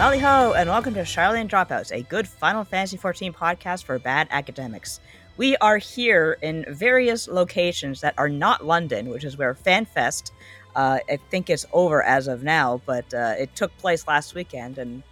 Valley 0.00 0.18
ho, 0.18 0.54
and 0.54 0.70
welcome 0.70 0.94
to 0.94 1.00
Sharlayan 1.00 1.46
Dropouts, 1.46 1.92
a 1.92 2.00
good 2.04 2.26
Final 2.26 2.64
Fantasy 2.64 2.96
XIV 2.96 3.34
podcast 3.34 3.84
for 3.84 3.98
bad 3.98 4.28
academics. 4.30 4.98
We 5.36 5.58
are 5.58 5.76
here 5.76 6.38
in 6.40 6.64
various 6.70 7.28
locations 7.28 8.00
that 8.00 8.14
are 8.16 8.30
not 8.30 8.64
London, 8.64 9.10
which 9.10 9.24
is 9.24 9.36
where 9.36 9.52
FanFest, 9.52 10.30
uh, 10.74 11.00
I 11.06 11.18
think 11.30 11.50
it's 11.50 11.66
over 11.74 12.02
as 12.02 12.28
of 12.28 12.42
now, 12.42 12.80
but 12.86 13.12
uh, 13.12 13.34
it 13.38 13.54
took 13.54 13.76
place 13.76 14.08
last 14.08 14.34
weekend, 14.34 14.78
and 14.78 15.02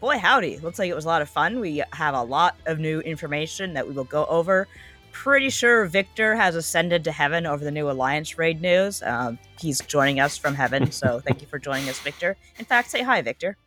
boy 0.00 0.16
howdy, 0.16 0.56
looks 0.60 0.78
like 0.78 0.88
it 0.88 0.94
was 0.94 1.04
a 1.04 1.08
lot 1.08 1.20
of 1.20 1.28
fun. 1.28 1.60
We 1.60 1.82
have 1.92 2.14
a 2.14 2.22
lot 2.22 2.56
of 2.64 2.78
new 2.78 3.00
information 3.00 3.74
that 3.74 3.86
we 3.86 3.92
will 3.92 4.04
go 4.04 4.24
over. 4.24 4.66
Pretty 5.12 5.50
sure 5.50 5.84
Victor 5.84 6.34
has 6.34 6.54
ascended 6.54 7.04
to 7.04 7.12
heaven 7.12 7.44
over 7.44 7.62
the 7.62 7.70
new 7.70 7.90
Alliance 7.90 8.38
raid 8.38 8.62
news. 8.62 9.02
Um, 9.02 9.38
he's 9.60 9.82
joining 9.82 10.20
us 10.20 10.38
from 10.38 10.54
heaven, 10.54 10.90
so 10.90 11.20
thank 11.26 11.42
you 11.42 11.46
for 11.46 11.58
joining 11.58 11.90
us, 11.90 12.00
Victor. 12.00 12.38
In 12.58 12.64
fact, 12.64 12.88
say 12.88 13.02
hi, 13.02 13.20
Victor. 13.20 13.58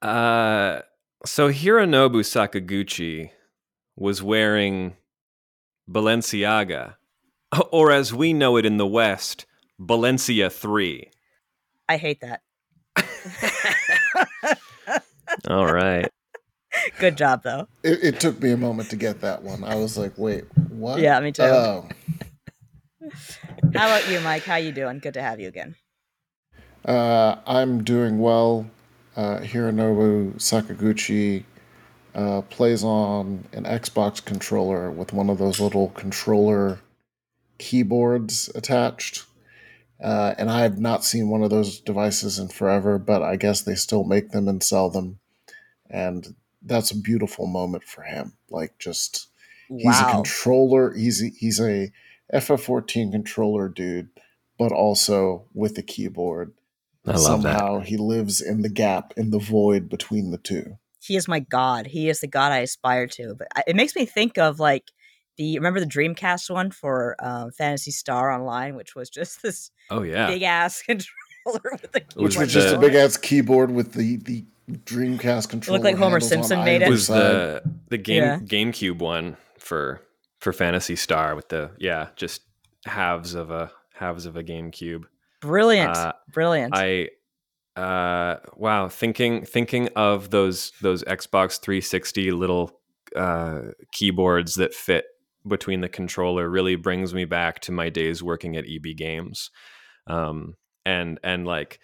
Uh, 0.00 0.80
so 1.24 1.50
Hironobu 1.50 2.22
Sakaguchi 2.22 3.30
was 3.96 4.22
wearing 4.22 4.96
Balenciaga, 5.90 6.94
or 7.72 7.90
as 7.90 8.14
we 8.14 8.32
know 8.32 8.56
it 8.56 8.66
in 8.66 8.76
the 8.76 8.86
West, 8.86 9.46
Balencia 9.80 10.52
3. 10.52 11.10
I 11.88 11.96
hate 11.96 12.20
that. 12.20 12.42
All 15.48 15.72
right. 15.72 16.10
Good 16.98 17.16
job, 17.16 17.42
though. 17.42 17.68
It, 17.82 18.02
it, 18.02 18.20
took 18.20 18.40
me 18.42 18.52
a 18.52 18.56
moment 18.56 18.90
to 18.90 18.96
get 18.96 19.20
that 19.22 19.42
one. 19.42 19.64
I 19.64 19.74
was 19.76 19.96
like, 19.96 20.16
"Wait, 20.18 20.44
what?" 20.70 21.00
Yeah, 21.00 21.18
me 21.20 21.32
too. 21.32 21.42
Oh. 21.42 21.88
How 23.74 23.86
about 23.86 24.08
you, 24.10 24.20
Mike? 24.20 24.44
How 24.44 24.56
you 24.56 24.72
doing? 24.72 24.98
Good 24.98 25.14
to 25.14 25.22
have 25.22 25.40
you 25.40 25.48
again. 25.48 25.76
Uh, 26.84 27.36
I'm 27.46 27.84
doing 27.84 28.18
well. 28.18 28.70
Uh, 29.16 29.38
Hironobu 29.38 30.34
Sakaguchi 30.34 31.44
uh, 32.14 32.42
plays 32.42 32.84
on 32.84 33.44
an 33.52 33.64
Xbox 33.64 34.24
controller 34.24 34.90
with 34.90 35.12
one 35.12 35.30
of 35.30 35.38
those 35.38 35.60
little 35.60 35.88
controller 35.90 36.80
keyboards 37.58 38.50
attached. 38.54 39.24
Uh, 40.02 40.34
and 40.38 40.50
I 40.50 40.62
have 40.62 40.78
not 40.78 41.04
seen 41.04 41.28
one 41.28 41.42
of 41.42 41.50
those 41.50 41.80
devices 41.80 42.38
in 42.38 42.48
forever, 42.48 42.98
but 42.98 43.22
I 43.22 43.36
guess 43.36 43.62
they 43.62 43.74
still 43.74 44.04
make 44.04 44.30
them 44.30 44.48
and 44.48 44.62
sell 44.62 44.90
them. 44.90 45.18
And 45.90 46.34
that's 46.62 46.90
a 46.90 46.96
beautiful 46.96 47.46
moment 47.46 47.84
for 47.84 48.02
him. 48.02 48.34
Like, 48.50 48.78
just 48.78 49.28
wow. 49.68 49.78
he's 49.82 50.00
a 50.00 50.12
controller. 50.12 50.94
He's 50.94 51.22
a, 51.22 51.28
he's 51.28 51.60
a 51.60 51.90
FF14 52.32 53.10
controller 53.10 53.68
dude, 53.68 54.10
but 54.58 54.70
also 54.70 55.46
with 55.52 55.76
a 55.78 55.82
keyboard. 55.82 56.52
I 57.10 57.14
love 57.14 57.42
Somehow 57.42 57.78
that. 57.78 57.88
he 57.88 57.96
lives 57.96 58.40
in 58.40 58.62
the 58.62 58.68
gap, 58.68 59.12
in 59.16 59.30
the 59.30 59.38
void 59.38 59.88
between 59.88 60.30
the 60.30 60.38
two. 60.38 60.78
He 61.00 61.16
is 61.16 61.28
my 61.28 61.40
god. 61.40 61.86
He 61.86 62.08
is 62.08 62.20
the 62.20 62.26
god 62.26 62.52
I 62.52 62.58
aspire 62.58 63.06
to. 63.08 63.34
But 63.34 63.48
it 63.66 63.76
makes 63.76 63.94
me 63.94 64.04
think 64.04 64.36
of 64.38 64.60
like 64.60 64.90
the 65.36 65.58
remember 65.58 65.80
the 65.80 65.86
Dreamcast 65.86 66.50
one 66.50 66.70
for 66.70 67.16
um, 67.20 67.50
Phantasy 67.52 67.90
Star 67.90 68.30
Online, 68.30 68.74
which 68.74 68.94
was 68.94 69.08
just 69.08 69.42
this 69.42 69.70
oh 69.90 70.02
yeah 70.02 70.26
big 70.26 70.42
ass 70.42 70.82
controller 70.86 71.78
with 71.80 71.92
the 71.92 72.02
which 72.16 72.36
was 72.36 72.52
just 72.52 72.74
a 72.74 72.78
big 72.78 72.94
ass 72.94 73.16
keyboard 73.16 73.70
with 73.70 73.92
the 73.92 74.16
the 74.16 74.44
Dreamcast 74.70 75.48
controller. 75.48 75.78
It 75.78 75.82
looked 75.82 75.84
like 75.84 75.96
Homer 75.96 76.20
Simpson 76.20 76.62
made 76.64 76.82
it. 76.82 76.90
Was 76.90 77.06
the 77.06 77.62
the 77.88 77.96
game 77.96 78.22
yeah. 78.22 78.38
GameCube 78.38 78.98
one 78.98 79.36
for 79.58 80.02
for 80.40 80.52
Phantasy 80.52 80.96
Star 80.96 81.34
with 81.34 81.48
the 81.48 81.70
yeah 81.78 82.08
just 82.16 82.42
halves 82.84 83.34
of 83.34 83.50
a 83.50 83.70
halves 83.94 84.26
of 84.26 84.36
a 84.36 84.42
GameCube. 84.42 85.04
Brilliant, 85.40 85.96
uh, 85.96 86.12
brilliant. 86.32 86.74
I 86.74 87.08
uh, 87.76 88.40
wow, 88.56 88.88
thinking 88.88 89.44
thinking 89.44 89.88
of 89.94 90.30
those 90.30 90.72
those 90.82 91.04
Xbox 91.04 91.60
360 91.60 92.32
little 92.32 92.80
uh, 93.14 93.60
keyboards 93.92 94.56
that 94.56 94.74
fit 94.74 95.04
between 95.46 95.80
the 95.80 95.88
controller 95.88 96.48
really 96.48 96.74
brings 96.74 97.14
me 97.14 97.24
back 97.24 97.60
to 97.60 97.72
my 97.72 97.88
days 97.88 98.22
working 98.22 98.56
at 98.56 98.64
EB 98.68 98.96
Games, 98.96 99.50
um, 100.08 100.54
and 100.84 101.20
and 101.22 101.46
like 101.46 101.78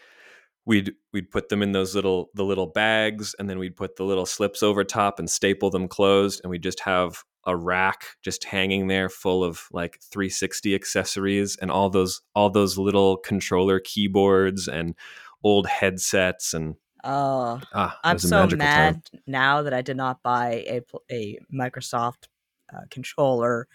we'd 0.67 0.93
we'd 1.13 1.31
put 1.31 1.49
them 1.49 1.63
in 1.63 1.71
those 1.71 1.95
little 1.95 2.31
the 2.35 2.45
little 2.45 2.67
bags, 2.67 3.35
and 3.39 3.49
then 3.49 3.61
we'd 3.61 3.77
put 3.77 3.95
the 3.95 4.05
little 4.05 4.27
slips 4.27 4.65
over 4.65 4.83
top 4.83 5.21
and 5.21 5.31
staple 5.31 5.71
them 5.71 5.87
closed, 5.87 6.41
and 6.43 6.51
we'd 6.51 6.63
just 6.63 6.81
have 6.81 7.23
a 7.47 7.57
rack 7.57 8.05
just 8.23 8.45
hanging 8.45 8.87
there 8.87 9.09
full 9.09 9.45
of 9.45 9.69
like 9.73 10.01
360 10.11 10.75
accessories 10.75 11.57
and 11.61 11.71
all 11.71 11.91
those 11.91 12.23
all 12.35 12.51
those 12.51 12.79
little 12.79 13.17
controller 13.19 13.81
keyboards 13.81 14.69
and 14.69 14.95
old 15.43 15.67
headsets 15.67 16.55
and 16.55 16.77
Oh, 17.07 17.61
ah, 17.75 18.01
I'm 18.03 18.19
so 18.19 18.47
mad 18.47 19.05
time. 19.05 19.21
now 19.27 19.61
that 19.61 19.75
I 19.75 19.83
did 19.83 19.97
not 19.99 20.23
buy 20.23 20.65
a 20.67 20.81
a 21.13 21.39
Microsoft 21.53 22.29
uh, 22.75 22.81
controller 22.91 23.69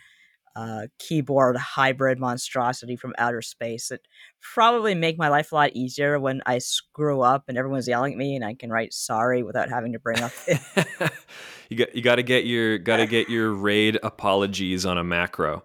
uh, 0.55 0.87
keyboard 0.97 1.55
hybrid 1.57 2.19
monstrosity 2.19 2.95
from 2.95 3.13
outer 3.17 3.41
space. 3.41 3.91
It 3.91 4.07
probably 4.41 4.95
make 4.95 5.17
my 5.17 5.29
life 5.29 5.51
a 5.51 5.55
lot 5.55 5.71
easier 5.73 6.19
when 6.19 6.41
I 6.45 6.59
screw 6.59 7.21
up 7.21 7.45
and 7.47 7.57
everyone's 7.57 7.87
yelling 7.87 8.13
at 8.13 8.17
me 8.17 8.35
and 8.35 8.43
I 8.43 8.53
can 8.53 8.69
write 8.69 8.93
sorry 8.93 9.43
without 9.43 9.69
having 9.69 9.93
to 9.93 9.99
bring 9.99 10.19
up. 10.19 10.31
you 11.69 11.77
got 11.77 11.95
you 11.95 12.01
got 12.01 12.15
to 12.15 12.23
get 12.23 12.45
your 12.45 12.77
got 12.77 12.97
to 12.97 13.05
get 13.07 13.29
your 13.29 13.53
raid 13.53 13.99
apologies 14.03 14.85
on 14.85 14.97
a 14.97 15.03
macro. 15.03 15.63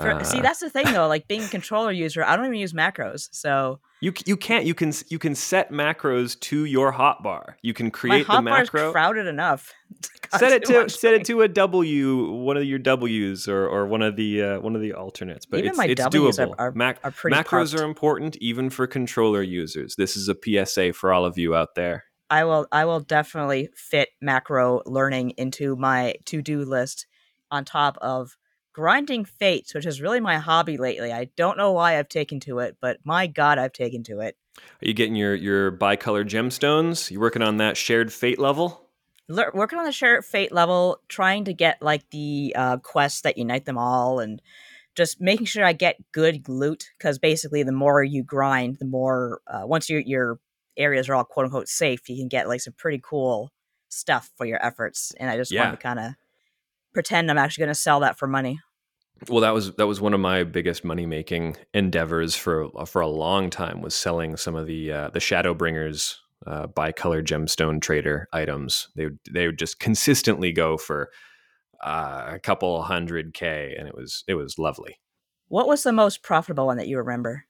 For, 0.00 0.10
uh, 0.10 0.24
see, 0.24 0.40
that's 0.40 0.60
the 0.60 0.70
thing 0.70 0.92
though. 0.92 1.06
Like 1.06 1.28
being 1.28 1.42
a 1.42 1.48
controller 1.48 1.92
user, 1.92 2.24
I 2.24 2.36
don't 2.36 2.46
even 2.46 2.58
use 2.58 2.72
macros, 2.72 3.28
so 3.32 3.80
you 4.00 4.12
you 4.26 4.36
can't 4.36 4.64
you 4.64 4.74
can 4.74 4.92
you 5.08 5.18
can 5.18 5.34
set 5.34 5.70
macros 5.70 6.38
to 6.40 6.64
your 6.64 6.92
hotbar. 6.92 7.54
You 7.62 7.74
can 7.74 7.90
create 7.90 8.26
My 8.28 8.36
the 8.36 8.42
macro. 8.42 8.88
Is 8.88 8.92
crowded 8.92 9.26
enough. 9.26 9.72
set 10.36 10.52
it 10.52 10.64
to 10.64 10.88
set 10.88 11.14
it 11.14 11.24
to 11.26 11.42
a 11.42 11.48
W, 11.48 12.32
one 12.32 12.56
of 12.56 12.64
your 12.64 12.78
W's 12.80 13.46
or, 13.46 13.66
or 13.68 13.86
one 13.86 14.02
of 14.02 14.16
the 14.16 14.42
uh, 14.42 14.60
one 14.60 14.74
of 14.74 14.82
the 14.82 14.94
alternates. 14.94 15.46
But 15.46 15.60
even 15.60 15.70
it's, 15.70 15.78
my 15.78 15.86
it's 15.86 16.02
W's 16.02 16.38
doable. 16.38 16.54
Are, 16.58 16.68
are, 16.68 16.72
Mac- 16.72 16.98
are 17.04 17.12
macros 17.12 17.70
pumped. 17.70 17.80
are 17.80 17.84
important 17.84 18.36
even 18.36 18.70
for 18.70 18.86
controller 18.86 19.42
users. 19.42 19.94
This 19.96 20.16
is 20.16 20.28
a 20.28 20.34
PSA 20.34 20.92
for 20.94 21.12
all 21.12 21.24
of 21.24 21.38
you 21.38 21.54
out 21.54 21.74
there. 21.76 22.04
I 22.30 22.44
will 22.44 22.66
I 22.72 22.84
will 22.84 23.00
definitely 23.00 23.68
fit 23.76 24.08
macro 24.20 24.82
learning 24.86 25.30
into 25.36 25.76
my 25.76 26.16
to 26.26 26.42
do 26.42 26.64
list 26.64 27.06
on 27.50 27.64
top 27.64 27.96
of 28.02 28.36
grinding 28.74 29.24
fates, 29.24 29.72
which 29.72 29.86
is 29.86 30.02
really 30.02 30.20
my 30.20 30.36
hobby 30.36 30.76
lately. 30.76 31.12
I 31.12 31.30
don't 31.36 31.56
know 31.56 31.72
why 31.72 31.98
I've 31.98 32.08
taken 32.08 32.40
to 32.40 32.58
it, 32.58 32.76
but 32.80 32.98
my 33.04 33.26
god, 33.26 33.58
I've 33.58 33.72
taken 33.72 34.02
to 34.04 34.20
it. 34.20 34.36
Are 34.58 34.86
you 34.86 34.92
getting 34.92 35.14
your 35.14 35.34
your 35.34 35.72
bicolor 35.72 36.28
gemstones? 36.28 37.10
You 37.10 37.20
working 37.20 37.42
on 37.42 37.56
that 37.56 37.76
shared 37.76 38.12
fate 38.12 38.38
level? 38.38 38.88
Le- 39.28 39.50
working 39.54 39.78
on 39.78 39.86
the 39.86 39.92
shared 39.92 40.24
fate 40.24 40.52
level, 40.52 41.00
trying 41.08 41.44
to 41.44 41.54
get 41.54 41.80
like 41.80 42.08
the 42.10 42.52
uh, 42.56 42.76
quests 42.78 43.22
that 43.22 43.38
unite 43.38 43.64
them 43.64 43.78
all, 43.78 44.20
and 44.20 44.42
just 44.94 45.20
making 45.20 45.46
sure 45.46 45.64
I 45.64 45.72
get 45.72 45.96
good 46.12 46.48
loot. 46.48 46.90
Because 46.98 47.18
basically, 47.18 47.62
the 47.62 47.72
more 47.72 48.02
you 48.04 48.22
grind, 48.22 48.76
the 48.78 48.84
more 48.84 49.40
uh, 49.46 49.62
once 49.64 49.88
your 49.88 50.00
your 50.00 50.38
areas 50.76 51.08
are 51.08 51.14
all 51.14 51.24
quote 51.24 51.46
unquote 51.46 51.68
safe, 51.68 52.08
you 52.08 52.16
can 52.16 52.28
get 52.28 52.48
like 52.48 52.60
some 52.60 52.74
pretty 52.76 53.00
cool 53.02 53.50
stuff 53.88 54.30
for 54.36 54.44
your 54.44 54.64
efforts. 54.64 55.12
And 55.18 55.30
I 55.30 55.36
just 55.36 55.52
yeah. 55.52 55.64
want 55.64 55.78
to 55.78 55.82
kind 55.82 56.00
of 56.00 56.14
pretend 56.94 57.30
I'm 57.30 57.38
actually 57.38 57.62
going 57.62 57.74
to 57.74 57.80
sell 57.80 58.00
that 58.00 58.18
for 58.18 58.26
money. 58.26 58.60
Well, 59.28 59.40
that 59.40 59.54
was 59.54 59.72
that 59.76 59.86
was 59.86 60.00
one 60.00 60.14
of 60.14 60.20
my 60.20 60.44
biggest 60.44 60.84
money 60.84 61.06
making 61.06 61.56
endeavors 61.72 62.34
for 62.34 62.68
for 62.86 63.00
a 63.00 63.06
long 63.06 63.48
time 63.50 63.80
was 63.80 63.94
selling 63.94 64.36
some 64.36 64.54
of 64.54 64.66
the 64.66 64.92
uh, 64.92 65.10
the 65.10 65.20
Shadowbringers 65.20 66.16
uh, 66.46 66.66
bicolor 66.66 67.22
gemstone 67.24 67.80
trader 67.80 68.28
items. 68.32 68.88
They 68.96 69.04
would, 69.06 69.18
they 69.30 69.46
would 69.46 69.58
just 69.58 69.78
consistently 69.78 70.52
go 70.52 70.76
for 70.76 71.10
uh, 71.82 72.24
a 72.34 72.38
couple 72.38 72.82
hundred 72.82 73.34
k, 73.34 73.74
and 73.78 73.88
it 73.88 73.94
was 73.94 74.24
it 74.26 74.34
was 74.34 74.58
lovely. 74.58 74.98
What 75.48 75.68
was 75.68 75.82
the 75.82 75.92
most 75.92 76.22
profitable 76.22 76.66
one 76.66 76.78
that 76.78 76.88
you 76.88 76.98
remember? 76.98 77.44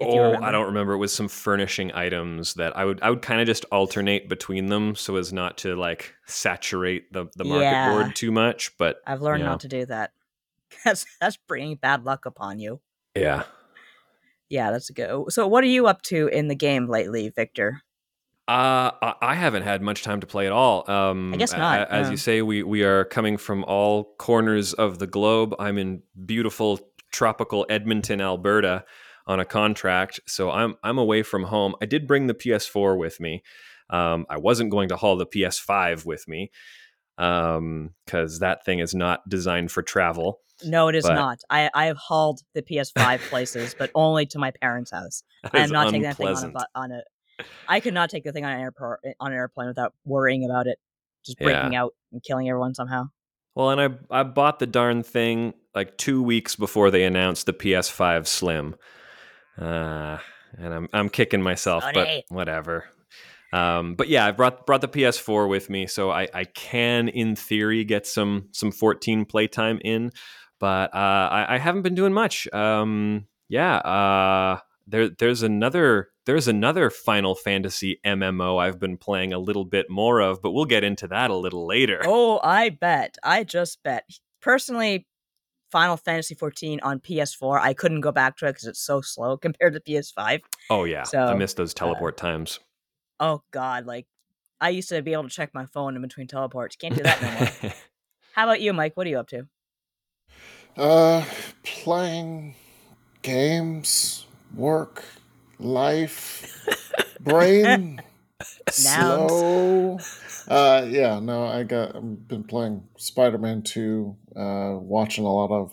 Oh. 0.00 0.34
I 0.42 0.50
don't 0.50 0.66
remember. 0.66 0.92
It 0.94 0.98
was 0.98 1.12
some 1.14 1.28
furnishing 1.28 1.92
items 1.92 2.54
that 2.54 2.76
I 2.76 2.84
would 2.84 3.00
I 3.02 3.10
would 3.10 3.22
kind 3.22 3.40
of 3.40 3.46
just 3.46 3.64
alternate 3.66 4.28
between 4.28 4.66
them 4.66 4.94
so 4.94 5.16
as 5.16 5.32
not 5.32 5.58
to 5.58 5.74
like 5.76 6.14
saturate 6.26 7.12
the 7.12 7.26
the 7.36 7.44
market 7.44 7.62
Yeah. 7.64 7.90
board 7.92 8.16
too 8.16 8.30
much. 8.32 8.76
But 8.78 8.98
I've 9.06 9.22
learned 9.22 9.40
you 9.40 9.44
know, 9.44 9.50
not 9.52 9.60
to 9.60 9.68
do 9.68 9.86
that. 9.86 10.12
That's 10.84 11.06
that's 11.20 11.36
bringing 11.36 11.76
bad 11.76 12.04
luck 12.04 12.26
upon 12.26 12.58
you. 12.58 12.80
Yeah. 13.14 13.44
Yeah, 14.48 14.70
that's 14.70 14.90
a 14.90 14.92
good. 14.92 15.32
So, 15.32 15.46
what 15.48 15.64
are 15.64 15.68
you 15.68 15.86
up 15.88 16.02
to 16.02 16.28
in 16.28 16.46
the 16.46 16.54
game 16.54 16.86
lately, 16.88 17.28
Victor? 17.30 17.82
Uh, 18.46 18.92
I- 19.02 19.14
I 19.22 19.34
haven't 19.34 19.64
had 19.64 19.82
much 19.82 20.02
time 20.04 20.20
to 20.20 20.26
play 20.26 20.46
at 20.46 20.52
all. 20.52 20.88
Um, 20.88 21.34
I 21.34 21.36
guess 21.36 21.52
not, 21.52 21.90
As 21.90 22.10
you 22.10 22.16
say, 22.16 22.42
we 22.42 22.62
we 22.62 22.84
are 22.84 23.04
coming 23.04 23.38
from 23.38 23.64
all 23.64 24.14
corners 24.18 24.72
of 24.72 25.00
the 25.00 25.06
globe. 25.08 25.54
I'm 25.58 25.78
in 25.78 26.02
beautiful 26.26 26.78
tropical 27.10 27.66
Edmonton, 27.68 28.20
Alberta, 28.20 28.84
on 29.26 29.40
a 29.40 29.44
contract, 29.44 30.20
so 30.26 30.50
I'm 30.50 30.76
I'm 30.82 30.98
away 30.98 31.22
from 31.22 31.44
home. 31.44 31.74
I 31.82 31.86
did 31.86 32.06
bring 32.06 32.26
the 32.26 32.34
PS4 32.34 32.96
with 32.98 33.18
me. 33.20 33.42
Um, 33.90 34.26
I 34.28 34.36
wasn't 34.38 34.70
going 34.70 34.88
to 34.90 34.96
haul 34.96 35.16
the 35.16 35.26
PS5 35.26 36.04
with 36.04 36.26
me 36.28 36.50
because 37.16 38.38
that 38.40 38.64
thing 38.64 38.78
is 38.80 38.94
not 38.94 39.28
designed 39.28 39.70
for 39.72 39.82
travel. 39.82 40.40
No, 40.64 40.88
it 40.88 40.94
is 40.94 41.04
But- 41.04 41.14
not. 41.14 41.38
I 41.50 41.70
I 41.74 41.86
have 41.86 41.96
hauled 41.98 42.40
the 42.54 42.62
PS5 42.62 43.18
places, 43.30 43.74
but 43.78 43.90
only 43.94 44.26
to 44.26 44.38
my 44.38 44.50
parents' 44.62 44.90
house. 44.90 45.22
I 45.52 45.58
am 45.60 45.70
not 45.70 45.86
taking 45.86 46.02
that 46.02 46.16
thing 46.16 46.28
on 46.28 46.54
a 46.56 46.66
on 46.74 46.92
a 46.92 47.02
I 47.68 47.80
could 47.80 47.92
not 47.94 48.08
take 48.10 48.24
the 48.24 48.32
thing 48.32 48.44
on 48.44 48.52
an 48.52 48.60
airport 48.60 49.00
on 49.20 49.32
an 49.32 49.36
airplane 49.36 49.68
without 49.68 49.92
worrying 50.04 50.44
about 50.44 50.66
it 50.66 50.78
just 51.24 51.38
breaking 51.38 51.72
Yeah. 51.72 51.82
out 51.84 51.92
and 52.12 52.22
killing 52.22 52.48
everyone 52.48 52.74
somehow. 52.74 53.08
Well, 53.54 53.70
and 53.70 53.80
I 53.80 54.20
I 54.20 54.22
bought 54.22 54.58
the 54.58 54.66
darn 54.66 55.02
thing 55.02 55.54
like 55.74 55.98
two 55.98 56.22
weeks 56.22 56.56
before 56.56 56.90
they 56.90 57.04
announced 57.04 57.44
the 57.46 57.52
PS5 57.52 58.26
Slim, 58.26 58.76
uh, 59.58 60.18
and 60.58 60.74
I'm 60.74 60.88
I'm 60.92 61.08
kicking 61.08 61.42
myself, 61.42 61.84
but 61.92 62.24
whatever. 62.28 62.84
Um, 63.52 63.94
but 63.94 64.08
yeah, 64.08 64.26
I 64.26 64.32
brought 64.32 64.66
brought 64.66 64.80
the 64.80 64.88
PS4 64.88 65.48
with 65.48 65.70
me, 65.70 65.86
so 65.86 66.10
I, 66.10 66.28
I 66.34 66.44
can, 66.44 67.08
in 67.08 67.36
theory, 67.36 67.84
get 67.84 68.06
some 68.06 68.48
some 68.52 68.72
14 68.72 69.24
playtime 69.24 69.80
in. 69.84 70.10
But 70.58 70.94
uh, 70.94 71.28
I, 71.30 71.54
I 71.54 71.58
haven't 71.58 71.82
been 71.82 71.94
doing 71.94 72.12
much. 72.12 72.48
Um, 72.52 73.26
yeah, 73.48 73.76
uh, 73.76 74.60
there 74.86 75.08
there's 75.08 75.42
another 75.42 76.08
there's 76.26 76.48
another 76.48 76.90
Final 76.90 77.34
Fantasy 77.34 78.00
MMO 78.04 78.60
I've 78.60 78.80
been 78.80 78.96
playing 78.96 79.32
a 79.32 79.38
little 79.38 79.64
bit 79.64 79.86
more 79.88 80.20
of, 80.20 80.42
but 80.42 80.52
we'll 80.52 80.64
get 80.64 80.84
into 80.84 81.06
that 81.08 81.30
a 81.30 81.36
little 81.36 81.66
later. 81.66 82.02
Oh, 82.04 82.40
I 82.42 82.70
bet. 82.70 83.16
I 83.22 83.44
just 83.44 83.82
bet. 83.82 84.04
Personally, 84.40 85.06
Final 85.70 85.96
Fantasy 85.96 86.34
14 86.34 86.80
on 86.82 87.00
PS4, 87.00 87.60
I 87.60 87.74
couldn't 87.74 88.00
go 88.00 88.12
back 88.12 88.36
to 88.38 88.46
it 88.46 88.50
because 88.50 88.66
it's 88.66 88.80
so 88.80 89.00
slow 89.00 89.36
compared 89.46 89.74
to 89.74 89.80
PS5. 89.80 90.40
Oh 90.70 90.84
yeah, 90.84 91.00
I 91.00 91.04
So, 91.04 91.36
miss 91.36 91.54
those 91.54 91.74
teleport 91.74 92.16
times. 92.16 92.60
Oh 93.18 93.42
God, 93.50 93.86
like 93.86 94.06
I 94.60 94.70
used 94.70 94.88
to 94.90 95.02
be 95.02 95.12
able 95.12 95.24
to 95.24 95.28
check 95.28 95.52
my 95.54 95.66
phone 95.66 95.96
in 95.96 96.02
between 96.02 96.26
teleports. 96.26 96.76
Can't 96.76 96.94
do 96.94 97.02
that 97.02 97.22
no 97.22 97.30
more. 97.30 97.72
How 98.32 98.44
about 98.44 98.60
you, 98.60 98.72
Mike? 98.72 98.96
What 98.96 99.06
are 99.06 99.10
you 99.10 99.18
up 99.18 99.28
to? 99.28 99.46
Uh, 100.76 101.24
playing 101.62 102.54
games, 103.22 104.26
work, 104.54 105.04
life, 105.58 106.68
brain, 107.20 108.02
slow. 108.70 109.98
Uh, 110.48 110.86
yeah, 110.88 111.18
no, 111.20 111.44
I 111.44 111.62
got. 111.64 111.96
I've 111.96 112.28
been 112.28 112.44
playing 112.44 112.84
Spider 112.98 113.38
Man 113.38 113.62
Two. 113.62 114.16
Uh, 114.34 114.76
watching 114.78 115.24
a 115.24 115.32
lot 115.32 115.50
of, 115.50 115.72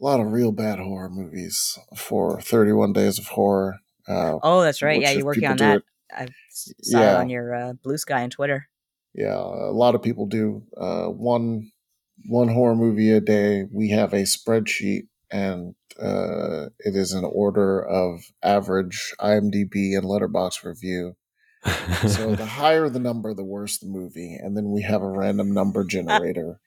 a 0.00 0.04
lot 0.04 0.20
of 0.20 0.32
real 0.32 0.50
bad 0.52 0.78
horror 0.78 1.10
movies 1.10 1.78
for 1.96 2.40
Thirty 2.40 2.72
One 2.72 2.92
Days 2.92 3.18
of 3.18 3.26
Horror. 3.28 3.76
Uh, 4.08 4.38
Oh, 4.42 4.62
that's 4.62 4.82
right. 4.82 5.00
Yeah, 5.00 5.10
you're 5.12 5.24
working 5.24 5.46
on 5.46 5.56
that. 5.58 5.76
it- 5.78 5.84
I 6.16 6.28
saw 6.82 7.00
it 7.00 7.14
on 7.16 7.30
your 7.30 7.54
uh, 7.54 7.72
Blue 7.72 7.96
Sky 7.96 8.20
and 8.20 8.30
Twitter. 8.30 8.68
yeah, 9.14 9.34
a 9.36 9.72
lot 9.72 9.94
of 9.96 10.02
people 10.02 10.26
do. 10.26 10.62
Uh, 10.76 11.06
one 11.06 11.70
one 12.26 12.48
horror 12.48 12.76
movie 12.76 13.10
a 13.10 13.20
day. 13.20 13.64
We 13.72 13.90
have 13.90 14.12
a 14.12 14.22
spreadsheet, 14.22 15.08
and 15.30 15.74
uh, 16.00 16.66
it 16.78 16.94
is 16.94 17.12
an 17.12 17.24
order 17.24 17.84
of 17.84 18.20
average 18.42 19.12
IMDb 19.20 19.96
and 19.96 20.04
Letterboxd 20.04 20.64
review. 20.64 21.16
So 22.08 22.34
the 22.34 22.46
higher 22.46 22.88
the 22.88 22.98
number, 22.98 23.32
the 23.34 23.44
worse 23.44 23.78
the 23.78 23.86
movie, 23.86 24.34
and 24.34 24.56
then 24.56 24.70
we 24.70 24.82
have 24.82 25.02
a 25.02 25.08
random 25.08 25.52
number 25.52 25.84
generator. 25.88 26.60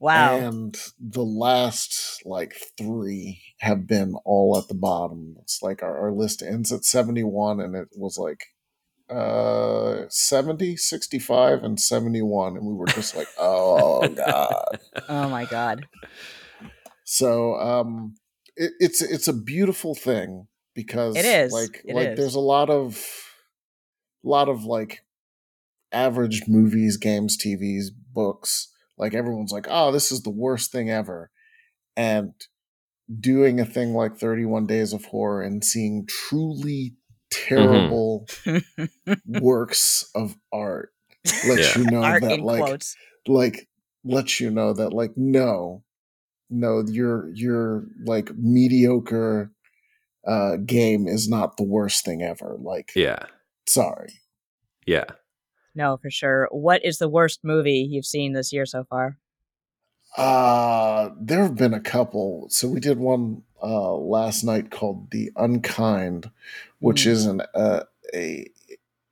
Wow. 0.00 0.38
And 0.38 0.76
the 0.98 1.24
last 1.24 2.22
like 2.24 2.56
three 2.76 3.42
have 3.58 3.86
been 3.86 4.14
all 4.24 4.58
at 4.58 4.68
the 4.68 4.74
bottom. 4.74 5.36
It's 5.40 5.62
like 5.62 5.82
our, 5.82 5.96
our 5.98 6.12
list 6.12 6.42
ends 6.42 6.72
at 6.72 6.84
71 6.84 7.60
and 7.60 7.74
it 7.76 7.88
was 7.96 8.18
like 8.18 8.40
uh 9.08 10.06
70, 10.08 10.76
65, 10.76 11.62
and 11.62 11.78
71. 11.80 12.56
And 12.56 12.66
we 12.66 12.74
were 12.74 12.86
just 12.86 13.16
like, 13.16 13.28
oh 13.38 14.06
God. 14.08 14.78
oh 15.08 15.28
my 15.28 15.44
God. 15.44 15.86
So 17.04 17.54
um 17.54 18.16
it, 18.56 18.72
it's 18.80 19.00
it's 19.00 19.28
a 19.28 19.32
beautiful 19.32 19.94
thing 19.94 20.48
because 20.74 21.16
It 21.16 21.24
is. 21.24 21.52
like 21.52 21.82
It 21.84 21.94
like 21.94 22.08
is. 22.08 22.18
there's 22.18 22.34
a 22.34 22.40
lot 22.40 22.68
of 22.68 22.98
lot 24.24 24.48
of 24.48 24.64
like 24.64 25.04
average 25.92 26.42
movies, 26.48 26.96
games, 26.96 27.36
TVs, 27.36 27.86
books. 28.12 28.72
Like 28.98 29.14
everyone's 29.14 29.52
like, 29.52 29.66
"Oh, 29.68 29.90
this 29.92 30.10
is 30.12 30.22
the 30.22 30.30
worst 30.30 30.72
thing 30.72 30.90
ever." 30.90 31.30
And 31.96 32.32
doing 33.20 33.60
a 33.60 33.64
thing 33.66 33.92
like 33.92 34.16
31 34.16 34.66
Days 34.66 34.92
of 34.92 35.04
Horror 35.06 35.42
and 35.42 35.64
seeing 35.64 36.06
truly 36.06 36.94
terrible 37.30 38.26
works 39.26 40.08
of 40.14 40.36
art 40.52 40.90
lets 41.48 41.76
Yeah. 41.76 41.82
you 41.82 41.90
know 41.90 42.02
Art 42.02 42.22
that 42.22 42.40
like 42.40 42.62
quotes. 42.62 42.96
like 43.26 43.68
lets 44.04 44.40
you 44.40 44.50
know 44.50 44.72
that 44.72 44.92
like 44.92 45.12
no 45.16 45.82
no 46.50 46.82
your 46.86 47.30
your 47.34 47.84
like 48.04 48.30
mediocre 48.36 49.50
uh 50.26 50.56
game 50.64 51.06
is 51.08 51.28
not 51.28 51.56
the 51.56 51.64
worst 51.64 52.04
thing 52.04 52.22
ever 52.22 52.56
like 52.60 52.92
yeah, 52.94 53.26
sorry 53.66 54.14
yeah. 54.86 55.04
No, 55.74 55.96
for 55.96 56.10
sure. 56.10 56.46
What 56.52 56.84
is 56.84 56.98
the 56.98 57.08
worst 57.08 57.40
movie 57.42 57.88
you've 57.90 58.04
seen 58.06 58.32
this 58.34 58.52
year 58.52 58.66
so 58.66 58.84
far? 58.84 59.18
uh 60.16 61.08
there 61.20 61.42
have 61.42 61.56
been 61.56 61.74
a 61.74 61.80
couple 61.80 62.46
so 62.48 62.68
we 62.68 62.78
did 62.78 62.98
one 62.98 63.42
uh 63.62 63.94
last 63.94 64.44
night 64.44 64.70
called 64.70 65.10
the 65.10 65.30
unkind 65.36 66.30
which 66.78 67.02
Mm. 67.02 67.06
is 67.06 67.26
an 67.26 67.40
uh, 67.54 67.80
a 68.14 68.46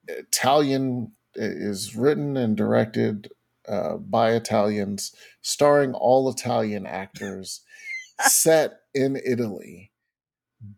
italian 0.06 1.12
is 1.34 1.96
written 1.96 2.36
and 2.36 2.56
directed 2.56 3.32
uh, 3.66 3.96
by 3.96 4.32
italians 4.32 5.12
starring 5.40 5.94
all 5.94 6.30
italian 6.30 6.86
actors 6.86 7.62
set 8.20 8.82
in 8.94 9.16
italy 9.24 9.90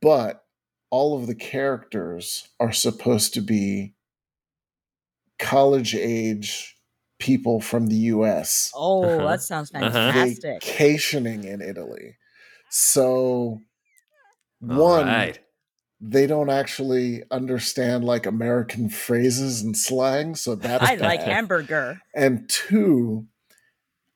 but 0.01 0.44
all 0.95 1.19
of 1.19 1.27
the 1.27 1.35
characters 1.35 2.49
are 2.61 2.73
supposed 2.73 3.35
to 3.35 3.41
be 3.41 3.95
college 5.39 5.95
age 5.95 6.77
people 7.19 7.61
from 7.61 7.87
the 7.87 7.97
US 7.97 8.73
Oh, 8.75 9.07
Uh-huh. 9.07 9.29
that 9.29 9.41
sounds 9.43 9.71
Uh-huh. 9.75 9.81
fantastic. 9.93 10.63
vacationing 10.63 11.45
in 11.45 11.61
Italy. 11.61 12.17
So 12.71 13.61
All 14.69 14.81
one 14.81 15.07
right. 15.07 15.39
they 16.01 16.27
don't 16.27 16.51
actually 16.51 17.23
understand 17.31 18.05
like 18.05 18.27
American 18.27 18.89
phrases 18.91 19.63
and 19.63 19.77
slang, 19.77 20.35
so 20.37 20.57
that's 20.57 20.91
I 20.91 20.95
like 20.97 21.23
hamburger. 21.25 22.03
And 22.15 22.49
two, 22.49 23.27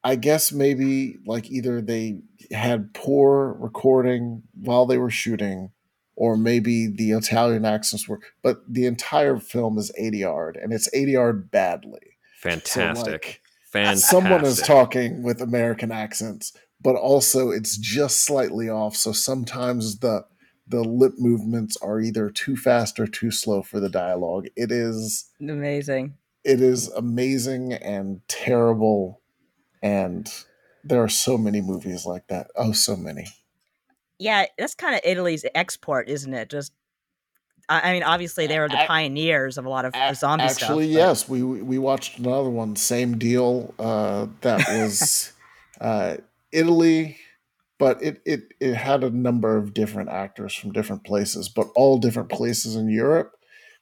I 0.05 0.17
guess 0.17 0.53
maybe 0.53 1.17
like 1.27 1.51
either 1.51 1.81
they 1.83 2.23
had 2.53 2.95
poor 2.95 3.55
recording 3.55 4.43
while 4.55 4.87
they 4.87 4.99
were 4.99 5.11
shooting, 5.11 5.73
or 6.19 6.37
maybe 6.37 6.89
the 6.89 7.13
Italian 7.13 7.65
accents 7.65 8.09
were. 8.09 8.19
But 8.43 8.61
the 8.69 8.87
entire 8.87 9.39
film 9.39 9.79
is 9.79 9.93
ADR'd, 9.99 10.57
and 10.57 10.73
it's 10.73 10.91
ADR'd 10.93 11.51
badly. 11.53 12.19
Fantastic. 12.41 13.13
like, 13.13 13.43
Fantastic. 13.73 14.09
Someone 14.11 14.45
is 14.45 14.61
talking 14.61 15.23
with 15.23 15.41
American 15.41 15.93
accents, 15.93 16.53
but 16.81 16.97
also 16.97 17.51
it's 17.51 17.77
just 17.77 18.25
slightly 18.25 18.69
off. 18.69 18.97
So 18.97 19.13
sometimes 19.13 20.01
the 20.01 20.25
the 20.67 20.83
lip 20.83 21.15
movements 21.19 21.77
are 21.81 22.01
either 22.01 22.29
too 22.31 22.57
fast 22.57 22.99
or 22.99 23.07
too 23.07 23.31
slow 23.31 23.63
for 23.63 23.79
the 23.81 23.89
dialogue. 23.89 24.47
It 24.57 24.71
is 24.73 25.31
Amazing. 25.41 26.15
it 26.45 26.61
is 26.61 26.89
amazing 26.93 27.73
and 27.75 28.21
terrible 28.29 29.21
and 29.83 30.33
there 30.85 31.03
are 31.03 31.09
so 31.09 31.37
many 31.39 31.61
movies 31.61 32.05
like 32.07 32.27
that 32.29 32.49
oh 32.57 32.73
so 32.73 32.97
many 32.97 33.27
Yeah, 34.19 34.47
that's 34.59 34.75
kind 34.75 34.95
of 34.95 35.01
Italy's 35.05 35.45
export, 35.55 36.09
isn't 36.09 36.33
it? 36.35 36.49
Just, 36.51 36.73
I 37.69 37.93
mean, 37.93 38.03
obviously 38.03 38.47
they 38.47 38.59
were 38.59 38.69
the 38.69 38.83
pioneers 38.87 39.59
of 39.59 39.67
a 39.67 39.69
lot 39.69 39.85
of 39.85 39.95
A- 39.95 40.15
zombie 40.15 40.45
actually 40.45 40.87
stuff. 40.87 41.01
but- 41.01 41.07
yes 41.07 41.29
we 41.29 41.43
we 41.43 41.79
watched 41.79 42.19
another 42.19 42.49
one 42.49 42.77
same 42.77 43.19
deal 43.19 43.75
uh 43.79 44.27
that 44.41 44.67
was 44.69 45.33
uh 45.81 46.17
italy 46.51 47.19
but 47.79 48.03
it, 48.03 48.23
it 48.25 48.41
it 48.59 48.75
had 48.75 49.05
a 49.05 49.11
number 49.11 49.57
of 49.59 49.75
different 49.75 50.09
actors 50.09 50.55
from 50.55 50.73
different 50.73 51.05
places 51.05 51.51
but 51.51 51.69
all 51.77 51.99
different 51.99 52.31
places 52.31 52.75
in 52.75 52.89
europe 52.89 53.33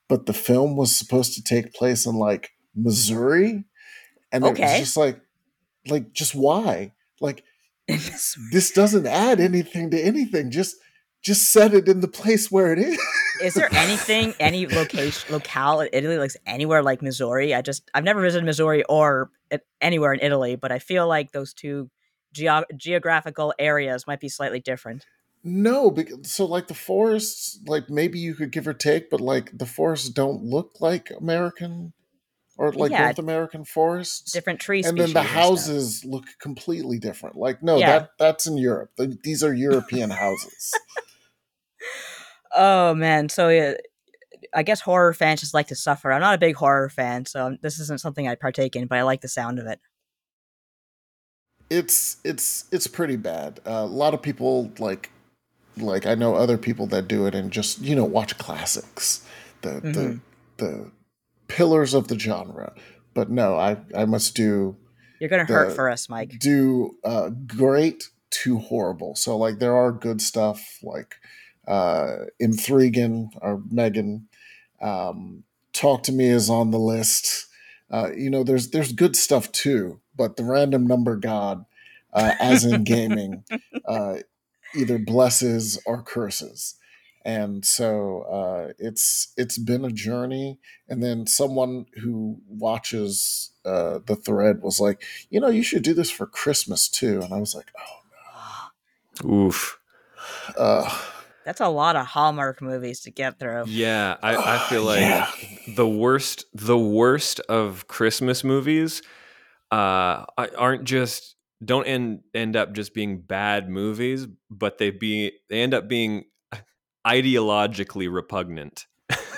but 0.09 0.27
the 0.27 0.33
film 0.33 0.77
was 0.77 0.95
supposed 0.95 1.35
to 1.35 1.43
take 1.43 1.73
place 1.73 2.07
in 2.07 2.17
like 2.17 2.51
missouri 2.75 3.65
and 4.33 4.45
it 4.45 4.59
was 4.59 4.79
just 4.81 4.97
like 4.97 5.21
like 5.89 6.13
just 6.13 6.35
why 6.35 6.93
like 7.21 7.45
this 8.53 8.71
doesn't 8.73 9.07
add 9.07 9.41
anything 9.41 9.91
to 9.91 10.01
anything. 10.01 10.51
Just 10.51 10.77
just 11.23 11.51
set 11.51 11.75
it 11.75 11.89
in 11.89 12.01
the 12.01 12.09
place 12.09 12.51
where 12.53 12.73
it 12.73 12.79
is. 12.79 13.01
Is 13.43 13.55
there 13.55 13.69
anything, 13.73 14.35
any 14.39 14.67
location, 14.69 15.33
locale 15.33 15.81
in 15.81 15.89
Italy, 15.93 16.19
like 16.19 16.31
anywhere 16.47 16.83
like 16.83 17.03
Missouri? 17.03 17.53
I 17.53 17.63
just, 17.63 17.91
I've 17.95 18.05
never 18.05 18.21
visited 18.21 18.45
Missouri 18.45 18.85
or 18.85 19.31
eh, 19.51 19.59
anywhere 19.81 20.13
in 20.13 20.21
Italy, 20.21 20.55
but 20.55 20.71
I 20.71 20.79
feel 20.79 21.09
like 21.09 21.33
those 21.33 21.53
two 21.53 21.91
geo- 22.33 22.65
geographical 22.77 23.53
areas 23.59 24.07
might 24.07 24.21
be 24.21 24.29
slightly 24.29 24.61
different. 24.61 25.05
no, 25.43 25.91
because 25.91 26.31
so 26.31 26.45
like 26.45 26.69
the 26.69 26.75
forests, 26.75 27.59
like 27.67 27.91
maybe 27.91 28.21
you 28.21 28.35
could 28.35 28.53
give 28.53 28.69
or 28.69 28.75
take, 28.75 29.11
but 29.11 29.21
like 29.21 29.57
the 29.59 29.67
forests 29.67 30.09
don't 30.09 30.45
look 30.45 30.77
like 30.81 31.11
American 31.19 31.93
or 32.59 32.73
like 32.73 32.91
Yeah. 32.91 33.05
North 33.05 33.19
American 33.19 33.65
forests. 33.65 34.33
Different 34.33 34.61
trees, 34.61 34.87
and 34.87 34.99
then 34.99 35.13
the 35.13 35.23
houses 35.23 36.05
look 36.05 36.25
completely 36.41 36.99
different. 36.99 37.37
Like 37.37 37.63
no, 37.63 37.77
Yeah. 37.77 37.99
that 37.99 38.11
that's 38.19 38.47
in 38.47 38.57
Europe. 38.57 38.91
Th- 38.97 39.19
These 39.23 39.43
are 39.43 39.53
European 39.55 40.11
houses. 40.11 40.73
Oh 42.57 42.95
man, 42.95 43.29
so 43.29 43.51
yeah, 43.51 43.75
I 44.55 44.63
guess 44.63 44.81
horror 44.81 45.13
fans 45.13 45.41
just 45.41 45.53
like 45.53 45.67
to 45.69 45.77
suffer. 45.77 46.11
I'm 46.11 46.23
not 46.23 46.35
a 46.35 46.39
big 46.39 46.57
horror 46.57 46.89
fan, 46.89 47.27
so 47.27 47.57
this 47.61 47.79
isn't 47.79 48.01
something 48.01 48.27
I 48.27 48.35
partake 48.35 48.75
in, 48.75 48.87
but 48.87 48.97
I 48.97 49.03
like 49.03 49.21
the 49.21 49.29
sound 49.29 49.59
of 49.59 49.67
it. 49.67 49.79
It's 51.69 52.17
it's 52.25 52.65
it's 52.73 52.87
pretty 52.87 53.17
bad. 53.17 53.61
Uh, 53.67 53.71
a 53.71 53.87
lot 53.87 54.15
of 54.15 54.23
people 54.23 54.73
like 54.79 55.11
like 55.77 56.07
I 56.07 56.15
know 56.15 56.35
other 56.35 56.57
people 56.57 56.87
that 56.89 57.09
do 57.09 57.27
it 57.27 57.35
and 57.35 57.51
just 57.51 57.81
you 57.83 57.95
know 57.95 58.05
watch 58.05 58.39
classics, 58.39 59.27
the 59.61 59.69
mm-hmm. 59.69 59.93
the 59.93 60.21
the 60.57 60.91
pillars 61.49 61.95
of 61.95 62.09
the 62.09 62.19
genre. 62.19 62.75
But 63.15 63.31
no, 63.31 63.57
I 63.57 63.79
I 63.97 64.05
must 64.05 64.35
do. 64.35 64.77
You're 65.19 65.31
gonna 65.31 65.45
hurt 65.45 65.73
for 65.73 65.89
us, 65.89 66.09
Mike. 66.09 66.39
Do 66.39 66.97
uh, 67.05 67.31
great 67.31 68.11
to 68.31 68.59
horrible. 68.59 69.15
So 69.15 69.37
like 69.37 69.59
there 69.59 69.75
are 69.75 69.93
good 69.93 70.21
stuff 70.21 70.79
like 70.83 71.17
uh, 71.67 72.27
Inthregan 72.41 73.31
or 73.41 73.63
Megan. 73.71 74.29
Um, 74.81 75.45
Talk 75.73 76.03
to 76.05 76.13
Me 76.13 76.27
is 76.27 76.49
on 76.49 76.71
the 76.71 76.79
list. 76.79 77.47
Uh, 77.91 78.11
you 78.17 78.31
know, 78.31 78.43
there's 78.43 78.71
there's 78.71 78.93
good 78.93 79.17
stuff 79.17 79.53
too, 79.53 80.01
but 80.17 80.37
the 80.37 80.45
random 80.45 80.87
number 80.87 81.17
god, 81.17 81.65
uh, 82.13 82.33
as 82.41 82.65
in 82.65 82.85
gaming, 82.85 83.45
uh, 83.87 84.17
either 84.75 84.99
blesses 84.99 85.81
or 85.87 86.03
curses. 86.03 86.77
And 87.27 87.65
so 87.65 88.23
uh, 88.23 88.73
it's 88.79 89.33
it's 89.37 89.59
been 89.59 89.85
a 89.85 89.91
journey. 89.91 90.61
And 90.89 91.03
then 91.03 91.27
someone 91.27 91.87
who 92.01 92.41
watches 92.47 93.51
uh, 93.65 93.99
the 94.07 94.15
thread 94.15 94.63
was 94.63 94.79
like, 94.79 95.03
you 95.29 95.41
know, 95.41 95.49
you 95.49 95.65
should 95.65 95.83
do 95.83 95.93
this 95.93 96.09
for 96.09 96.27
Christmas 96.27 96.89
too. 96.89 97.21
And 97.23 97.35
I 97.35 97.41
was 97.41 97.53
like, 97.53 97.73
oh 97.77 99.25
no. 99.25 99.35
Oof. 99.35 99.81
Uh, 100.57 100.89
That's 101.45 101.61
a 101.61 101.69
lot 101.69 101.97
of 101.97 102.07
Hallmark 102.07 102.63
movies 102.63 103.01
to 103.01 103.11
get 103.11 103.41
through. 103.41 103.65
Yeah, 103.67 104.17
I, 104.23 104.37
I 104.37 104.59
feel 104.69 104.85
like 104.85 105.01
yeah. 105.01 105.29
the 105.75 105.89
worst 105.89 106.45
the 106.55 106.79
worst 106.79 107.41
of 107.41 107.89
Christmas 107.89 108.45
movies 108.45 109.03
uh, 109.73 110.27
aren't 110.37 110.85
just 110.85 111.35
don't 111.65 111.87
end 111.87 112.21
end 112.35 112.55
up 112.55 112.73
just 112.73 112.95
being 112.95 113.21
bad 113.21 113.69
movies, 113.69 114.29
but 114.49 114.79
they 114.79 114.91
be 114.91 115.33
they 115.51 115.61
end 115.61 115.75
up 115.75 115.89
being 115.89 116.27
ideologically 117.07 118.13
repugnant. 118.13 118.87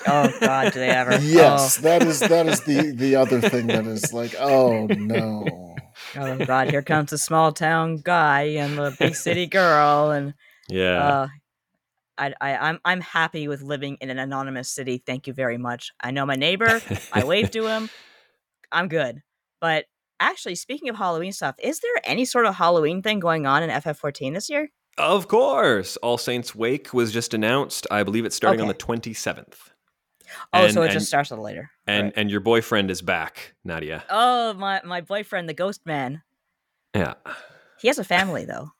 oh 0.07 0.33
God, 0.41 0.73
do 0.73 0.81
they 0.81 0.89
ever? 0.89 1.19
yes, 1.23 1.79
oh. 1.79 1.83
that 1.83 2.03
is 2.03 2.21
that 2.21 2.47
is 2.47 2.61
the 2.63 2.93
the 2.97 3.17
other 3.17 3.41
thing 3.41 3.67
that 3.67 3.87
is 3.87 4.13
like, 4.13 4.35
oh 4.39 4.87
no. 4.87 5.77
Oh 6.17 6.39
God, 6.45 6.71
here 6.71 6.83
comes 6.83 7.11
the 7.11 7.19
small 7.19 7.53
town 7.53 7.99
guy 7.99 8.43
and 8.43 8.79
the 8.79 8.97
big 8.99 9.15
city 9.15 9.47
girl, 9.47 10.11
and 10.11 10.35
yeah. 10.69 11.09
Uh, 11.09 11.29
I, 12.17 12.35
I, 12.41 12.57
I'm 12.57 12.81
I'm 12.85 13.01
happy 13.01 13.47
with 13.47 13.63
living 13.63 13.97
in 14.01 14.11
an 14.11 14.19
anonymous 14.19 14.71
city. 14.71 15.03
Thank 15.05 15.27
you 15.27 15.33
very 15.33 15.59
much. 15.59 15.93
I 16.01 16.11
know 16.11 16.27
my 16.27 16.35
neighbor. 16.35 16.81
I 17.13 17.25
wave 17.25 17.51
to 17.53 17.67
him. 17.67 17.91
I'm 18.73 18.89
good. 18.89 19.23
But 19.61 19.85
actually, 20.19 20.57
speaking 20.57 20.89
of 20.89 20.97
Halloween 20.97 21.33
stuff, 21.33 21.55
is 21.63 21.81
there 21.81 21.93
any 22.05 22.25
sort 22.25 22.47
of 22.47 22.55
Halloween 22.55 23.03
thing 23.03 23.21
going 23.21 23.47
on 23.47 23.63
in 23.63 23.71
FF14 23.71 24.35
this 24.35 24.51
year? 24.51 24.71
Of 24.99 25.28
course. 25.28 25.97
All 25.99 26.19
Saints 26.19 26.55
Wake 26.55 26.93
was 26.93 27.12
just 27.12 27.33
announced. 27.33 27.87
I 27.90 28.02
believe 28.02 28.25
it's 28.25 28.37
starting 28.37 28.61
okay. 28.61 28.69
on 28.69 28.97
the 28.97 29.11
27th. 29.11 29.55
Oh, 30.52 30.64
and, 30.64 30.75
so 30.75 30.83
it 30.83 30.87
and, 30.87 30.95
just 30.95 31.07
starts 31.07 31.31
a 31.31 31.35
little 31.35 31.45
later. 31.45 31.71
And 31.87 32.05
right. 32.05 32.12
and 32.17 32.31
your 32.31 32.40
boyfriend 32.40 32.90
is 32.90 33.00
back, 33.00 33.55
Nadia. 33.64 34.05
Oh, 34.11 34.52
my 34.55 34.81
my 34.85 35.00
boyfriend, 35.00 35.49
the 35.49 35.55
ghost 35.55 35.87
man. 35.87 36.23
Yeah. 36.95 37.14
He 37.81 37.88
has 37.88 37.99
a 37.99 38.05
family 38.05 38.45
though. 38.45 38.73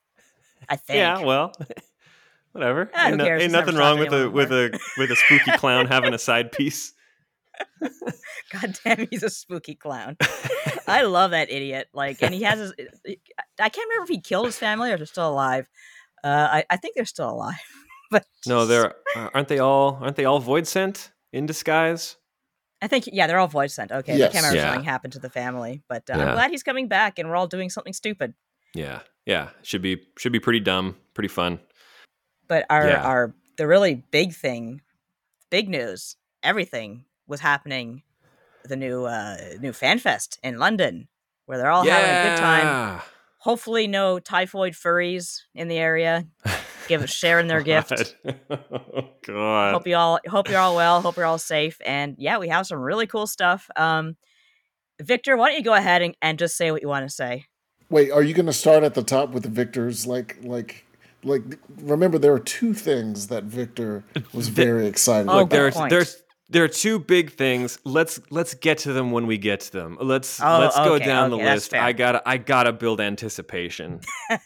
I 0.69 0.77
think. 0.77 0.99
Yeah, 0.99 1.21
well, 1.21 1.53
whatever. 2.53 2.91
Ah, 2.95 3.09
ain't, 3.09 3.17
no, 3.17 3.25
ain't 3.25 3.53
nothing 3.53 3.77
wrong 3.77 3.99
with 3.99 4.13
a 4.13 4.31
with 4.31 4.53
a 4.53 4.79
with 4.99 5.11
a 5.11 5.17
spooky 5.17 5.53
clown 5.53 5.87
having 5.87 6.15
a 6.15 6.19
side 6.19 6.53
piece. 6.53 6.93
God 8.53 8.79
damn, 8.85 9.09
he's 9.11 9.25
a 9.25 9.31
spooky 9.31 9.75
clown. 9.75 10.17
I 10.87 11.03
love 11.03 11.33
that 11.33 11.51
idiot. 11.51 11.89
Like, 11.93 12.23
and 12.23 12.33
he 12.33 12.43
has 12.43 12.59
his. 12.59 12.73
I 13.59 13.69
can't 13.69 13.89
remember 13.89 14.05
if 14.05 14.09
he 14.09 14.21
killed 14.21 14.47
his 14.47 14.59
family 14.59 14.93
or 14.93 14.97
they're 14.97 15.07
still 15.07 15.29
alive. 15.29 15.67
Uh, 16.25 16.49
I, 16.51 16.65
I 16.71 16.77
think 16.77 16.95
they're 16.95 17.05
still 17.05 17.31
alive. 17.31 17.55
but 18.11 18.25
no, 18.47 18.67
they're 18.67 18.95
uh, 19.17 19.31
aren't 19.35 19.49
they 19.49 19.59
all 19.59 19.99
aren't 20.01 20.17
they 20.17 20.25
all 20.25 20.41
voidsent 20.41 21.11
in 21.33 21.47
disguise? 21.47 22.17
I 22.81 22.87
think 22.87 23.09
yeah, 23.13 23.27
they're 23.27 23.39
all 23.39 23.49
voidsent. 23.49 23.91
Okay, 23.91 24.17
yes. 24.17 24.31
I 24.31 24.33
can't 24.33 24.45
remember 24.45 24.57
yeah. 24.57 24.73
something 24.73 24.85
happened 24.85 25.13
to 25.15 25.19
the 25.19 25.31
family, 25.31 25.83
but 25.89 26.09
uh, 26.11 26.17
yeah. 26.17 26.27
I'm 26.27 26.35
glad 26.35 26.51
he's 26.51 26.63
coming 26.63 26.89
back 26.89 27.19
and 27.19 27.29
we're 27.29 27.37
all 27.37 27.49
doing 27.49 27.71
something 27.71 27.93
stupid. 27.93 28.35
Yeah, 28.75 29.01
yeah, 29.27 29.49
should 29.63 29.83
be 29.83 30.03
should 30.17 30.33
be 30.33 30.41
pretty 30.41 30.61
dumb, 30.61 30.97
pretty 31.15 31.29
fun. 31.29 31.61
But 32.47 32.67
our 32.71 32.89
yeah. 32.89 33.03
our 33.03 33.35
the 33.57 33.67
really 33.67 34.05
big 34.11 34.33
thing, 34.33 34.81
big 35.51 35.69
news, 35.69 36.17
everything 36.43 37.05
was 37.27 37.41
happening 37.41 38.03
the 38.65 38.77
new 38.77 39.05
uh 39.05 39.37
new 39.61 39.73
FanFest 39.73 40.39
in 40.43 40.59
London 40.59 41.09
where 41.47 41.59
they're 41.59 41.71
all 41.71 41.85
yeah. 41.85 41.99
having 41.99 42.33
a 42.33 42.35
good 42.35 42.41
time. 42.41 43.01
Hopefully 43.49 43.87
no 43.87 44.19
typhoid 44.19 44.75
furries 44.75 45.41
in 45.55 45.69
the 45.69 45.79
area. 45.79 46.27
Give 46.87 47.03
it 47.03 47.09
sharing 47.09 47.47
their 47.47 47.63
gift. 47.63 48.15
oh, 48.51 49.09
God. 49.27 49.73
Hope 49.73 49.87
you 49.87 49.97
all 49.97 50.21
hope 50.29 50.51
you're 50.51 50.61
all 50.61 50.77
well. 50.77 51.01
Hope 51.01 51.17
you're 51.17 51.25
all 51.25 51.39
safe. 51.39 51.79
And 51.87 52.15
yeah, 52.19 52.37
we 52.37 52.49
have 52.49 52.67
some 52.67 52.79
really 52.79 53.07
cool 53.07 53.27
stuff. 53.27 53.71
Um 53.75 54.19
Victor, 55.01 55.39
why 55.39 55.49
don't 55.49 55.57
you 55.57 55.65
go 55.65 55.73
ahead 55.73 56.03
and, 56.03 56.15
and 56.21 56.39
just 56.39 56.59
say 56.59 56.71
what 56.71 56.83
you 56.83 56.89
want 56.89 57.09
to 57.09 57.15
say? 57.15 57.47
Wait, 57.89 58.11
are 58.11 58.23
you 58.23 58.35
gonna 58.35 58.53
start 58.53 58.85
at 58.85 58.93
the 58.93 59.03
top 59.03 59.31
with 59.31 59.45
the 59.45 59.49
victors 59.49 60.07
like 60.07 60.37
like 60.43 60.85
like 61.25 61.43
remember 61.81 62.19
there 62.19 62.35
are 62.35 62.39
two 62.39 62.75
things 62.75 63.29
that 63.29 63.45
Victor 63.45 64.05
was 64.35 64.49
very 64.49 64.87
excited 64.87 65.31
oh, 65.31 65.39
about. 65.39 65.51
There's 65.51 65.75
there's 65.89 66.23
there 66.51 66.65
are 66.65 66.69
two 66.69 66.99
big 66.99 67.33
things. 67.33 67.79
Let's 67.85 68.21
let's 68.31 68.55
get 68.55 68.79
to 68.79 68.93
them 68.93 69.11
when 69.11 69.27
we 69.27 69.37
get 69.37 69.61
to 69.61 69.73
them. 69.73 69.99
Let's 70.01 70.41
oh, 70.41 70.59
let's 70.61 70.77
go 70.77 70.99
down 70.99 71.33
okay, 71.33 71.45
the 71.45 71.51
list. 71.51 71.75
I 71.75 71.93
gotta 71.93 72.27
I 72.27 72.39
gotta 72.39 72.73
build 72.73 73.01
anticipation. 73.01 74.01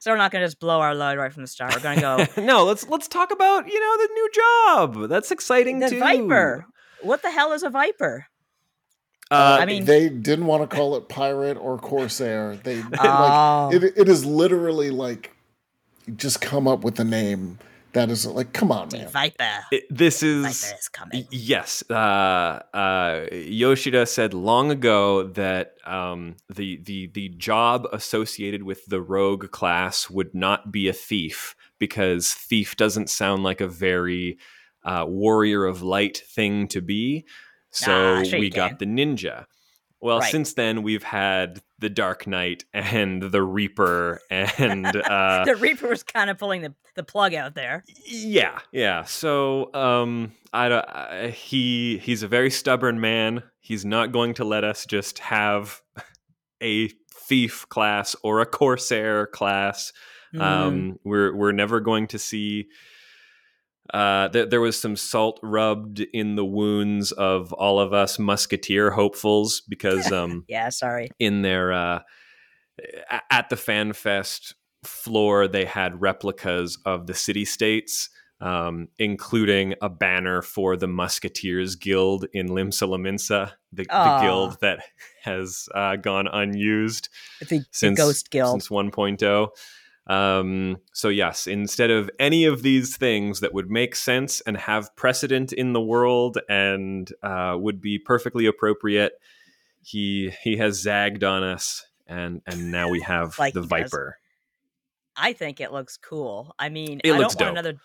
so 0.00 0.10
we're 0.10 0.16
not 0.16 0.30
gonna 0.30 0.46
just 0.46 0.58
blow 0.58 0.80
our 0.80 0.94
load 0.94 1.18
right 1.18 1.32
from 1.32 1.42
the 1.42 1.48
start. 1.48 1.74
We're 1.74 1.82
gonna 1.82 2.00
go. 2.00 2.26
no, 2.42 2.64
let's 2.64 2.88
let's 2.88 3.08
talk 3.08 3.30
about 3.30 3.66
you 3.68 3.78
know 3.78 4.06
the 4.06 4.12
new 4.14 4.30
job. 4.32 5.08
That's 5.08 5.30
exciting 5.30 5.80
the 5.80 5.90
too. 5.90 6.00
Viper. 6.00 6.66
What 7.02 7.22
the 7.22 7.30
hell 7.30 7.52
is 7.52 7.62
a 7.62 7.70
Viper? 7.70 8.26
Uh, 9.30 9.58
I 9.60 9.66
mean, 9.66 9.84
they 9.84 10.08
didn't 10.08 10.46
want 10.46 10.68
to 10.68 10.74
call 10.74 10.96
it 10.96 11.08
pirate 11.08 11.56
or 11.56 11.78
corsair. 11.78 12.56
They 12.56 12.82
oh. 13.00 13.70
like 13.72 13.82
it, 13.82 13.92
it 13.96 14.08
is 14.08 14.24
literally 14.24 14.90
like 14.90 15.34
just 16.16 16.40
come 16.40 16.68
up 16.68 16.84
with 16.84 16.98
a 17.00 17.04
name 17.04 17.58
that 17.94 18.10
is 18.10 18.26
like, 18.26 18.52
come 18.52 18.70
on, 18.70 18.88
man. 18.92 19.08
Viper. 19.08 19.64
It, 19.72 19.84
this 19.88 20.22
is, 20.22 20.44
Viper 20.44 20.78
is 20.78 20.88
coming. 20.88 21.26
Yes. 21.30 21.82
Uh, 21.88 21.94
uh, 22.74 23.26
Yoshida 23.32 24.04
said 24.06 24.34
long 24.34 24.70
ago 24.70 25.24
that 25.28 25.74
um, 25.84 26.36
the 26.52 26.80
the 26.82 27.06
the 27.06 27.28
job 27.30 27.86
associated 27.92 28.62
with 28.62 28.84
the 28.86 29.00
rogue 29.00 29.50
class 29.50 30.10
would 30.10 30.34
not 30.34 30.70
be 30.70 30.88
a 30.88 30.92
thief 30.92 31.54
because 31.78 32.32
thief 32.32 32.76
doesn't 32.76 33.10
sound 33.10 33.42
like 33.42 33.60
a 33.60 33.68
very 33.68 34.38
uh, 34.84 35.04
warrior 35.08 35.64
of 35.64 35.82
light 35.82 36.18
thing 36.18 36.68
to 36.68 36.80
be. 36.80 37.24
So 37.70 38.22
sure 38.24 38.38
we 38.38 38.50
got 38.50 38.78
the 38.78 38.86
ninja. 38.86 39.46
Well, 40.04 40.18
right. 40.18 40.30
since 40.30 40.52
then 40.52 40.82
we've 40.82 41.02
had 41.02 41.62
the 41.78 41.88
Dark 41.88 42.26
Knight 42.26 42.66
and 42.74 43.22
the 43.22 43.42
Reaper, 43.42 44.20
and 44.30 44.84
uh, 44.84 45.46
the 45.46 45.56
Reaper 45.56 45.88
was 45.88 46.02
kind 46.02 46.28
of 46.28 46.36
pulling 46.36 46.60
the, 46.60 46.74
the 46.94 47.02
plug 47.02 47.32
out 47.32 47.54
there. 47.54 47.84
Yeah, 48.04 48.58
yeah. 48.70 49.04
So 49.04 49.72
um, 49.72 50.32
I, 50.52 50.66
I 50.66 51.28
he 51.30 51.96
he's 52.02 52.22
a 52.22 52.28
very 52.28 52.50
stubborn 52.50 53.00
man. 53.00 53.44
He's 53.60 53.86
not 53.86 54.12
going 54.12 54.34
to 54.34 54.44
let 54.44 54.62
us 54.62 54.84
just 54.84 55.20
have 55.20 55.80
a 56.62 56.88
thief 57.10 57.66
class 57.70 58.14
or 58.22 58.40
a 58.40 58.46
corsair 58.46 59.26
class. 59.26 59.94
Mm. 60.34 60.42
Um, 60.42 60.98
we're 61.02 61.34
we're 61.34 61.52
never 61.52 61.80
going 61.80 62.08
to 62.08 62.18
see 62.18 62.68
uh, 63.92 64.28
th- 64.28 64.48
there 64.48 64.60
was 64.60 64.80
some 64.80 64.96
salt 64.96 65.38
rubbed 65.42 66.00
in 66.00 66.36
the 66.36 66.44
wounds 66.44 67.12
of 67.12 67.52
all 67.52 67.78
of 67.78 67.92
us 67.92 68.18
musketeer 68.18 68.90
hopefuls 68.90 69.62
because 69.68 70.10
um, 70.12 70.44
yeah 70.48 70.68
sorry. 70.70 71.10
in 71.18 71.42
their 71.42 71.72
uh, 71.72 72.00
at 73.30 73.48
the 73.50 73.56
fan 73.56 73.92
fest 73.92 74.54
floor 74.84 75.48
they 75.48 75.64
had 75.64 76.00
replicas 76.00 76.78
of 76.84 77.06
the 77.06 77.14
city 77.14 77.44
states 77.44 78.08
um, 78.40 78.88
including 78.98 79.74
a 79.80 79.88
banner 79.88 80.42
for 80.42 80.76
the 80.76 80.88
musketeers 80.88 81.76
guild 81.76 82.26
in 82.32 82.48
limsa 82.48 83.52
the, 83.72 83.84
the 83.84 84.18
guild 84.20 84.58
that 84.60 84.80
has 85.22 85.68
uh, 85.74 85.96
gone 85.96 86.26
unused 86.26 87.08
the, 87.48 87.64
since 87.70 87.98
the 87.98 88.02
ghost 88.02 88.30
guild. 88.30 88.62
since 88.62 88.68
1.0 88.68 89.48
um, 90.06 90.76
so, 90.92 91.08
yes, 91.08 91.46
instead 91.46 91.90
of 91.90 92.10
any 92.18 92.44
of 92.44 92.62
these 92.62 92.96
things 92.96 93.40
that 93.40 93.54
would 93.54 93.70
make 93.70 93.96
sense 93.96 94.40
and 94.42 94.56
have 94.56 94.94
precedent 94.96 95.52
in 95.52 95.72
the 95.72 95.80
world 95.80 96.38
and 96.48 97.10
uh, 97.22 97.56
would 97.58 97.80
be 97.80 97.98
perfectly 97.98 98.46
appropriate, 98.46 99.14
he 99.82 100.32
he 100.42 100.56
has 100.58 100.80
zagged 100.80 101.24
on 101.24 101.42
us, 101.42 101.86
and 102.06 102.42
and 102.46 102.70
now 102.70 102.88
we 102.88 103.00
have 103.00 103.38
like 103.38 103.54
the 103.54 103.62
Viper. 103.62 104.18
Does. 105.16 105.24
I 105.24 105.32
think 105.32 105.60
it 105.60 105.72
looks 105.72 105.96
cool. 105.96 106.54
I 106.58 106.68
mean, 106.68 107.00
it 107.04 107.12
I 107.12 107.18
looks 107.18 107.34
don't 107.34 107.46
dope. 107.48 107.54
want 107.54 107.58
another. 107.66 107.78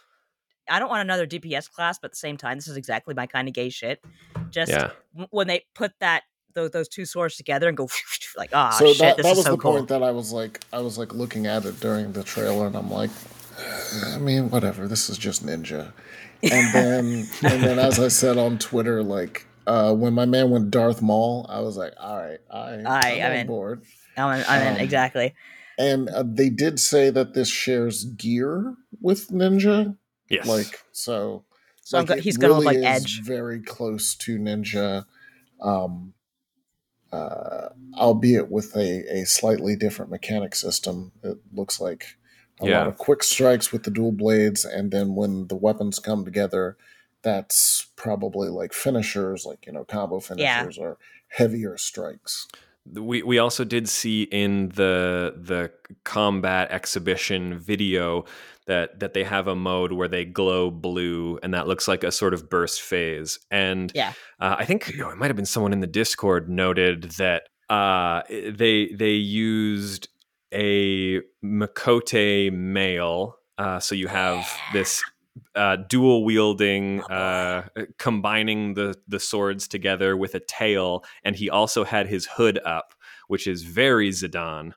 I 0.68 0.80
don't 0.80 0.90
want 0.90 1.02
another 1.02 1.26
DPS 1.26 1.72
class, 1.72 1.98
but 2.00 2.08
at 2.08 2.12
the 2.12 2.18
same 2.18 2.38
time, 2.38 2.58
this 2.58 2.68
is 2.68 2.78
exactly 2.78 3.14
my 3.16 3.26
kind 3.28 3.48
of 3.48 3.54
gay 3.54 3.70
shit. 3.70 4.04
Just 4.52 4.72
Yeah. 4.72 4.92
when 5.32 5.48
they 5.48 5.66
put 5.74 5.94
that 6.00 6.24
those, 6.54 6.72
those 6.72 6.88
two 6.88 7.06
swords 7.06 7.36
together 7.38 7.68
and 7.68 7.78
go 7.78 7.88
like, 8.38 8.50
ah, 8.54 8.72
so 8.72 8.88
shit, 8.88 9.00
that, 9.00 9.18
this 9.18 9.26
that 9.26 9.32
is 9.32 9.38
was 9.38 9.46
so 9.46 9.52
the 9.52 9.58
cool. 9.58 9.72
point 9.74 9.88
that 9.90 10.04
I 10.04 10.12
was 10.12 10.32
like, 10.32 10.60
I 10.74 10.80
was 10.80 10.98
like 10.98 11.14
looking 11.14 11.46
at 11.48 11.66
it 11.66 11.80
during 11.80 12.12
the 12.14 12.24
trailer, 12.24 12.68
and 12.68 12.76
I'm 12.76 12.90
like, 12.92 13.10
I 14.14 14.18
mean, 14.18 14.50
whatever. 14.50 14.88
This 14.88 15.10
is 15.10 15.18
just 15.18 15.46
ninja. 15.46 15.92
And 16.44 16.74
then, 16.74 17.06
and 17.44 17.64
then, 17.64 17.80
as 17.80 18.00
I 18.00 18.08
said 18.08 18.38
on 18.38 18.58
Twitter, 18.58 19.04
like 19.04 19.46
uh, 19.68 19.94
when 19.94 20.14
my 20.14 20.26
man 20.26 20.50
went 20.50 20.72
Darth 20.72 21.02
Maul, 21.02 21.46
I 21.50 21.60
was 21.60 21.78
like, 21.78 21.94
all 22.00 22.18
right, 22.18 22.40
I, 22.50 22.58
Aye, 22.86 23.20
I'm 23.20 23.26
I'm 23.26 23.32
on 23.32 23.38
in. 23.38 23.48
board. 23.48 23.82
I'm 24.18 24.40
in, 24.40 24.46
I'm 24.48 24.62
in, 24.68 24.74
Um, 24.76 24.80
exactly. 24.82 25.34
And 25.78 26.10
uh, 26.10 26.24
they 26.26 26.50
did 26.50 26.80
say 26.80 27.10
that 27.10 27.34
this 27.34 27.48
shares 27.50 28.04
gear 28.04 28.76
with 29.02 29.30
Ninja, 29.30 29.96
Yes. 30.30 30.46
like 30.48 30.80
so. 30.92 31.44
So 31.82 31.98
like, 32.00 32.08
go- 32.08 32.16
he's 32.18 32.38
gonna 32.38 32.54
look 32.54 32.66
really 32.66 32.82
like 32.82 32.98
is 32.98 33.04
Edge. 33.04 33.22
very 33.24 33.62
close 33.62 34.14
to 34.16 34.38
Ninja, 34.38 35.06
um, 35.62 36.14
uh, 37.12 37.70
albeit 37.96 38.50
with 38.52 38.76
a, 38.76 39.22
a 39.22 39.26
slightly 39.26 39.76
different 39.76 40.12
mechanic 40.12 40.56
system. 40.56 41.12
It 41.24 41.38
looks 41.54 41.80
like 41.80 42.18
a 42.60 42.66
Yeah. 42.66 42.80
lot 42.80 42.88
of 42.88 42.98
quick 42.98 43.24
strikes 43.24 43.72
with 43.72 43.84
the 43.84 43.92
dual 43.92 44.12
blades, 44.12 44.66
and 44.66 44.92
then 44.92 45.16
when 45.16 45.48
the 45.48 45.56
weapons 45.56 46.00
come 46.00 46.26
together, 46.26 46.78
that's 47.22 47.88
probably 47.96 48.50
like 48.50 48.74
finishers, 48.74 49.46
like 49.46 49.66
you 49.66 49.74
know, 49.74 49.86
combo 49.86 50.20
finishers 50.20 50.78
or 50.78 50.98
heavier 51.30 51.78
strikes. 51.78 52.48
we 52.86 53.22
we 53.24 53.38
also 53.38 53.64
did 53.64 53.88
see 53.88 54.24
in 54.24 54.70
the 54.70 55.34
the 55.38 55.72
combat 56.04 56.72
exhibition 56.72 57.58
video 57.60 58.26
that 58.70 59.00
that 59.02 59.14
they 59.14 59.24
have 59.24 59.48
a 59.48 59.56
mode 59.56 59.92
where 59.92 60.08
they 60.08 60.24
glow 60.24 60.72
blue 60.72 61.38
and 61.44 61.54
that 61.54 61.68
looks 61.68 61.88
like 61.88 62.04
a 62.04 62.12
sort 62.12 62.34
of 62.34 62.50
burst 62.50 62.82
phase. 62.82 63.38
And 63.52 63.92
Yeah. 63.94 64.14
uh, 64.40 64.56
i 64.58 64.66
think 64.66 64.88
you 64.88 64.98
know, 64.98 65.10
it 65.10 65.18
might 65.18 65.28
have 65.28 65.36
been 65.36 65.46
someone 65.46 65.74
in 65.74 65.82
the 65.82 65.88
discord 65.88 66.50
noted 66.50 67.04
that 67.18 67.44
uh, 67.70 68.22
they 68.30 68.88
they 68.88 69.12
used 69.12 70.08
a 70.54 71.20
Miqo'te 71.44 72.52
male 72.52 73.36
uh, 73.60 73.80
so 73.80 73.94
you 73.94 74.08
have 74.08 74.48
this 74.72 75.04
uh, 75.56 75.76
dual 75.76 76.24
wielding, 76.24 77.02
uh, 77.04 77.68
combining 77.98 78.74
the 78.74 78.96
the 79.08 79.20
swords 79.20 79.68
together 79.68 80.16
with 80.16 80.34
a 80.34 80.40
tail, 80.40 81.04
and 81.24 81.36
he 81.36 81.50
also 81.50 81.84
had 81.84 82.08
his 82.08 82.26
hood 82.26 82.58
up, 82.66 82.94
which 83.28 83.48
is 83.48 83.64
very 83.64 84.10
Zidane, 84.12 84.74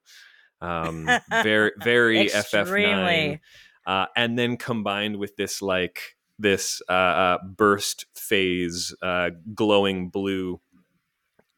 um, 0.61 1.09
very 1.31 1.71
very 1.79 2.27
FF9, 2.27 2.61
Extremely. 2.61 3.41
Uh, 3.87 4.07
and 4.17 4.39
then 4.39 4.57
combined 4.57 5.17
with 5.17 5.37
this 5.37 5.63
like 5.63 6.17
this 6.39 6.83
uh, 6.89 6.93
uh, 6.93 7.39
burst 7.45 8.07
phase, 8.15 8.95
uh, 9.03 9.31
glowing 9.55 10.09
blue. 10.09 10.61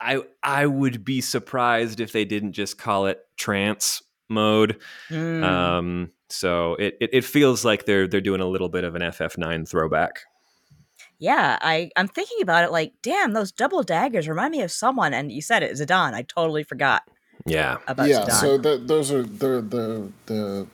I 0.00 0.22
I 0.42 0.66
would 0.66 1.04
be 1.04 1.20
surprised 1.20 2.00
if 2.00 2.12
they 2.12 2.24
didn't 2.24 2.52
just 2.52 2.78
call 2.78 3.06
it 3.06 3.20
trance 3.36 4.02
mode. 4.28 4.80
Mm. 5.10 5.44
Um, 5.44 6.10
so 6.28 6.74
it, 6.74 6.96
it 7.00 7.10
it 7.12 7.24
feels 7.24 7.64
like 7.64 7.86
they're 7.86 8.06
they're 8.08 8.20
doing 8.20 8.40
a 8.40 8.46
little 8.48 8.68
bit 8.68 8.84
of 8.84 8.94
an 8.94 9.02
FF9 9.02 9.68
throwback. 9.68 10.20
yeah, 11.18 11.58
I 11.62 11.90
I'm 11.96 12.08
thinking 12.08 12.38
about 12.42 12.64
it. 12.64 12.72
Like, 12.72 12.94
damn, 13.02 13.32
those 13.32 13.52
double 13.52 13.82
daggers 13.82 14.28
remind 14.28 14.52
me 14.52 14.62
of 14.62 14.70
someone. 14.72 15.14
And 15.14 15.30
you 15.32 15.42
said 15.42 15.62
it, 15.62 15.72
Zidane. 15.72 16.12
I 16.14 16.22
totally 16.22 16.64
forgot 16.64 17.02
Yeah, 17.46 17.78
about 17.86 18.10
yeah, 18.10 18.20
Zidane. 18.20 18.32
so 18.40 18.58
th 18.58 18.80
those 18.86 19.10
are 19.12 19.22
the 19.22 19.60
the 19.62 20.12
the 20.26 20.66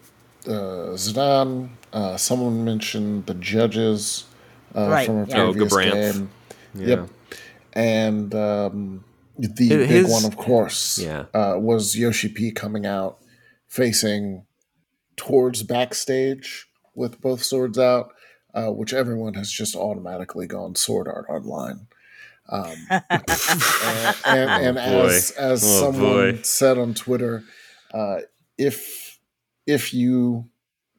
uh, 0.47 0.95
Zidane. 0.97 1.71
Uh, 1.93 2.17
someone 2.17 2.65
mentioned 2.65 3.27
the 3.27 3.35
judges 3.35 4.25
uh, 4.77 4.89
Right, 4.89 5.07
from 5.07 5.19
a 5.25 5.27
yeah. 5.27 5.43
Oh, 5.43 5.53
previous 5.53 5.77
game. 6.17 6.31
yeah. 6.75 6.87
Yep, 6.87 7.09
and 7.73 8.35
um, 8.35 9.05
the 9.39 9.49
His- 9.69 9.89
big 10.05 10.11
one, 10.13 10.25
of 10.25 10.37
course, 10.37 10.99
Yeah. 10.99 11.25
uh, 11.35 11.57
was 11.59 11.97
Yoshi 11.97 12.29
P 12.29 12.53
coming 12.53 12.87
out 12.87 13.19
facing 13.67 14.45
towards 15.17 15.63
backstage 15.63 16.69
with 16.95 17.21
both 17.21 17.43
swords 17.43 17.79
out, 17.79 18.13
uh, 18.55 18.69
which 18.69 18.93
everyone 18.93 19.35
has 19.35 19.51
just 19.51 19.75
automatically 19.77 20.47
gone 20.47 20.75
sword 20.77 21.09
art 21.09 21.27
online. 21.29 21.87
Um, 22.49 22.75
and 22.91 23.07
and, 24.25 24.79
and 24.79 24.79
Oh, 24.79 25.07
as 25.07 25.31
as 25.33 25.63
Oh, 25.65 25.93
someone 25.93 26.37
boy. 26.37 26.43
said 26.43 26.79
on 26.79 26.95
Twitter, 26.95 27.45
uh, 27.95 28.21
if 28.59 29.10
if 29.71 29.95
you 29.95 30.49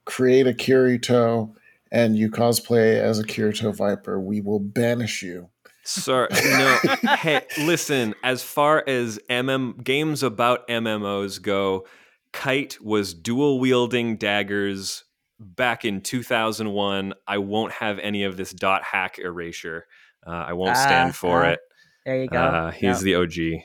create 0.05 0.47
a 0.47 0.53
Kirito 0.53 1.53
and 1.91 2.15
you 2.17 2.29
cosplay 2.31 2.99
as 2.99 3.19
a 3.19 3.23
Kirito 3.23 3.75
Viper, 3.75 4.19
we 4.19 4.41
will 4.41 4.59
banish 4.59 5.21
you. 5.21 5.49
Sorry, 5.83 6.27
no. 6.31 6.77
hey, 7.15 7.41
listen. 7.59 8.13
As 8.23 8.43
far 8.43 8.83
as 8.87 9.19
MM 9.29 9.83
games 9.83 10.21
about 10.23 10.67
MMOs 10.67 11.41
go, 11.41 11.85
Kite 12.33 12.77
was 12.81 13.13
dual 13.13 13.59
wielding 13.59 14.15
daggers 14.17 15.03
back 15.39 15.83
in 15.83 16.01
2001. 16.01 17.13
I 17.27 17.37
won't 17.39 17.73
have 17.73 17.97
any 17.99 18.23
of 18.23 18.37
this 18.37 18.51
dot 18.53 18.83
hack 18.83 19.17
erasure. 19.17 19.85
Uh, 20.25 20.29
I 20.31 20.53
won't 20.53 20.77
Ah, 20.77 20.83
stand 20.83 21.15
for 21.15 21.43
ah. 21.45 21.49
it. 21.49 21.59
there 22.05 22.21
you 22.21 22.27
go. 22.29 22.37
Uh, 22.37 22.71
he's 22.71 23.03
No. 23.03 23.05
the 23.05 23.15
OG. 23.15 23.63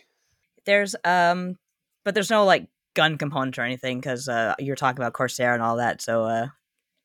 there's 0.64 0.96
um, 1.04 1.56
but 2.04 2.14
there's 2.14 2.30
no 2.30 2.44
like 2.46 2.66
gun 2.96 3.18
component 3.18 3.56
or 3.58 3.62
anything 3.62 4.00
because 4.00 4.28
uh, 4.28 4.54
you're 4.58 4.74
talking 4.74 4.98
about 4.98 5.12
Corsair 5.12 5.54
and 5.54 5.62
all 5.62 5.76
that. 5.76 6.02
So 6.02 6.24
uh, 6.24 6.48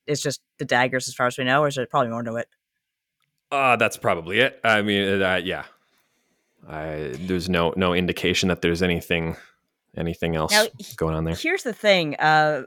it's 0.08 0.22
just 0.24 0.42
the 0.58 0.66
daggers 0.66 1.08
as 1.08 1.14
far 1.14 1.28
as 1.28 1.38
we 1.38 1.44
know, 1.44 1.62
or 1.62 1.68
is 1.68 1.76
there 1.76 1.86
probably 1.86 2.10
more 2.10 2.24
to 2.24 2.38
it? 2.38 2.48
Uh, 3.52 3.76
that's 3.76 3.98
probably 3.98 4.40
it. 4.40 4.60
I 4.64 4.82
mean, 4.82 5.22
uh, 5.22 5.42
yeah. 5.44 5.66
I, 6.68 7.12
there's 7.14 7.50
no 7.50 7.74
no 7.76 7.94
indication 7.94 8.50
that 8.50 8.62
there's 8.62 8.82
anything 8.82 9.36
anything 9.98 10.36
else 10.36 10.52
Now, 10.52 10.66
going 10.96 11.16
on 11.16 11.26
there. 11.26 11.36
Here's 11.36 11.64
the 11.64 11.74
thing: 11.74 12.16
uh, 12.16 12.64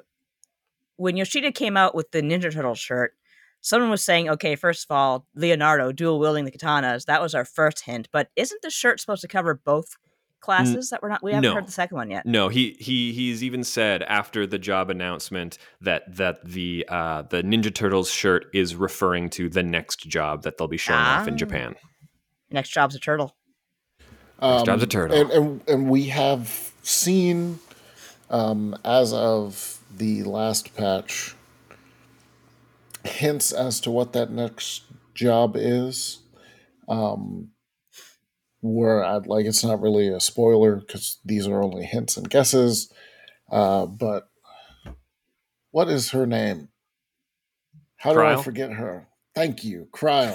when 0.96 1.16
Yoshida 1.16 1.52
came 1.52 1.76
out 1.76 1.94
with 1.94 2.10
the 2.10 2.20
Ninja 2.20 2.52
Turtle 2.52 2.74
shirt, 2.74 3.14
someone 3.60 3.90
was 3.90 4.04
saying, 4.04 4.28
"Okay, 4.28 4.56
first 4.56 4.84
of 4.84 4.94
all, 4.94 5.26
Leonardo 5.36 5.92
dual 5.92 6.18
wielding 6.18 6.44
the 6.44 6.50
katanas. 6.50 7.06
That 7.06 7.22
was 7.22 7.36
our 7.36 7.44
first 7.44 7.84
hint, 7.84 8.08
but 8.12 8.30
isn't 8.34 8.62
the 8.62 8.70
shirt 8.70 9.00
supposed 9.00 9.22
to 9.22 9.28
cover 9.28 9.54
both 9.54 9.96
classes? 10.44 10.90
that 10.90 11.02
we're 11.02 11.08
not. 11.08 11.22
We 11.22 11.32
haven't 11.32 11.50
no. 11.50 11.54
heard 11.54 11.66
the 11.66 11.72
second 11.72 11.96
one 11.96 12.10
yet. 12.10 12.26
No, 12.26 12.48
he 12.48 12.76
he 12.78 13.12
he's 13.12 13.42
even 13.42 13.64
said 13.64 14.02
after 14.04 14.46
the 14.46 14.58
job 14.58 14.90
announcement 14.90 15.58
that 15.80 16.02
that 16.16 16.44
the 16.44 16.84
uh, 16.88 17.22
the 17.22 17.42
Ninja 17.42 17.74
Turtles 17.74 18.10
shirt 18.10 18.46
is 18.52 18.76
referring 18.76 19.30
to 19.30 19.48
the 19.48 19.62
next 19.62 20.06
job 20.08 20.42
that 20.42 20.58
they'll 20.58 20.68
be 20.68 20.76
showing 20.76 21.00
off 21.00 21.26
in 21.26 21.34
Ah. 21.34 21.36
Japan. 21.38 21.74
Next 22.50 22.70
job's 22.70 22.94
a 22.94 23.00
turtle. 23.00 23.34
Um, 24.38 24.64
job's 24.64 24.82
a 24.82 24.86
turtle. 24.86 25.18
And, 25.20 25.30
and, 25.30 25.68
and 25.68 25.88
we 25.88 26.04
have 26.06 26.72
seen, 26.82 27.58
um, 28.30 28.76
as 28.84 29.12
of 29.12 29.78
the 29.96 30.22
last 30.24 30.74
patch, 30.76 31.34
hints 33.04 33.52
as 33.52 33.80
to 33.80 33.90
what 33.90 34.12
that 34.12 34.30
next 34.30 34.82
job 35.14 35.56
is. 35.56 36.20
Um, 36.88 37.50
where 38.64 39.04
I'd 39.04 39.26
like 39.26 39.44
it's 39.46 39.62
not 39.62 39.80
really 39.82 40.08
a 40.08 40.20
spoiler 40.20 40.76
because 40.76 41.18
these 41.24 41.46
are 41.46 41.62
only 41.62 41.84
hints 41.84 42.16
and 42.16 42.28
guesses. 42.30 42.90
Uh, 43.50 43.84
but 43.86 44.28
what 45.70 45.88
is 45.90 46.10
her 46.12 46.26
name? 46.26 46.68
How 47.96 48.12
do 48.14 48.20
I 48.20 48.36
forget 48.42 48.72
her? 48.72 49.06
Thank 49.34 49.64
you, 49.64 49.88
Krile 49.92 50.34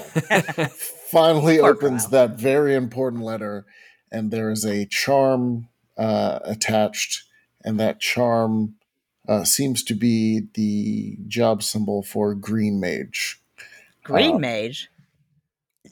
finally 1.10 1.58
Poor 1.58 1.70
opens 1.70 2.02
Kyle. 2.02 2.10
that 2.10 2.38
very 2.38 2.74
important 2.74 3.22
letter, 3.24 3.64
and 4.12 4.30
there 4.30 4.50
is 4.50 4.64
a 4.64 4.86
charm 4.86 5.68
uh, 5.96 6.38
attached, 6.44 7.24
and 7.64 7.80
that 7.80 8.00
charm 8.00 8.74
uh, 9.28 9.44
seems 9.44 9.82
to 9.84 9.94
be 9.94 10.42
the 10.54 11.16
job 11.26 11.62
symbol 11.62 12.02
for 12.02 12.34
Green 12.34 12.78
Mage. 12.78 13.40
Green 14.04 14.36
Uh, 14.36 14.38
Mage. 14.38 14.89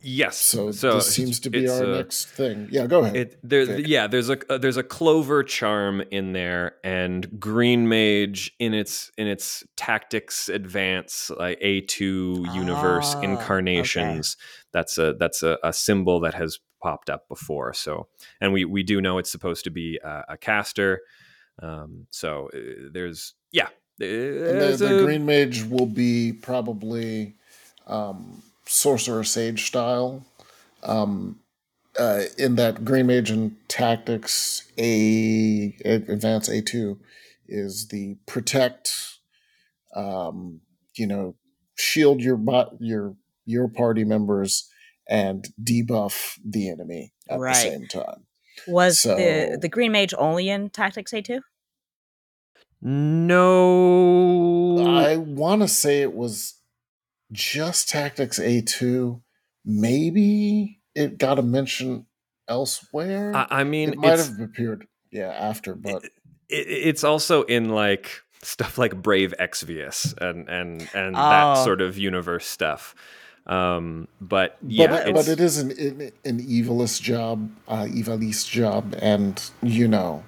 Yes, 0.02 0.36
So, 0.36 0.70
so 0.70 0.94
this 0.94 1.14
seems 1.14 1.40
to 1.40 1.50
be 1.50 1.68
our 1.68 1.84
uh, 1.84 1.96
next 1.96 2.26
thing. 2.26 2.68
Yeah, 2.70 2.86
go 2.86 3.04
ahead. 3.04 3.16
It 3.16 3.38
there, 3.42 3.66
Vic. 3.66 3.86
yeah. 3.88 4.06
There's 4.06 4.30
a 4.30 4.38
uh, 4.52 4.58
there's 4.58 4.76
a 4.76 4.82
clover 4.82 5.42
charm 5.42 6.02
in 6.10 6.32
there, 6.32 6.76
and 6.84 7.40
Green 7.40 7.88
Mage 7.88 8.52
in 8.58 8.74
its 8.74 9.10
in 9.18 9.26
its 9.26 9.64
tactics 9.76 10.48
advance 10.48 11.30
like 11.38 11.58
A 11.60 11.82
two 11.82 12.46
universe 12.52 13.14
Ah, 13.16 13.20
incarnations. 13.20 14.36
That's 14.72 14.98
a 14.98 15.14
that's 15.14 15.42
a, 15.42 15.58
a 15.62 15.72
symbol 15.72 16.20
that 16.20 16.34
has 16.34 16.58
popped 16.82 17.10
up 17.10 17.28
before. 17.28 17.72
So, 17.74 18.08
and 18.40 18.52
we 18.52 18.64
we 18.64 18.82
do 18.82 19.00
know 19.00 19.18
it's 19.18 19.30
supposed 19.30 19.64
to 19.64 19.70
be 19.70 19.98
a, 20.04 20.22
a 20.30 20.36
caster. 20.36 21.00
Um, 21.60 22.06
so 22.10 22.50
uh, 22.54 22.58
there's 22.92 23.34
yeah. 23.52 23.68
And 24.00 24.08
the, 24.08 24.54
there's 24.58 24.78
the 24.78 25.02
Green 25.04 25.26
Mage 25.26 25.64
will 25.64 25.86
be 25.86 26.32
probably 26.32 27.34
um, 27.88 28.42
Sorcerer 28.68 29.24
Sage 29.24 29.66
style. 29.66 30.24
Um, 30.82 31.40
uh, 31.98 32.24
in 32.36 32.54
that 32.56 32.84
Green 32.84 33.06
Mage 33.06 33.30
and 33.30 33.56
Tactics 33.68 34.70
A 34.78 35.76
Advance 35.84 36.48
A 36.48 36.62
two 36.62 37.00
is 37.48 37.88
the 37.88 38.16
protect, 38.26 39.18
um, 39.96 40.60
you 40.96 41.06
know, 41.06 41.34
shield 41.76 42.20
your 42.20 42.38
your 42.78 43.16
your 43.46 43.68
party 43.68 44.04
members 44.04 44.70
and 45.08 45.48
debuff 45.62 46.38
the 46.44 46.68
enemy 46.70 47.12
at 47.28 47.40
Right. 47.40 47.54
the 47.54 47.60
same 47.70 47.88
time. 47.88 48.26
Was 48.66 49.02
the 49.02 49.58
the 49.60 49.68
green 49.68 49.92
mage 49.92 50.14
only 50.18 50.48
in 50.48 50.70
Tactics 50.70 51.12
A2? 51.12 51.40
No, 52.80 54.78
I 54.86 55.16
want 55.16 55.62
to 55.62 55.68
say 55.68 56.02
it 56.02 56.14
was 56.14 56.57
just 57.32 57.88
Tactics 57.88 58.38
A2. 58.38 59.20
Maybe 59.64 60.80
it 60.94 61.18
got 61.18 61.38
a 61.38 61.42
mention 61.42 62.06
elsewhere. 62.48 63.34
I, 63.36 63.46
I 63.60 63.64
mean, 63.64 63.90
it 63.92 63.98
might 63.98 64.18
have 64.18 64.40
appeared, 64.40 64.86
yeah, 65.10 65.28
after, 65.28 65.74
but 65.74 66.04
it, 66.04 66.12
it's 66.48 67.04
also 67.04 67.42
in 67.42 67.68
like 67.68 68.22
stuff 68.42 68.78
like 68.78 69.00
Brave 69.02 69.34
Exvius 69.38 70.16
and 70.18 70.48
and 70.48 70.88
and 70.94 71.14
that 71.14 71.58
Oh. 71.58 71.64
sort 71.64 71.80
of 71.80 71.98
universe 71.98 72.46
stuff. 72.46 72.94
Um, 73.46 74.08
but 74.20 74.58
yeah, 74.66 74.88
but, 74.88 75.08
it's, 75.08 75.18
but 75.18 75.28
it 75.28 75.40
is 75.40 75.58
an 75.58 75.70
an, 75.72 76.12
an 76.24 76.40
Ivalice 76.40 77.00
job, 77.00 77.50
uh, 77.66 77.84
Ivalice 77.84 78.48
job, 78.48 78.94
and 79.00 79.42
you 79.62 79.88
know, 79.88 80.22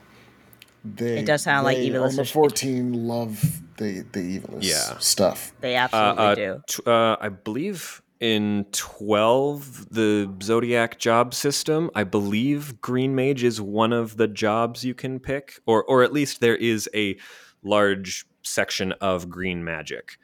they 0.84 1.18
It 1.18 1.26
does 1.26 1.42
sound 1.42 1.64
like 1.64 1.76
they, 1.76 1.90
Ivalice 1.90 2.10
On 2.10 2.16
the 2.16 2.24
fourteen, 2.24 3.06
love 3.06 3.60
the 3.80 4.04
the 4.12 4.38
Ivalice 4.38 4.62
Yeah. 4.62 4.96
stuff. 4.98 5.52
They 5.60 5.74
uh, 5.76 5.84
absolutely 5.84 6.24
uh, 6.24 6.34
do. 6.36 6.62
t- 6.68 6.82
uh, 6.86 7.16
I 7.20 7.28
believe 7.30 8.02
in 8.20 8.66
12 8.72 9.88
the 9.94 10.30
zodiac 10.42 10.98
job 10.98 11.32
system 11.32 11.90
i 11.94 12.04
believe 12.04 12.78
green 12.82 13.14
mage 13.14 13.42
is 13.42 13.62
one 13.62 13.94
of 13.94 14.18
the 14.18 14.28
jobs 14.28 14.84
you 14.84 14.92
can 14.92 15.18
pick 15.18 15.58
or 15.64 15.82
or 15.84 16.02
at 16.02 16.12
least 16.12 16.42
there 16.42 16.54
is 16.56 16.86
a 16.94 17.16
large 17.62 18.26
section 18.42 18.92
of 19.00 19.30
green 19.30 19.64
magic 19.64 20.18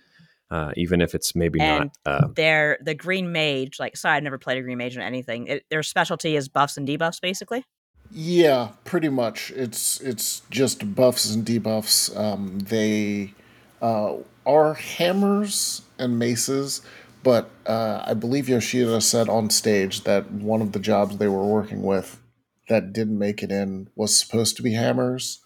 uh, 0.50 0.72
even 0.76 1.00
if 1.00 1.14
it's 1.14 1.34
maybe 1.34 1.58
And 1.58 1.90
not 2.06 2.12
uh, 2.12 2.28
They're 2.36 2.78
the 2.80 2.94
green 2.94 3.32
mage. 3.32 3.80
Like, 3.80 3.96
sorry, 3.96 4.16
I've 4.18 4.22
never 4.22 4.38
played 4.38 4.58
a 4.58 4.62
green 4.62 4.78
mage 4.78 4.96
or 4.96 5.00
anything. 5.00 5.48
It, 5.48 5.64
their 5.70 5.82
specialty 5.82 6.36
is 6.36 6.48
buffs 6.48 6.76
and 6.76 6.86
debuffs, 6.86 7.20
basically. 7.20 7.64
Yeah, 8.12 8.68
pretty 8.84 9.08
much. 9.08 9.50
It's 9.56 10.00
it's 10.00 10.42
just 10.48 10.94
buffs 10.94 11.34
and 11.34 11.44
debuffs. 11.44 12.16
Um, 12.16 12.60
they 12.60 13.34
uh, 13.82 14.16
are 14.44 14.74
hammers 14.74 15.82
and 15.98 16.18
maces, 16.18 16.82
but 17.22 17.50
uh, 17.66 18.02
I 18.06 18.14
believe 18.14 18.48
Yoshida 18.48 19.00
said 19.00 19.28
on 19.28 19.50
stage 19.50 20.04
that 20.04 20.30
one 20.30 20.62
of 20.62 20.72
the 20.72 20.78
jobs 20.78 21.18
they 21.18 21.28
were 21.28 21.44
working 21.46 21.82
with 21.82 22.20
that 22.68 22.92
didn't 22.92 23.18
make 23.18 23.42
it 23.42 23.50
in 23.50 23.88
was 23.94 24.18
supposed 24.18 24.56
to 24.56 24.62
be 24.62 24.72
hammers, 24.74 25.40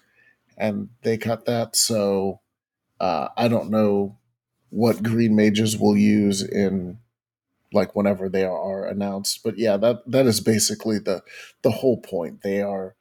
and 0.57 0.91
they 1.03 1.17
cut 1.17 1.47
that. 1.47 1.77
So 1.77 2.41
uh, 3.01 3.29
I 3.37 3.49
don't 3.49 3.71
know 3.71 4.19
what 4.71 5.03
green 5.03 5.35
mages 5.35 5.77
will 5.77 5.97
use 5.97 6.43
in 6.43 6.99
like 7.73 7.95
whenever 7.95 8.29
they 8.29 8.45
are 8.45 8.87
announced 8.87 9.41
but 9.45 9.59
yeah 9.59 9.77
that 9.77 9.99
that 10.07 10.27
is 10.27 10.41
basically 10.41 10.99
the 10.99 11.23
the 11.63 11.71
whole 11.71 11.99
point 11.99 12.43
they 12.43 12.61
are 12.61 12.95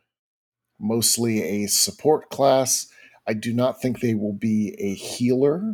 mostly 0.80 1.42
a 1.44 1.68
support 1.68 2.30
class 2.30 2.88
i 3.30 3.34
do 3.34 3.54
not 3.54 3.82
think 3.82 4.00
they 4.02 4.14
will 4.16 4.34
be 4.34 4.76
a 4.80 4.94
healer 4.96 5.72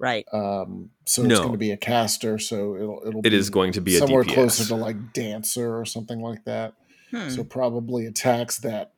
Right. 0.00 0.24
um 0.32 0.90
so 1.06 1.22
it's 1.22 1.30
No. 1.30 1.38
going 1.40 1.52
to 1.52 1.58
be 1.58 1.72
a 1.72 1.76
caster 1.76 2.38
so 2.38 2.76
it'll 2.76 3.02
it'll 3.06 3.26
it 3.26 3.32
is 3.32 3.50
going 3.50 3.72
to 3.72 3.80
be 3.80 3.96
a 3.96 3.98
somewhere 3.98 4.22
DPS. 4.22 4.34
closer 4.34 4.64
to 4.66 4.74
like 4.76 5.12
dancer 5.12 5.76
or 5.76 5.84
something 5.84 6.20
like 6.20 6.44
that 6.44 6.74
Hmm. 7.10 7.30
so 7.30 7.42
probably 7.42 8.04
attacks 8.06 8.58
that 8.58 8.92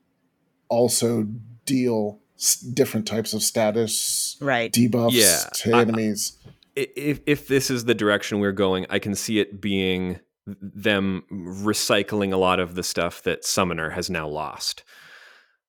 also 0.68 1.26
deal 1.64 2.18
s- 2.36 2.56
different 2.56 3.06
types 3.06 3.32
of 3.32 3.42
status 3.42 4.36
right. 4.40 4.70
debuffs 4.72 5.12
Yeah, 5.12 5.48
to 5.62 5.72
I- 5.74 5.80
enemies 5.82 6.36
I- 6.76 6.88
if 6.96 7.20
if 7.26 7.46
this 7.48 7.70
is 7.70 7.84
the 7.86 7.94
direction 7.94 8.38
we're 8.40 8.52
going, 8.52 8.86
I 8.90 8.98
can 9.00 9.14
see 9.14 9.38
it 9.40 9.60
being 9.60 10.20
them 10.46 11.24
recycling 11.30 12.32
a 12.32 12.36
lot 12.36 12.58
of 12.60 12.74
the 12.74 12.82
stuff 12.82 13.22
that 13.24 13.44
Summoner 13.44 13.90
has 13.90 14.08
now 14.10 14.26
lost. 14.28 14.82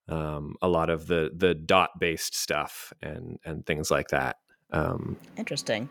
Um, 0.10 0.56
a 0.62 0.68
lot 0.68 0.90
of 0.90 1.08
the 1.08 1.32
the 1.34 1.54
dot 1.54 1.92
based 2.00 2.36
stuff 2.36 2.92
and 3.02 3.40
and 3.46 3.66
things 3.66 3.90
like 3.92 4.10
that. 4.10 4.38
Um, 4.72 5.18
Interesting. 5.38 5.90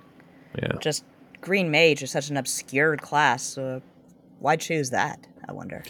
yeah, 0.60 0.72
Just 0.80 1.04
green 1.40 1.70
mage 1.70 2.02
is 2.02 2.10
such 2.10 2.28
an 2.30 2.36
obscured 2.36 3.00
class. 3.02 3.42
So 3.42 3.80
why 4.40 4.56
choose 4.56 4.90
that? 4.90 5.26
I 5.48 5.52
wonder. 5.52 5.82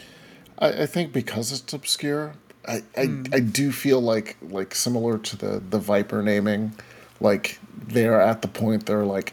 I, 0.58 0.82
I 0.82 0.86
think 0.86 1.12
because 1.12 1.50
it's 1.52 1.72
obscure, 1.72 2.34
I, 2.68 2.82
I, 2.96 3.04
Hmm. 3.06 3.24
I 3.32 3.40
do 3.40 3.72
feel 3.72 4.00
like 4.00 4.36
like 4.42 4.74
similar 4.74 5.18
to 5.18 5.36
the 5.36 5.60
the 5.70 5.78
Viper 5.78 6.22
naming, 6.22 6.72
like 7.20 7.58
they're 7.74 8.20
at 8.20 8.42
the 8.42 8.48
point 8.48 8.86
they're 8.86 9.06
like, 9.06 9.32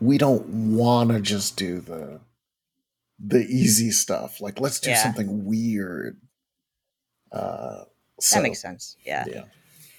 we 0.00 0.16
don't 0.18 0.46
want 0.48 1.10
to 1.10 1.20
just 1.20 1.56
do 1.56 1.80
the 1.80 2.20
the 3.18 3.40
easy 3.40 3.90
stuff. 3.90 4.40
Like 4.40 4.60
let's 4.60 4.80
do 4.80 4.90
Yeah. 4.90 5.02
something 5.02 5.44
weird. 5.44 6.20
Uh, 7.32 7.84
so, 8.20 8.36
that 8.36 8.42
makes 8.42 8.60
sense. 8.60 8.96
Yeah. 9.04 9.24
Yeah. 9.26 9.44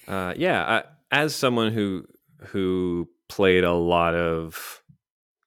uh, 0.08 0.34
yeah. 0.38 0.64
I, 0.64 0.84
as 1.24 1.36
someone 1.36 1.72
who 1.72 2.06
who 2.48 3.08
played 3.30 3.64
a 3.64 3.74
lot 3.74 4.16
of 4.16 4.82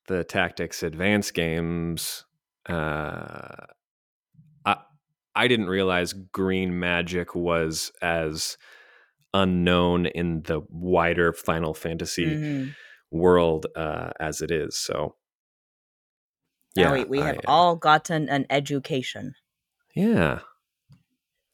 the 0.09 0.25
tactics 0.25 0.83
advanced 0.83 1.35
games, 1.35 2.25
uh, 2.69 3.67
I 4.65 4.77
I 5.35 5.49
didn't 5.49 5.67
realize 5.69 6.13
green 6.13 6.79
magic 6.79 7.35
was 7.35 7.91
as 8.03 8.57
unknown 9.33 10.07
in 10.07 10.43
the 10.43 10.61
wider 10.69 11.33
Final 11.33 11.75
Fantasy 11.75 12.27
Mhm. 12.27 12.75
world 13.11 13.67
uh, 13.75 14.11
as 14.21 14.41
it 14.43 14.51
is. 14.53 14.77
So 14.79 15.17
Now 16.77 16.93
we, 16.93 17.05
we 17.05 17.21
have 17.21 17.39
I- 17.39 17.43
all 17.47 17.77
gotten 17.77 18.29
an 18.29 18.47
education. 18.51 19.35
yeah. 19.95 20.41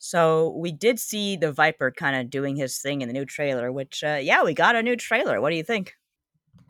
So 0.03 0.57
we 0.57 0.73
did 0.73 0.99
see 0.99 1.37
the 1.37 1.53
Viper 1.53 1.91
kind 1.91 2.17
of 2.17 2.31
doing 2.31 2.57
his 2.57 2.79
thing 2.79 3.03
in 3.03 3.09
the 3.09 3.13
new 3.13 3.27
trailer, 3.27 3.71
which 3.71 4.03
uh, 4.03 4.19
yeah, 4.21 4.43
we 4.43 4.55
got 4.55 4.75
a 4.75 4.83
new 4.83 4.97
trailer. 4.97 5.41
What 5.43 5.51
do 5.51 5.57
you 5.57 5.63
think? 5.63 5.95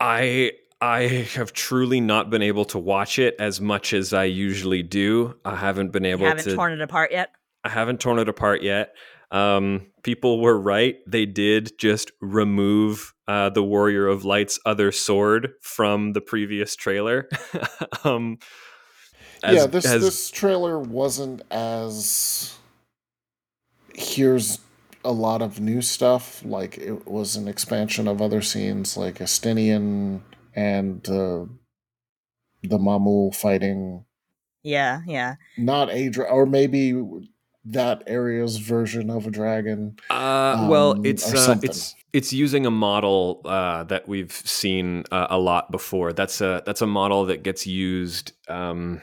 I 0.01 0.51
I 0.81 1.03
have 1.35 1.53
truly 1.53 2.01
not 2.01 2.29
been 2.29 2.41
able 2.41 2.65
to 2.65 2.77
watch 2.77 3.19
it 3.19 3.35
as 3.39 3.61
much 3.61 3.93
as 3.93 4.13
I 4.13 4.25
usually 4.25 4.83
do. 4.83 5.35
I 5.45 5.55
haven't 5.55 5.91
been 5.93 6.03
You 6.03 6.11
able 6.11 6.25
haven't 6.25 6.43
to. 6.43 6.55
torn 6.55 6.73
it 6.73 6.81
apart 6.81 7.11
yet. 7.13 7.31
I 7.63 7.69
haven't 7.69 8.01
torn 8.01 8.19
it 8.19 8.27
apart 8.27 8.63
yet. 8.63 8.93
Um, 9.31 9.87
people 10.03 10.41
were 10.41 10.59
right. 10.59 10.97
They 11.07 11.25
did 11.25 11.77
just 11.77 12.11
remove 12.19 13.13
uh, 13.29 13.49
the 13.51 13.63
Warrior 13.63 14.07
of 14.07 14.25
Light's 14.25 14.59
other 14.65 14.91
sword 14.91 15.53
from 15.61 16.11
the 16.11 16.19
previous 16.19 16.75
trailer. 16.75 17.29
um, 18.03 18.39
as- 19.41 19.55
yeah, 19.55 19.65
this 19.67 19.85
as- 19.85 20.01
this 20.01 20.31
trailer 20.31 20.79
wasn't 20.79 21.43
as 21.49 22.57
here's 23.95 24.59
a 25.03 25.11
lot 25.11 25.41
of 25.41 25.59
new 25.59 25.81
stuff. 25.81 26.43
Like 26.45 26.77
it 26.77 27.07
was 27.07 27.35
an 27.35 27.47
expansion 27.47 28.07
of 28.07 28.21
other 28.21 28.41
scenes, 28.41 28.97
like 28.97 29.15
Estinian 29.15 30.21
and 30.55 31.07
uh, 31.07 31.45
the 32.63 32.77
Mamool 32.77 33.35
fighting. 33.35 34.05
Yeah, 34.63 35.01
yeah. 35.07 35.35
Not 35.57 35.89
a 35.89 36.09
dra- 36.09 36.29
or 36.29 36.45
maybe 36.45 36.93
that 37.65 38.03
area's 38.07 38.57
version 38.57 39.09
of 39.09 39.27
a 39.27 39.31
dragon. 39.31 39.97
Uh, 40.09 40.67
well, 40.69 40.93
um, 40.93 41.05
it's 41.05 41.33
uh, 41.33 41.57
it's 41.63 41.95
it's 42.13 42.33
using 42.33 42.65
a 42.65 42.71
model 42.71 43.41
uh, 43.45 43.83
that 43.85 44.07
we've 44.07 44.31
seen 44.31 45.03
uh, 45.11 45.27
a 45.29 45.39
lot 45.39 45.71
before. 45.71 46.13
That's 46.13 46.41
a 46.41 46.61
that's 46.65 46.81
a 46.81 46.87
model 46.87 47.25
that 47.25 47.43
gets 47.43 47.65
used 47.65 48.33
um, 48.47 49.01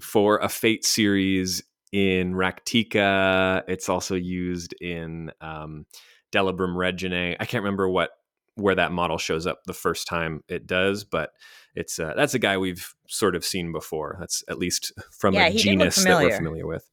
for 0.00 0.38
a 0.38 0.48
Fate 0.48 0.84
series 0.84 1.62
in 1.92 2.34
Rak'tika. 2.34 3.62
It's 3.68 3.88
also 3.88 4.14
used 4.14 4.74
in 4.80 5.30
um, 5.40 5.86
Delubrum 6.32 6.74
Reginae. 6.74 7.36
I 7.38 7.44
can't 7.44 7.62
remember 7.62 7.88
what 7.88 8.10
where 8.54 8.74
that 8.74 8.92
model 8.92 9.16
shows 9.16 9.46
up 9.46 9.64
the 9.64 9.72
first 9.72 10.06
time 10.06 10.42
it 10.48 10.66
does, 10.66 11.04
but 11.04 11.30
it's 11.74 11.98
uh, 11.98 12.14
that's 12.16 12.34
a 12.34 12.38
guy 12.38 12.58
we've 12.58 12.94
sort 13.06 13.34
of 13.34 13.44
seen 13.44 13.72
before. 13.72 14.16
That's 14.18 14.42
at 14.48 14.58
least 14.58 14.92
from 15.18 15.34
Yeah, 15.34 15.46
a 15.46 15.50
he 15.50 15.58
did 15.58 15.78
look 15.78 15.78
genus 15.78 16.04
that 16.04 16.22
we're 16.22 16.36
familiar 16.36 16.66
with. 16.66 16.88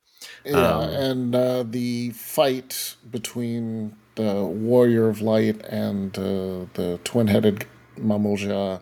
Yeah, 0.45 0.77
Um, 0.77 0.89
and 0.89 1.35
uh, 1.35 1.63
the 1.63 2.09
fight 2.11 2.95
between 3.09 3.95
the 4.15 4.43
Warrior 4.43 5.07
of 5.07 5.21
Light 5.21 5.65
and 5.65 6.17
uh, 6.17 6.65
the 6.73 6.99
twin-headed 7.05 7.65
Mamool 7.97 8.37
Ja, 8.37 8.79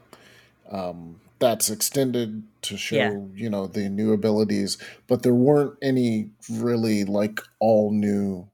um, 0.72 1.20
that's 1.40 1.70
extended 1.70 2.44
to 2.64 2.78
show 2.78 2.96
Yeah. 2.96 3.20
you 3.34 3.50
know 3.50 3.68
the 3.68 3.90
new 3.90 4.14
abilities, 4.14 4.78
but 5.08 5.24
there 5.24 5.34
weren't 5.34 5.78
any 5.82 6.32
really 6.50 7.04
like 7.06 7.40
all 7.60 7.92
new. 7.92 8.50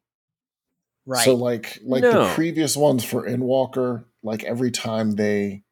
Right. 1.06 1.26
So 1.26 1.36
like 1.36 1.80
like 1.84 2.04
No. 2.04 2.28
the 2.28 2.34
previous 2.34 2.76
ones 2.78 3.04
for 3.04 3.28
Endwalker, 3.28 4.06
like 4.22 4.44
every 4.44 4.72
time 4.72 5.12
they 5.12 5.64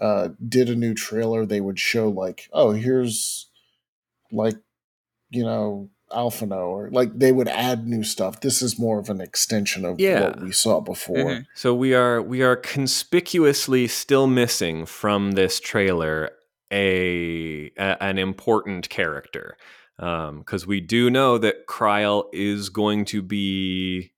uh, 0.00 0.30
did 0.48 0.68
a 0.68 0.74
new 0.74 0.94
trailer, 0.94 1.44
they 1.46 1.60
would 1.60 1.78
show 1.78 2.08
like, 2.08 2.48
oh, 2.52 2.72
here's 2.72 3.48
like 4.30 4.56
you 5.30 5.44
know 5.44 5.90
Alphinaud, 6.12 6.66
or 6.68 6.90
like 6.90 7.18
they 7.18 7.32
would 7.32 7.48
add 7.48 7.86
new 7.86 8.04
stuff. 8.04 8.40
This 8.40 8.62
is 8.62 8.78
more 8.78 8.98
of 8.98 9.08
an 9.10 9.20
extension 9.20 9.84
of 9.84 9.98
Yeah. 10.00 10.20
what 10.22 10.40
we 10.40 10.52
saw 10.52 10.80
before. 10.80 11.16
Mhm. 11.16 11.46
So 11.54 11.74
we 11.74 11.94
are 11.94 12.20
we 12.22 12.42
are 12.42 12.56
conspicuously 12.56 13.88
still 13.88 14.26
missing 14.26 14.86
from 14.86 15.32
this 15.32 15.58
trailer 15.60 16.30
a, 16.70 17.70
a 17.76 18.02
an 18.02 18.18
important 18.18 18.88
character 18.88 19.56
because 19.98 20.66
we 20.66 20.80
do 20.80 21.10
know 21.10 21.38
that 21.38 21.66
Krile 21.66 22.24
is 22.32 22.68
going 22.70 23.04
to 23.06 23.22
be 23.22 24.12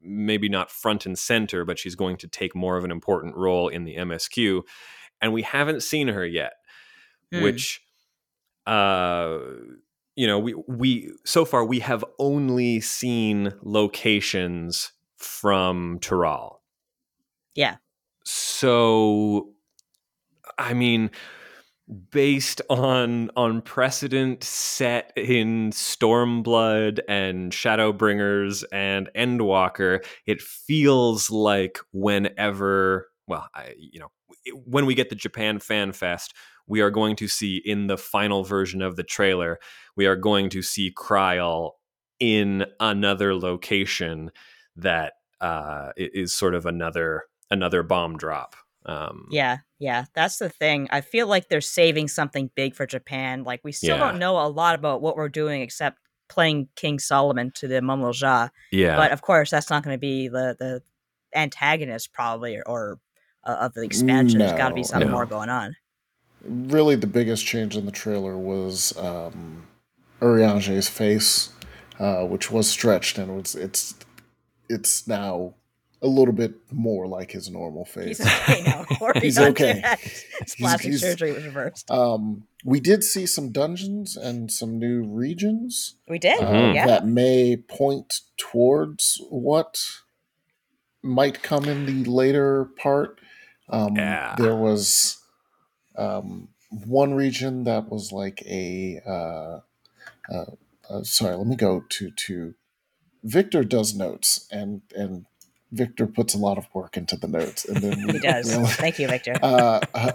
maybe 0.00 0.48
not 0.48 0.70
front 0.70 1.04
and 1.06 1.18
center, 1.18 1.64
but 1.64 1.78
she's 1.78 1.94
going 1.94 2.16
to 2.18 2.28
take 2.28 2.54
more 2.54 2.76
of 2.76 2.84
an 2.84 2.90
important 2.90 3.34
role 3.36 3.68
in 3.68 3.84
the 3.84 3.96
MSQ, 3.96 4.62
and 5.20 5.32
we 5.32 5.42
haven't 5.42 5.82
seen 5.82 6.08
her 6.08 6.24
yet, 6.26 6.52
Hmm. 7.32 7.42
which. 7.42 7.80
Uh, 8.66 9.38
you 10.16 10.26
know, 10.26 10.38
we 10.38 10.54
we 10.68 11.12
so 11.24 11.44
far 11.44 11.64
we 11.64 11.80
have 11.80 12.04
only 12.18 12.80
seen 12.80 13.52
locations 13.62 14.92
from 15.16 15.98
Tural. 16.00 16.58
Yeah. 17.54 17.76
So 18.24 19.50
I 20.58 20.74
mean 20.74 21.10
based 22.10 22.62
on 22.70 23.30
on 23.36 23.60
precedent 23.60 24.42
set 24.42 25.12
in 25.16 25.70
Stormblood 25.70 27.00
and 27.08 27.52
Shadowbringers 27.52 28.64
and 28.72 29.10
Endwalker, 29.14 30.04
it 30.26 30.40
feels 30.40 31.30
like 31.30 31.78
whenever 31.92 33.08
well, 33.26 33.48
I 33.54 33.74
you 33.78 34.00
know, 34.00 34.10
when 34.64 34.86
we 34.86 34.94
get 34.94 35.08
the 35.08 35.16
Japan 35.16 35.58
Fan 35.58 35.92
Fest, 35.92 36.34
we 36.66 36.80
are 36.80 36.90
going 36.90 37.16
to 37.16 37.28
see 37.28 37.56
in 37.64 37.86
the 37.86 37.98
final 37.98 38.44
version 38.44 38.82
of 38.82 38.96
the 38.96 39.02
trailer, 39.02 39.58
we 39.96 40.06
are 40.06 40.16
going 40.16 40.48
to 40.50 40.62
see 40.62 40.92
Krile 40.96 41.72
in 42.20 42.64
another 42.80 43.34
location 43.34 44.30
that 44.76 45.14
uh, 45.40 45.90
is 45.96 46.34
sort 46.34 46.54
of 46.54 46.66
another 46.66 47.24
another 47.50 47.82
bomb 47.82 48.16
drop. 48.16 48.56
Um, 48.86 49.28
Yeah, 49.30 49.58
yeah, 49.78 50.04
that's 50.14 50.38
the 50.38 50.48
thing. 50.48 50.88
I 50.90 51.00
feel 51.00 51.26
like 51.26 51.48
they're 51.48 51.60
saving 51.60 52.08
something 52.08 52.50
big 52.54 52.74
for 52.74 52.86
Japan. 52.86 53.44
Like 53.44 53.60
we 53.64 53.72
still 53.72 53.96
Yeah. 53.96 54.10
don't 54.10 54.18
know 54.18 54.38
a 54.38 54.48
lot 54.48 54.74
about 54.74 55.00
what 55.02 55.16
we're 55.16 55.28
doing 55.28 55.62
except 55.62 55.98
playing 56.28 56.68
King 56.76 56.98
Solomon 56.98 57.50
to 57.56 57.68
the 57.68 57.80
Mamool 57.80 58.18
Ja. 58.18 58.48
yeah, 58.72 58.96
But 58.96 59.12
of 59.12 59.22
course, 59.22 59.50
that's 59.50 59.70
not 59.70 59.82
going 59.82 59.94
to 59.94 59.98
be 60.00 60.28
the 60.28 60.56
the 60.58 60.82
antagonist 61.34 62.12
probably 62.12 62.56
or, 62.56 62.62
or 62.66 62.98
uh, 63.44 63.56
of 63.60 63.74
the 63.74 63.82
expansion. 63.82 64.38
There's 64.38 64.52
got 64.52 64.68
to 64.70 64.74
be 64.74 64.84
something 64.84 65.08
no. 65.08 65.14
more 65.14 65.26
going 65.26 65.50
on. 65.50 65.76
Really, 66.46 66.94
the 66.96 67.06
biggest 67.06 67.44
change 67.46 67.76
in 67.76 67.86
the 67.86 67.92
trailer 67.92 68.36
was 68.36 68.96
um, 68.98 69.66
Urianger's 70.20 70.88
face, 70.88 71.50
uh, 71.98 72.24
which 72.24 72.50
was 72.50 72.68
stretched, 72.68 73.18
and 73.18 73.30
it 73.30 73.34
was 73.34 73.54
it's 73.54 73.94
it's 74.68 75.06
now 75.08 75.54
a 76.02 76.06
little 76.06 76.34
bit 76.34 76.54
more 76.70 77.06
like 77.06 77.30
his 77.32 77.48
normal 77.50 77.86
face. 77.86 78.18
He's 78.18 78.26
okay 78.26 78.62
now. 78.66 78.84
He's 79.22 79.38
okay. 79.38 79.80
yet. 79.82 79.98
His 80.00 80.54
plastic 80.56 80.86
he's- 80.90 81.00
surgery 81.00 81.32
was 81.32 81.44
reversed. 81.44 81.90
Um, 81.90 82.46
we 82.62 82.78
did 82.80 83.02
see 83.04 83.24
some 83.26 83.50
dungeons 83.52 84.14
and 84.16 84.50
some 84.50 84.78
new 84.78 85.02
regions 85.02 85.96
We 86.08 86.18
did. 86.18 86.42
uh, 86.42 86.46
Mhm. 86.50 86.74
Yeah. 86.74 86.86
that 86.86 87.06
may 87.06 87.56
point 87.56 88.20
towards 88.36 89.18
what 89.30 89.78
might 91.02 91.42
come 91.42 91.64
in 91.66 91.86
the 91.86 92.10
later 92.10 92.66
part. 92.76 93.18
Um, 93.68 93.96
Yeah. 93.96 94.34
There 94.38 94.56
was 94.56 95.18
um, 95.96 96.48
one 96.70 97.14
region 97.14 97.64
that 97.64 97.88
was 97.88 98.12
like 98.12 98.42
a. 98.46 99.00
Uh, 99.06 99.60
uh, 100.32 100.44
uh, 100.90 101.02
sorry, 101.02 101.36
let 101.36 101.46
me 101.46 101.56
go 101.56 101.84
to 101.88 102.10
to. 102.10 102.54
Victor 103.22 103.64
does 103.64 103.94
notes 103.94 104.46
and 104.50 104.82
and 104.94 105.24
Victor 105.74 106.06
puts 106.06 106.34
a 106.34 106.38
lot 106.38 106.56
of 106.56 106.66
work 106.72 106.96
into 106.96 107.16
the 107.16 107.26
notes, 107.26 107.64
and 107.64 107.78
then 107.78 108.08
He 108.10 108.18
does. 108.18 108.54
Thank 108.76 108.98
you, 108.98 109.08
Victor. 109.08 109.34
uh, 109.42 109.80
uh, 109.92 110.12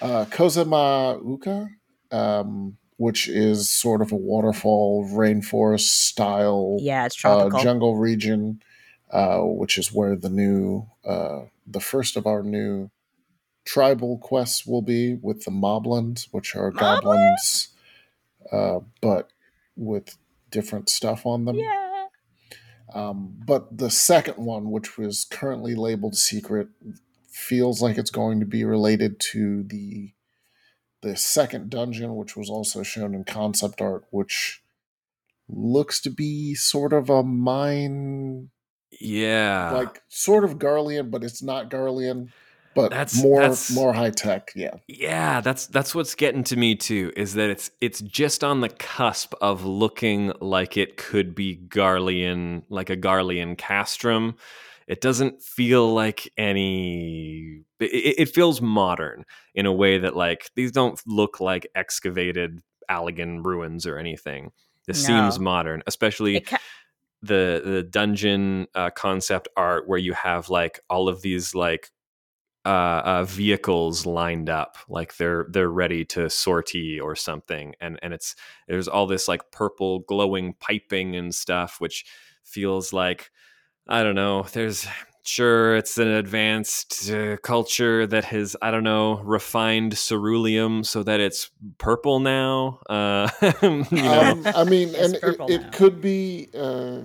uh, 0.00 0.24
Kozama'uka, 0.26 1.68
um, 2.10 2.76
which 2.96 3.28
is 3.28 3.70
sort 3.70 4.02
of 4.02 4.10
a 4.10 4.16
waterfall 4.16 5.08
rainforest 5.08 5.88
style 5.88 6.78
yeah, 6.80 7.06
it's 7.06 7.16
uh, 7.24 7.36
tropical. 7.36 7.60
jungle 7.60 7.96
region, 7.96 8.60
uh, 9.10 9.38
which 9.38 9.78
is 9.78 9.92
where 9.92 10.16
the 10.16 10.28
new, 10.28 10.86
uh, 11.04 11.42
the 11.66 11.80
first 11.80 12.16
of 12.16 12.26
our 12.26 12.42
new 12.42 12.90
tribal 13.68 14.16
quests 14.16 14.66
will 14.66 14.80
be 14.80 15.12
with 15.20 15.44
the 15.44 15.50
Moblins, 15.50 16.28
which 16.30 16.56
are 16.56 16.72
Moblins? 16.72 16.78
goblins, 16.80 17.68
uh, 18.50 18.80
but 19.02 19.30
with 19.76 20.16
different 20.50 20.88
stuff 20.88 21.26
on 21.26 21.44
them. 21.44 21.56
yeah. 21.56 22.06
Um, 22.94 23.34
but 23.44 23.76
the 23.76 23.90
second 23.90 24.38
one, 24.38 24.70
which 24.70 24.96
was 24.96 25.26
currently 25.30 25.74
labeled 25.74 26.16
secret, 26.16 26.68
feels 27.28 27.82
like 27.82 27.98
it's 27.98 28.10
going 28.10 28.40
to 28.40 28.46
be 28.46 28.64
related 28.64 29.20
to 29.32 29.62
the 29.64 30.12
the 31.02 31.14
second 31.14 31.68
dungeon, 31.68 32.16
which 32.16 32.34
was 32.34 32.48
also 32.48 32.82
shown 32.82 33.14
in 33.14 33.24
concept 33.24 33.82
art, 33.82 34.04
which 34.10 34.62
looks 35.46 36.00
to 36.00 36.10
be 36.10 36.54
sort 36.54 36.94
of 36.94 37.10
a 37.10 37.22
mine, 37.22 38.48
yeah. 38.98 39.70
like 39.70 40.02
sort 40.08 40.42
of 40.44 40.58
Garlean, 40.58 41.10
but 41.10 41.22
it's 41.22 41.42
not 41.42 41.70
Garlean, 41.70 42.30
but 42.82 42.90
That's- 42.90 43.22
more 43.22 43.40
that's- 43.40 43.70
more 43.74 43.92
high 43.92 44.10
tech. 44.10 44.52
Yeah, 44.54 44.74
Yeah, 44.86 45.40
that's 45.40 45.66
that's 45.66 45.94
what's 45.94 46.14
getting 46.14 46.44
to 46.44 46.56
me 46.56 46.74
too. 46.76 47.12
Is 47.16 47.34
that 47.34 47.50
it's 47.50 47.70
it's 47.80 48.00
just 48.00 48.42
on 48.44 48.60
the 48.60 48.68
cusp 48.68 49.34
of 49.40 49.64
looking 49.64 50.32
like 50.40 50.76
it 50.76 50.96
could 50.96 51.34
be 51.34 51.56
Garlean, 51.68 52.62
like 52.68 52.90
a 52.90 52.96
Garlean 52.96 53.56
castrum. 53.58 54.36
It 54.86 55.00
doesn't 55.02 55.42
feel 55.42 55.92
like 55.92 56.32
any. 56.38 57.62
It, 57.80 58.14
it 58.20 58.28
feels 58.30 58.60
modern 58.62 59.24
in 59.54 59.66
a 59.66 59.72
way 59.72 59.98
that 59.98 60.16
like 60.16 60.50
these 60.56 60.72
don't 60.72 60.98
look 61.06 61.40
like 61.40 61.66
excavated 61.74 62.60
Allagan 62.90 63.44
ruins 63.44 63.86
or 63.86 63.98
anything. 63.98 64.50
This 64.86 65.04
seems 65.04 65.38
modern, 65.38 65.82
especially 65.86 66.46
the 67.20 67.60
the 67.64 67.82
dungeon 67.82 68.66
uh, 68.74 68.88
concept 68.90 69.48
art 69.56 69.86
where 69.86 69.98
you 69.98 70.14
have 70.14 70.48
like 70.48 70.80
all 70.88 71.08
of 71.10 71.20
these 71.20 71.54
like 71.54 71.90
uh, 72.68 73.02
uh, 73.02 73.24
vehicles 73.24 74.04
lined 74.04 74.50
up, 74.50 74.76
like 74.90 75.16
they're 75.16 75.46
they're 75.48 75.70
ready 75.70 76.04
to 76.04 76.28
sortie 76.28 77.00
or 77.00 77.16
something, 77.16 77.74
and 77.80 77.98
and 78.02 78.12
it's 78.12 78.36
there's 78.66 78.88
all 78.88 79.06
this 79.06 79.26
like 79.26 79.50
purple 79.50 80.00
glowing 80.00 80.52
piping 80.60 81.16
and 81.16 81.34
stuff, 81.34 81.80
which 81.80 82.04
feels 82.44 82.92
like 82.92 83.30
I 83.88 84.02
don't 84.02 84.14
know. 84.14 84.42
There's 84.52 84.86
sure 85.22 85.76
it's 85.76 85.96
an 85.96 86.08
advanced 86.08 87.10
uh, 87.10 87.38
culture 87.38 88.06
that 88.06 88.26
has 88.26 88.54
I 88.60 88.70
don't 88.70 88.84
know 88.84 89.20
refined 89.20 89.92
ceruleum 89.92 90.84
so 90.84 91.02
that 91.04 91.20
it's 91.20 91.50
purple 91.78 92.20
now. 92.20 92.80
Uh, 92.90 93.30
you 93.62 93.86
know, 93.92 94.20
um, 94.20 94.42
I 94.44 94.64
mean, 94.64 94.94
and 94.94 95.14
it, 95.14 95.36
it 95.48 95.72
could 95.72 96.02
be. 96.02 96.48
Uh, 96.54 97.00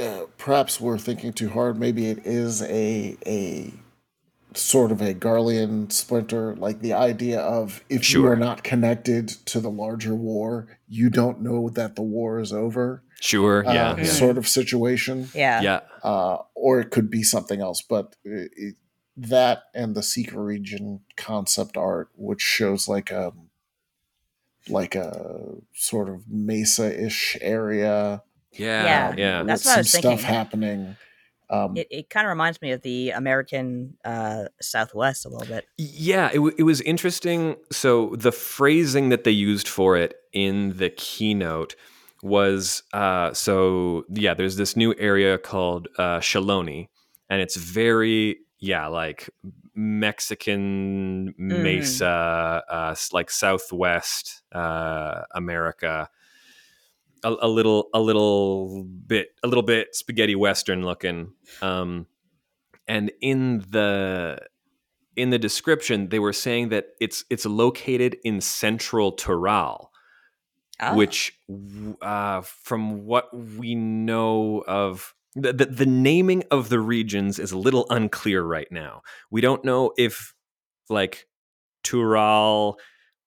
uh, 0.00 0.26
perhaps 0.38 0.80
we're 0.80 0.98
thinking 0.98 1.32
too 1.32 1.48
hard. 1.48 1.78
Maybe 1.78 2.06
it 2.06 2.26
is 2.26 2.62
a 2.62 3.16
a 3.26 3.72
sort 4.54 4.92
of 4.92 5.00
a 5.00 5.14
Garlean 5.14 5.90
splinter, 5.92 6.54
like 6.56 6.80
the 6.80 6.92
idea 6.92 7.40
of 7.40 7.82
if 7.88 8.12
you 8.12 8.26
are 8.26 8.36
not 8.36 8.62
connected 8.64 9.28
to 9.46 9.60
the 9.60 9.70
larger 9.70 10.14
war, 10.14 10.66
you 10.88 11.10
don't 11.10 11.40
know 11.40 11.68
that 11.70 11.96
the 11.96 12.02
war 12.02 12.40
is 12.40 12.52
over. 12.52 13.02
sure, 13.20 13.64
yeah, 13.64 13.90
uh, 13.92 13.96
yeah, 13.96 14.04
sort 14.04 14.38
of 14.38 14.46
situation. 14.48 15.28
yeah. 15.34 15.60
yeah. 15.60 15.80
Uh, 16.02 16.38
or 16.54 16.80
it 16.80 16.90
could 16.90 17.10
be 17.10 17.22
something 17.22 17.60
else, 17.60 17.82
but 17.82 18.16
it, 18.24 18.50
it, 18.56 18.74
that 19.16 19.64
and 19.74 19.94
the 19.94 20.02
secret 20.02 20.40
region 20.40 21.00
concept 21.16 21.76
art, 21.76 22.10
which 22.16 22.42
shows 22.42 22.88
like 22.88 23.10
a 23.10 23.32
like 24.68 24.94
a 24.94 25.56
sort 25.74 26.08
of 26.08 26.22
mesa-ish 26.28 27.36
area 27.40 28.22
Yeah, 28.52 28.84
Yeah, 28.84 29.14
yeah. 29.16 29.42
That's 29.42 29.64
with 29.64 29.66
what 29.66 29.70
I 29.70 29.74
some 29.74 29.78
was 29.80 29.90
stuff 29.90 30.02
thinking. 30.02 30.26
happening. 30.26 30.96
Um, 31.50 31.76
It, 31.76 31.86
it 31.90 32.10
kind 32.10 32.26
of 32.26 32.30
reminds 32.30 32.60
me 32.62 32.72
of 32.72 32.82
the 32.82 33.10
American 33.10 33.96
uh, 34.04 34.44
Southwest 34.60 35.26
a 35.26 35.28
little 35.28 35.46
bit. 35.46 35.66
Yeah, 35.76 36.28
it, 36.28 36.36
w- 36.36 36.54
it 36.56 36.62
was 36.62 36.80
interesting. 36.80 37.56
So 37.70 38.14
the 38.16 38.32
phrasing 38.32 39.10
that 39.10 39.24
they 39.24 39.30
used 39.30 39.68
for 39.68 39.96
it 39.96 40.14
in 40.32 40.76
the 40.76 40.90
keynote 40.90 41.76
was 42.22 42.82
uh, 42.92 43.34
so 43.34 44.04
yeah. 44.08 44.32
There's 44.34 44.56
this 44.56 44.76
new 44.76 44.94
area 44.98 45.36
called 45.36 45.88
uh, 45.98 46.20
Shaaloani, 46.20 46.88
and 47.28 47.42
it's 47.42 47.56
very 47.56 48.38
yeah 48.58 48.86
like 48.86 49.28
Mexican 49.74 51.34
Mesa, 51.36 52.62
uh, 52.68 52.94
like 53.12 53.30
Southwest 53.30 54.42
uh, 54.52 55.22
America. 55.34 56.08
A, 57.24 57.34
a 57.40 57.48
little, 57.48 57.88
a 57.92 58.00
little 58.00 58.84
bit, 58.84 59.28
a 59.42 59.48
little 59.48 59.62
bit 59.62 59.94
spaghetti 59.94 60.36
western 60.36 60.84
looking. 60.84 61.32
Um, 61.62 62.06
and 62.86 63.10
in 63.20 63.64
the 63.70 64.38
in 65.16 65.30
the 65.30 65.38
description 65.38 66.08
they 66.08 66.18
were 66.18 66.32
saying 66.32 66.70
that 66.70 66.86
it's 67.00 67.24
it's 67.30 67.46
located 67.46 68.16
in 68.24 68.40
central 68.40 69.12
Tural. 69.12 69.88
Oh. 70.80 70.96
which 70.96 71.38
uh, 72.02 72.40
from 72.40 73.04
what 73.04 73.32
we 73.32 73.76
know 73.76 74.64
of 74.66 75.14
the, 75.36 75.52
the, 75.52 75.66
the 75.66 75.86
naming 75.86 76.42
of 76.50 76.68
the 76.68 76.80
regions 76.80 77.38
is 77.38 77.52
a 77.52 77.58
little 77.58 77.86
unclear 77.90 78.42
right 78.42 78.66
now 78.72 79.02
we 79.30 79.40
don't 79.40 79.64
know 79.64 79.92
if 79.96 80.34
like 80.90 81.28
Tural 81.84 82.74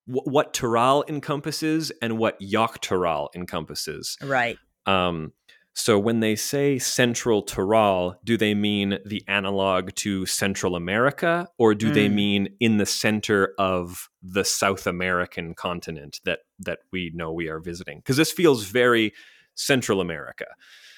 what 0.08 0.54
Tural 0.54 1.08
encompasses 1.10 1.92
and 2.02 2.18
what 2.18 2.36
Yok 2.40 2.82
Tural 2.82 3.28
encompasses 3.36 4.18
right. 4.24 4.58
um, 4.86 5.34
so 5.74 6.00
when 6.00 6.22
they 6.22 6.36
say 6.36 6.80
Central 6.80 7.44
Tural, 7.46 8.16
do 8.24 8.36
they 8.36 8.56
mean 8.56 8.98
the 9.06 9.22
analog 9.28 9.94
to 9.98 10.26
Central 10.26 10.76
America, 10.76 11.48
or 11.60 11.76
do 11.76 11.92
they 11.92 12.10
Mm. 12.10 12.14
mean 12.16 12.48
in 12.60 12.78
the 12.78 12.86
center 12.88 13.54
of 13.60 14.10
the 14.24 14.44
South 14.44 14.88
American 14.88 15.54
continent 15.54 16.20
that 16.26 16.40
that 16.58 16.80
we 16.92 17.12
know 17.14 17.32
we 17.32 17.48
are 17.48 17.60
visiting? 17.60 18.00
Because 18.00 18.18
this 18.18 18.32
feels 18.32 18.64
very 18.66 19.14
Central 19.54 20.02
America, 20.02 20.46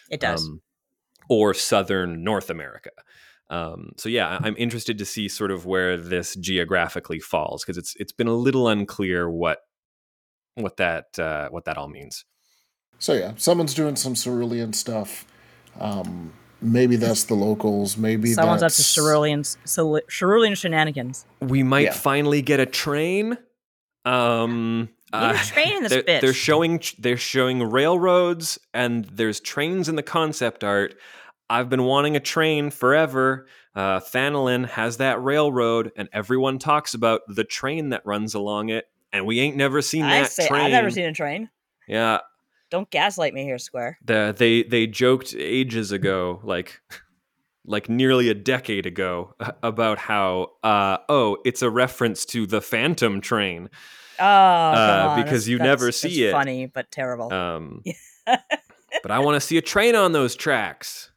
It 0.09 0.21
does. 0.21 0.45
um, 0.47 0.61
or 1.29 1.53
Southern 1.53 2.23
North 2.23 2.49
America. 2.49 2.91
Um, 3.49 3.91
so 3.97 4.09
yeah, 4.09 4.27
I- 4.27 4.47
I'm 4.47 4.55
interested 4.57 4.97
to 4.99 5.05
see 5.05 5.27
sort 5.27 5.51
of 5.51 5.65
where 5.65 5.97
this 5.97 6.35
geographically 6.35 7.19
falls 7.19 7.63
because 7.63 7.77
it's 7.77 7.95
it's 7.97 8.11
been 8.11 8.27
a 8.27 8.33
little 8.33 8.67
unclear 8.67 9.29
what 9.29 9.59
what 10.55 10.77
that 10.77 11.17
uh, 11.17 11.49
what 11.49 11.65
that 11.65 11.77
all 11.77 11.87
means. 11.87 12.25
So 12.99 13.13
yeah, 13.13 13.33
someone's 13.37 13.73
doing 13.73 13.95
some 13.95 14.13
ceruleum 14.13 14.73
stuff. 14.75 15.25
Um, 15.79 16.33
maybe 16.61 16.95
that's 16.97 17.23
the 17.23 17.33
locals. 17.35 17.95
Maybe 17.97 18.33
Someone's 18.33 18.61
up 18.61 18.65
that's 18.71 18.93
to 18.93 18.99
ceruleum, 19.01 19.57
so 19.65 19.99
ceruleum 20.09 20.55
shenanigans. 20.55 21.25
we 21.41 21.63
might 21.63 21.85
Yeah. 21.85 21.93
finally 21.93 22.41
get 22.41 22.59
a 22.59 22.65
train. 22.65 23.37
Um, 24.05 24.89
Need 25.13 25.21
a 25.31 25.37
train 25.37 25.77
in 25.77 25.83
this 25.83 25.91
they're, 25.91 26.03
bitch. 26.03 26.21
they're 26.21 26.33
showing 26.33 26.81
they're 26.99 27.17
showing 27.17 27.63
railroads 27.63 28.59
and 28.73 29.05
there's 29.05 29.39
trains 29.39 29.89
in 29.89 29.95
the 29.95 30.03
concept 30.03 30.63
art. 30.63 30.95
I've 31.49 31.69
been 31.69 31.83
wanting 31.83 32.15
a 32.15 32.19
train 32.19 32.69
forever. 32.69 33.47
Uh, 33.75 33.99
has 34.65 34.97
that 34.97 35.23
railroad, 35.23 35.91
and 35.95 36.09
everyone 36.11 36.59
talks 36.59 36.93
about 36.93 37.21
the 37.27 37.43
train 37.43 37.89
that 37.89 38.05
runs 38.05 38.33
along 38.33 38.69
it, 38.69 38.85
and 39.13 39.25
we 39.25 39.39
ain't 39.39 39.55
never 39.55 39.81
seen 39.81 40.03
I 40.03 40.21
that 40.21 40.31
say 40.31 40.47
train. 40.47 40.61
I've 40.65 40.71
never 40.71 40.89
seen 40.91 41.05
a 41.05 41.13
train. 41.13 41.49
Yeah, 41.87 42.19
Don't 42.69 42.89
gaslight 42.89 43.33
me 43.33 43.43
here, 43.43 43.57
Square. 43.57 43.97
the, 44.03 44.33
they 44.37 44.63
they 44.63 44.85
joked 44.85 45.33
ages 45.37 45.91
ago, 45.91 46.39
like 46.43 46.81
like 47.65 47.87
nearly 47.89 48.29
a 48.29 48.33
decade 48.33 48.85
ago, 48.85 49.33
about 49.63 49.97
how 49.97 50.51
uh, 50.63 50.97
oh, 51.07 51.37
it's 51.45 51.61
a 51.61 51.69
reference 51.69 52.25
to 52.25 52.45
the 52.45 52.61
Phantom 52.61 53.21
Train. 53.21 53.69
Oh, 54.19 54.25
Uh, 54.25 55.15
because 55.15 55.25
That's- 55.25 55.47
you 55.47 55.57
that's- 55.59 55.79
never 55.79 55.91
see 55.93 56.25
it. 56.25 56.31
Funny 56.31 56.65
but 56.65 56.91
terrible. 56.91 57.31
Um, 57.31 57.81
but 58.25 59.11
I 59.11 59.19
want 59.19 59.35
to 59.35 59.39
see 59.41 59.57
a 59.57 59.61
train 59.61 59.95
on 59.95 60.11
those 60.11 60.35
tracks. 60.35 61.08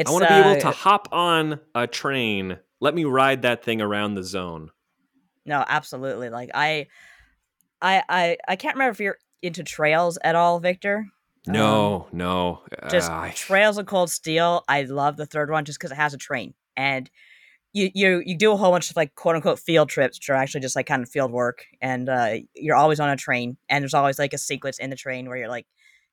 It's 0.00 0.10
I 0.10 0.12
want 0.12 0.24
to 0.24 0.28
be 0.28 0.34
able 0.34 0.50
uh, 0.50 0.60
to 0.60 0.70
hop 0.70 1.08
on 1.12 1.60
a 1.74 1.86
train. 1.86 2.58
Let 2.80 2.94
me 2.94 3.04
ride 3.04 3.42
that 3.42 3.62
thing 3.62 3.80
around 3.80 4.14
the 4.14 4.22
zone. 4.22 4.70
No, 5.46 5.64
absolutely. 5.66 6.30
Like 6.30 6.50
I, 6.54 6.86
I, 7.80 8.02
I, 8.08 8.36
I 8.48 8.56
can't 8.56 8.74
remember 8.74 8.92
if 8.92 9.00
you're 9.00 9.18
into 9.42 9.62
trails 9.62 10.18
at 10.22 10.34
all, 10.34 10.60
Victor. 10.60 11.06
Um, 11.46 11.52
No, 11.52 12.08
no. 12.12 12.62
just 12.90 13.10
uh, 13.10 13.30
Trails 13.34 13.78
of 13.78 13.86
Cold 13.86 14.10
Steel. 14.10 14.64
I 14.68 14.82
love 14.82 15.16
the 15.16 15.26
third 15.26 15.50
one 15.50 15.64
just 15.64 15.78
because 15.78 15.90
it 15.90 15.96
has 15.96 16.14
a 16.14 16.18
train 16.18 16.54
and 16.76 17.10
you 17.72 17.90
you 17.94 18.22
you 18.24 18.36
do 18.36 18.52
a 18.52 18.56
whole 18.56 18.72
bunch 18.72 18.90
of 18.90 18.96
like 18.96 19.14
quote 19.14 19.36
unquote 19.36 19.58
field 19.58 19.88
trips, 19.88 20.18
which 20.18 20.28
are 20.30 20.34
actually 20.34 20.60
just 20.60 20.74
like 20.74 20.86
kind 20.86 21.02
of 21.02 21.08
field 21.08 21.30
work, 21.30 21.66
and 21.80 22.08
uh, 22.08 22.34
you're 22.54 22.76
always 22.76 22.98
on 22.98 23.10
a 23.10 23.16
train, 23.16 23.56
and 23.68 23.82
there's 23.82 23.94
always 23.94 24.18
like 24.18 24.32
a 24.32 24.38
sequence 24.38 24.78
in 24.78 24.90
the 24.90 24.96
train 24.96 25.28
where 25.28 25.36
you're 25.36 25.48
like 25.48 25.66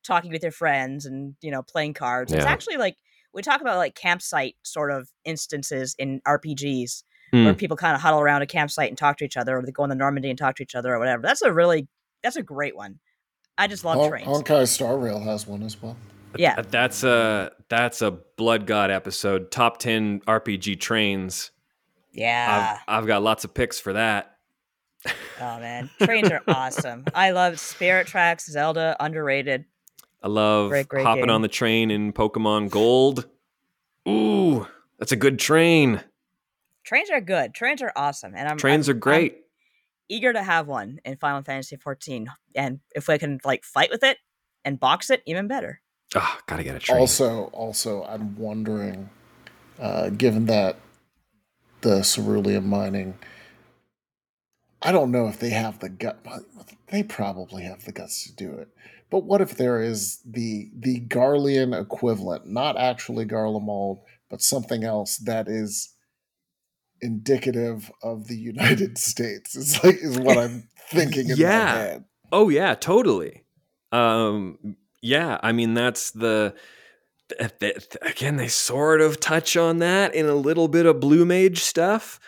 talking 0.04 0.30
with 0.30 0.42
your 0.42 0.52
friends 0.52 1.04
and 1.04 1.34
you 1.40 1.50
know 1.50 1.62
playing 1.62 1.94
cards. 1.94 2.32
It's 2.32 2.44
actually 2.44 2.76
like 2.76 2.96
we 3.34 3.42
talk 3.42 3.60
about 3.60 3.76
like 3.76 3.94
campsite 3.94 4.56
sort 4.62 4.90
of 4.90 5.08
instances 5.24 5.94
in 5.98 6.20
RPGs 6.26 7.02
where 7.30 7.52
Hmm. 7.52 7.58
people 7.58 7.76
kind 7.76 7.94
of 7.94 8.00
huddle 8.00 8.20
around 8.20 8.40
a 8.42 8.46
campsite 8.46 8.88
and 8.88 8.96
talk 8.96 9.18
to 9.18 9.24
each 9.24 9.36
other, 9.36 9.58
or 9.58 9.62
they 9.62 9.70
go 9.70 9.82
on 9.82 9.90
the 9.90 9.94
Normandy 9.94 10.30
and 10.30 10.38
talk 10.38 10.56
to 10.56 10.62
each 10.62 10.74
other, 10.74 10.94
or 10.94 10.98
whatever. 10.98 11.20
That's 11.22 11.42
a 11.42 11.52
really 11.52 11.86
that's 12.22 12.36
a 12.36 12.42
great 12.42 12.74
one. 12.76 12.98
I 13.58 13.66
just 13.66 13.84
love 13.84 13.96
Hon- 13.96 14.08
trains. 14.10 14.26
Honkai 14.28 14.66
Star 14.66 14.96
Rail 14.96 15.20
has 15.20 15.46
one 15.46 15.62
as 15.62 15.80
well. 15.82 15.96
Yeah. 16.36 16.60
That's 16.62 17.04
a 17.04 17.52
that's 17.68 18.00
a 18.02 18.12
Blood 18.12 18.66
God 18.66 18.90
episode. 18.90 19.50
Top 19.50 19.78
ten 19.78 20.20
RPG 20.20 20.80
trains. 20.80 21.50
Yeah. 22.12 22.78
I've 22.88 23.00
I've 23.02 23.06
got 23.06 23.22
lots 23.22 23.44
of 23.44 23.52
picks 23.52 23.78
for 23.78 23.92
that. 23.92 24.34
Oh 25.40 25.60
man, 25.60 25.88
trains 26.02 26.30
are 26.30 26.42
awesome. 26.48 27.04
I 27.14 27.30
love 27.30 27.60
Spirit 27.60 28.06
Tracks, 28.08 28.50
Zelda, 28.50 28.96
underrated. 28.98 29.64
I 30.22 30.28
love 30.28 30.70
Great, 30.70 30.88
great 30.88 31.04
hopping 31.04 31.24
game. 31.26 31.30
on 31.30 31.42
the 31.42 31.48
train 31.48 31.90
in 31.90 32.12
Pokemon 32.12 32.70
Gold. 32.70 33.28
Ooh, 34.08 34.66
that's 34.98 35.12
a 35.12 35.16
good 35.16 35.38
train. 35.38 36.02
Trains 36.84 37.10
are 37.10 37.20
good. 37.20 37.54
Trains 37.54 37.82
are 37.82 37.92
awesome, 37.94 38.34
and 38.34 38.48
I'm 38.48 38.56
Trains 38.56 38.88
I'm- 38.88 38.96
are 38.96 38.98
great. 38.98 39.32
I'm 39.34 39.38
eager 40.08 40.32
to 40.32 40.42
have 40.42 40.66
one 40.66 40.98
in 41.04 41.16
Final 41.18 41.42
Fantasy 41.42 41.76
14, 41.76 42.28
and 42.54 42.80
if 42.94 43.08
I 43.10 43.18
can 43.18 43.38
like 43.44 43.62
fight 43.64 43.90
with 43.90 44.02
it 44.02 44.18
and 44.64 44.80
box 44.80 45.10
it, 45.10 45.22
even 45.26 45.46
better. 45.46 45.80
Oh, 46.14 46.38
gotta 46.46 46.64
get 46.64 46.74
a 46.74 46.78
train. 46.78 46.98
Also, 46.98 47.44
also, 47.52 48.02
I'm 48.04 48.36
wondering, 48.38 49.10
uh, 49.78 50.08
given 50.08 50.46
that 50.46 50.76
the 51.82 52.00
ceruleum 52.02 52.64
mining, 52.64 53.18
I 54.80 54.90
don't 54.92 55.10
know 55.12 55.28
if 55.28 55.38
they 55.38 55.50
have 55.50 55.80
the 55.80 55.88
gut. 55.90 56.18
They 56.88 57.02
probably 57.02 57.64
have 57.64 57.84
the 57.84 57.92
guts 57.92 58.24
to 58.24 58.32
do 58.34 58.52
it. 58.54 58.68
But 59.10 59.24
what 59.24 59.40
if 59.40 59.56
there 59.56 59.82
is 59.82 60.18
the 60.24 60.70
the 60.74 61.00
Garlean 61.00 61.78
equivalent, 61.78 62.46
not 62.46 62.76
actually 62.76 63.24
Garlemald, 63.24 64.00
but 64.28 64.42
something 64.42 64.84
else 64.84 65.16
that 65.18 65.48
is 65.48 65.94
indicative 67.00 67.90
of 68.02 68.26
the 68.28 68.36
United 68.36 68.98
States? 68.98 69.56
Is 69.56 69.82
like 69.82 69.96
is 69.96 70.18
what 70.18 70.36
I'm 70.36 70.68
thinking 70.90 71.30
in 71.30 71.36
Yeah. 71.36 71.98
Oh 72.30 72.48
yeah, 72.50 72.74
totally. 72.74 73.44
Um, 73.92 74.76
yeah, 75.00 75.38
I 75.42 75.52
mean 75.52 75.74
that's 75.74 76.10
the 76.10 76.54
th- 77.38 77.58
th- 77.60 77.96
again 78.02 78.36
they 78.36 78.48
sort 78.48 79.00
of 79.00 79.20
touch 79.20 79.56
on 79.56 79.78
that 79.78 80.14
in 80.14 80.26
a 80.26 80.34
little 80.34 80.68
bit 80.68 80.86
of 80.86 81.00
Blue 81.00 81.24
Mage 81.24 81.60
stuff, 81.60 82.20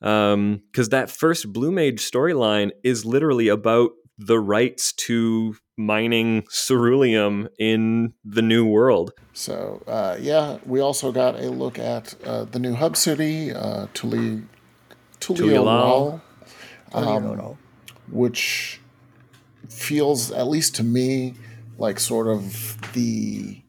because 0.00 0.88
that 0.90 1.10
first 1.10 1.52
Blue 1.52 1.70
Mage 1.70 2.00
storyline 2.00 2.72
is 2.82 3.04
literally 3.04 3.48
about 3.48 3.92
the 4.18 4.38
rights 4.38 4.92
to 4.92 5.56
mining 5.76 6.42
ceruleum 6.50 7.48
in 7.58 8.14
the 8.24 8.42
New 8.42 8.66
World. 8.66 9.12
So 9.32 9.82
uh, 9.86 10.16
yeah, 10.20 10.58
we 10.64 10.80
also 10.80 11.10
got 11.12 11.34
a 11.40 11.50
look 11.50 11.78
at 11.78 12.14
uh, 12.24 12.44
the 12.44 12.58
new 12.58 12.74
hub 12.74 12.96
city, 12.96 13.52
uh, 13.52 13.88
Tuli, 13.94 14.42
Tuliyollal. 15.20 16.20
Tuliyollal, 16.90 17.50
um, 17.50 17.56
which 18.10 18.80
feels, 19.68 20.30
at 20.30 20.46
least 20.46 20.76
to 20.76 20.84
me, 20.84 21.34
like 21.78 21.98
sort 21.98 22.28
of 22.28 22.92
the 22.92 23.62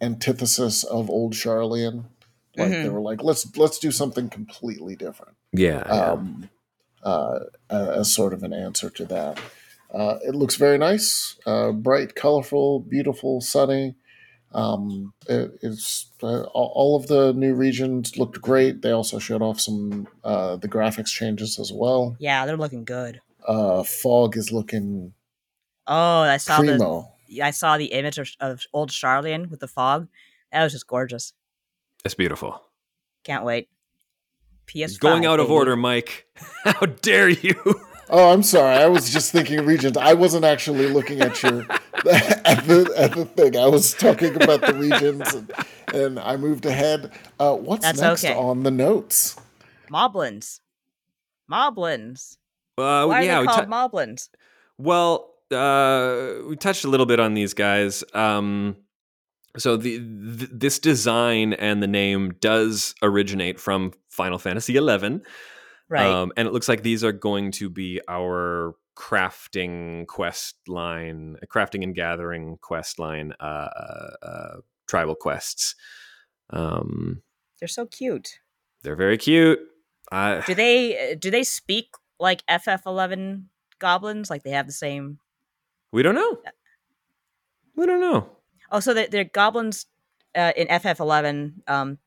antithesis 0.00 0.84
of 0.84 1.10
old 1.10 1.32
Sharlayan. 1.32 2.04
Like 2.56 2.70
they 2.70 2.88
Mhm. 2.88 2.92
were 2.92 3.00
like, 3.00 3.22
let's 3.22 3.56
let's 3.56 3.78
do 3.78 3.90
something 3.90 4.28
completely 4.30 4.96
different 4.96 5.36
Yeah, 5.52 5.80
um, 5.80 6.48
uh, 7.02 7.40
as 7.70 8.12
sort 8.12 8.32
of 8.32 8.42
an 8.42 8.52
answer 8.52 8.90
to 8.90 9.04
that. 9.06 9.40
Uh, 9.92 10.18
it 10.22 10.34
looks 10.34 10.56
very 10.56 10.78
nice, 10.78 11.36
uh, 11.46 11.72
bright, 11.72 12.14
colorful, 12.14 12.80
beautiful, 12.80 13.40
sunny. 13.40 13.94
Um, 14.52 15.12
it, 15.28 15.58
it's 15.62 16.10
uh, 16.22 16.42
all 16.42 16.72
all 16.74 16.96
of 16.96 17.06
the 17.06 17.32
new 17.32 17.54
regions 17.54 18.16
looked 18.16 18.40
great. 18.40 18.82
They 18.82 18.90
also 18.90 19.18
showed 19.18 19.42
off 19.42 19.60
some 19.60 20.08
uh, 20.24 20.56
the 20.56 20.68
graphics 20.68 21.08
changes 21.08 21.58
as 21.58 21.72
well. 21.72 22.16
Yeah, 22.18 22.46
they're 22.46 22.56
looking 22.56 22.84
good. 22.84 23.20
Uh, 23.46 23.82
fog 23.84 24.36
is 24.36 24.50
looking 24.50 25.12
Oh, 25.86 26.22
I 26.22 26.36
saw 26.36 26.60
the 26.60 26.66
primo. 26.68 27.12
I 27.42 27.50
saw 27.50 27.78
the 27.78 27.86
image 27.86 28.18
of, 28.18 28.28
of 28.40 28.62
old 28.72 28.90
Sharlayan 28.90 29.50
with 29.50 29.60
the 29.60 29.68
fog. 29.68 30.08
That 30.52 30.62
was 30.64 30.72
just 30.72 30.86
gorgeous. 30.86 31.32
it's 32.04 32.14
beautiful. 32.14 32.62
Can't 33.24 33.44
wait. 33.44 33.68
PS 34.66 34.98
Going 34.98 35.26
out 35.26 35.40
of 35.40 35.50
order, 35.50 35.76
Mike. 35.76 36.26
How 36.64 36.86
dare 36.86 37.28
you? 37.28 37.54
Oh, 38.08 38.32
I'm 38.32 38.42
sorry. 38.42 38.76
I 38.76 38.86
was 38.86 39.12
just 39.12 39.32
thinking 39.32 39.64
regions. 39.64 39.96
I 39.96 40.14
wasn't 40.14 40.44
actually 40.44 40.88
looking 40.88 41.20
at 41.20 41.42
your 41.42 41.62
at 42.04 42.64
the 42.66 42.92
at 42.96 43.12
the 43.14 43.24
thing. 43.24 43.56
I 43.56 43.66
was 43.66 43.94
talking 43.94 44.34
about 44.40 44.60
the 44.60 44.74
regions, 44.74 45.34
and, 45.34 45.52
and 45.92 46.18
I 46.20 46.36
moved 46.36 46.66
ahead. 46.66 47.12
Uh, 47.40 47.54
what's 47.54 47.82
That's 47.82 48.00
next 48.00 48.24
okay. 48.24 48.34
on 48.34 48.62
the 48.62 48.70
notes? 48.70 49.36
Moblins. 49.90 50.60
Moblins. 51.50 52.36
Uh, 52.78 53.06
Why 53.06 53.22
yeah, 53.22 53.38
are 53.38 53.40
we 53.40 53.46
they 53.46 53.52
ta- 53.52 53.66
called 53.66 53.92
Moblins? 53.92 54.28
Well, 54.78 55.32
uh, 55.50 56.46
we 56.48 56.56
touched 56.56 56.84
a 56.84 56.88
little 56.88 57.06
bit 57.06 57.18
on 57.18 57.34
these 57.34 57.54
guys. 57.54 58.04
Um, 58.14 58.76
so 59.58 59.76
the 59.76 59.98
th- 59.98 60.50
this 60.52 60.78
design 60.78 61.52
and 61.54 61.82
the 61.82 61.86
name 61.86 62.34
does 62.40 62.94
originate 63.02 63.58
from 63.60 63.92
Final 64.10 64.38
Fantasy 64.38 64.74
XI, 64.74 65.20
Right. 65.88 66.06
um, 66.06 66.32
and 66.36 66.48
it 66.48 66.52
looks 66.52 66.68
like 66.68 66.82
these 66.82 67.04
are 67.04 67.12
going 67.12 67.52
to 67.52 67.70
be 67.70 68.00
our 68.08 68.74
crafting 68.96 70.06
quest 70.06 70.56
line, 70.68 71.36
crafting 71.48 71.82
and 71.82 71.94
gathering 71.94 72.58
quest 72.60 72.98
line, 72.98 73.32
uh, 73.40 73.68
uh, 74.22 74.56
tribal 74.88 75.14
quests. 75.14 75.74
Um, 76.50 77.22
They're 77.60 77.68
so 77.68 77.86
cute. 77.86 78.40
they're 78.82 78.96
very 78.96 79.18
cute. 79.18 79.58
I, 80.12 80.42
Do 80.46 80.54
they 80.54 81.16
do 81.18 81.30
they 81.30 81.42
speak 81.42 81.88
like 82.20 82.44
FF11 82.46 83.44
goblins? 83.80 84.30
Like 84.30 84.44
they 84.44 84.50
have 84.50 84.66
the 84.66 84.72
same 84.72 85.18
we 85.92 86.02
don't 86.02 86.14
know. 86.14 86.38
We 87.74 87.86
don't 87.86 88.00
know. 88.00 88.28
Oh, 88.72 88.80
so 88.80 88.94
they- 88.94 89.06
they're 89.06 89.24
goblins 89.24 89.86
uh, 90.34 90.52
in 90.56 90.66
FF11. 90.68 91.54
Um, 91.68 91.98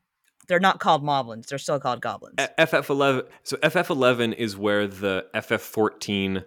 they're 0.48 0.60
not 0.60 0.80
called 0.80 1.02
moblins. 1.04 1.46
They're 1.46 1.58
still 1.58 1.78
called 1.80 2.00
goblins. 2.00 2.36
FF11. 2.36 3.26
So 3.44 3.56
FF11 3.58 4.34
is 4.34 4.56
where 4.56 4.86
the 4.86 5.26
FF14 5.34 6.44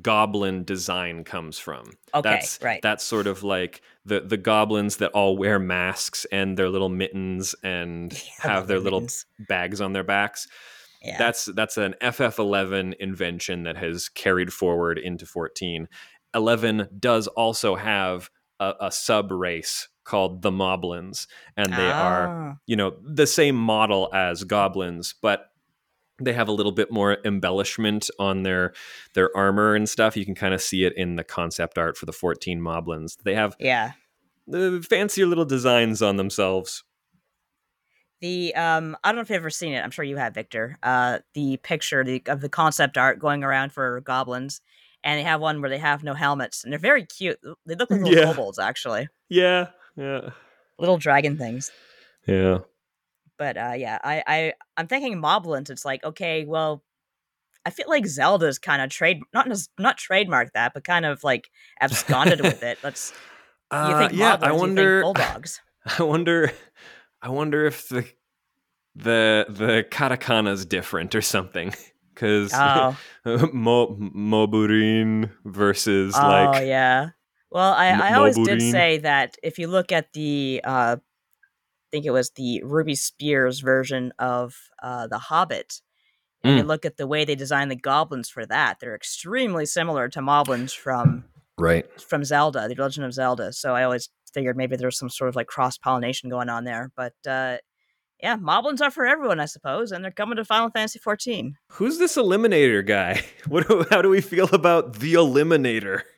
goblin 0.00 0.64
design 0.64 1.22
comes 1.24 1.58
from. 1.58 1.92
Okay, 2.14 2.30
that's, 2.30 2.58
right. 2.62 2.80
That's 2.82 3.04
sort 3.04 3.26
of 3.26 3.42
like 3.42 3.82
the 4.06 4.20
the 4.20 4.38
goblins 4.38 4.96
that 4.98 5.10
all 5.10 5.36
wear 5.36 5.58
masks 5.58 6.24
and 6.32 6.56
their 6.56 6.70
little 6.70 6.88
mittens 6.88 7.54
and 7.62 8.12
I 8.44 8.48
have 8.48 8.68
their 8.68 8.78
the 8.78 8.84
little 8.84 9.00
mittens. 9.00 9.26
bags 9.38 9.80
on 9.82 9.92
their 9.92 10.04
backs. 10.04 10.48
yeah. 11.02 11.18
That's 11.18 11.44
that's 11.44 11.76
an 11.76 11.94
FF11 12.00 12.94
invention 13.00 13.64
that 13.64 13.76
has 13.76 14.08
carried 14.08 14.50
forward 14.52 14.98
into 14.98 15.26
14. 15.26 15.88
11 16.34 16.88
does 16.98 17.26
also 17.26 17.74
have 17.74 18.30
a, 18.80 18.86
a 18.86 18.92
sub 18.92 19.30
race 19.30 19.88
called 20.04 20.42
the 20.42 20.50
Moblins, 20.50 21.26
and 21.56 21.72
they 21.72 21.90
are 21.90 22.26
Ah, 22.28 22.42
you 22.66 22.76
know 22.76 22.96
the 23.02 23.26
same 23.26 23.56
model 23.56 24.10
as 24.12 24.44
goblins 24.44 25.14
but 25.20 25.50
they 26.20 26.32
have 26.32 26.48
a 26.48 26.52
little 26.52 26.72
bit 26.72 26.92
more 26.92 27.18
embellishment 27.24 28.10
on 28.18 28.42
their 28.42 28.72
their 29.14 29.34
armor 29.36 29.74
and 29.74 29.88
stuff 29.88 30.16
you 30.16 30.24
can 30.24 30.34
kind 30.34 30.54
of 30.54 30.60
see 30.60 30.84
it 30.84 30.92
in 30.96 31.16
the 31.16 31.24
concept 31.24 31.78
art 31.78 31.96
for 31.96 32.06
the 32.06 32.12
14 32.12 32.60
moblins 32.60 33.16
they 33.24 33.34
have 33.34 33.56
yeah. 33.58 33.92
uh, 34.52 34.80
fancier 34.80 35.26
little 35.26 35.44
designs 35.44 36.02
on 36.02 36.16
themselves 36.16 36.84
The 38.20 38.54
um, 38.54 38.96
I 39.02 39.08
don't 39.08 39.16
know 39.16 39.22
if 39.22 39.30
you've 39.30 39.36
ever 39.36 39.50
seen 39.50 39.72
it. 39.72 39.80
I'm 39.80 39.90
sure 39.90 40.04
you 40.04 40.16
have, 40.16 40.32
Victor. 40.32 40.78
Uh, 40.80 41.18
the 41.34 41.56
picture 41.56 42.04
the, 42.04 42.22
of 42.28 42.40
the 42.40 42.48
concept 42.48 42.96
art 42.96 43.18
going 43.18 43.42
around 43.42 43.72
for 43.72 44.00
goblins, 44.02 44.60
and 45.04 45.18
they 45.18 45.22
have 45.24 45.40
one 45.40 45.60
where 45.60 45.70
they 45.70 45.78
have 45.78 46.02
no 46.04 46.14
helmets, 46.14 46.64
and 46.64 46.72
they're 46.72 46.78
very 46.78 47.04
cute. 47.06 47.38
They 47.66 47.74
look 47.74 47.90
like 47.90 48.00
little 48.00 48.14
Yeah. 48.16 48.24
kobolds, 48.26 48.58
actually, 48.58 49.08
yeah 49.28 49.68
yeah 49.96 50.30
little 50.78 50.98
dragon 50.98 51.36
things. 51.38 51.70
yeah 52.26 52.58
But 53.38 53.56
uh, 53.56 53.74
yeah, 53.76 53.98
I, 54.04 54.22
I 54.26 54.52
I'm 54.76 54.86
thinking 54.86 55.20
moblins. 55.20 55.70
It's 55.70 55.84
like 55.84 56.04
okay, 56.04 56.44
well, 56.44 56.82
I 57.64 57.70
feel 57.70 57.88
like 57.88 58.06
Zelda's 58.06 58.58
kind 58.58 58.82
of 58.82 58.90
trade 58.90 59.20
not 59.32 59.48
not 59.78 59.98
trademarked 59.98 60.52
that, 60.52 60.74
but 60.74 60.84
kind 60.84 61.04
of 61.04 61.24
like 61.24 61.50
absconded 61.80 62.40
with 62.40 62.62
it. 62.62 62.78
Let's 62.82 63.12
you 63.72 63.78
Uh, 63.80 63.98
think 63.98 64.12
yeah 64.12 64.36
moblins, 64.36 64.44
i 64.44 64.52
you 64.52 64.58
wonder 64.58 64.98
think 64.98 65.16
bulldogs. 65.16 65.60
i 65.98 66.02
wonder 66.02 66.52
i 67.22 67.28
wonder 67.28 67.64
if 67.66 67.88
the 67.88 68.04
the 68.94 69.46
the 69.48 69.84
katakana's 69.90 70.66
different 70.66 71.14
or 71.14 71.22
something 71.22 71.74
because 72.14 72.52
Oh, 72.54 72.98
Mo- 73.52 73.96
Moburin 73.96 75.30
versus 75.44 76.14
oh 76.16 76.28
like 76.28 76.48
Oh 76.56 76.58
yeah. 76.60 77.10
Well, 77.50 77.72
I, 77.74 77.88
I 77.90 78.14
always 78.14 78.36
did 78.38 78.62
say 78.72 78.98
that 78.98 79.36
if 79.42 79.58
you 79.58 79.66
look 79.68 79.92
at 79.92 80.12
the, 80.14 80.62
uh, 80.64 80.96
I 80.98 81.86
think 81.90 82.06
it 82.06 82.10
was 82.10 82.30
the 82.30 82.62
Ruby 82.64 82.94
Spears 82.94 83.60
version 83.60 84.12
of 84.18 84.56
uh, 84.82 85.06
the 85.06 85.18
Hobbit, 85.18 85.82
and 86.42 86.54
Mm. 86.54 86.56
you 86.58 86.62
look 86.64 86.84
at 86.86 86.96
the 86.96 87.06
way 87.06 87.24
they 87.26 87.34
designed 87.34 87.70
the 87.70 87.76
goblins 87.76 88.30
for 88.30 88.46
that, 88.46 88.78
they're 88.80 88.94
extremely 88.96 89.66
similar 89.66 90.08
to 90.08 90.20
moblins 90.20 90.72
from 90.74 91.24
right 91.58 91.86
from 92.00 92.24
Zelda, 92.24 92.66
the 92.68 92.74
Legend 92.74 93.04
of 93.06 93.12
Zelda. 93.12 93.52
So 93.52 93.74
I 93.74 93.84
always 93.84 94.08
figured 94.32 94.56
maybe 94.56 94.76
there's 94.76 94.98
some 94.98 95.10
sort 95.10 95.28
of 95.28 95.36
like 95.36 95.46
cross 95.46 95.76
pollination 95.76 96.30
going 96.30 96.48
on 96.48 96.64
there. 96.64 96.90
But 96.96 97.12
uh, 97.28 97.58
yeah, 98.22 98.36
moblins 98.36 98.80
are 98.80 98.90
for 98.90 99.04
everyone, 99.04 99.40
I 99.40 99.46
suppose, 99.46 99.90
and 99.90 100.04
they're 100.04 100.12
coming 100.12 100.36
to 100.36 100.44
Final 100.44 100.70
Fantasy 100.70 101.00
14. 101.00 101.58
Who's 101.72 101.98
this 101.98 102.16
Eliminator 102.16 102.86
guy? 102.86 103.22
What? 103.48 103.68
Do, 103.68 103.84
how 103.90 104.00
do 104.00 104.08
we 104.08 104.20
feel 104.20 104.48
about 104.52 105.00
the 105.00 105.14
Eliminator? 105.14 106.02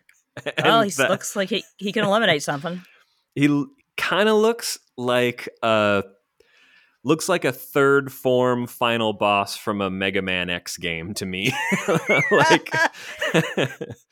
Well, 0.64 0.82
he 0.82 0.90
looks 0.98 1.36
like 1.36 1.48
he, 1.48 1.62
he 1.76 1.92
can 1.92 2.04
eliminate 2.04 2.42
something. 2.42 2.82
he 3.36 3.66
kind 3.96 4.28
of 4.28 4.34
looks 4.36 4.80
like 4.96 5.48
a 5.62 6.02
looks 7.04 7.28
like 7.28 7.44
a 7.44 7.52
third 7.52 8.10
form 8.10 8.66
final 8.66 9.12
boss 9.12 9.56
from 9.56 9.80
a 9.80 9.90
Mega 9.90 10.22
Man 10.22 10.50
X 10.50 10.76
game 10.78 11.14
to 11.14 11.26
me. 11.26 11.52
like, 12.30 12.70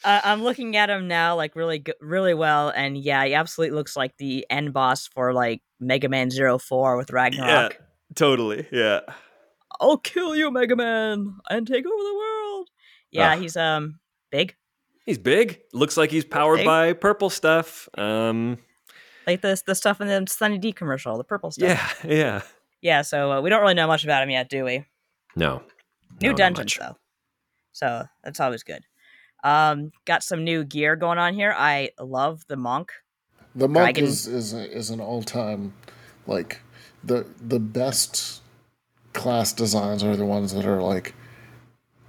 Uh, 0.04 0.20
I'm 0.24 0.42
looking 0.42 0.76
at 0.76 0.90
him 0.90 1.06
now, 1.08 1.36
like 1.36 1.54
really, 1.56 1.84
really 2.00 2.34
well, 2.34 2.70
and 2.70 2.96
yeah, 2.98 3.24
he 3.24 3.34
absolutely 3.34 3.76
looks 3.76 3.96
like 3.96 4.16
the 4.18 4.44
end 4.50 4.72
boss 4.72 5.06
for 5.06 5.32
like 5.32 5.62
Mega 5.80 6.08
Man 6.08 6.30
Zero 6.30 6.58
Four 6.58 6.96
with 6.96 7.10
Ragnarok. 7.10 7.72
Yeah, 7.72 7.78
totally, 8.16 8.66
yeah. 8.72 9.00
I'll 9.80 9.96
kill 9.98 10.34
you, 10.36 10.50
Mega 10.50 10.76
Man, 10.76 11.36
and 11.50 11.66
take 11.66 11.86
over 11.86 12.02
the 12.02 12.14
world. 12.14 12.68
Yeah, 13.10 13.32
Ah. 13.32 13.36
he's 13.36 13.56
um 13.56 14.00
big, 14.30 14.54
He's 15.06 15.18
big. 15.18 15.60
Looks 15.72 15.96
like 15.96 16.10
he's 16.10 16.24
powered 16.24 16.58
big. 16.58 16.66
by 16.66 16.92
purple 16.92 17.30
stuff. 17.30 17.88
Um, 17.96 18.58
like 19.26 19.40
this 19.40 19.62
the 19.62 19.74
stuff 19.76 20.00
in 20.00 20.08
the 20.08 20.24
Sunny 20.28 20.58
D 20.58 20.72
commercial, 20.72 21.16
the 21.16 21.24
purple 21.24 21.50
stuff. 21.52 22.00
yeah, 22.04 22.10
yeah. 22.12 22.42
Yeah. 22.82 23.00
So 23.02 23.32
uh, 23.32 23.40
we 23.40 23.48
don't 23.48 23.62
really 23.62 23.74
know 23.74 23.86
much 23.86 24.04
about 24.04 24.22
him 24.22 24.30
yet, 24.30 24.48
do 24.50 24.64
we? 24.64 24.84
No, 25.36 25.62
New 26.20 26.28
No, 26.28 26.28
not 26.32 26.36
dungeons 26.36 26.76
though, 26.78 26.96
so 27.72 28.04
that's 28.22 28.38
always 28.40 28.62
good. 28.62 28.82
Um, 29.44 29.90
got 30.04 30.22
some 30.22 30.44
new 30.44 30.62
gear 30.64 30.94
going 30.94 31.18
on 31.18 31.32
here. 31.34 31.54
I 31.56 31.90
love 31.98 32.42
the 32.48 32.56
monk. 32.56 32.92
The 33.54 33.66
monk 33.68 33.96
Dragon- 33.96 34.04
is 34.04 34.26
is 34.26 34.52
a, 34.52 34.70
is 34.70 34.90
an 34.90 35.00
all 35.00 35.22
time 35.22 35.72
like 36.26 36.60
the 37.02 37.26
the 37.40 37.58
best 37.58 38.42
class 39.14 39.52
designs 39.52 40.02
are 40.04 40.16
the 40.16 40.24
ones 40.26 40.52
that 40.54 40.64
are 40.64 40.80
like, 40.82 41.14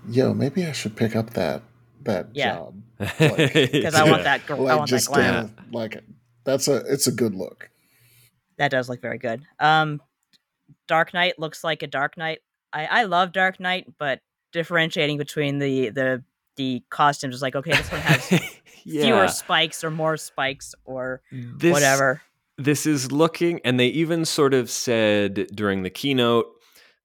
yo, 0.08 0.34
maybe 0.34 0.66
I 0.66 0.72
should 0.74 0.96
pick 0.96 1.16
up 1.16 1.32
that 1.32 1.62
that 2.04 2.28
Yeah. 2.34 2.56
job 2.56 2.76
Because 3.00 3.96
I 3.96 4.10
want 4.10 4.24
that. 4.26 4.46
gr- 4.46 4.54
I 4.54 4.58
like 4.58 4.78
want 4.80 4.92
that 4.92 5.06
glam. 5.06 5.46
uh, 5.58 5.62
like 5.72 6.04
that's 6.44 6.68
a 6.68 6.78
it's 6.92 7.08
a 7.08 7.12
good 7.12 7.34
look. 7.36 7.70
That 8.58 8.70
does 8.72 8.88
look 8.90 9.02
very 9.02 9.18
good. 9.18 9.42
Um, 9.60 10.02
Dark 10.88 11.14
Knight 11.14 11.38
looks 11.40 11.64
like 11.64 11.84
a 11.84 11.88
Dark 11.88 12.18
Knight. 12.18 12.40
I 12.72 12.86
I 12.86 13.04
love 13.04 13.32
Dark 13.32 13.60
Knight, 13.60 13.88
but 14.00 14.20
differentiating 14.52 15.18
between 15.18 15.60
the 15.60 15.90
the 15.90 16.24
the 16.58 16.84
costumes 16.90 17.36
is 17.36 17.42
like 17.42 17.56
okay, 17.56 17.72
this 17.72 17.92
one 17.92 18.02
has 18.02 18.32
yeah. 18.86 19.04
fewer 19.04 19.28
spikes 19.28 19.84
or 19.84 19.90
more 19.92 20.18
spikes 20.18 20.76
or 20.86 21.22
This- 21.32 21.74
whatever. 21.74 22.22
this 22.58 22.86
is 22.86 23.12
looking 23.12 23.60
and 23.66 23.80
they 23.80 23.88
even 23.88 24.26
sort 24.26 24.54
of 24.54 24.70
said 24.70 25.48
during 25.56 25.82
the 25.84 25.90
keynote 25.90 26.46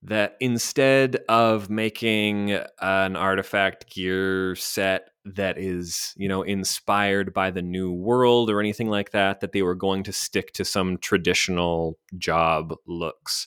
that 0.03 0.37
instead 0.41 1.17
of 1.29 1.71
making 1.71 2.53
an 2.81 3.17
artifact 3.17 3.91
gear 3.93 4.55
set 4.55 5.09
that 5.37 5.59
is 5.59 6.13
you 6.17 6.29
know 6.29 6.43
inspired 6.43 7.33
by 7.35 7.51
the 7.51 7.63
new 7.63 7.93
world 7.93 8.51
or 8.51 8.61
anything 8.61 8.89
like 8.89 9.11
that 9.11 9.41
that 9.41 9.53
they 9.53 9.63
were 9.63 9.75
going 9.75 10.03
to 10.03 10.13
stick 10.13 10.53
to 10.53 10.65
some 10.65 10.99
traditional 10.99 11.99
job 12.17 12.75
looks 12.87 13.47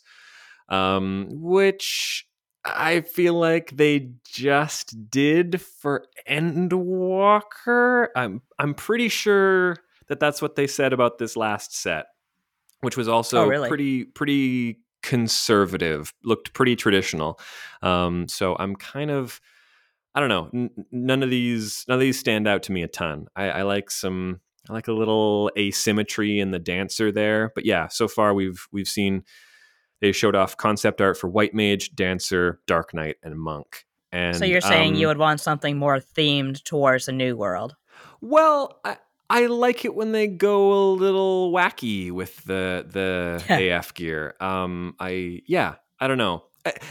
um, 0.69 1.27
which 1.31 2.25
i 2.63 3.01
feel 3.01 3.33
like 3.33 3.71
they 3.75 4.11
just 4.23 5.09
did 5.09 5.59
for 5.61 6.05
endwalker 6.29 8.07
i'm 8.15 8.41
i'm 8.59 8.73
pretty 8.73 9.09
sure 9.09 9.75
that 10.07 10.19
that's 10.19 10.41
what 10.41 10.55
they 10.55 10.67
said 10.67 10.91
about 10.91 11.19
this 11.19 11.37
last 11.37 11.73
set, 11.73 12.07
which 12.81 12.97
was 12.97 13.07
also 13.07 13.43
Oh, 13.43 13.47
really? 13.47 13.69
pretty 13.69 14.03
pretty 14.03 14.79
conservative, 15.01 16.13
looked 16.25 16.53
pretty 16.53 16.75
traditional. 16.75 17.39
Um, 17.81 18.27
so 18.27 18.57
I'm 18.59 18.75
kind 18.75 19.09
of 19.09 19.39
I 20.13 20.19
don't 20.19 20.29
know. 20.29 20.49
N- 20.53 20.85
none 20.91 21.23
of 21.23 21.29
these 21.29 21.85
none 21.87 21.95
of 21.95 22.01
these 22.01 22.19
stand 22.19 22.47
out 22.47 22.63
to 22.63 22.71
me 22.71 22.83
a 22.83 22.87
ton. 22.87 23.27
I, 23.35 23.49
I 23.49 23.61
like 23.63 23.89
some 23.89 24.41
I 24.69 24.73
like 24.73 24.87
a 24.87 24.93
little 24.93 25.51
asymmetry 25.57 26.39
in 26.39 26.51
the 26.51 26.59
dancer 26.59 27.11
there, 27.11 27.51
but 27.55 27.65
yeah, 27.65 27.87
so 27.87 28.07
far 28.07 28.33
we've 28.33 28.67
we've 28.71 28.87
seen 28.87 29.23
they 30.01 30.11
showed 30.11 30.35
off 30.35 30.57
concept 30.57 30.99
art 30.99 31.17
for 31.17 31.29
White 31.29 31.53
Mage, 31.53 31.95
Dancer, 31.95 32.59
Dark 32.65 32.93
Knight, 32.93 33.17
and 33.23 33.39
Monk. 33.39 33.85
And 34.11 34.35
so 34.35 34.45
you're 34.45 34.61
saying 34.61 34.93
um, 34.93 34.99
you 34.99 35.07
would 35.07 35.19
want 35.19 35.39
something 35.39 35.77
more 35.77 35.99
themed 35.99 36.63
towards 36.63 37.05
the 37.05 37.11
new 37.11 37.37
world? 37.37 37.75
Well, 38.19 38.79
I, 38.83 38.97
I 39.29 39.45
like 39.45 39.85
it 39.85 39.95
when 39.95 40.11
they 40.11 40.27
go 40.27 40.73
a 40.73 40.91
little 40.91 41.53
wacky 41.53 42.11
with 42.11 42.43
the 42.43 42.85
the 42.89 43.71
AF 43.77 43.93
gear. 43.93 44.35
Um, 44.41 44.95
I 44.99 45.41
yeah, 45.47 45.75
I 45.99 46.07
don't 46.07 46.17
know. 46.17 46.43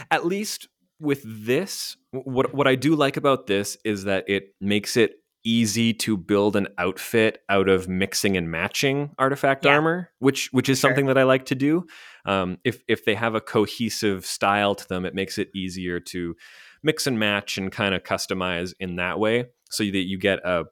At 0.09 0.25
least 0.25 0.67
with 1.01 1.21
this, 1.25 1.97
what 2.11 2.53
what 2.53 2.67
I 2.67 2.75
do 2.75 2.95
like 2.95 3.17
about 3.17 3.47
this 3.47 3.77
is 3.83 4.03
that 4.05 4.23
it 4.29 4.53
makes 4.61 4.95
it 4.95 5.15
easy 5.43 5.91
to 5.91 6.15
build 6.15 6.55
an 6.55 6.67
outfit 6.77 7.39
out 7.49 7.67
of 7.67 7.87
mixing 7.89 8.37
and 8.37 8.51
matching 8.51 9.09
artifact 9.17 9.65
Yeah. 9.65 9.71
armor, 9.73 10.11
which 10.19 10.49
which 10.51 10.69
is 10.69 10.77
Sure. 10.79 10.89
something 10.89 11.07
that 11.07 11.17
I 11.17 11.23
like 11.23 11.45
to 11.47 11.55
do. 11.55 11.85
Um, 12.25 12.59
if 12.63 12.83
if 12.87 13.05
they 13.05 13.15
have 13.15 13.33
a 13.33 13.41
cohesive 13.41 14.25
style 14.25 14.75
to 14.75 14.87
them, 14.87 15.03
it 15.05 15.15
makes 15.15 15.37
it 15.39 15.49
easier 15.55 15.99
to 15.99 16.35
mix 16.83 17.07
and 17.07 17.17
match 17.17 17.57
and 17.57 17.71
kind 17.71 17.95
of 17.95 18.03
customize 18.03 18.73
in 18.79 18.95
that 18.97 19.19
way. 19.19 19.45
so 19.73 19.83
that 19.85 20.05
you 20.05 20.17
get 20.19 20.39
a 20.45 20.65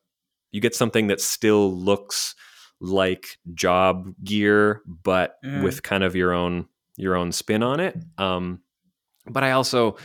you 0.52 0.60
get 0.60 0.76
something 0.76 1.08
that 1.08 1.22
still 1.22 1.72
looks 1.74 2.36
like 2.82 3.38
job 3.54 4.14
gear, 4.24 4.82
but 4.86 5.36
Mhm. 5.44 5.64
with 5.64 5.84
kind 5.84 6.04
of 6.04 6.16
your 6.18 6.34
own 6.34 6.68
your 6.98 7.16
own 7.16 7.32
spin 7.32 7.64
on 7.64 7.80
it. 7.80 7.96
Um, 8.18 8.62
but 9.30 9.44
I 9.44 9.52
also, 9.52 9.98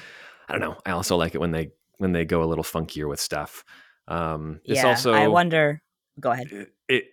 I 0.48 0.52
don't 0.52 0.60
know, 0.60 0.76
I 0.86 0.90
also 0.92 1.16
like 1.16 1.34
it 1.34 1.38
when 1.38 1.50
they 1.50 1.70
when 1.98 2.12
they 2.12 2.24
go 2.24 2.42
a 2.42 2.46
little 2.46 2.64
funkier 2.64 3.08
with 3.08 3.20
stuff. 3.20 3.64
Um, 4.08 4.60
it's 4.64 4.82
yeah, 4.82 4.88
also 4.88 5.12
I 5.12 5.28
wonder. 5.28 5.82
Go 6.20 6.30
ahead. 6.30 6.48
it, 6.52 6.72
it 6.88 7.04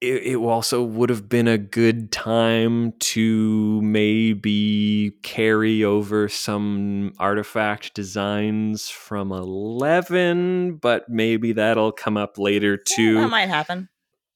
it 0.00 0.22
it 0.32 0.36
also 0.36 0.82
would 0.82 1.08
have 1.08 1.28
been 1.28 1.48
a 1.48 1.56
good 1.56 2.12
time 2.12 2.92
to 2.98 3.80
maybe 3.80 5.12
carry 5.22 5.82
over 5.84 6.28
some 6.28 7.12
artifact 7.18 7.94
designs 7.94 8.90
from 8.90 9.32
11 9.32 10.76
but 10.76 11.08
maybe 11.08 11.52
that'll 11.52 11.92
come 11.92 12.16
up 12.16 12.38
later 12.38 12.72
Yeah, 12.90 12.96
too 12.96 13.14
that 13.14 13.30
might 13.30 13.48
happen. 13.48 13.88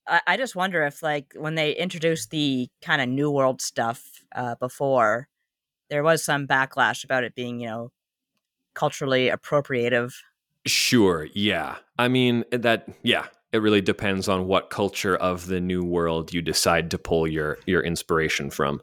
I, 0.07 0.21
I 0.27 0.37
just 0.39 0.57
wonder 0.57 0.85
if, 0.85 1.03
like, 1.03 1.35
when 1.37 1.55
they 1.55 1.73
introduced 1.73 2.31
the 2.31 2.69
kind 2.83 3.03
of 3.03 3.09
New 3.11 3.31
World 3.31 3.61
stuff 3.61 4.03
uh, 4.35 4.55
before, 4.55 5.29
there 5.91 6.03
was 6.03 6.25
some 6.25 6.47
backlash 6.47 7.05
about 7.05 7.25
it 7.25 7.35
being, 7.35 7.61
you 7.61 7.69
know, 7.69 7.93
culturally 8.75 9.29
appropriative. 9.29 10.13
Sure, 10.67 11.27
yeah. 11.35 11.77
I 11.99 12.09
mean, 12.09 12.45
that 12.51 12.89
yeah, 13.03 13.27
it 13.53 13.59
really 13.59 13.81
depends 13.81 14.29
on 14.29 14.47
what 14.47 14.71
culture 14.71 15.17
of 15.17 15.47
the 15.47 15.61
new 15.61 15.83
world 15.83 16.33
you 16.35 16.43
decide 16.43 16.91
to 16.91 16.99
pull 16.99 17.27
your 17.27 17.59
your 17.67 17.83
inspiration 17.83 18.51
from. 18.51 18.81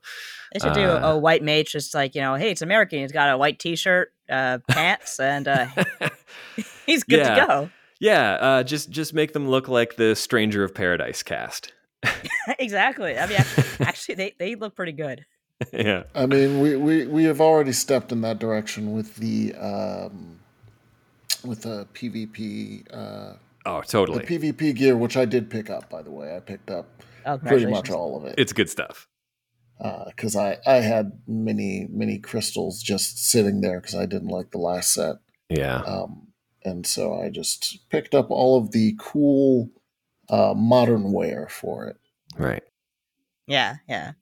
They 0.53 0.59
should 0.59 0.73
do 0.73 0.81
Uh, 0.85 1.11
a 1.13 1.17
white 1.17 1.43
mage 1.43 1.71
just 1.73 1.93
like, 1.93 2.15
you 2.15 2.21
know, 2.21 2.35
hey, 2.35 2.49
it's 2.51 2.61
American. 2.61 2.99
He's 2.99 3.11
got 3.11 3.29
a 3.29 3.37
white 3.37 3.59
t 3.59 3.75
shirt, 3.75 4.13
uh, 4.29 4.59
pants, 4.69 5.19
and 5.19 5.47
uh, 5.47 5.67
he's 6.85 7.03
good 7.03 7.19
Yeah. 7.19 7.35
to 7.35 7.45
go. 7.47 7.69
yeah, 7.99 8.31
uh, 8.33 8.63
just 8.63 8.89
just 8.89 9.13
make 9.13 9.33
them 9.33 9.47
look 9.49 9.67
like 9.67 9.95
the 9.97 10.15
Stranger 10.15 10.63
of 10.63 10.73
Paradise 10.73 11.23
cast. 11.23 11.71
exactly. 12.59 13.17
I 13.17 13.27
mean, 13.27 13.37
actually, 13.37 13.85
actually, 13.85 14.15
they, 14.15 14.35
they 14.39 14.55
look 14.55 14.75
pretty 14.75 14.91
good. 14.91 15.25
yeah. 15.73 16.03
I 16.13 16.25
mean, 16.25 16.59
we, 16.59 16.75
we, 16.75 17.07
we 17.07 17.23
have 17.25 17.39
already 17.41 17.71
stepped 17.71 18.11
in 18.11 18.21
that 18.21 18.39
direction 18.39 18.93
with 18.93 19.15
the 19.15 19.53
um, 19.55 20.39
with 21.43 21.61
the 21.61 21.87
PvP 21.93 22.83
uh, 22.93 23.33
Oh, 23.67 23.81
the. 24.27 24.37
PvP 24.39 24.75
gear, 24.75 24.95
which 24.97 25.17
I 25.17 25.25
did 25.25 25.49
pick 25.49 25.69
up. 25.69 25.89
By 25.89 26.01
the 26.01 26.11
way, 26.11 26.35
I 26.35 26.39
picked 26.39 26.69
up 26.69 27.01
Oh, 27.25 27.37
pretty 27.39 27.65
much 27.65 27.89
all 27.89 28.15
of 28.17 28.25
it 28.25 28.35
it's 28.37 28.53
good 28.53 28.69
stuff. 28.69 29.07
because 30.07 30.35
I 30.35 30.57
I 30.67 30.75
had 30.75 31.13
many 31.27 31.87
many 31.89 32.19
crystals 32.19 32.81
just 32.83 33.17
sitting 33.17 33.61
there 33.61 33.79
because 33.79 33.95
I 33.95 34.05
didn't 34.05 34.27
like 34.27 34.51
the 34.51 34.59
last 34.59 34.93
set, 34.93 35.15
Yeah. 35.49 35.77
um, 35.81 36.27
and 36.63 36.85
so 36.85 37.19
I 37.19 37.29
just 37.29 37.89
picked 37.89 38.13
up 38.13 38.29
all 38.29 38.57
of 38.59 38.71
the 38.71 38.95
cool 38.99 39.69
uh, 40.29 40.53
modern 40.55 41.11
wear 41.13 41.47
for 41.49 41.87
it. 41.87 41.97
Right. 42.37 42.63
Yeah, 43.47 43.77
yeah. 43.87 44.13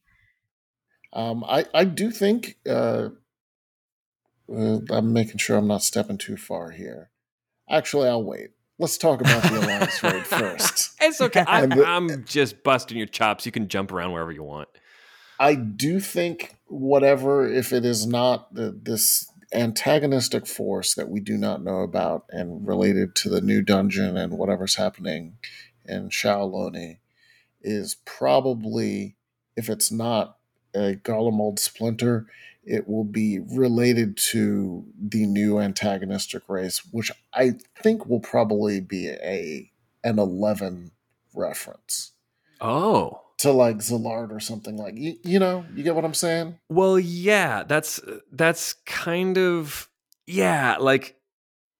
Um, 1.13 1.43
I 1.43 1.65
I 1.73 1.85
do 1.85 2.09
think 2.11 2.57
uh, 2.67 3.09
uh, 4.53 4.79
I'm 4.89 5.13
making 5.13 5.37
sure 5.37 5.57
I'm 5.57 5.67
not 5.67 5.83
stepping 5.83 6.17
too 6.17 6.37
far 6.37 6.71
here. 6.71 7.09
Actually, 7.69 8.09
I'll 8.09 8.23
wait. 8.23 8.49
Let's 8.79 8.97
talk 8.97 9.21
about 9.21 9.43
the 9.43 9.59
alliance 9.59 10.01
raid 10.03 10.25
first. 10.25 10.95
It's 10.99 11.21
okay. 11.21 11.43
I'm, 11.47 11.69
the- 11.69 11.85
I'm 11.85 12.25
just 12.25 12.63
busting 12.63 12.97
your 12.97 13.07
chops. 13.07 13.45
You 13.45 13.51
can 13.51 13.67
jump 13.67 13.91
around 13.91 14.11
wherever 14.11 14.31
you 14.31 14.43
want. 14.43 14.67
I 15.39 15.55
do 15.55 15.99
think 15.99 16.55
whatever, 16.67 17.47
if 17.47 17.71
it 17.71 17.85
is 17.85 18.05
not 18.07 18.53
the, 18.53 18.71
this 18.81 19.29
antagonistic 19.53 20.47
force 20.47 20.95
that 20.95 21.09
we 21.09 21.19
do 21.19 21.37
not 21.37 21.63
know 21.63 21.79
about 21.81 22.25
and 22.29 22.67
related 22.67 23.15
to 23.15 23.29
the 23.29 23.41
new 23.41 23.61
dungeon 23.61 24.17
and 24.17 24.33
whatever's 24.33 24.75
happening 24.75 25.37
in 25.85 26.09
Shaaloani, 26.09 26.97
is 27.61 27.97
probably, 28.05 29.15
if 29.55 29.69
it's 29.69 29.91
not 29.91 30.37
a 30.75 30.95
Garlemald 30.95 31.59
splinter, 31.59 32.25
it 32.63 32.87
will 32.87 33.03
be 33.03 33.39
related 33.39 34.15
to 34.31 34.85
the 34.97 35.25
new 35.25 35.59
antagonistic 35.59 36.43
race, 36.47 36.81
which 36.91 37.11
I 37.33 37.53
think 37.81 38.05
will 38.05 38.19
probably 38.21 38.79
be 38.79 39.09
a 39.09 39.69
an 40.03 40.19
eleven 40.19 40.91
reference 41.35 42.11
Oh. 42.61 43.21
to 43.39 43.51
like 43.51 43.77
Zilart 43.77 44.31
or 44.31 44.39
something 44.39 44.77
like 44.77 44.95
you, 44.97 45.17
you 45.23 45.39
know 45.39 45.65
you 45.75 45.83
get 45.83 45.95
what 45.95 46.05
I'm 46.05 46.13
saying 46.13 46.57
Well, 46.69 46.99
yeah, 46.99 47.63
that's 47.63 47.99
that's 48.31 48.73
kind 48.85 49.37
of 49.37 49.89
yeah, 50.27 50.77
like 50.79 51.17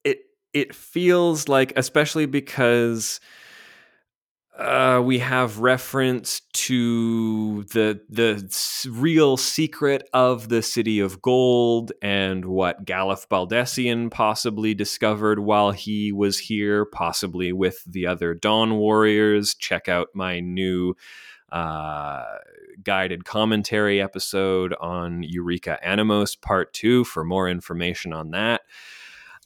it 0.04 0.20
it 0.54 0.76
feels 0.76 1.48
like 1.48 1.72
especially 1.78 2.26
because 2.26 3.20
uh, 4.58 5.02
we 5.04 5.18
have 5.18 5.60
reference 5.60 6.42
to 6.54 7.64
the 7.64 8.00
the 8.08 8.88
real 8.92 9.36
secret 9.36 10.08
of 10.14 10.50
the 10.50 10.62
city 10.62 11.00
of 11.00 11.22
gold 11.24 11.92
and 12.04 12.46
what 12.46 12.86
Galuf 12.86 13.28
Baldesion 13.28 14.12
possibly 14.12 14.76
discovered 14.76 15.40
while 15.40 15.72
he 15.72 16.12
was 16.12 16.38
here, 16.38 16.86
possibly 16.86 17.52
with 17.52 17.84
the 17.86 18.06
other 18.06 18.36
Dawn 18.36 18.76
warriors. 18.76 19.56
Check 19.56 19.90
out 19.90 20.10
my 20.14 20.40
new 20.40 20.96
uh, 21.52 22.24
guided 22.84 23.26
commentary 23.26 24.00
episode 24.00 24.76
on 24.80 25.24
Eureka 25.24 25.80
Anemos 25.84 26.40
Part 26.40 26.74
Two 26.74 27.04
for 27.06 27.24
more 27.24 27.50
information 27.50 28.14
on 28.14 28.32
that. 28.32 28.62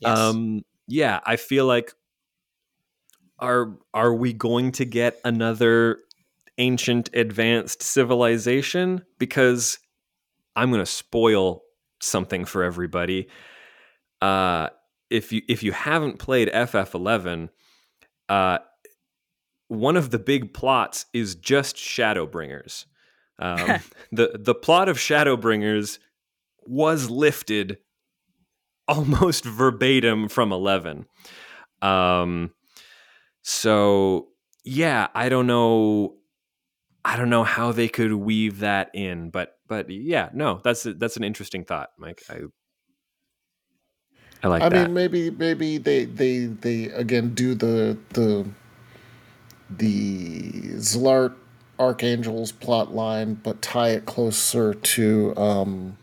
Yes. 0.02 0.18
Um, 0.18 0.66
yeah, 0.88 1.22
I 1.26 1.38
feel 1.38 1.66
like 1.66 1.94
are 3.40 3.78
are 3.94 4.14
we 4.14 4.34
going 4.34 4.72
to 4.74 4.86
get 4.86 5.20
another 5.24 6.00
ancient 6.58 7.10
advanced 7.14 7.82
civilization? 7.84 9.04
Because 9.20 9.80
I'm 10.56 10.72
going 10.72 10.82
to 10.82 10.86
spoil 10.86 11.64
something 12.02 12.46
for 12.46 12.64
everybody. 12.64 13.28
Uh, 14.22 14.70
if 15.10 15.32
you 15.32 15.42
if 15.48 15.64
you 15.64 15.72
haven't 15.72 16.20
played 16.20 16.50
FF11, 16.50 17.50
uh, 18.30 18.60
one 19.68 19.98
of 19.98 20.10
the 20.10 20.20
big 20.20 20.54
plots 20.54 21.06
is 21.14 21.36
just 21.36 21.76
Shadowbringers. 21.76 22.86
Um, 23.40 23.80
the 24.12 24.38
the 24.40 24.56
plot 24.56 24.90
of 24.90 24.98
Shadowbringers 24.98 26.00
was 26.66 27.10
lifted 27.10 27.78
almost 28.88 29.46
verbatim 29.46 30.30
from 30.30 30.52
11 30.52 31.06
um 31.82 32.52
so 33.48 34.28
yeah 34.66 35.08
i 35.16 35.30
don't 35.30 35.48
know 35.48 36.16
i 37.06 37.16
don't 37.16 37.30
know 37.30 37.46
how 37.46 37.72
they 37.72 37.88
could 37.88 38.12
weave 38.12 38.60
that 38.60 38.90
in 38.94 39.30
but 39.30 39.58
but 39.70 39.90
yeah 39.90 40.28
no 40.34 40.60
that's 40.66 40.86
a, 40.86 40.94
that's 40.94 41.16
an 41.16 41.24
interesting 41.24 41.64
thought 41.64 41.92
mike. 41.98 42.22
I 42.30 42.42
i 44.44 44.50
like 44.50 44.64
I 44.64 44.68
that. 44.68 44.88
mean 44.88 44.94
maybe 44.94 45.30
maybe 45.30 45.78
they 45.78 46.04
they 46.04 46.48
they 46.48 46.86
again 46.88 47.34
do 47.34 47.56
the 47.56 47.98
the 48.10 48.46
the 49.70 50.52
Zilart 50.74 51.34
Archangels 51.80 52.52
plot 52.52 52.94
line 52.94 53.36
but 53.36 53.62
tie 53.62 53.92
it 53.92 54.06
closer 54.06 54.74
to 54.74 55.34
um 55.38 55.98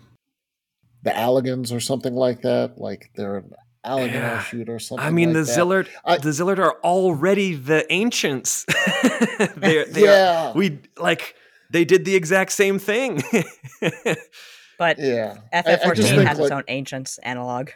the 1.03 1.11
Allagans 1.11 1.77
or 1.77 1.81
something 1.81 2.15
like 2.15 2.41
that 2.41 2.79
like 2.79 3.11
they're 3.17 3.37
an 3.37 3.53
Allagan 3.85 4.13
Yeah. 4.13 4.43
shoot 4.43 4.69
or 4.69 4.79
something 4.79 5.07
I 5.07 5.11
mean, 5.11 5.35
like 5.35 5.45
the 5.47 5.53
that. 5.53 5.59
Zilart, 5.59 5.89
I- 6.05 6.19
the 6.19 6.31
Zilart 6.31 6.59
are 6.59 6.75
already 6.83 7.55
the 7.55 7.91
ancients. 7.93 8.65
They're, 9.57 9.85
they 9.87 10.03
yeah 10.05 10.49
are, 10.51 10.55
we 10.55 10.81
like 10.99 11.35
they 11.71 11.85
did 11.85 12.05
the 12.05 12.15
exact 12.17 12.53
same 12.53 12.79
thing. 12.79 13.23
but 14.79 14.99
yeah 14.99 15.39
I- 15.53 15.59
I 15.59 15.63
FF14 15.63 15.95
just 15.97 16.09
think, 16.09 16.29
has 16.29 16.39
like- 16.39 16.47
its 16.47 16.53
own 16.53 16.65
ancients 16.69 17.19
analog. 17.19 17.71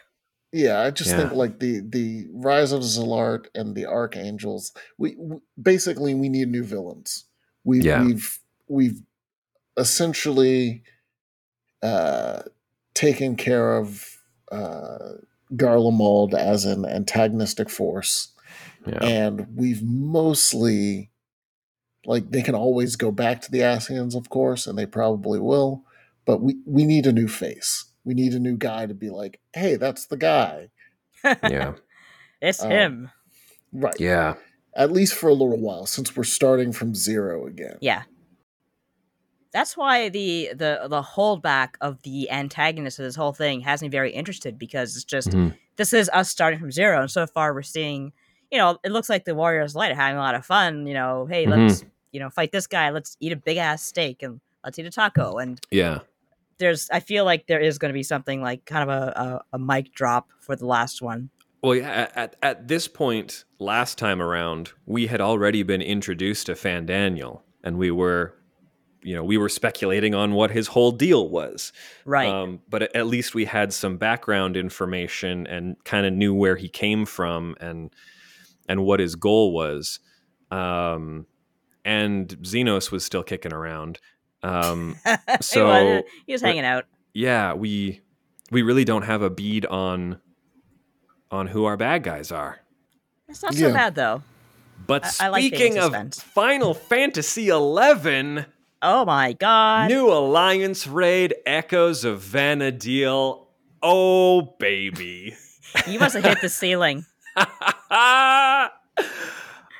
Yeah, 0.51 0.79
I 0.81 0.89
just 0.89 1.11
Yeah. 1.11 1.17
think 1.17 1.33
like 1.33 1.59
the 1.59 1.81
the 1.87 2.25
rise 2.33 2.71
of 2.71 2.81
Zilart 2.81 3.45
and 3.53 3.75
the 3.75 3.85
Archangels. 3.85 4.71
We, 4.97 5.15
we 5.19 5.37
basically 5.61 6.15
we 6.15 6.27
need 6.27 6.47
new 6.47 6.63
villains. 6.63 7.25
We 7.63 7.81
Yeah. 7.81 8.03
we've 8.03 8.39
we've 8.67 8.99
essentially 9.77 10.81
uh, 11.83 12.41
taken 12.95 13.35
care 13.35 13.77
of 13.77 14.05
uh, 14.51 15.13
Garlemald 15.55 16.33
as 16.33 16.65
an 16.65 16.85
antagonistic 16.85 17.69
force, 17.69 18.33
yeah. 18.85 19.03
and 19.03 19.47
we've 19.55 19.83
mostly 19.83 21.09
like 22.05 22.31
they 22.31 22.41
can 22.41 22.55
always 22.55 22.95
go 22.95 23.11
back 23.11 23.41
to 23.41 23.51
the 23.51 23.59
Ascians, 23.59 24.15
of 24.15 24.29
course, 24.29 24.67
and 24.67 24.77
they 24.77 24.85
probably 24.85 25.39
will. 25.39 25.83
But 26.25 26.41
we 26.41 26.57
we 26.65 26.85
need 26.85 27.05
a 27.05 27.13
new 27.13 27.27
face. 27.27 27.85
We 28.03 28.13
need 28.13 28.33
a 28.33 28.39
new 28.39 28.57
guy 28.57 28.85
to 28.85 28.93
be 28.93 29.09
like, 29.09 29.39
hey, 29.53 29.75
that's 29.75 30.07
the 30.07 30.17
guy. 30.17 30.69
yeah. 31.23 31.73
It's 32.41 32.63
Um, 32.63 32.71
him. 32.71 33.11
Right. 33.73 33.99
Yeah. 33.99 34.35
At 34.73 34.93
least 34.93 35.13
for 35.13 35.27
a 35.27 35.33
little 35.33 35.59
while, 35.59 35.85
since 35.85 36.15
we're 36.15 36.23
starting 36.23 36.71
from 36.71 36.95
zero 36.95 37.45
again. 37.45 37.77
Yeah. 37.81 38.03
That's 39.51 39.75
why 39.75 40.09
the 40.09 40.49
the 40.53 40.87
the 40.89 41.01
holdback 41.01 41.69
of 41.81 42.01
the 42.03 42.29
antagonist 42.29 42.99
of 42.99 43.05
this 43.05 43.15
whole 43.15 43.33
thing 43.33 43.61
has 43.61 43.81
me 43.81 43.87
very 43.87 44.11
interested 44.11 44.57
because 44.59 44.95
it's 44.95 45.05
just 45.05 45.29
Mhm. 45.31 45.55
this 45.75 45.91
is 45.93 46.09
us 46.13 46.29
starting 46.29 46.59
from 46.59 46.71
zero, 46.71 47.01
and 47.01 47.09
so 47.11 47.25
far 47.27 47.53
we're 47.53 47.61
seeing 47.63 48.13
you 48.51 48.57
know, 48.57 48.79
it 48.83 48.91
looks 48.91 49.09
like 49.09 49.25
the 49.25 49.35
Warriors 49.35 49.75
Light 49.75 49.91
are 49.91 49.95
having 49.95 50.17
a 50.17 50.21
lot 50.21 50.33
of 50.33 50.43
fun. 50.43 50.87
You 50.87 50.95
know, 50.95 51.27
hey, 51.27 51.45
Mhm. 51.45 51.49
let's 51.67 51.85
you 52.11 52.19
know 52.19 52.29
fight 52.31 52.51
this 52.51 52.65
guy. 52.65 52.89
Let's 52.89 53.15
eat 53.19 53.31
a 53.31 53.35
big 53.35 53.57
ass 53.57 53.83
steak 53.83 54.23
and 54.23 54.41
let's 54.63 54.79
eat 54.79 54.87
a 54.87 54.89
taco. 54.91 55.37
And 55.37 55.59
Yeah. 55.69 55.99
there's, 56.57 56.89
I 56.91 56.99
feel 56.99 57.25
like 57.25 57.45
there 57.45 57.59
is 57.59 57.77
going 57.77 57.89
to 57.89 57.93
be 57.93 58.01
something 58.03 58.41
like 58.41 58.65
kind 58.65 58.89
of 58.89 58.89
a, 58.89 59.13
a, 59.53 59.55
a 59.55 59.59
mic 59.59 59.93
drop 59.93 60.29
for 60.39 60.55
the 60.55 60.65
last 60.65 60.99
one. 61.01 61.29
Well, 61.61 61.75
yeah, 61.75 61.89
at, 61.91 62.17
at, 62.17 62.35
at 62.41 62.67
this 62.67 62.87
point, 62.87 63.45
last 63.59 63.97
time 63.99 64.19
around, 64.21 64.71
we 64.87 65.05
had 65.07 65.21
already 65.21 65.61
been 65.61 65.81
introduced 65.83 66.47
to 66.47 66.53
Fandaniel, 66.53 67.41
and 67.63 67.77
we 67.77 67.91
were, 67.91 68.33
you 69.01 69.15
know, 69.15 69.23
we 69.23 69.37
were 69.37 69.49
speculating 69.49 70.13
on 70.13 70.33
what 70.33 70.51
his 70.51 70.67
whole 70.67 70.91
deal 70.91 71.29
was. 71.29 71.71
Right. 72.05 72.27
Um, 72.29 72.59
but 72.69 72.83
at- 72.83 72.95
at 72.95 73.07
least 73.07 73.33
we 73.33 73.45
had 73.45 73.71
some 73.73 73.97
background 73.97 74.57
information 74.57 75.47
and 75.47 75.75
kind 75.85 76.05
of 76.05 76.13
knew 76.13 76.33
where 76.33 76.55
he 76.57 76.67
came 76.69 77.05
from 77.05 77.55
and 77.61 77.91
and 78.67 78.83
what 78.83 78.99
his 78.99 79.15
goal 79.15 79.53
was. 79.53 79.99
Um, 80.51 81.25
and 81.85 82.27
Zenos 82.43 82.91
was 82.91 83.05
still 83.05 83.23
kicking 83.23 83.53
around. 83.53 83.99
Um, 84.43 84.95
He 85.05 85.11
was- 85.27 85.45
so- 85.45 86.03
he 86.27 86.33
was 86.33 86.41
hanging 86.41 86.65
out. 86.65 86.85
yeah, 87.13 87.53
we 87.53 88.01
we 88.51 88.61
really 88.63 88.83
don't 88.85 89.03
have 89.03 89.21
a 89.21 89.29
bead 89.29 89.65
on 89.65 90.19
on 91.31 91.47
who 91.47 91.65
our 91.65 91.77
bad 91.77 92.03
guys 92.03 92.31
are. 92.31 92.59
It's 93.27 93.43
not 93.43 93.53
so 93.53 93.67
Yeah. 93.67 93.73
bad 93.73 93.95
though. 93.95 94.23
But 94.87 95.03
I- 95.19 95.25
I 95.25 95.29
like 95.29 95.43
speaking 95.45 95.77
of. 95.77 95.93
Final 96.15 96.73
Fantasy 96.73 97.45
XI, 97.47 98.45
Oh 98.81 99.03
my 99.05 99.33
god. 99.33 99.89
new 99.89 100.09
Alliance 100.11 100.87
raid, 100.87 101.35
Echoes 101.45 102.05
of 102.05 102.21
Vana'diel. 102.23 103.45
Oh 103.81 104.41
baby. 104.59 105.35
You 105.85 105.99
must 105.99 106.15
have 106.15 106.23
hit 106.23 106.41
the 106.41 106.49
ceiling. 106.49 107.05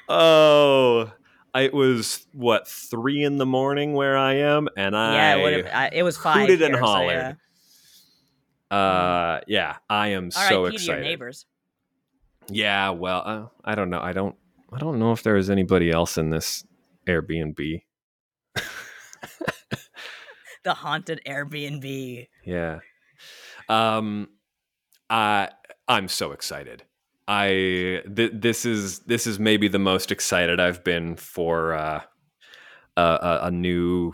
oh, 0.08 1.12
it 1.56 1.74
was 1.74 2.28
what 2.32 2.68
three 2.68 3.24
in 3.24 3.38
the 3.38 3.47
morning 3.47 3.93
where 3.93 4.16
I 4.16 4.36
am, 4.36 4.70
and 4.78 4.95
I 4.95 5.16
yeah, 5.16 5.36
it, 5.47 5.93
it 5.93 6.04
was 6.04 6.16
five. 6.16 6.41
hooted 6.47 6.62
and 6.62 6.76
here, 6.76 6.82
so 6.82 6.86
hollered. 6.86 7.38
yeah. 8.72 8.78
Uh, 8.78 9.41
yeah, 9.47 9.78
I 9.89 10.10
am 10.10 10.30
so 10.30 10.39
R.I.P. 10.39 10.54
to 10.54 10.62
your 10.62 10.74
excited. 10.74 11.04
neighbors. 11.04 11.47
Yeah, 12.50 12.91
well, 12.91 13.24
uh, 13.26 13.45
I 13.66 13.74
don't 13.74 13.89
know. 13.89 14.00
I 14.00 14.14
don't. 14.14 14.36
I 14.72 14.78
don't 14.78 15.00
know 15.00 15.12
if 15.12 15.24
there 15.24 15.38
is 15.38 15.50
anybody 15.50 15.89
else 15.89 16.20
in 16.20 16.30
this 16.30 16.64
Airbnb. 17.08 17.82
The 20.63 20.74
haunted 20.74 21.22
Airbnb. 21.26 22.28
Yeah. 22.45 22.80
Um, 23.70 24.28
I 25.09 25.49
I'm 25.88 26.07
so 26.07 26.32
excited. 26.32 26.84
I 27.28 28.01
th- 28.13 28.34
this 28.34 28.65
is 28.65 28.99
this 28.99 29.26
is 29.26 29.39
maybe 29.39 29.67
the 29.67 29.80
most 29.80 30.11
excited 30.11 30.59
I've 30.59 30.84
been 30.84 31.15
for 31.15 31.74
uh, 31.74 32.01
a, 32.97 33.01
a, 33.01 33.39
a 33.43 33.51
new 33.51 34.13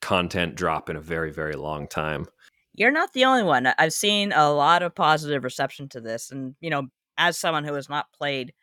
content 0.00 0.54
drop 0.54 0.88
in 0.88 0.96
a 0.96 1.00
very 1.00 1.32
very 1.32 1.54
long 1.54 1.86
time. 1.86 2.26
You're 2.74 2.90
not 2.90 3.12
the 3.12 3.26
only 3.26 3.42
one. 3.42 3.66
I've 3.78 3.92
seen 3.92 4.32
a 4.32 4.50
lot 4.50 4.82
of 4.82 4.94
positive 4.94 5.44
reception 5.44 5.90
to 5.90 6.00
this, 6.00 6.30
and 6.30 6.54
you 6.60 6.70
know, 6.70 6.88
as 7.18 7.38
someone 7.38 7.64
who 7.64 7.74
has 7.74 7.90
not 7.90 8.12
played 8.12 8.54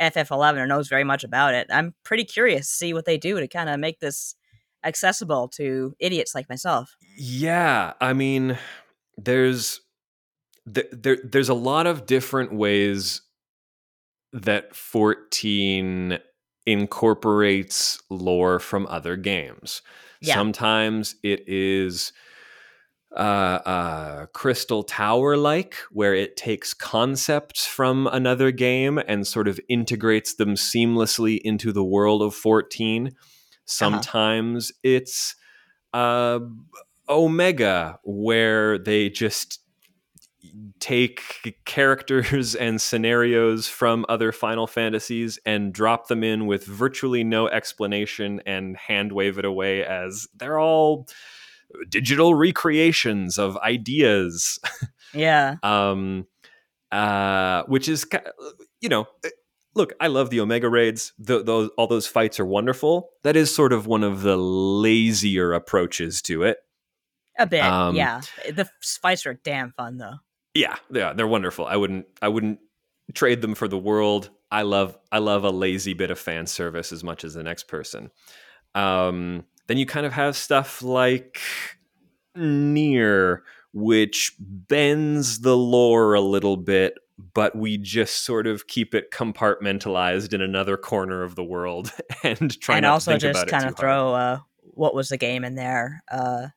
FF11 0.00 0.56
or 0.56 0.66
knows 0.66 0.88
very 0.88 1.04
much 1.04 1.22
about 1.22 1.52
it, 1.52 1.66
I'm 1.70 1.94
pretty 2.02 2.24
curious 2.24 2.66
to 2.68 2.74
see 2.76 2.94
what 2.94 3.04
they 3.04 3.18
do 3.18 3.38
to 3.38 3.46
kind 3.46 3.68
of 3.68 3.78
make 3.78 4.00
this 4.00 4.34
accessible 4.84 5.48
to 5.48 5.94
idiots 5.98 6.34
like 6.34 6.48
myself. 6.48 6.96
Yeah, 7.16 7.94
I 8.00 8.12
mean, 8.12 8.58
there's 9.16 9.80
there, 10.66 10.84
there 10.92 11.18
there's 11.24 11.48
a 11.48 11.54
lot 11.54 11.86
of 11.86 12.06
different 12.06 12.52
ways 12.52 13.22
that 14.32 14.76
14 14.76 16.18
incorporates 16.66 18.00
lore 18.10 18.58
from 18.58 18.86
other 18.88 19.16
games. 19.16 19.82
Yeah. 20.20 20.34
Sometimes 20.34 21.14
it 21.22 21.44
is 21.46 22.12
uh, 23.16 23.60
uh, 23.64 24.26
Crystal 24.26 24.82
Tower 24.82 25.36
like, 25.36 25.76
where 25.90 26.14
it 26.14 26.36
takes 26.36 26.74
concepts 26.74 27.66
from 27.66 28.06
another 28.08 28.50
game 28.50 28.98
and 28.98 29.26
sort 29.26 29.48
of 29.48 29.58
integrates 29.68 30.34
them 30.34 30.54
seamlessly 30.54 31.40
into 31.42 31.72
the 31.72 31.84
world 31.84 32.22
of 32.22 32.34
14. 32.34 33.12
Sometimes 33.68 34.72
it's 34.82 35.36
uh, 35.92 36.40
Omega, 37.08 37.98
where 38.02 38.78
they 38.78 39.10
just 39.10 39.60
take 40.80 41.56
characters 41.64 42.54
and 42.54 42.80
scenarios 42.80 43.68
from 43.68 44.06
other 44.08 44.32
Final 44.32 44.66
Fantasies 44.66 45.38
and 45.44 45.72
drop 45.72 46.08
them 46.08 46.24
in 46.24 46.46
with 46.46 46.64
virtually 46.64 47.24
no 47.24 47.48
explanation 47.48 48.40
and 48.46 48.76
hand 48.76 49.12
wave 49.12 49.38
it 49.38 49.44
away 49.44 49.84
as 49.84 50.26
they're 50.36 50.58
all 50.58 51.06
digital 51.88 52.34
recreations 52.34 53.38
of 53.38 53.56
ideas. 53.58 54.58
Yeah. 55.14 55.54
um, 55.62 56.26
uh, 56.92 57.62
which 57.62 57.88
is, 57.88 58.06
you 58.82 58.90
know, 58.90 59.06
look, 59.78 59.94
I 60.00 60.08
love 60.08 60.28
the 60.28 60.40
Omega 60.40 60.68
raids. 60.68 61.14
Th 61.24 61.46
those 61.46 61.70
all 61.78 61.86
those 61.86 62.06
fights 62.06 62.38
are 62.38 62.44
wonderful. 62.44 63.10
That 63.22 63.36
is 63.36 63.54
sort 63.54 63.72
of 63.72 63.86
one 63.86 64.04
of 64.04 64.20
the 64.20 64.36
lazier 64.36 65.54
approaches 65.54 66.20
to 66.22 66.42
it. 66.42 66.58
A 67.38 67.46
bit. 67.46 67.62
Um, 67.62 67.94
yeah. 67.94 68.20
The 68.50 68.68
fights 68.82 69.24
are 69.24 69.34
damn 69.34 69.72
fun 69.72 69.96
though. 69.96 70.16
Yeah, 70.54 70.76
yeah, 70.90 71.12
they're 71.12 71.26
wonderful. 71.26 71.66
I 71.66 71.76
wouldn't, 71.76 72.06
I 72.20 72.28
wouldn't 72.28 72.58
trade 73.14 73.40
them 73.42 73.54
for 73.54 73.68
the 73.68 73.78
world. 73.78 74.30
I 74.50 74.62
love, 74.62 74.98
I 75.12 75.18
love 75.18 75.44
a 75.44 75.50
lazy 75.50 75.94
bit 75.94 76.10
of 76.10 76.18
fan 76.18 76.46
service 76.46 76.92
as 76.92 77.04
much 77.04 77.22
as 77.22 77.34
the 77.34 77.44
next 77.44 77.68
person. 77.68 78.10
Um, 78.74 79.44
then 79.68 79.76
you 79.76 79.86
kind 79.86 80.04
of 80.04 80.12
have 80.14 80.36
stuff 80.36 80.82
like 80.82 81.40
NieR, 82.36 83.42
which 83.72 84.34
bends 84.40 85.40
the 85.40 85.56
lore 85.56 86.14
a 86.14 86.20
little 86.20 86.56
bit, 86.56 86.94
but 87.18 87.56
we 87.56 87.76
just 87.76 88.24
sort 88.24 88.46
of 88.46 88.66
keep 88.66 88.94
it 88.94 89.10
compartmentalized 89.10 90.32
in 90.32 90.40
another 90.40 90.76
corner 90.76 91.22
of 91.22 91.34
the 91.34 91.44
world 91.44 91.92
and 92.22 92.60
try 92.60 92.76
and 92.76 92.84
not 92.84 92.92
also 92.92 93.18
just 93.18 93.46
kind 93.48 93.66
of 93.66 93.76
throw 93.76 94.14
uh, 94.14 94.38
what 94.62 94.94
was 94.94 95.08
the 95.08 95.16
game 95.16 95.44
in 95.44 95.54
there. 95.54 96.02
Uh, 96.10 96.48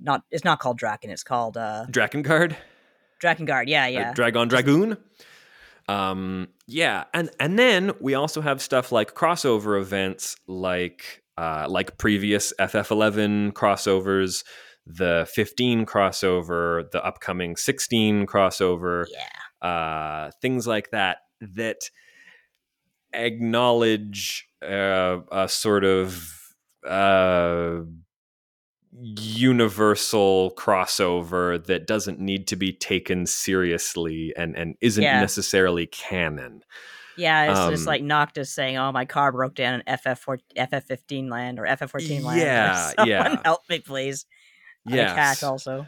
not 0.00 0.22
it's 0.30 0.44
not 0.44 0.58
called 0.58 0.78
Draken. 0.78 1.10
It's 1.10 1.22
called 1.22 1.56
uh, 1.56 1.86
Drakengard. 1.90 2.56
Drakengard. 3.22 3.64
Yeah, 3.66 3.84
uh, 3.84 3.88
yeah. 3.88 4.12
Dragon 4.12 4.48
Dragoon. 4.48 4.96
Um, 5.88 6.48
yeah, 6.66 7.04
and 7.14 7.30
and 7.40 7.58
then 7.58 7.92
we 8.00 8.14
also 8.14 8.40
have 8.40 8.60
stuff 8.60 8.92
like 8.92 9.14
crossover 9.14 9.80
events, 9.80 10.36
like 10.46 11.22
uh, 11.38 11.66
like 11.68 11.98
previous 11.98 12.52
FF11 12.60 13.52
crossovers, 13.52 14.44
the 14.90 15.28
15 15.34 15.84
crossover, 15.84 16.90
the 16.90 17.04
upcoming 17.04 17.56
16 17.56 18.26
crossover, 18.26 19.04
yeah. 19.10 19.68
uh, 19.68 20.30
things 20.40 20.66
like 20.66 20.90
that 20.92 21.18
that 21.40 21.90
acknowledge 23.12 24.48
uh, 24.62 25.18
a 25.30 25.48
sort 25.48 25.84
of 25.84 26.32
uh, 26.86 27.80
universal 28.92 30.52
crossover 30.56 31.64
that 31.66 31.86
doesn't 31.86 32.20
need 32.20 32.46
to 32.48 32.56
be 32.56 32.72
taken 32.72 33.26
seriously 33.26 34.32
and 34.36 34.56
and 34.56 34.74
isn't 34.80 35.02
Yeah. 35.02 35.20
necessarily 35.20 35.86
canon. 35.86 36.62
Yeah, 37.16 37.50
it's 37.50 37.70
just 37.70 37.82
Um, 37.82 37.86
like 37.92 38.02
Noctis 38.02 38.52
saying, 38.52 38.76
"Oh, 38.78 38.92
my 38.92 39.04
car 39.04 39.32
broke 39.32 39.54
down 39.56 39.74
in 39.74 39.82
FF 39.86 40.24
FF 40.56 40.84
fifteen 40.86 41.28
land 41.28 41.58
or 41.58 41.66
FF 41.66 41.90
fourteen 41.90 42.22
land." 42.22 42.40
Yeah, 42.40 42.74
someone 42.96 43.08
yeah. 43.08 43.40
help 43.44 43.62
me, 43.68 43.80
please. 43.80 44.24
And 44.86 44.94
a 44.94 45.04
cat 45.06 45.16
Yes. 45.16 45.42
also. 45.42 45.86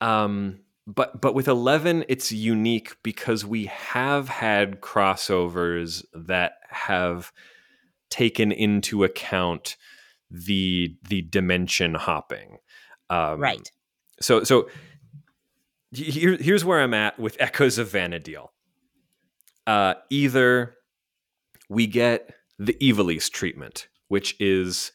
Um, 0.00 0.60
but 0.86 1.20
but 1.20 1.34
with 1.34 1.48
eleven, 1.48 2.04
it's 2.08 2.32
unique 2.32 2.96
because 3.02 3.44
we 3.44 3.66
have 3.66 4.28
had 4.28 4.80
crossovers 4.80 6.04
that 6.12 6.54
have 6.70 7.32
taken 8.10 8.50
into 8.52 9.04
account 9.04 9.76
the 10.30 10.96
the 11.08 11.22
dimension 11.22 11.94
hopping. 11.94 12.58
Um, 13.10 13.40
right. 13.40 13.70
So 14.20 14.42
so 14.44 14.68
here, 15.92 16.36
here's 16.36 16.64
where 16.64 16.80
I'm 16.80 16.94
at 16.94 17.18
with 17.18 17.36
Echoes 17.38 17.78
of 17.78 17.88
Vana'diel. 17.90 18.48
Uh, 19.66 19.94
either 20.10 20.74
we 21.68 21.86
get 21.86 22.34
the 22.58 22.74
Ivalice 22.82 23.30
treatment, 23.30 23.88
which 24.08 24.34
is 24.40 24.92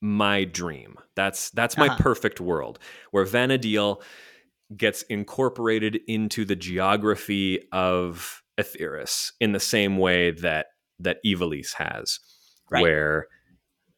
my 0.00 0.44
dream. 0.44 0.96
That's 1.16 1.50
that's 1.50 1.76
my 1.76 1.86
Uh-huh. 1.88 1.96
perfect 1.98 2.40
world 2.40 2.78
where 3.10 3.24
Vana'diel 3.24 4.02
gets 4.76 5.02
incorporated 5.04 6.00
into 6.06 6.44
the 6.44 6.56
geography 6.56 7.60
of 7.72 8.42
Etheirys 8.58 9.32
in 9.40 9.52
the 9.52 9.60
same 9.60 9.96
way 9.98 10.30
that 10.30 10.66
that 11.00 11.18
Ivalice 11.24 11.72
has, 11.74 12.20
Right. 12.70 12.82
where 12.82 13.28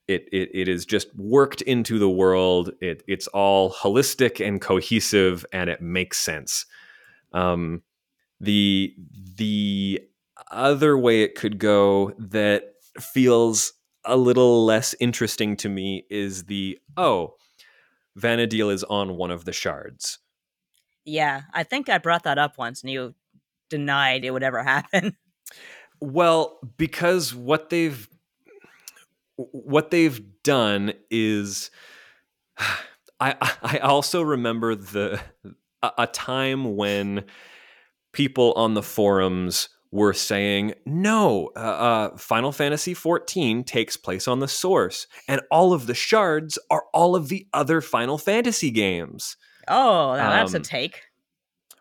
it, 0.09 0.29
it 0.33 0.51
it 0.55 0.69
is 0.69 0.85
just 0.87 1.09
worked 1.17 1.63
into 1.63 1.99
the 1.99 2.11
world. 2.11 2.73
It 2.81 3.03
it's 3.07 3.27
all 3.29 3.73
holistic 3.73 4.45
and 4.45 4.61
cohesive, 4.61 5.45
and 5.53 5.71
it 5.71 5.81
makes 5.81 6.19
sense. 6.19 6.67
Um, 7.33 7.83
the 8.41 8.95
the 9.37 10.01
other 10.51 10.97
way 10.99 11.23
it 11.23 11.35
could 11.37 11.59
go 11.59 12.13
that 12.19 12.75
feels 12.99 13.73
a 14.05 14.17
little 14.17 14.65
less 14.65 14.95
interesting 15.01 15.57
to 15.59 15.69
me 15.69 16.07
is 16.11 16.45
the 16.45 16.79
oh, 16.97 17.35
Vana'diel 18.19 18.73
is 18.73 18.85
on 18.85 19.17
one 19.17 19.31
of 19.31 19.45
the 19.45 19.53
shards. 19.53 20.19
Yeah, 21.05 21.43
I 21.53 21.63
think 21.63 21.89
I 21.89 21.99
brought 21.99 22.25
that 22.25 22.39
up 22.39 22.59
once 22.59 22.83
and 22.83 22.91
you 22.91 23.15
denied 23.69 24.25
it 24.25 24.31
would 24.31 24.43
ever 24.43 24.63
happen. 24.65 25.17
Well, 26.01 26.59
because 26.77 27.35
what 27.35 27.71
they've 27.71 28.09
what 29.37 29.91
they've 29.91 30.21
done 30.43 30.93
is 31.11 31.71
I 33.21 33.37
I 33.63 33.79
also 33.79 34.23
remember 34.23 34.75
the 34.75 35.21
a, 35.83 35.93
a 35.99 36.07
time 36.07 36.77
when 36.77 37.25
people 38.13 38.53
on 38.55 38.75
the 38.75 38.83
forums 38.83 39.69
were 39.93 40.13
saying 40.13 40.73
no 40.87 41.51
uh, 41.57 41.59
uh, 41.59 42.17
final 42.17 42.53
fantasy 42.53 42.95
XIV 42.95 43.67
takes 43.67 43.97
place 43.97 44.29
on 44.29 44.39
the 44.41 44.49
source 44.49 45.07
and 45.29 45.41
all 45.51 45.73
of 45.73 45.87
the 45.87 45.95
shards 45.95 46.59
are 46.71 46.85
all 46.95 47.17
of 47.17 47.29
the 47.29 47.47
other 47.53 47.81
final 47.81 48.17
fantasy 48.19 48.71
games 48.71 49.37
Oh, 49.69 50.17
now 50.17 50.31
that's 50.31 50.55
a 50.55 50.59
Um, 50.59 50.63
take. 50.63 51.01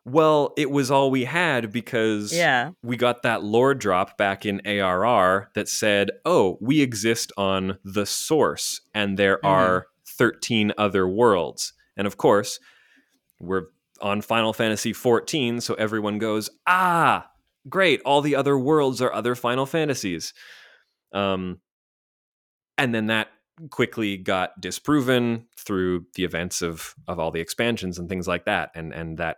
well 0.05 0.53
it 0.57 0.72
was 0.72 0.89
all 0.91 1.12
we 1.12 1.26
had 1.26 1.72
because 1.72 2.34
Yeah. 2.34 2.72
we 2.84 2.97
got 2.97 3.22
that 3.24 3.43
lore 3.43 3.74
drop 3.76 4.18
back 4.18 4.45
in 4.45 4.62
ARR 4.66 5.49
that 5.55 5.68
said, 5.68 6.10
"Oh, 6.26 6.57
we 6.62 6.82
exist 6.82 7.32
on 7.38 7.78
the 7.84 8.05
source, 8.05 8.82
and 8.93 9.18
there 9.18 9.38
Mhm. 9.43 9.47
are 9.49 9.88
13 10.05 10.72
other 10.78 11.07
worlds." 11.07 11.74
And 11.97 12.07
of 12.07 12.18
course, 12.18 12.60
we're 13.39 13.68
on 14.01 14.22
Final 14.22 14.53
Fantasy 14.53 14.93
14, 14.93 15.62
so 15.62 15.74
everyone 15.76 16.18
goes, 16.18 16.49
"Ah, 16.66 17.30
great! 17.70 18.01
All 18.05 18.22
the 18.22 18.36
other 18.36 18.57
worlds 18.57 19.01
are 19.01 19.13
other 19.13 19.36
Final 19.36 19.65
Fantasies." 19.65 20.34
Um, 21.13 21.59
and 22.78 22.93
then 22.93 23.07
that 23.07 23.30
quickly 23.72 24.15
got 24.17 24.59
disproven 24.61 25.45
through 25.57 26.05
the 26.15 26.24
events 26.24 26.61
of 26.61 26.95
of 27.07 27.20
all 27.20 27.32
the 27.32 27.41
expansions 27.41 27.99
and 27.99 28.07
things 28.09 28.28
like 28.28 28.45
that, 28.45 28.70
and 28.76 28.93
and 28.93 29.17
that 29.17 29.38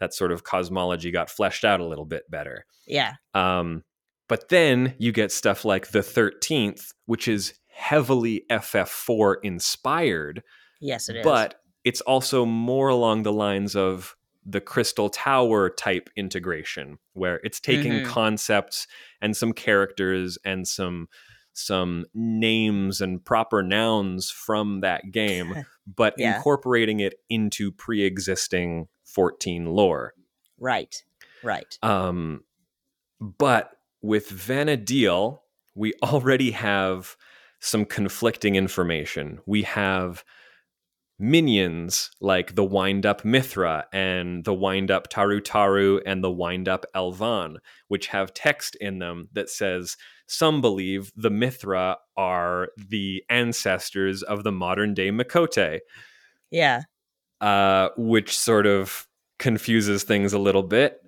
that 0.00 0.12
sort 0.12 0.32
of 0.32 0.44
cosmology 0.44 1.10
got 1.10 1.30
fleshed 1.30 1.64
out 1.64 1.80
a 1.80 1.86
little 1.86 2.04
bit 2.04 2.24
better. 2.30 2.66
Yeah. 2.86 3.14
Um, 3.32 3.84
but 4.28 4.48
then 4.48 4.94
you 4.98 5.12
get 5.12 5.30
stuff 5.30 5.64
like 5.64 5.88
the 5.90 6.00
13th, 6.00 6.92
which 7.06 7.28
is 7.28 7.54
heavily 7.68 8.44
FF4 8.50 9.36
inspired, 9.44 10.42
Yes, 10.80 11.08
it 11.08 11.16
is. 11.16 11.24
but 11.24 11.60
it's 11.84 12.00
also 12.00 12.44
more 12.44 12.88
along 12.88 13.22
the 13.22 13.32
lines 13.32 13.76
of 13.76 14.16
the 14.46 14.60
Crystal 14.60 15.08
Tower 15.08 15.70
type 15.70 16.10
integration, 16.16 16.98
where 17.14 17.40
it's 17.44 17.60
taking 17.60 17.92
Mhm. 17.92 18.06
concepts 18.06 18.86
and 19.20 19.36
some 19.36 19.52
characters 19.52 20.38
and 20.44 20.66
some 20.68 21.08
some 21.56 22.04
names 22.14 23.00
and 23.00 23.24
proper 23.24 23.62
nouns 23.62 24.28
from 24.28 24.80
that 24.80 25.12
game, 25.12 25.54
but 25.86 26.12
Yeah. 26.18 26.34
incorporating 26.36 26.98
it 26.98 27.14
into 27.30 27.70
pre-existing 27.70 28.88
14 29.04 29.66
lore. 29.66 30.14
right. 30.58 31.04
Right. 31.44 31.78
Um, 31.82 32.42
but 33.20 33.70
with 34.02 34.30
Vana'diel, 34.30 35.40
we 35.76 35.92
already 36.02 36.50
have 36.52 37.16
some 37.60 37.84
conflicting 37.84 38.56
information. 38.56 39.40
We 39.46 39.62
have 39.62 40.24
minions 41.30 42.10
like 42.20 42.54
the 42.54 42.64
wind 42.64 43.06
up 43.06 43.24
Mithra 43.24 43.86
and 43.92 44.44
the 44.44 44.54
wind 44.54 44.90
up 44.90 45.08
Tarutaru 45.10 46.00
and 46.04 46.22
the 46.22 46.30
wind 46.30 46.68
up 46.68 46.84
Elvaan, 46.94 47.56
which 47.88 48.08
have 48.08 48.34
text 48.34 48.76
in 48.80 48.98
them 48.98 49.28
that 49.32 49.48
says 49.48 49.96
some 50.26 50.60
believe 50.60 51.12
the 51.16 51.30
Mithra 51.30 51.96
are 52.16 52.68
the 52.76 53.22
ancestors 53.30 54.22
of 54.22 54.44
the 54.44 54.52
modern 54.52 54.94
day 54.94 55.10
Miqo'te 55.10 55.80
Yeah. 56.50 56.82
uh, 57.40 57.88
which 57.96 58.38
sort 58.38 58.66
of 58.66 59.06
confuses 59.38 60.04
things 60.04 60.32
a 60.32 60.38
little 60.38 60.62
bit 60.62 61.00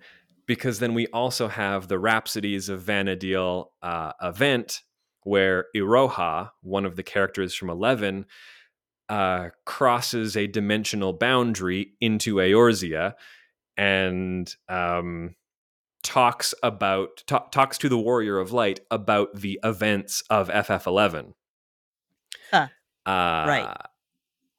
because 0.46 0.78
then 0.78 0.94
we 0.94 1.06
also 1.08 1.48
have 1.48 1.88
the 1.88 1.98
Rhapsodies 1.98 2.68
of 2.68 2.82
Vana'diel 2.82 3.66
uh, 3.82 4.12
event 4.22 4.82
where 5.22 5.64
Iroha, 5.74 6.50
one 6.62 6.84
of 6.86 6.94
the 6.96 7.02
characters 7.02 7.54
from 7.54 7.68
Eleven, 7.68 8.26
uh, 9.08 9.50
crosses 9.64 10.36
a 10.36 10.46
dimensional 10.46 11.12
boundary 11.12 11.92
into 12.00 12.36
Eorzea 12.36 13.14
and 13.76 14.52
um, 14.68 15.34
talks 16.02 16.54
about 16.62 17.22
ta- 17.26 17.46
talks 17.50 17.78
to 17.78 17.88
the 17.88 17.98
Warrior 17.98 18.38
of 18.38 18.52
Light 18.52 18.80
about 18.90 19.34
the 19.34 19.60
events 19.62 20.22
of 20.30 20.48
FF11. 20.48 21.32
Huh. 22.50 22.68
Uh, 23.04 23.44
Right. 23.46 23.76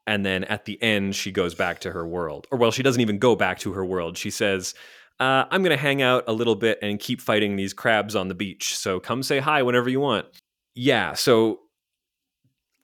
And 0.06 0.26
then 0.26 0.46
at 0.46 0.64
the 0.64 0.82
end, 0.82 1.16
she 1.16 1.32
goes 1.34 1.54
back 1.54 1.80
to 1.82 1.92
her 1.92 2.08
world. 2.08 2.48
Or, 2.50 2.58
well, 2.58 2.72
she 2.72 2.82
doesn't 2.82 3.02
even 3.02 3.20
go 3.20 3.36
back 3.36 3.60
to 3.60 3.74
her 3.74 3.84
world. 3.84 4.18
She 4.18 4.30
says, 4.30 4.74
uh, 5.20 5.44
I'm 5.52 5.64
going 5.64 5.76
to 5.76 5.82
hang 5.82 6.02
out 6.02 6.24
a 6.28 6.34
little 6.34 6.56
bit 6.56 6.80
and 6.82 6.98
keep 6.98 7.20
fighting 7.20 7.58
these 7.58 7.74
crabs 7.74 8.16
on 8.16 8.30
the 8.30 8.36
beach. 8.36 8.78
So 8.78 9.02
come 9.02 9.22
say 9.22 9.40
hi 9.40 9.64
whenever 9.64 9.90
you 9.90 10.00
want. 10.00 10.28
Yeah. 10.76 11.14
So 11.14 11.60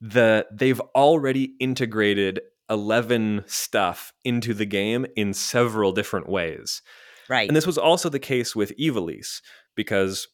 the 0.04 0.45
they've 0.51 0.82
already 0.95 1.56
integrated 1.62 2.41
11 2.70 3.45
stuff 3.47 4.12
into 4.26 4.54
the 4.54 4.66
game 4.66 5.06
in 5.16 5.34
several 5.34 5.93
different 5.93 6.28
ways. 6.28 6.82
Right. 7.30 7.47
And 7.47 7.56
this 7.56 7.66
was 7.66 7.78
also 7.78 8.10
the 8.10 8.20
case 8.20 8.54
with 8.54 8.78
Ivalice 8.78 9.41
because 9.76 10.28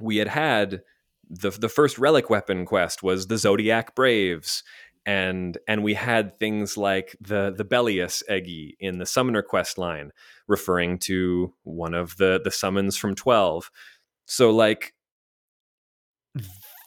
we 0.00 0.16
had 0.16 0.28
had 0.28 0.80
the 1.28 1.50
the 1.50 1.68
first 1.68 1.98
relic 1.98 2.30
weapon 2.30 2.64
quest 2.64 3.02
was 3.02 3.26
the 3.26 3.36
Zodiac 3.36 3.94
Braves 3.94 4.62
and 5.04 5.58
and 5.68 5.84
we 5.84 5.92
had 5.92 6.38
things 6.38 6.78
like 6.78 7.16
the 7.20 7.52
the 7.54 7.66
Bellius 7.66 8.22
Eggy 8.28 8.78
in 8.80 8.96
the 8.98 9.06
summoner 9.06 9.42
quest 9.42 9.76
line 9.76 10.10
referring 10.48 10.98
to 11.00 11.52
one 11.64 11.92
of 11.92 12.16
the 12.16 12.40
the 12.42 12.50
summons 12.50 12.96
from 12.96 13.14
12. 13.14 13.70
So 14.24 14.50
like 14.50 14.94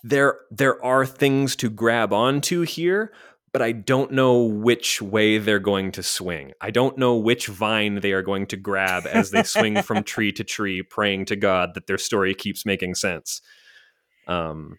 there 0.04 0.40
there 0.52 0.84
are 0.84 1.06
things 1.06 1.56
to 1.58 1.70
grab 1.70 2.14
onto 2.14 2.62
here 2.62 3.12
but 3.52 3.62
I 3.62 3.72
don't 3.72 4.12
know 4.12 4.44
which 4.44 5.02
way 5.02 5.38
they're 5.38 5.60
going 5.60 5.92
to 5.94 6.04
swing. 6.04 6.54
I 6.62 6.72
don't 6.72 6.98
know 6.98 7.16
which 7.16 7.48
vine 7.48 7.96
they 7.96 8.12
are 8.12 8.22
going 8.22 8.46
to 8.48 8.58
grab 8.58 9.08
as 9.08 9.32
they 9.32 9.44
swing 9.44 9.82
from 9.82 10.04
tree 10.04 10.32
to 10.34 10.44
tree, 10.44 10.84
praying 10.84 11.26
to 11.26 11.36
God 11.36 11.74
that 11.74 11.88
their 11.88 11.98
story 11.98 12.36
keeps 12.36 12.66
making 12.66 12.96
sense. 12.96 13.42
Um, 14.28 14.78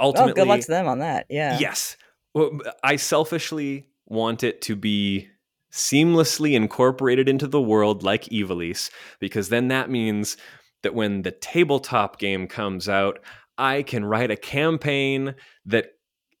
well, 0.00 0.08
ultimately, 0.08 0.32
good 0.34 0.48
luck 0.48 0.60
to 0.60 0.66
them 0.66 0.88
on 0.88 0.98
that. 0.98 1.26
Yeah. 1.30 1.58
yes, 1.60 1.96
well, 2.34 2.58
I 2.82 2.96
selfishly 2.96 3.86
want 4.06 4.42
it 4.42 4.60
to 4.62 4.76
be 4.76 5.28
seamlessly 5.72 6.54
incorporated 6.54 7.28
into 7.28 7.46
the 7.46 7.60
world 7.60 8.02
like 8.02 8.24
Ivalice, 8.24 8.90
because 9.20 9.48
then 9.48 9.68
that 9.68 9.90
means 9.90 10.36
that 10.82 10.94
when 10.94 11.22
the 11.22 11.30
tabletop 11.30 12.18
game 12.18 12.46
comes 12.46 12.88
out, 12.88 13.20
I 13.58 13.82
can 13.82 14.04
write 14.04 14.30
a 14.30 14.36
campaign 14.36 15.34
that 15.66 15.86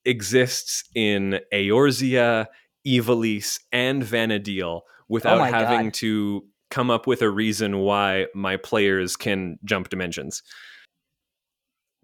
exists 0.04 0.84
in 0.94 1.40
Eorzea, 1.52 2.46
Ivalice, 2.86 3.60
and 3.72 4.02
Vana'diel 4.02 4.80
oh 4.80 4.82
without 5.08 5.40
Oh 5.40 5.44
having 5.44 5.86
God. 5.86 5.94
to 5.94 6.44
come 6.70 6.90
up 6.90 7.06
with 7.06 7.22
a 7.22 7.30
reason 7.30 7.78
why 7.78 8.26
my 8.34 8.56
players 8.56 9.16
can 9.16 9.58
jump 9.64 9.88
dimensions. 9.88 10.42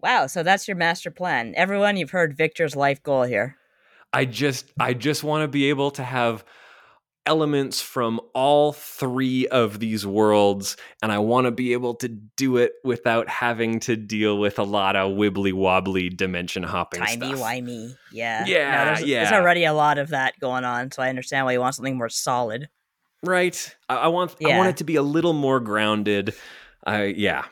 Wow. 0.01 0.27
So 0.27 0.43
that's 0.43 0.67
your 0.67 0.77
master 0.77 1.11
plan. 1.11 1.53
Everyone, 1.55 1.97
you've 1.97 2.11
heard 2.11 2.35
Victor's 2.35 2.75
life 2.75 3.03
goal 3.03 3.23
here. 3.23 3.57
I 4.13 4.25
just 4.25 4.71
I 4.79 4.93
just 4.93 5.23
want 5.23 5.43
to 5.43 5.47
be 5.47 5.69
able 5.69 5.91
to 5.91 6.03
have 6.03 6.43
elements 7.31 7.79
from 7.79 8.19
all 8.33 8.73
three 8.73 9.47
of 9.47 9.79
these 9.79 10.05
worlds 10.05 10.75
and 11.01 11.13
I 11.13 11.19
want 11.19 11.45
to 11.45 11.51
be 11.51 11.71
able 11.71 11.95
to 11.95 12.09
do 12.09 12.57
it 12.57 12.73
without 12.83 13.29
having 13.29 13.79
to 13.81 13.95
deal 13.95 14.37
with 14.37 14.59
a 14.59 14.63
lot 14.63 14.97
of 14.97 15.13
wibbly 15.13 15.53
wobbly 15.53 16.09
dimension 16.09 16.61
hopping 16.61 16.99
Timey 16.99 17.31
wimey. 17.31 17.95
Yeah. 18.11 18.43
Yeah, 18.45 18.83
there's, 18.83 18.99
There's 18.99 19.09
yeah. 19.09 19.33
already 19.33 19.63
a 19.63 19.71
lot 19.71 19.97
of 19.97 20.09
that 20.09 20.37
going 20.41 20.65
on, 20.65 20.91
so 20.91 21.01
I 21.01 21.07
understand 21.07 21.45
why 21.45 21.53
you 21.53 21.61
want 21.61 21.73
something 21.73 21.97
more 21.97 22.09
solid. 22.09 22.67
Right? 23.23 23.77
I, 23.87 23.95
I 23.95 24.07
want 24.09 24.35
I 24.45 24.57
want 24.57 24.67
it 24.67 24.77
to 24.77 24.83
be 24.83 24.97
a 24.97 25.01
little 25.01 25.31
more 25.31 25.61
grounded. 25.61 26.35
I 26.85 27.05
yeah. 27.05 27.45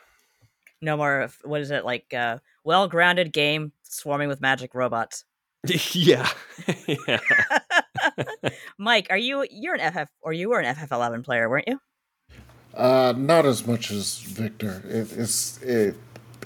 No 0.82 0.98
more 0.98 1.30
what 1.46 1.62
is 1.62 1.72
it 1.72 1.86
like? 1.86 2.14
Uh, 2.14 2.40
well-grounded 2.66 3.32
game 3.32 3.72
swarming 3.84 4.28
with 4.28 4.42
magic 4.42 4.76
robots. 4.76 5.24
yeah. 5.94 6.30
yeah. 7.08 7.20
Mike, 8.78 9.08
are 9.10 9.18
you 9.18 9.46
you're 9.50 9.76
an 9.76 9.92
FF 9.94 10.10
or 10.22 10.34
you 10.34 10.50
were 10.50 10.60
an 10.60 10.76
FF11 10.76 11.24
player, 11.24 11.50
weren't 11.50 11.68
you? 11.68 11.80
Uh, 12.74 13.14
not 13.18 13.46
as 13.46 13.66
much 13.66 13.92
as 13.92 14.20
Victor. 14.20 14.82
It, 14.88 15.12
it's 15.18 15.62
it, 15.62 15.96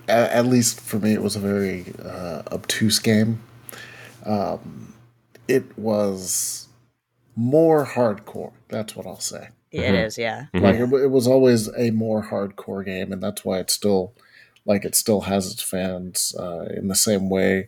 at, 0.08 0.32
at 0.32 0.45
least 0.45 0.80
for 0.80 0.97
me, 0.99 1.14
it 1.14 1.22
was 1.22 1.36
a 1.36 1.39
very 1.39 1.93
uh, 2.04 2.43
obtuse 2.51 2.99
game. 2.99 3.41
Um, 4.26 4.93
it 5.47 5.78
was 5.78 6.68
more 7.36 7.86
hardcore. 7.86 8.54
That's 8.70 8.95
what 8.95 9.06
I'll 9.06 9.20
say. 9.20 9.49
It 9.72 9.82
Mhm. 9.82 10.06
is, 10.06 10.18
yeah. 10.18 10.45
Mhm. 10.54 10.62
Like 10.62 10.76
it, 10.76 11.04
it 11.04 11.10
was 11.12 11.28
always 11.28 11.68
a 11.76 11.91
more 11.91 12.24
hardcore 12.24 12.86
game, 12.86 13.12
and 13.12 13.22
that's 13.22 13.43
why 13.43 13.60
it's 13.60 13.74
still 13.74 14.14
like 14.66 14.86
it 14.86 14.95
still 14.95 15.22
has 15.22 15.51
its 15.51 15.62
fans 15.62 16.34
uh, 16.39 16.66
in 16.76 16.88
the 16.88 16.95
same 16.95 17.30
way. 17.30 17.68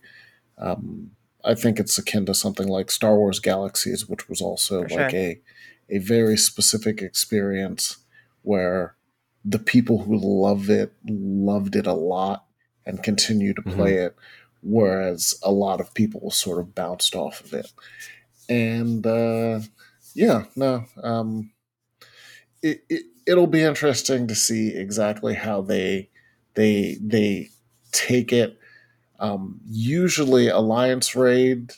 Um, 0.57 1.11
I 1.45 1.55
think 1.55 1.79
it's 1.79 1.97
akin 1.97 2.25
to 2.25 2.33
something 2.33 2.67
like 2.67 2.89
Star 2.91 3.15
Wars 3.15 3.39
Galaxies, 3.39 4.07
which 4.07 4.27
was 4.27 4.41
also 4.41 4.83
For 4.83 4.95
like 4.95 5.11
sure. 5.11 5.19
a 5.19 5.41
a 5.89 5.97
very 5.99 6.35
specific 6.35 7.01
experience 7.01 7.97
where 8.41 8.95
the 9.43 9.59
people 9.59 9.99
who 10.03 10.17
love 10.17 10.69
it 10.69 10.91
loved 11.07 11.75
it 11.75 11.85
a 11.85 11.93
lot 11.93 12.45
and 12.85 13.03
continue 13.03 13.53
to 13.53 13.61
play 13.61 13.93
it, 13.95 14.15
whereas 14.63 15.39
a 15.43 15.51
lot 15.51 15.79
of 15.79 15.93
people 15.93 16.31
sort 16.31 16.59
of 16.59 16.73
bounced 16.73 17.15
off 17.15 17.41
of 17.41 17.53
it. 17.53 17.71
And 18.49 19.05
uh, 19.05 19.59
yeah, 20.13 20.45
no, 20.55 20.85
um, 21.03 21.51
it, 22.61 22.83
it 22.89 23.03
it'll 23.27 23.47
be 23.47 23.61
interesting 23.61 24.27
to 24.27 24.35
see 24.35 24.69
exactly 24.69 25.35
how 25.35 25.61
they 25.61 26.09
they 26.55 26.97
they 27.01 27.49
take 27.91 28.33
it. 28.33 28.59
Um, 29.19 29.61
usually, 29.65 30.47
Alliance 30.49 31.15
Raid 31.15 31.71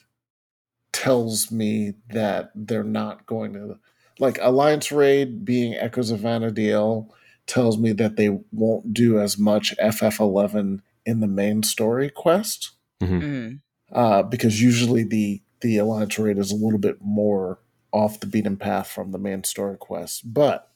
tells 0.91 1.51
me 1.51 1.93
that 2.09 2.51
they're 2.55 2.83
not 2.83 3.25
going 3.25 3.53
to 3.53 3.77
like 4.19 4.39
Alliance 4.41 4.91
Raid 4.91 5.45
being 5.45 5.75
Echoes 5.75 6.09
of 6.09 6.21
Vana'diel 6.21 7.07
tells 7.45 7.77
me 7.77 7.91
that 7.93 8.15
they 8.15 8.29
won't 8.51 8.93
do 8.93 9.19
as 9.19 9.37
much 9.37 9.75
FF11 9.77 10.81
in 11.05 11.19
the 11.19 11.27
main 11.27 11.63
story 11.63 12.09
quest. 12.09 12.71
Mhm. 13.01 13.59
uh, 13.91 14.23
because 14.23 14.61
usually 14.61 15.03
the 15.03 15.41
the 15.61 15.77
Alliance 15.77 16.17
Raid 16.19 16.37
is 16.37 16.51
a 16.51 16.55
little 16.55 16.79
bit 16.79 16.97
more 17.01 17.59
off 17.93 18.19
the 18.19 18.27
beaten 18.27 18.57
path 18.57 18.87
from 18.87 19.11
the 19.11 19.17
main 19.19 19.43
story 19.43 19.77
quest, 19.77 20.33
but 20.33 20.71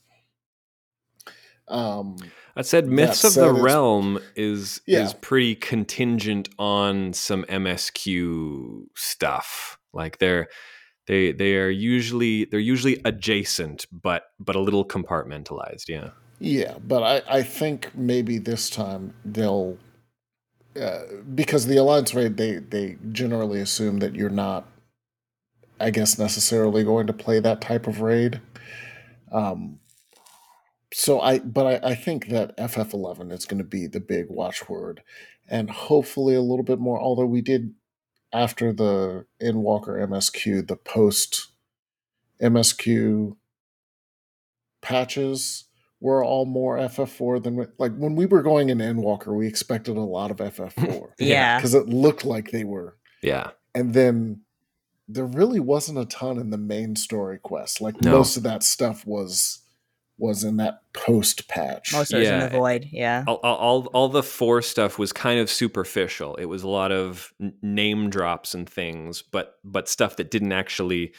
um, 1.71 2.17
That 2.55 2.65
said, 2.65 2.87
Myths 2.87 3.23
of 3.23 3.33
the 3.33 3.51
Realm 3.53 4.19
is 4.35 4.81
Yeah. 4.85 5.03
is 5.03 5.13
pretty 5.13 5.55
contingent 5.55 6.49
on 6.59 7.13
some 7.13 7.43
MSQ 7.45 8.85
stuff. 8.95 9.77
Like 9.93 10.17
they're 10.19 10.47
they 11.07 11.31
they 11.31 11.55
are 11.55 11.69
usually 11.69 12.45
they're 12.45 12.59
usually 12.59 13.01
adjacent, 13.05 13.85
but 13.91 14.23
but 14.39 14.55
a 14.55 14.59
little 14.59 14.85
compartmentalized. 14.85 15.87
Yeah. 15.87 16.11
Yeah, 16.39 16.77
but 16.85 17.03
I, 17.03 17.37
I 17.37 17.43
think 17.43 17.91
maybe 17.95 18.39
this 18.39 18.69
time 18.69 19.13
they'll 19.23 19.77
uh, 20.79 21.01
because 21.35 21.67
the 21.67 21.77
alliance 21.77 22.13
raid 22.15 22.37
they 22.37 22.55
they 22.55 22.97
generally 23.11 23.59
assume 23.59 23.99
that 23.99 24.15
you're 24.15 24.29
not, 24.29 24.65
I 25.79 25.89
guess 25.91 26.17
necessarily 26.17 26.83
going 26.83 27.07
to 27.07 27.13
play 27.13 27.39
that 27.41 27.61
type 27.61 27.87
of 27.87 28.01
raid. 28.01 28.41
Um, 29.31 29.79
so 30.93 31.19
I 31.21 31.39
but 31.39 31.83
I, 31.83 31.89
I 31.91 31.95
think 31.95 32.27
that 32.27 32.55
FF11 32.57 33.31
is 33.31 33.45
going 33.45 33.57
to 33.59 33.63
be 33.67 33.87
the 33.87 33.99
big 33.99 34.25
watchword, 34.29 35.01
and 35.49 35.69
hopefully 35.69 36.35
a 36.35 36.41
little 36.41 36.63
bit 36.65 36.79
more. 36.79 36.99
Although 36.99 37.25
we 37.25 37.41
did 37.41 37.73
after 38.33 38.71
the 38.73 39.25
Endwalker 39.41 39.99
MSQ 40.07 40.67
the 40.67 40.75
post 40.77 41.51
MSQ 42.41 43.35
patches 44.81 45.65
were 45.99 46.23
all 46.23 46.45
more 46.45 46.77
FF4 46.77 47.43
than 47.43 47.55
we- 47.55 47.65
like 47.77 47.95
when 47.95 48.15
we 48.15 48.25
were 48.25 48.41
going 48.41 48.69
in 48.69 48.79
Endwalker, 48.79 49.35
we 49.35 49.47
expected 49.47 49.95
a 49.97 50.01
lot 50.01 50.31
of 50.31 50.37
FF4 50.37 51.09
Yeah. 51.19 51.57
because 51.57 51.73
it 51.75 51.87
looked 51.87 52.25
like 52.25 52.49
they 52.51 52.63
were, 52.63 52.97
Yeah. 53.21 53.51
and 53.75 53.93
then 53.93 54.41
there 55.07 55.25
really 55.25 55.59
wasn't 55.59 55.99
a 55.99 56.05
ton 56.05 56.39
in 56.39 56.49
the 56.49 56.57
main 56.57 56.95
story 56.95 57.37
quest. 57.37 57.81
Like 57.81 58.01
No. 58.01 58.11
most 58.11 58.37
of 58.37 58.43
that 58.43 58.63
stuff 58.63 59.05
was 59.05 59.59
was 60.21 60.43
in 60.43 60.57
that 60.57 60.81
post 60.93 61.47
patch. 61.49 61.91
Most 61.93 62.13
of 62.13 62.21
it's 62.21 62.29
in 62.29 62.39
the 62.39 62.49
void, 62.49 62.87
yeah. 62.91 63.23
All, 63.27 63.39
all, 63.43 63.55
all- 63.57 63.85
all 63.93 64.09
the 64.09 64.23
four 64.23 64.61
stuff 64.61 64.97
was 64.99 65.11
kind 65.11 65.39
of 65.39 65.49
superficial. 65.49 66.35
It 66.35 66.45
was 66.45 66.63
a 66.63 66.69
lot 66.69 66.91
of 66.91 67.33
n- 67.41 67.53
name 67.61 68.09
drops 68.09 68.53
and 68.53 68.69
things, 68.69 69.21
but 69.21 69.55
but 69.63 69.89
stuff 69.89 70.15
that 70.17 70.29
didn't 70.31 70.51
actually, 70.51 71.13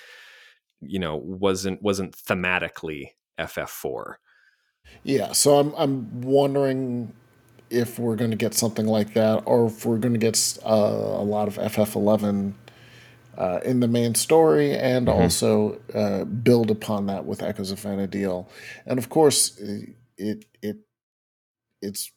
you 0.81 0.99
know, 0.99 1.17
wasn't 1.17 1.83
wasn't 1.83 2.17
thematically 2.17 3.09
FF4. 3.39 4.15
Yeah, 5.05 5.33
so 5.33 5.59
I'm 5.59 5.75
I'm 5.77 6.21
wondering 6.23 7.13
if 7.71 7.99
we're 7.99 8.17
going 8.17 8.31
to 8.31 8.37
get 8.37 8.55
something 8.55 8.87
like 8.87 9.15
that, 9.15 9.43
or 9.47 9.67
if 9.67 9.85
we're 9.87 9.99
going 9.99 10.13
to 10.13 10.19
get 10.19 10.59
uh, 10.65 10.69
a 10.69 11.25
lot 11.25 11.49
of 11.49 11.57
FF11 11.57 12.53
uh, 13.39 13.61
in 13.65 13.81
the 13.81 13.89
main 13.89 14.15
story, 14.15 14.73
and 14.77 15.07
Mhm. 15.07 15.15
also 15.15 15.81
uh, 15.95 16.25
build 16.25 16.71
upon 16.71 17.07
that 17.07 17.25
with 17.27 17.43
Echoes 17.43 17.71
of 17.71 17.81
Vana'diel. 17.81 18.47
And 18.87 18.99
of 18.99 19.09
course, 19.09 19.59
it 20.17 20.45
it 20.63 20.77
it's 21.81 22.13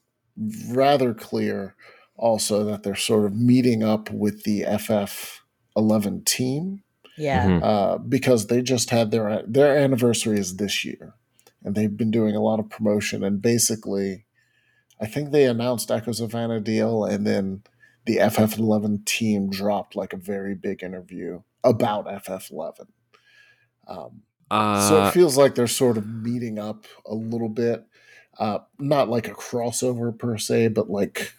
rather 0.69 1.13
clear 1.13 1.75
also 2.17 2.63
that 2.65 2.83
they're 2.83 2.95
sort 2.95 3.25
of 3.25 3.35
meeting 3.35 3.83
up 3.83 4.11
with 4.11 4.43
the 4.43 4.63
FF11 4.65 6.23
team 6.25 6.83
Yeah. 7.17 7.47
Mhm. 7.47 7.63
uh, 7.63 7.97
because 7.97 8.47
they 8.47 8.61
just 8.61 8.89
had 8.89 9.11
their 9.11 9.41
their 9.47 9.77
anniversary 9.77 10.37
is 10.39 10.57
this 10.57 10.83
year, 10.85 11.13
and 11.63 11.75
they've 11.75 11.95
been 11.97 12.11
doing 12.11 12.35
a 12.35 12.41
lot 12.41 12.59
of 12.59 12.69
promotion. 12.69 13.23
And 13.23 13.41
basically, 13.41 14.25
I 14.99 15.05
think 15.07 15.31
they 15.31 15.45
announced 15.45 15.91
Echoes 15.91 16.19
of 16.21 16.31
Vana'diel, 16.31 17.09
and 17.09 17.25
then 17.25 17.63
the 18.05 18.17
FF11 18.17 19.05
team 19.05 19.49
dropped 19.49 19.95
like 19.95 20.13
a 20.13 20.17
very 20.17 20.55
big 20.55 20.83
interview 20.83 21.41
about 21.63 22.05
FF11. 22.07 22.87
Um, 23.87 24.21
so 24.51 24.55
Uh, 24.55 25.07
it 25.07 25.13
feels 25.13 25.37
like 25.37 25.55
they're 25.55 25.67
sort 25.67 25.97
of 25.97 26.07
meeting 26.07 26.59
up 26.59 26.85
a 27.05 27.15
little 27.15 27.49
bit, 27.49 27.83
uh, 28.39 28.59
not 28.79 29.09
like 29.09 29.27
a 29.27 29.33
crossover 29.33 30.17
per 30.17 30.37
se, 30.37 30.67
but 30.69 30.89
like 30.89 31.33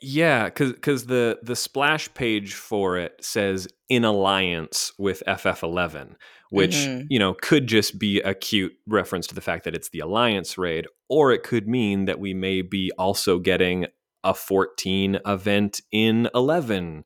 Yeah, 0.00 0.44
because 0.46 0.72
because 0.72 1.06
the 1.06 1.38
the 1.42 1.56
splash 1.56 2.12
page 2.14 2.54
for 2.54 2.96
it 2.98 3.14
says 3.20 3.68
in 3.88 4.04
alliance 4.04 4.92
with 4.98 5.22
FF11, 5.26 6.16
which 6.50 6.74
Mhm. 6.74 7.06
you 7.08 7.18
know 7.18 7.34
could 7.34 7.66
just 7.66 7.98
be 7.98 8.20
a 8.20 8.34
cute 8.34 8.72
reference 8.86 9.26
to 9.28 9.34
the 9.34 9.40
fact 9.40 9.64
that 9.64 9.74
it's 9.74 9.90
the 9.90 10.00
alliance 10.00 10.58
raid, 10.58 10.86
or 11.08 11.32
it 11.32 11.42
could 11.44 11.68
mean 11.68 12.04
that 12.06 12.18
we 12.18 12.34
may 12.34 12.62
be 12.62 12.90
also 12.98 13.38
getting 13.38 13.86
a 14.24 14.34
14 14.34 15.18
event 15.26 15.80
in 15.90 16.28
11, 16.34 17.04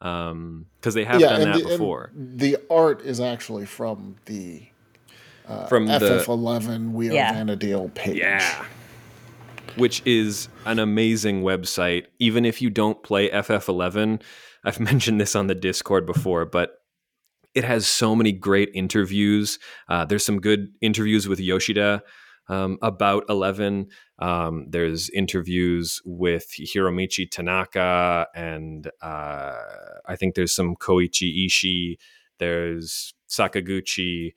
um 0.00 0.66
because 0.80 0.94
they 0.94 1.04
have 1.04 1.20
done 1.20 1.40
and 1.40 1.52
that 1.54 1.58
the, 1.58 1.60
and 1.60 1.68
before. 1.70 2.10
The 2.14 2.56
art 2.70 3.02
is 3.02 3.20
actually 3.20 3.66
from 3.66 4.16
the 4.26 4.62
uh, 5.48 5.66
From 5.66 5.86
the- 5.86 5.98
FF11 5.98 6.92
We 6.92 7.10
Are 7.10 7.12
Yeah. 7.14 7.34
Vana'diel 7.34 7.92
page. 7.94 8.18
Yeah. 8.18 8.64
Which 9.76 10.02
is 10.06 10.48
an 10.64 10.78
amazing 10.78 11.42
website. 11.42 12.06
Even 12.18 12.44
if 12.44 12.62
you 12.62 12.70
don't 12.70 13.02
play 13.02 13.28
FF11, 13.30 14.22
I've 14.64 14.80
mentioned 14.90 15.20
this 15.20 15.34
on 15.36 15.46
the 15.48 15.54
Discord 15.54 16.06
before, 16.06 16.44
but 16.46 16.78
it 17.54 17.64
has 17.64 17.86
so 17.86 18.14
many 18.16 18.32
great 18.32 18.70
interviews. 18.74 19.58
Uh, 19.88 20.04
there's 20.04 20.24
some 20.24 20.40
good 20.40 20.68
interviews 20.80 21.28
with 21.28 21.40
Yoshida 21.40 22.02
um, 22.48 22.78
about 22.82 23.24
11. 23.28 23.88
Um, 24.18 24.66
there's 24.68 25.10
interviews 25.10 26.00
with 26.04 26.48
Hiromichi 26.58 27.30
Tanaka, 27.30 28.26
and 28.34 28.90
uh, 29.02 29.56
I 30.06 30.16
think 30.16 30.34
there's 30.34 30.52
some 30.52 30.76
Koichi 30.76 31.46
Ishii. 31.46 31.96
There's 32.38 33.14
Sakaguchi 33.28 34.32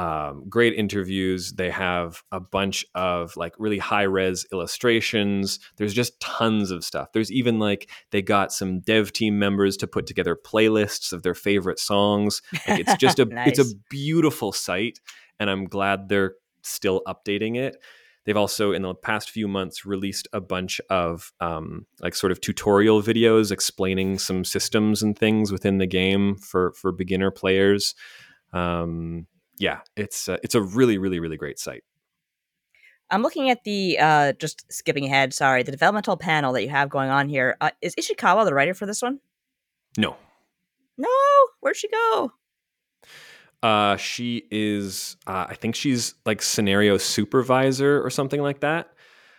um, 0.00 0.44
great 0.48 0.72
interviews. 0.72 1.52
They 1.52 1.68
have 1.68 2.22
a 2.32 2.40
bunch 2.40 2.86
of 2.94 3.36
like 3.36 3.52
really 3.58 3.76
high 3.76 4.04
res 4.04 4.46
illustrations. 4.50 5.58
There's 5.76 5.92
just 5.92 6.18
tons 6.20 6.70
of 6.70 6.84
stuff. 6.84 7.12
There's 7.12 7.30
even 7.30 7.58
like 7.58 7.90
they 8.10 8.22
got 8.22 8.50
some 8.50 8.80
dev 8.80 9.12
team 9.12 9.38
members 9.38 9.76
to 9.76 9.86
put 9.86 10.06
together 10.06 10.38
playlists 10.42 11.12
of 11.12 11.22
their 11.22 11.34
favorite 11.34 11.78
songs. 11.78 12.40
Like 12.66 12.80
it's 12.80 12.96
just 12.96 13.18
a 13.18 13.28
it's 13.46 13.58
a 13.58 13.76
beautiful 13.90 14.52
site, 14.52 15.00
and 15.38 15.50
I'm 15.50 15.66
glad 15.66 16.08
they're 16.08 16.32
still 16.62 17.02
updating 17.06 17.56
it. 17.56 17.76
They've 18.24 18.36
also 18.36 18.72
in 18.72 18.82
the 18.82 18.94
past 18.94 19.30
few 19.30 19.48
months 19.48 19.86
released 19.86 20.28
a 20.32 20.40
bunch 20.40 20.80
of 20.90 21.32
um, 21.40 21.86
like 22.00 22.14
sort 22.14 22.32
of 22.32 22.40
tutorial 22.40 23.02
videos 23.02 23.50
explaining 23.50 24.18
some 24.18 24.44
systems 24.44 25.02
and 25.02 25.18
things 25.18 25.50
within 25.50 25.78
the 25.78 25.86
game 25.86 26.36
for 26.36 26.72
for 26.72 26.92
beginner 26.92 27.30
players. 27.30 27.94
Um, 28.52 29.26
yeah, 29.58 29.80
it's 29.96 30.28
uh, 30.28 30.36
it's 30.42 30.54
a 30.54 30.60
really 30.60 30.98
really 30.98 31.18
really 31.18 31.38
great 31.38 31.58
site. 31.58 31.82
I'm 33.10 33.22
looking 33.22 33.50
at 33.50 33.64
the 33.64 33.98
uh 33.98 34.32
just 34.34 34.70
skipping 34.70 35.06
ahead, 35.06 35.32
sorry, 35.32 35.62
the 35.62 35.72
developmental 35.72 36.16
panel 36.16 36.52
that 36.52 36.62
you 36.62 36.68
have 36.68 36.90
going 36.90 37.10
on 37.10 37.28
here. 37.28 37.56
Uh, 37.60 37.70
is 37.80 37.94
Ishikawa 37.96 38.44
the 38.44 38.54
writer 38.54 38.74
for 38.74 38.86
this 38.86 39.02
one? 39.02 39.18
No, 39.96 40.16
No, 40.98 41.08
where'd 41.60 41.76
she 41.76 41.88
go? 41.88 42.32
Uh, 43.62 43.96
she 43.96 44.44
is. 44.50 45.16
Uh, 45.26 45.46
I 45.48 45.54
think 45.54 45.74
she's 45.74 46.14
like 46.24 46.42
scenario 46.42 46.96
supervisor 46.98 48.04
or 48.04 48.10
something 48.10 48.40
like 48.42 48.60
that. 48.60 48.90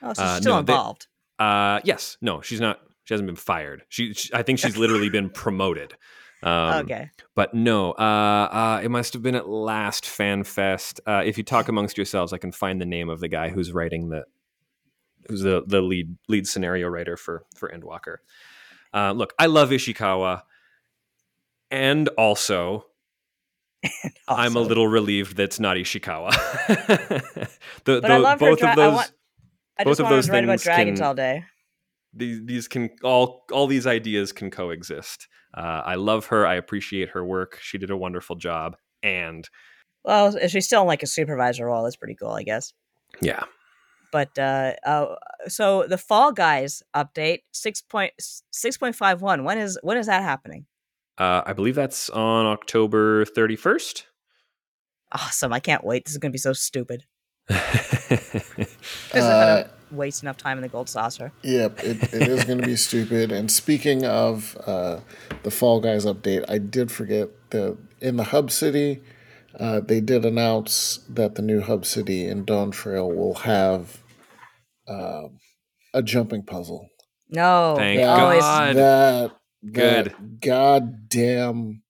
Oh, 0.02 0.14
so 0.14 0.24
Uh, 0.24 0.34
she's 0.36 0.42
still 0.44 0.56
no, 0.58 0.62
they- 0.62 0.74
involved. 0.74 1.08
Uh, 1.40 1.80
yes, 1.84 2.18
no, 2.22 2.42
she's 2.42 2.62
not. 2.62 2.80
She 3.06 3.14
hasn't 3.16 3.26
been 3.28 3.36
fired. 3.36 3.84
She, 3.90 4.14
she 4.14 4.30
I 4.34 4.44
think 4.44 4.60
she's 4.60 4.78
literally 4.78 5.10
been 5.10 5.30
promoted. 5.32 5.96
Um, 6.44 6.86
okay. 6.86 7.10
But 7.36 7.54
no, 7.54 7.92
uh, 7.94 8.48
uh, 8.52 8.82
it 8.84 8.90
must 8.90 9.14
have 9.14 9.22
been 9.24 9.36
at 9.36 9.48
last 9.50 10.06
Fan 10.06 10.44
Fest. 10.44 11.00
Uh, 11.06 11.24
if 11.26 11.38
you 11.38 11.44
talk 11.44 11.68
amongst 11.68 11.98
yourselves, 11.98 12.32
I 12.34 12.38
can 12.38 12.52
find 12.52 12.80
the 12.80 12.86
name 12.86 13.10
of 13.10 13.20
the 13.20 13.28
guy 13.28 13.50
who's 13.50 13.72
writing 13.72 14.10
the 14.10 14.26
who's 15.28 15.42
the 15.42 15.64
the 15.66 15.82
lead 15.82 16.16
lead 16.28 16.48
scenario 16.48 16.88
writer 16.88 17.18
for 17.18 17.44
for 17.56 17.70
Endwalker. 17.70 18.18
Uh, 18.94 19.12
look, 19.14 19.34
I 19.40 19.48
love 19.48 19.70
Ishikawa, 19.72 20.44
and 21.70 22.08
also 22.10 22.86
I'm 24.28 24.56
a 24.56 24.60
little 24.62 24.88
relieved 24.88 25.36
that's 25.38 25.60
not 25.60 25.78
Ishikawa. 25.78 26.32
the, 27.86 28.02
But 28.02 28.06
I 28.06 28.18
the- 28.18 28.20
love 28.20 28.40
her. 28.40 28.50
both 28.52 28.60
Dra- 28.60 28.70
of 28.72 28.76
those, 28.76 28.92
I, 28.92 28.96
want, 28.96 29.12
I 29.80 29.84
both 29.84 30.00
of 30.00 30.10
those 30.10 30.26
to 30.28 30.32
write 30.32 30.44
about 30.44 30.60
dragons 30.60 31.00
can- 31.00 31.08
all 31.08 31.14
day. 31.16 31.44
these 32.14 32.42
these 32.46 32.68
can 32.68 32.90
all 33.04 33.46
all 33.52 33.68
these 33.68 33.88
ideas 33.88 34.32
can 34.32 34.52
coexist. 34.52 35.28
Uh, 35.56 35.82
I 35.86 35.96
love 35.96 36.28
her. 36.28 36.46
I 36.48 36.56
appreciate 36.56 37.10
her 37.10 37.26
work. 37.26 37.58
She 37.62 37.78
did 37.78 37.90
a 37.90 37.98
wonderful 37.98 38.36
job. 38.38 38.78
And 39.04 39.50
Well, 40.06 40.38
she's 40.48 40.66
still 40.66 40.82
in 40.82 40.88
like 40.88 41.04
a 41.04 41.08
supervisor 41.08 41.66
role. 41.66 41.84
That's 41.84 41.96
pretty 41.98 42.16
cool, 42.16 42.32
I 42.32 42.44
guess. 42.44 42.72
yeah, 43.20 43.44
But 44.12 44.38
uh, 44.40 44.74
uh 44.86 45.16
so 45.48 45.86
the 45.88 45.98
Fall 45.98 46.32
Guys 46.32 46.84
update 46.96 47.40
six 47.52 47.82
point 47.82 48.14
six 48.52 48.78
point 48.78 48.96
five 48.96 49.22
one. 49.22 49.44
When 49.44 49.58
is 49.58 49.78
when 49.82 49.98
is 49.98 50.06
that 50.06 50.22
happening? 50.24 50.66
Uh, 51.22 51.44
I 51.46 51.54
believe 51.54 51.76
that's 51.76 52.10
on 52.10 52.46
October 52.48 53.26
thirty 53.26 53.56
first. 53.56 54.08
Awesome! 55.12 55.54
I 55.54 55.60
can't 55.60 55.84
wait. 55.84 56.06
This 56.06 56.14
is 56.14 56.18
gonna 56.18 56.32
be 56.32 56.38
so 56.38 56.54
stupid. 56.54 57.04
Because 57.50 59.24
Uh, 59.24 59.28
I'm 59.28 59.64
gonna 59.64 59.70
waste 59.92 60.24
enough 60.24 60.38
time 60.38 60.58
in 60.58 60.62
the 60.62 60.68
gold 60.70 60.90
saucer. 60.90 61.32
Yep, 61.44 61.80
it, 61.84 62.04
it 62.14 62.28
is 62.28 62.44
going 62.46 62.60
to 62.60 62.66
be 62.66 62.76
stupid. 62.90 63.32
And 63.32 63.52
speaking 63.52 64.06
of 64.06 64.58
uh, 64.66 65.00
the 65.44 65.52
Fall 65.52 65.80
Guys 65.82 66.06
update, 66.06 66.46
I 66.50 66.58
did 66.58 66.92
forget 66.92 67.30
that 67.52 67.78
in 68.00 68.16
the 68.18 68.24
Hub 68.26 68.52
City, 68.52 69.02
uh, 69.60 69.82
they 69.82 70.00
did 70.02 70.26
announce 70.26 71.00
that 71.10 71.36
the 71.36 71.42
new 71.42 71.62
Hub 71.62 71.86
City 71.86 72.26
in 72.26 72.46
Dawntrail 72.46 73.14
will 73.14 73.36
have 73.36 74.02
uh, 74.88 75.24
a 75.94 76.02
jumping 76.02 76.44
puzzle. 76.44 76.88
No, 77.30 77.76
Thank 77.78 78.00
That- 78.00 78.40
God. 78.40 78.76
That, 78.76 79.32
Good. 79.64 80.06
that 80.08 80.40
goddamn 80.40 81.84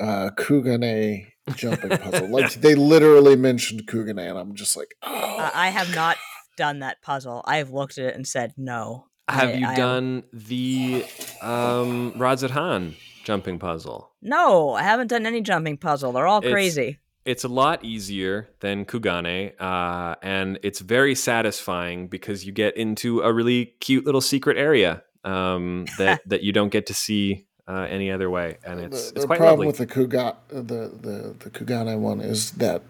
uh, 0.00 0.30
Kugane 0.36 1.26
jumping 1.56 1.90
puzzle. 1.98 2.28
Like 2.28 2.52
they 2.54 2.74
literally 2.74 3.36
mentioned 3.36 3.86
Kugane, 3.86 4.18
and 4.30 4.38
I'm 4.38 4.54
just 4.54 4.76
like, 4.76 4.94
oh, 5.02 5.36
Uh, 5.38 5.50
I 5.54 5.68
have 5.70 5.94
not 5.94 6.16
done 6.56 6.80
that 6.80 7.02
puzzle. 7.02 7.42
I 7.46 7.56
have 7.58 7.70
looked 7.70 7.98
at 7.98 8.06
it 8.06 8.14
and 8.14 8.26
said 8.26 8.54
no. 8.56 9.06
Have 9.28 9.48
I- 9.50 9.52
you 9.54 9.66
I 9.66 9.70
am- 9.70 9.76
done 9.76 10.22
the 10.32 11.04
um, 11.42 12.12
Radz-at-Han 12.16 12.94
jumping 13.24 13.58
puzzle? 13.58 14.10
No, 14.22 14.72
I 14.74 14.82
haven't 14.82 15.08
done 15.08 15.26
any 15.26 15.40
jumping 15.40 15.76
puzzle. 15.78 16.12
They're 16.12 16.26
all 16.26 16.38
It's- 16.38 16.52
crazy. 16.52 16.98
It's 17.24 17.42
a 17.42 17.48
lot 17.48 17.82
easier 17.82 18.50
than 18.60 18.84
Kugane, 18.84 19.52
uh, 19.58 20.14
and 20.22 20.58
it's 20.62 20.80
very 20.80 21.14
satisfying 21.14 22.06
because 22.08 22.44
you 22.44 22.52
get 22.52 22.76
into 22.76 23.22
a 23.22 23.32
really 23.32 23.74
cute 23.80 24.04
little 24.04 24.20
secret 24.20 24.58
area 24.58 25.02
um, 25.24 25.86
that 25.98 26.20
that 26.26 26.42
you 26.42 26.52
don't 26.52 26.70
get 26.70 26.86
to 26.86 26.94
see 26.94 27.46
uh, 27.66 27.86
any 27.88 28.10
other 28.10 28.28
way, 28.30 28.58
and 28.64 28.80
it's 28.80 29.10
the, 29.10 29.14
it's 29.16 29.22
the 29.22 29.26
quite 29.26 29.38
problem 29.38 29.66
lovely. 29.66 29.66
with 29.68 29.78
the 29.78 29.86
Kuga, 29.86 30.36
the 30.48 30.54
the 31.00 31.34
the 31.38 31.50
Kugane 31.50 31.98
one 31.98 32.20
is 32.20 32.52
that, 32.52 32.82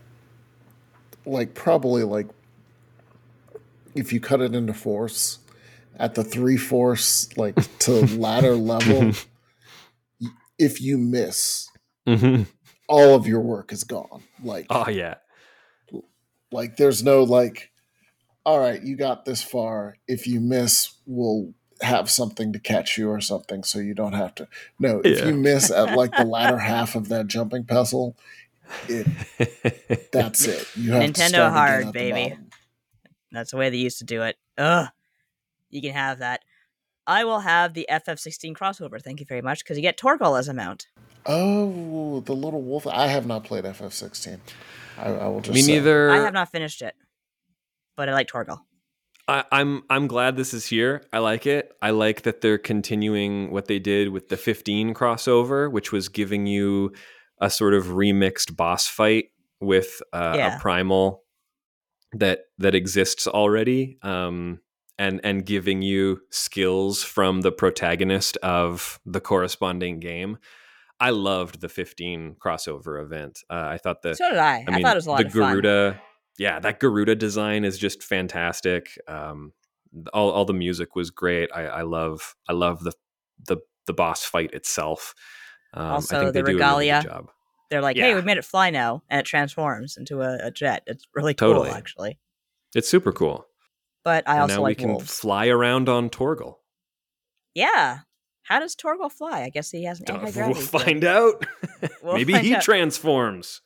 like, 1.24 1.55
probably 1.55 2.03
like, 2.03 2.26
if 3.95 4.12
you 4.12 4.20
cut 4.20 4.41
it 4.41 4.55
into 4.55 4.74
force, 4.74 5.39
at 5.99 6.14
the 6.14 6.24
three 6.24 6.57
force 6.57 7.28
like 7.37 7.57
to 7.80 7.93
ladder 8.18 8.57
level, 8.57 9.12
if 10.59 10.80
you 10.80 10.99
miss, 10.99 11.68
Mhm. 12.07 12.47
all 12.89 13.14
of 13.14 13.26
your 13.26 13.41
work 13.41 13.72
is 13.72 13.85
gone. 13.85 14.22
Like, 14.43 14.66
Oh 14.70 14.89
yeah, 14.89 15.16
like 16.51 16.76
there's 16.76 17.03
no 17.03 17.22
like, 17.22 17.70
all 18.45 18.59
right, 18.59 18.82
you 18.82 18.97
got 18.97 19.24
this 19.24 19.43
far. 19.43 19.97
If 20.09 20.26
you 20.26 20.41
miss, 20.41 20.95
we'll 21.07 21.55
have 21.85 22.11
something 22.11 22.53
to 22.53 22.59
catch 22.59 22.99
you 22.99 23.09
or 23.11 23.20
something, 23.20 23.62
so 23.62 23.78
you 23.78 23.95
don't 23.95 24.12
have 24.14 24.35
to. 24.37 24.49
No, 24.78 25.01
if 25.05 25.20
Yeah. 25.20 25.26
you 25.26 25.35
miss 25.35 25.70
at 25.70 25.97
like 25.97 26.11
the 26.16 26.24
latter 26.24 26.59
half 26.72 26.95
of 26.97 27.09
that 27.09 27.26
jumping 27.28 27.64
puzzle, 27.64 28.16
it 28.89 29.07
that's 30.12 30.47
it. 30.47 30.66
You 30.76 30.93
have 30.93 31.03
to 31.03 31.09
Nintendo 31.12 31.28
start 31.28 31.53
hard, 31.53 31.80
at 31.82 31.87
the 31.87 31.93
baby. 31.93 32.37
That's 33.30 33.51
the 33.53 33.57
way 33.57 33.70
they 33.70 33.76
used 33.76 33.99
to 33.99 34.05
do 34.05 34.22
it. 34.22 34.37
Ugh. 34.59 34.89
You 35.70 35.80
can 35.82 35.93
have 35.93 36.18
that. 36.20 36.41
I 37.07 37.24
will 37.24 37.41
have 37.41 37.74
the 37.74 37.87
FF16 37.91 38.55
crossover. 38.57 39.01
Thank 39.03 39.20
you 39.20 39.26
very 39.26 39.43
much, 39.43 39.62
because 39.64 39.76
you 39.76 39.82
get 39.82 39.99
Torgal 39.99 40.39
as 40.39 40.49
a 40.49 40.55
mount. 40.55 40.87
Oh, 41.26 42.20
the 42.20 42.32
little 42.35 42.62
wolf. 42.62 42.87
I 42.87 43.09
have 43.09 43.26
not 43.26 43.45
played 43.45 43.64
FF16. 43.64 44.39
I, 44.99 45.09
I 45.11 45.26
will 45.28 45.41
just 45.41 45.55
Me 45.55 45.62
say. 45.62 45.72
neither. 45.72 46.11
I 46.11 46.18
have 46.18 46.32
not 46.32 46.51
finished 46.53 46.80
it, 46.80 46.95
but 47.97 48.09
I 48.09 48.12
like 48.12 48.28
Torgal. 48.28 48.61
I, 49.27 49.45
I'm 49.51 49.83
I'm 49.89 50.07
glad 50.07 50.37
this 50.37 50.53
is 50.53 50.66
here. 50.66 51.03
I 51.12 51.18
like 51.18 51.47
it. 51.47 51.72
I 51.81 51.91
like 51.91 52.22
that 52.22 52.41
they're 52.41 52.59
continuing 52.59 53.51
what 53.51 53.66
they 53.66 53.79
did 53.79 54.11
with 54.11 54.29
the 54.29 54.37
15 54.37 54.93
crossover, 54.95 55.70
which 55.70 55.93
was 55.93 56.09
giving 56.09 56.47
you 56.47 56.93
a 57.41 57.49
sort 57.51 57.75
of 57.75 57.87
remixed 57.87 58.55
boss 58.57 58.87
fight 58.87 59.27
with 59.61 60.03
uh, 60.12 60.35
Yeah. 60.37 60.57
a 60.57 60.61
primal 60.61 61.22
that 62.12 62.41
that 62.59 62.75
exists 62.75 63.27
already, 63.27 63.99
um, 64.03 64.61
and 64.99 65.20
and 65.25 65.45
giving 65.47 65.81
you 65.83 66.20
skills 66.31 67.03
from 67.03 67.41
the 67.41 67.51
protagonist 67.53 68.37
of 68.39 69.01
the 69.07 69.20
corresponding 69.20 70.01
game. 70.01 70.39
I 71.01 71.11
loved 71.11 71.61
the 71.61 71.68
15 71.68 72.37
crossover 72.39 73.03
event. 73.03 73.41
Uh, 73.51 73.64
I 73.66 73.79
thought 73.79 74.03
the 74.03 74.14
So 74.14 74.31
did 74.31 74.39
I. 74.39 74.64
I, 74.68 74.70
mean, 74.70 74.83
thought 74.83 74.93
it 74.93 74.97
was 74.97 75.07
a 75.07 75.11
lot 75.11 75.18
the 75.22 75.27
of 75.27 75.33
fun. 75.33 76.01
Yeah, 76.39 76.59
that 76.61 76.80
Garuda 76.80 77.14
design 77.14 77.64
is 77.64 77.78
just 77.78 78.03
fantastic. 78.03 78.99
Um, 79.07 79.53
all, 80.12 80.30
all 80.30 80.45
the 80.45 80.53
music 80.53 80.97
was 80.97 81.11
great. 81.11 81.51
I, 81.55 81.66
I 81.66 81.82
love 81.82 82.35
I 82.49 82.53
love 82.53 82.82
the 82.82 82.93
the 83.47 83.59
the 83.87 83.93
boss 83.93 84.24
fight 84.24 84.53
itself. 84.53 85.14
Um, 85.74 85.85
Also, 85.93 86.16
I 86.16 86.20
think 86.20 86.32
they 86.35 86.41
the 86.41 86.47
do 86.47 86.51
a 86.53 86.55
really 86.55 86.55
regalia. 86.55 87.01
good 87.03 87.09
job. 87.11 87.30
They're 87.70 87.80
like, 87.82 87.97
hey, 87.97 88.11
Yeah. 88.11 88.14
we 88.16 88.22
made 88.22 88.37
it 88.39 88.45
fly 88.45 88.70
now, 88.70 89.03
and 89.09 89.20
it 89.20 89.26
transforms 89.26 89.97
into 89.97 90.20
a, 90.22 90.39
a 90.47 90.51
jet. 90.51 90.82
It's 90.87 91.07
really 91.14 91.35
Totally. 91.35 91.68
cool, 91.68 91.76
actually. 91.76 92.18
It's 92.74 92.89
super 92.89 93.12
cool. 93.12 93.47
But 94.05 94.28
I 94.28 94.32
and 94.35 94.43
also 94.43 94.57
now 94.57 94.62
like 94.62 94.78
we 94.78 94.82
can 94.82 94.91
wolves. 94.93 95.18
fly 95.18 95.47
around 95.49 95.89
on 95.89 96.11
Torgal. 96.11 96.57
yeah. 97.55 98.01
How 98.43 98.59
does 98.61 98.76
Torgal 98.76 99.11
fly? 99.11 99.43
I 99.43 99.49
guess 99.49 99.70
he 99.70 99.85
has 99.85 100.01
an 100.01 100.07
We'll 100.37 100.55
find 100.55 101.03
out. 101.05 101.47
We'll 102.03 102.14
Maybe 102.16 102.35
find 102.35 102.45
he 102.47 102.55
out. 102.57 102.62
transforms. 102.62 103.62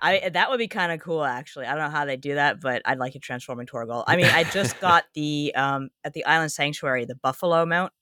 I 0.00 0.28
that 0.30 0.50
would 0.50 0.58
be 0.58 0.68
kind 0.68 0.92
of 0.92 1.00
cool 1.00 1.24
actually. 1.24 1.66
I 1.66 1.74
don't 1.74 1.84
know 1.84 1.90
how 1.96 2.04
they 2.04 2.16
do 2.16 2.34
that, 2.34 2.60
but 2.60 2.82
I'd 2.84 2.98
like 2.98 3.14
a 3.14 3.18
transforming 3.18 3.66
Torgal. 3.66 4.04
I 4.06 4.16
mean, 4.16 4.26
I 4.26 4.44
just 4.44 4.78
got 4.80 5.04
the 5.14 5.52
um 5.54 5.90
at 6.04 6.12
the 6.12 6.24
Island 6.24 6.52
Sanctuary 6.52 7.04
the 7.04 7.14
buffalo 7.14 7.64
mount. 7.66 7.92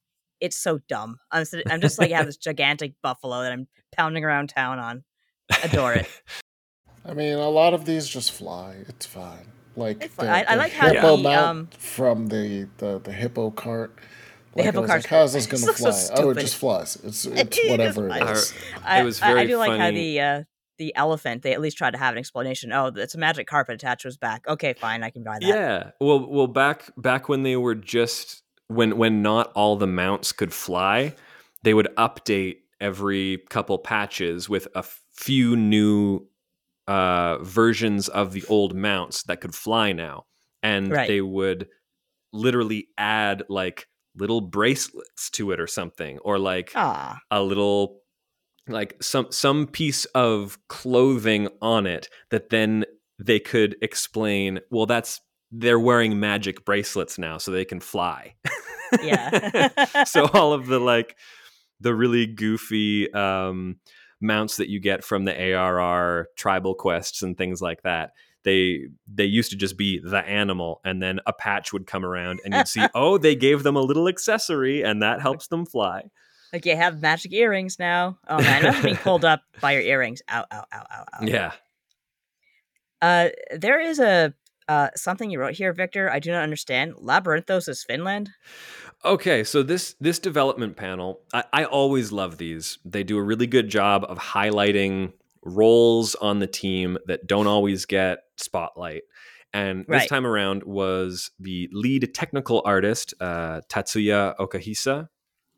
It's 0.41 0.57
so 0.57 0.79
dumb. 0.89 1.19
I'm 1.31 1.45
sit- 1.45 1.71
I'm 1.71 1.81
just 1.81 1.99
like 1.99 2.11
I 2.13 2.17
have 2.17 2.27
this 2.27 2.37
gigantic 2.37 2.95
buffalo 3.03 3.43
that 3.43 3.53
I'm 3.53 3.69
pounding 3.97 4.25
around 4.25 4.49
town 4.49 4.79
on. 4.79 5.05
Adore 5.63 5.95
it. 5.95 6.07
I 7.05 7.15
mean, 7.15 7.35
a 7.35 7.49
lot 7.49 7.75
of 7.75 7.85
these 7.85 8.09
just 8.09 8.33
fly. 8.33 8.77
It's 8.89 9.07
fine. 9.07 9.47
Like 9.77 9.99
They 10.01 10.07
the, 10.09 10.13
fly. 10.13 10.27
I- 10.27 10.45
I 10.49 10.53
the 10.55 10.57
like 10.57 10.73
how 10.73 10.89
hippo 10.91 11.17
the, 11.17 11.23
mount 11.23 11.47
um, 11.47 11.69
from 11.79 12.27
the, 12.29 12.69
the 12.79 12.99
the 12.99 13.13
hippo 13.13 13.51
cart. 13.51 13.97
The 14.55 14.59
Like, 14.63 14.65
hippo 14.67 14.79
I 14.79 14.81
was 14.83 14.91
cart's 14.91 15.05
like, 15.05 15.11
How's 15.11 15.33
this 15.33 15.47
This 15.51 15.61
gonna 15.61 15.67
looks 15.73 15.81
so 16.07 16.15
fly? 16.15 16.25
oh, 16.25 16.31
it 16.31 16.39
just 16.39 16.57
flies. 16.57 16.97
It's 17.05 17.25
It 17.27 17.39
it's 17.39 17.69
whatever 17.71 18.07
it 18.09 18.19
flies. 18.19 18.39
is. 18.39 18.55
I, 18.85 19.03
was 19.03 19.21
I- 19.23 19.31
I, 19.31 19.35
very 19.35 19.47
do 19.49 19.57
like 19.59 19.71
how 19.73 19.77
funny. 19.79 20.15
the 20.15 20.21
uh 20.21 20.43
the 20.79 20.95
elephant 20.97 21.43
they 21.43 21.53
at 21.53 21.61
least 21.61 21.79
tried 21.79 21.93
to 21.93 21.99
have 21.99 22.15
an 22.15 22.19
explanation. 22.19 22.73
Oh, 22.73 22.87
it's 22.89 23.15
a 23.15 23.19
magic 23.19 23.47
carpet 23.47 23.75
attached 23.77 24.03
to 24.03 24.09
his 24.09 24.17
back. 24.19 24.47
Okay, 24.49 24.75
fine, 24.81 25.03
I 25.03 25.11
can 25.11 25.23
buy 25.25 25.41
that. 25.41 25.59
Yeah. 25.59 25.91
Well, 26.01 26.29
well, 26.31 26.47
back 26.47 26.91
back 26.97 27.29
when 27.29 27.43
they 27.43 27.57
were 27.57 27.75
just 27.75 28.43
when 28.69 28.97
when 28.97 29.23
not 29.23 29.53
all 29.55 29.77
the 29.77 29.87
mounts 29.87 30.33
could 30.33 30.53
fly, 30.53 31.15
they 31.63 31.75
would 31.75 31.89
update 31.97 32.59
every 32.81 33.39
couple 33.51 33.79
patches 33.79 34.49
with 34.49 34.69
a 34.75 34.83
few 34.83 35.57
new 35.57 36.27
uh, 36.87 37.39
versions 37.43 38.09
of 38.09 38.33
the 38.33 38.45
old 38.49 38.75
mounts 38.75 39.25
that 39.25 39.41
could 39.41 39.55
fly 39.55 39.93
now, 39.93 40.27
and 40.63 40.97
Right. 40.97 41.07
they 41.07 41.21
would 41.21 41.69
literally 42.33 42.89
add 42.99 43.45
like 43.49 43.89
little 44.17 44.41
bracelets 44.41 45.31
to 45.31 45.53
it 45.53 45.61
or 45.61 45.67
something, 45.67 46.19
or 46.21 46.39
like 46.39 46.75
Ah, 46.75 47.21
a 47.31 47.43
little 47.43 48.03
like 48.69 48.97
some 49.03 49.27
some 49.31 49.67
piece 49.67 50.05
of 50.07 50.59
clothing 50.69 51.49
on 51.61 51.87
it 51.87 52.09
that 52.31 52.51
then 52.51 52.85
they 53.19 53.39
could 53.39 53.77
explain 53.83 54.61
well 54.71 54.87
that's 54.87 55.21
they're 55.53 55.79
wearing 55.79 56.19
magic 56.19 56.65
bracelets 56.65 57.19
now 57.19 57.39
so 57.39 57.51
they 57.51 57.65
can 57.65 57.81
fly 57.81 58.35
yeah. 59.03 60.05
so 60.05 60.27
all 60.29 60.53
of 60.53 60.67
the 60.67 60.79
like 60.79 61.17
the 61.81 61.95
really 61.95 62.27
goofy 62.27 63.13
um 63.13 63.77
mounts 64.21 64.57
that 64.57 64.69
you 64.69 64.81
get 64.81 65.05
from 65.05 65.25
the 65.25 65.53
ARR 65.53 66.29
tribal 66.37 66.75
quests 66.75 67.23
and 67.23 67.37
things 67.37 67.61
like 67.61 67.83
that 67.83 68.13
they 68.45 68.87
they 69.13 69.25
used 69.25 69.51
to 69.51 69.57
just 69.57 69.77
be 69.77 69.99
the 69.99 70.25
animal 70.27 70.81
and 70.85 71.03
then 71.03 71.19
a 71.27 71.33
patch 71.33 71.73
would 71.73 71.87
come 71.87 72.05
around 72.05 72.41
and 72.45 72.55
you'd 72.55 72.69
see 72.69 72.87
oh 72.95 73.19
they 73.19 73.35
gave 73.35 73.63
them 73.63 73.77
a 73.77 73.81
little 73.81 74.09
accessory 74.09 74.83
and 74.83 75.03
that 75.03 75.21
helps 75.21 75.49
them 75.49 75.67
fly 75.67 76.05
Like 76.55 76.67
you 76.67 76.77
have 76.77 77.03
magic 77.03 77.33
earrings 77.33 77.81
now. 77.81 78.17
Oh 78.29 78.39
man, 78.39 78.63
imagine 78.63 78.83
being 78.83 78.97
pulled 79.03 79.25
up 79.25 79.43
by 79.61 79.73
your 79.73 79.83
earrings. 79.83 80.23
Ow, 80.31 80.45
ow, 80.53 80.65
ow, 80.73 80.87
ow, 80.89 81.05
ow. 81.15 81.27
Yeah. 81.27 81.51
Uh, 83.03 83.31
there 83.57 83.81
is 83.81 83.99
a 83.99 84.33
uh 84.69 84.89
something 84.95 85.31
you 85.31 85.41
wrote 85.41 85.55
here, 85.55 85.73
Victor. 85.73 86.09
I 86.09 86.21
do 86.21 86.31
not 86.31 86.45
understand. 86.45 86.95
Labyrinthos 86.95 87.69
is 87.69 87.83
Finland. 87.83 88.31
Okay, 89.05 89.43
so 89.43 89.65
this 89.65 89.97
this 90.01 90.21
development 90.21 90.77
panel, 90.77 91.23
I, 91.33 91.45
I 91.53 91.65
always 91.65 92.13
love 92.13 92.39
these. 92.39 92.79
They 92.85 93.03
do 93.03 93.19
a 93.19 93.23
really 93.23 93.49
good 93.49 93.69
job 93.69 94.07
of 94.09 94.19
highlighting 94.19 95.13
roles 95.43 96.15
on 96.15 96.39
the 96.39 96.47
team 96.47 96.99
that 97.07 97.27
don't 97.27 97.49
always 97.49 97.85
get 97.85 98.21
spotlight. 98.37 99.03
And 99.53 99.81
this 99.81 99.89
Right. 99.89 100.09
time 100.09 100.27
around 100.27 100.63
was 100.63 101.33
the 101.39 101.69
lead 101.73 102.15
technical 102.15 102.63
artist, 102.65 103.13
uh, 103.21 103.61
Tatsuya 103.69 104.37
Okahisa, 104.39 105.09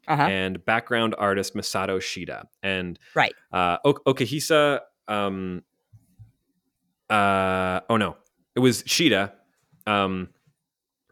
Uh 0.08 0.16
huh. 0.16 0.22
and 0.22 0.64
background 0.64 1.14
artist 1.18 1.54
Masato 1.54 1.98
Shida. 1.98 2.44
And 2.62 2.98
Right. 3.14 3.34
uh, 3.52 3.78
ok- 3.84 4.02
Okahisa, 4.06 4.80
um, 5.08 5.62
uh, 7.10 7.80
oh 7.88 7.96
no, 7.96 8.16
it 8.54 8.60
was 8.60 8.82
Shida. 8.84 9.32
Um, 9.86 10.28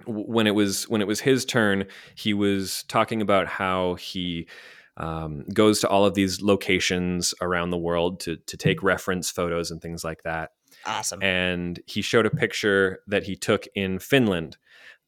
when 0.06 0.46
it 0.46 0.54
was 0.54 0.88
when 0.88 1.00
it 1.00 1.06
was 1.06 1.20
his 1.20 1.44
turn, 1.44 1.86
he 2.14 2.34
was 2.34 2.84
talking 2.88 3.22
about 3.22 3.46
how 3.46 3.94
he 3.94 4.48
um, 4.96 5.44
goes 5.52 5.80
to 5.80 5.88
all 5.88 6.04
of 6.04 6.14
these 6.14 6.40
locations 6.42 7.34
around 7.40 7.70
the 7.70 7.78
world 7.78 8.20
to 8.20 8.36
to 8.36 8.56
take 8.56 8.82
reference 8.82 9.30
photos 9.30 9.70
and 9.70 9.80
things 9.80 10.04
like 10.04 10.22
that 10.22 10.50
Awesome. 10.86 11.20
and 11.22 11.80
he 11.86 12.00
showed 12.02 12.26
a 12.26 12.30
picture 12.30 13.00
that 13.08 13.24
he 13.24 13.34
took 13.36 13.66
in 13.74 13.98
Finland. 13.98 14.56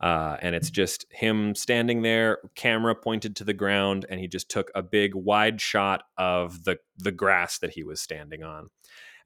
Uh, 0.00 0.36
and 0.42 0.54
it's 0.54 0.70
just 0.70 1.06
him 1.10 1.54
standing 1.54 2.02
there, 2.02 2.38
camera 2.54 2.94
pointed 2.94 3.34
to 3.36 3.44
the 3.44 3.54
ground, 3.54 4.04
and 4.10 4.20
he 4.20 4.28
just 4.28 4.50
took 4.50 4.70
a 4.74 4.82
big 4.82 5.14
wide 5.14 5.60
shot 5.60 6.02
of 6.18 6.64
the 6.64 6.78
the 6.98 7.12
grass 7.12 7.58
that 7.58 7.70
he 7.70 7.82
was 7.82 8.00
standing 8.00 8.42
on. 8.42 8.68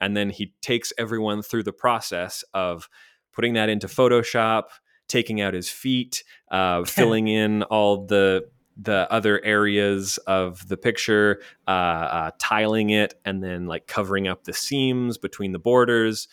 And 0.00 0.16
then 0.16 0.30
he 0.30 0.54
takes 0.62 0.92
everyone 0.96 1.42
through 1.42 1.64
the 1.64 1.72
process 1.72 2.44
of 2.54 2.88
putting 3.32 3.54
that 3.54 3.68
into 3.68 3.88
Photoshop, 3.88 4.64
taking 5.08 5.40
out 5.40 5.54
his 5.54 5.68
feet, 5.68 6.22
uh, 6.50 6.84
filling 6.84 7.26
in 7.26 7.64
all 7.64 8.06
the 8.06 8.48
the 8.76 9.12
other 9.12 9.44
areas 9.44 10.18
of 10.26 10.66
the 10.68 10.76
picture, 10.76 11.42
uh, 11.66 11.70
uh, 11.70 12.30
tiling 12.38 12.90
it, 12.90 13.14
and 13.24 13.42
then 13.42 13.66
like 13.66 13.88
covering 13.88 14.28
up 14.28 14.44
the 14.44 14.52
seams 14.52 15.18
between 15.18 15.50
the 15.50 15.58
borders, 15.58 16.28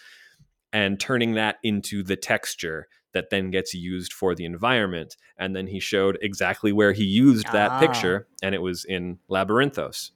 and 0.72 1.00
turning 1.00 1.34
that 1.34 1.58
into 1.64 2.04
the 2.04 2.16
texture 2.16 2.88
that 3.14 3.30
then 3.30 3.50
gets 3.52 3.74
used 3.74 4.14
for 4.14 4.36
the 4.36 4.46
environment. 4.46 5.16
And 5.38 5.56
then 5.56 5.68
he 5.68 5.80
showed 5.80 6.18
exactly 6.22 6.72
where 6.72 6.92
he 6.94 7.04
used 7.04 7.48
that 7.54 7.72
Ah. 7.72 7.80
picture, 7.80 8.28
and 8.44 8.54
it 8.54 8.62
was 8.62 8.86
in 8.86 9.20
Labyrinthos 9.30 10.12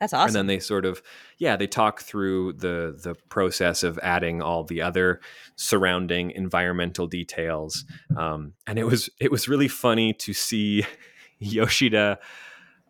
That's 0.00 0.12
awesome. 0.12 0.26
and 0.26 0.34
then 0.34 0.46
they 0.48 0.58
sort 0.58 0.84
of 0.84 1.00
yeah 1.38 1.56
they 1.56 1.66
talk 1.68 2.02
through 2.02 2.54
the 2.54 2.98
the 3.02 3.14
process 3.28 3.82
of 3.84 3.98
adding 4.02 4.42
all 4.42 4.64
the 4.64 4.82
other 4.82 5.20
surrounding 5.56 6.32
environmental 6.32 7.06
details 7.06 7.84
um, 8.16 8.54
and 8.66 8.78
it 8.78 8.84
was 8.84 9.08
it 9.20 9.30
was 9.30 9.48
really 9.48 9.68
funny 9.68 10.12
to 10.14 10.32
see 10.32 10.84
yoshida 11.38 12.18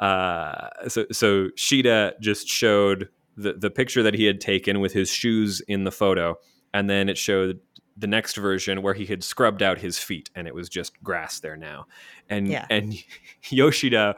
uh, 0.00 0.68
so 0.88 1.04
so 1.12 1.48
shida 1.56 2.12
just 2.20 2.48
showed 2.48 3.08
the 3.36 3.52
the 3.54 3.70
picture 3.70 4.02
that 4.02 4.14
he 4.14 4.24
had 4.24 4.40
taken 4.40 4.80
with 4.80 4.92
his 4.92 5.10
shoes 5.10 5.60
in 5.68 5.84
the 5.84 5.90
photo 5.92 6.34
and 6.74 6.88
then 6.88 7.08
it 7.08 7.18
showed 7.18 7.60
the 7.96 8.06
next 8.06 8.36
version 8.36 8.82
where 8.82 8.94
he 8.94 9.06
had 9.06 9.22
scrubbed 9.22 9.62
out 9.62 9.78
his 9.78 9.98
feet 9.98 10.30
and 10.34 10.46
it 10.48 10.54
was 10.54 10.68
just 10.68 11.00
grass 11.02 11.40
there 11.40 11.56
now 11.56 11.86
and 12.28 12.48
Yeah. 12.48 12.66
and 12.70 12.94
yoshida 13.50 14.16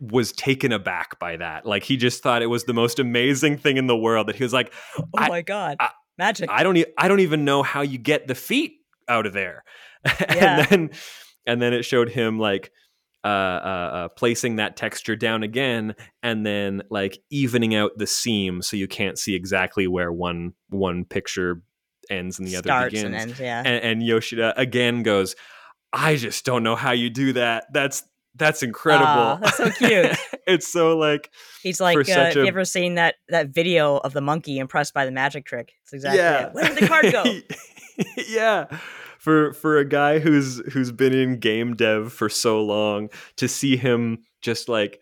was 0.00 0.32
taken 0.32 0.70
aback 0.72 1.18
by 1.18 1.36
that. 1.36 1.66
Like 1.66 1.82
he 1.82 1.96
just 1.96 2.22
thought 2.22 2.42
it 2.42 2.46
was 2.46 2.64
the 2.64 2.74
most 2.74 2.98
amazing 2.98 3.56
thing 3.58 3.76
in 3.76 3.86
the 3.86 3.96
world 3.96 4.28
that 4.28 4.36
he 4.36 4.44
was 4.44 4.52
like, 4.52 4.72
oh 4.98 5.04
my 5.28 5.42
god. 5.42 5.76
I- 5.80 5.90
Magic. 6.18 6.50
I 6.50 6.64
don't 6.64 6.76
e- 6.76 6.84
I 6.96 7.06
don't 7.06 7.20
even 7.20 7.44
know 7.44 7.62
how 7.62 7.82
you 7.82 7.96
get 7.96 8.26
the 8.26 8.34
feet 8.34 8.78
out 9.08 9.24
of 9.26 9.32
there. 9.32 9.62
Yeah. 10.20 10.58
and 10.58 10.66
then 10.70 10.90
and 11.46 11.62
then 11.62 11.72
it 11.72 11.84
showed 11.84 12.08
him 12.08 12.38
like 12.40 12.72
uh, 13.24 13.26
uh, 13.28 13.30
uh, 13.30 14.08
placing 14.08 14.56
that 14.56 14.76
texture 14.76 15.14
down 15.16 15.42
again 15.42 15.94
and 16.22 16.44
then 16.46 16.82
like 16.90 17.18
evening 17.30 17.74
out 17.74 17.92
the 17.96 18.06
seam 18.06 18.62
so 18.62 18.76
you 18.76 18.86
can't 18.88 19.18
see 19.18 19.34
exactly 19.34 19.86
where 19.88 20.12
one 20.12 20.54
one 20.70 21.04
picture 21.04 21.62
ends 22.10 22.38
and 22.38 22.48
the 22.48 22.56
other 22.56 22.68
Starts 22.68 22.92
begins 22.92 23.04
and 23.06 23.14
ends, 23.14 23.40
yeah. 23.40 23.62
and, 23.64 23.84
and 23.84 24.02
Yoshida 24.02 24.58
again 24.58 25.02
goes, 25.02 25.34
I 25.92 26.16
just 26.16 26.44
don't 26.44 26.62
know 26.62 26.76
how 26.76 26.92
you 26.92 27.10
do 27.10 27.32
that. 27.34 27.72
That's 27.72 28.04
that's 28.34 28.62
incredible. 28.62 29.38
That's 29.42 29.56
so 29.56 29.70
cute. 29.70 30.16
it's 30.46 30.68
so 30.68 30.96
like 30.96 31.30
He's 31.62 31.80
like, 31.80 31.96
uh, 32.08 32.12
have 32.12 32.36
you 32.36 32.44
a- 32.44 32.46
ever 32.46 32.64
seen 32.64 32.94
that 32.94 33.16
that 33.28 33.48
video 33.48 33.96
of 33.98 34.12
the 34.12 34.20
monkey 34.20 34.58
impressed 34.58 34.94
by 34.94 35.04
the 35.04 35.10
magic 35.10 35.44
trick? 35.44 35.72
It's 35.82 35.92
exactly 35.92 36.18
yeah. 36.18 36.46
it. 36.46 36.54
Where 36.54 36.64
did 36.64 36.78
the 36.78 36.86
card 36.86 37.12
go? 37.12 37.24
yeah. 38.28 38.66
For 39.18 39.52
for 39.54 39.78
a 39.78 39.84
guy 39.84 40.20
who's 40.20 40.58
who's 40.72 40.92
been 40.92 41.12
in 41.12 41.38
game 41.38 41.74
dev 41.74 42.12
for 42.12 42.28
so 42.28 42.62
long 42.62 43.10
to 43.36 43.48
see 43.48 43.76
him 43.76 44.24
just 44.40 44.68
like 44.68 45.00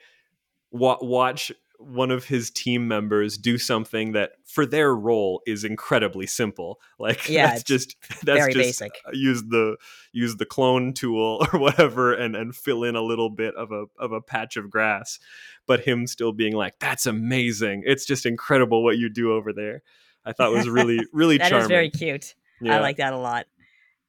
wa- 0.71 0.99
watch 1.01 1.53
one 1.87 2.11
of 2.11 2.24
his 2.24 2.51
team 2.51 2.89
members 2.89 3.39
do 3.39 3.59
something 3.59 4.12
that 4.12 4.32
for 4.45 4.66
their 4.66 4.95
role 4.95 5.41
is 5.47 5.64
incredibly 5.64 6.26
simple 6.26 6.80
like 6.99 7.28
Yeah, 7.28 7.49
that's 7.49 7.62
just 7.62 7.97
that's 8.22 8.39
very 8.39 8.53
just 8.53 8.80
basic. 8.80 8.93
Uh, 9.07 9.12
use 9.12 9.43
the 9.45 9.76
use 10.12 10.37
the 10.37 10.47
clone 10.47 10.93
tool 10.93 11.47
or 11.53 11.59
whatever 11.59 12.12
and 12.12 12.34
and 12.37 12.55
fill 12.55 12.84
in 12.84 12.97
a 12.97 13.03
little 13.03 13.30
bit 13.30 13.55
of 13.55 13.72
a 13.72 13.84
of 13.99 14.12
a 14.12 14.20
patch 14.20 14.57
of 14.57 14.70
grass 14.70 15.18
but 15.66 15.80
him 15.80 16.07
still 16.07 16.32
being 16.32 16.55
like 16.55 16.78
that's 16.78 17.07
amazing 17.07 17.82
it's 17.87 18.05
just 18.05 18.26
incredible 18.26 18.82
what 18.82 18.99
you 18.99 19.09
do 19.09 19.32
over 19.32 19.53
there 19.53 19.82
i 20.24 20.32
thought 20.32 20.53
was 20.53 20.68
really 20.68 21.01
really 21.12 21.39
That 21.39 21.45
is 21.45 21.51
charming 21.51 21.68
very 21.68 21.91
cute. 21.91 22.34
I 22.64 22.80
like 22.80 22.97
that 22.99 23.12
a 23.12 23.18
lot. 23.18 23.47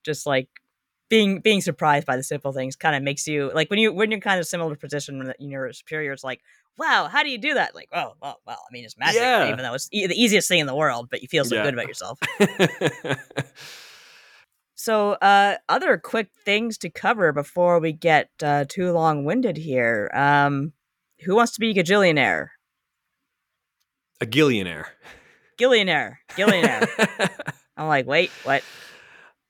Just 0.03 0.25
like 0.25 0.47
being 1.09 1.39
being 1.41 1.61
surprised 1.61 2.05
by 2.05 2.17
the 2.17 2.23
simple 2.23 2.51
things 2.51 2.75
kind 2.75 2.95
of 2.95 3.03
makes 3.03 3.27
you 3.27 3.51
like 3.53 3.69
when 3.69 3.79
you 3.79 3.93
when 3.93 4.11
you're 4.11 4.19
kind 4.19 4.39
of 4.39 4.47
similar 4.47 4.75
position 4.75 5.19
when 5.19 5.33
your 5.39 5.71
superior 5.73 6.13
is 6.13 6.23
like, 6.23 6.41
wow, 6.77 7.07
how 7.11 7.23
do 7.23 7.29
you 7.29 7.37
do 7.37 7.53
that? 7.55 7.73
Like, 7.75 7.89
oh, 7.93 8.13
well, 8.21 8.39
well, 8.45 8.59
I 8.69 8.71
mean, 8.71 8.85
it's 8.85 8.97
magic, 8.97 9.21
Yeah. 9.21 9.47
even 9.47 9.57
though 9.63 9.73
it's 9.73 9.89
e- 9.91 10.07
the 10.07 10.15
easiest 10.21 10.47
thing 10.47 10.59
in 10.59 10.67
the 10.67 10.75
world, 10.75 11.09
but 11.09 11.21
you 11.21 11.27
feel 11.27 11.43
so 11.45 11.55
Yeah. 11.55 11.63
good 11.63 11.73
about 11.73 11.87
yourself. 11.87 12.19
So, 14.79 15.13
uh, 15.13 15.57
other 15.69 15.97
quick 15.97 16.29
things 16.45 16.77
to 16.79 16.89
cover 16.91 17.33
before 17.33 17.79
we 17.79 17.91
get 17.93 18.29
uh, 18.43 18.65
too 18.69 18.91
long 18.91 19.25
winded 19.25 19.57
here. 19.57 20.11
Um, 20.13 20.71
who 21.25 21.35
wants 21.35 21.53
to 21.53 21.59
be 21.59 21.71
a 21.71 21.73
gajillionaire? 21.83 22.49
a 24.21 24.25
gillionaire 24.27 24.87
Gillionaire, 25.57 26.19
gillionaire. 26.35 26.87
I'm 27.77 27.87
like, 27.87 28.05
wait, 28.05 28.29
what? 28.43 28.61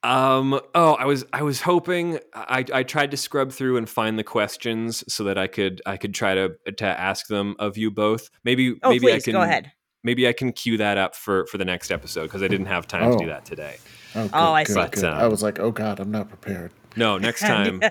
Um. 0.08 0.60
Oh, 0.74 0.94
I 0.94 1.06
was. 1.06 1.26
I 1.34 1.42
was 1.44 1.62
hoping. 1.62 2.20
I. 2.34 2.64
I 2.74 2.84
tried 2.84 3.12
to 3.12 3.18
scrub 3.18 3.52
through 3.52 3.78
and 3.78 3.90
find 3.90 4.18
the 4.18 4.24
questions 4.24 5.04
so 5.12 5.26
that 5.26 5.38
I 5.38 5.48
could. 5.48 5.82
I 5.86 5.98
could 5.98 6.14
try 6.14 6.36
to 6.36 6.56
to 6.78 6.86
ask 6.86 7.28
them 7.28 7.56
of 7.60 7.78
you 7.78 7.92
both. 7.92 8.30
Maybe. 8.44 8.76
Oh, 8.84 8.90
maybe 8.90 9.12
I 9.12 9.20
can 9.20 9.34
go 9.34 9.42
ahead. 9.42 9.72
Maybe 10.04 10.28
I 10.28 10.32
can 10.34 10.54
cue 10.54 10.78
that 10.78 10.98
up 10.98 11.16
for 11.16 11.46
for 11.48 11.58
the 11.58 11.66
next 11.66 11.92
episode 11.92 12.24
because 12.24 12.42
I 12.42 12.48
didn't 12.48 12.68
have 12.68 12.88
time 12.88 13.12
to 13.12 13.18
do 13.18 13.26
Oh. 13.26 13.28
that 13.28 13.44
today. 13.46 13.76
Oh, 14.16 14.24
good, 14.24 14.34
I 14.34 14.64
good, 14.64 14.74
see. 14.74 14.80
But, 14.80 14.92
good. 14.94 15.04
um, 15.04 15.14
I 15.20 15.28
was 15.28 15.44
like, 15.44 15.60
oh 15.60 15.72
god, 15.72 16.00
I'm 16.00 16.12
not 16.12 16.30
prepared. 16.30 16.72
No, 16.96 17.18
next 17.18 17.42
time. 17.54 17.82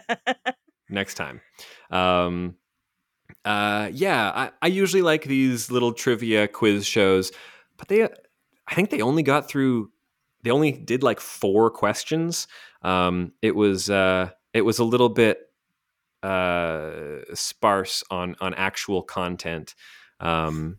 next 0.88 1.14
time. 1.14 1.40
Um. 1.90 2.54
Uh. 3.44 3.90
Yeah. 3.92 4.30
I. 4.34 4.50
I 4.62 4.66
usually 4.68 5.02
like 5.02 5.24
these 5.24 5.70
little 5.70 5.92
trivia 5.92 6.48
quiz 6.48 6.86
shows, 6.86 7.30
but 7.76 7.88
they. 7.88 8.04
I 8.68 8.74
think 8.74 8.90
they 8.90 9.02
only 9.02 9.22
got 9.22 9.48
through. 9.48 9.90
They 10.42 10.50
only 10.50 10.72
did 10.72 11.02
like 11.02 11.20
four 11.20 11.70
questions. 11.70 12.46
Um. 12.82 13.32
It 13.42 13.54
was. 13.54 13.90
Uh. 13.90 14.30
It 14.52 14.62
was 14.62 14.78
a 14.78 14.84
little 14.84 15.10
bit 15.10 15.40
uh 16.22 17.20
sparse 17.34 18.02
on 18.10 18.34
on 18.40 18.54
actual 18.54 19.02
content 19.02 19.74
um 20.18 20.78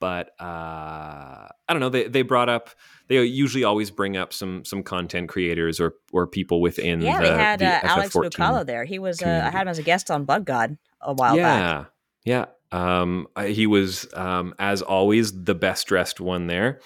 but 0.00 0.30
uh 0.40 1.46
i 1.46 1.50
don't 1.68 1.80
know 1.80 1.90
they 1.90 2.08
they 2.08 2.22
brought 2.22 2.48
up 2.48 2.70
they 3.08 3.22
usually 3.22 3.64
always 3.64 3.90
bring 3.90 4.16
up 4.16 4.32
some 4.32 4.64
some 4.64 4.82
content 4.82 5.28
creators 5.28 5.80
or 5.80 5.94
or 6.12 6.26
people 6.26 6.60
within 6.60 7.00
yeah, 7.00 7.20
the, 7.20 7.28
they 7.28 7.34
had 7.34 7.60
the 7.60 7.66
uh, 7.66 7.80
Alex 7.82 8.14
FF14 8.14 8.66
there. 8.66 8.84
He 8.84 8.98
was. 8.98 9.22
Uh, 9.22 9.42
I 9.46 9.50
had 9.50 9.62
him 9.62 9.68
as 9.68 9.78
a 9.78 9.82
guest 9.82 10.10
on 10.10 10.24
Bug 10.24 10.44
God 10.44 10.76
a 11.00 11.14
while 11.14 11.36
back. 11.36 11.88
yeah 12.24 12.46
yeah 12.72 12.78
um 12.78 13.26
he 13.46 13.66
was 13.66 14.06
um 14.14 14.54
as 14.58 14.82
always 14.82 15.44
the 15.44 15.54
best 15.54 15.86
dressed 15.86 16.20
one 16.20 16.46
there 16.46 16.80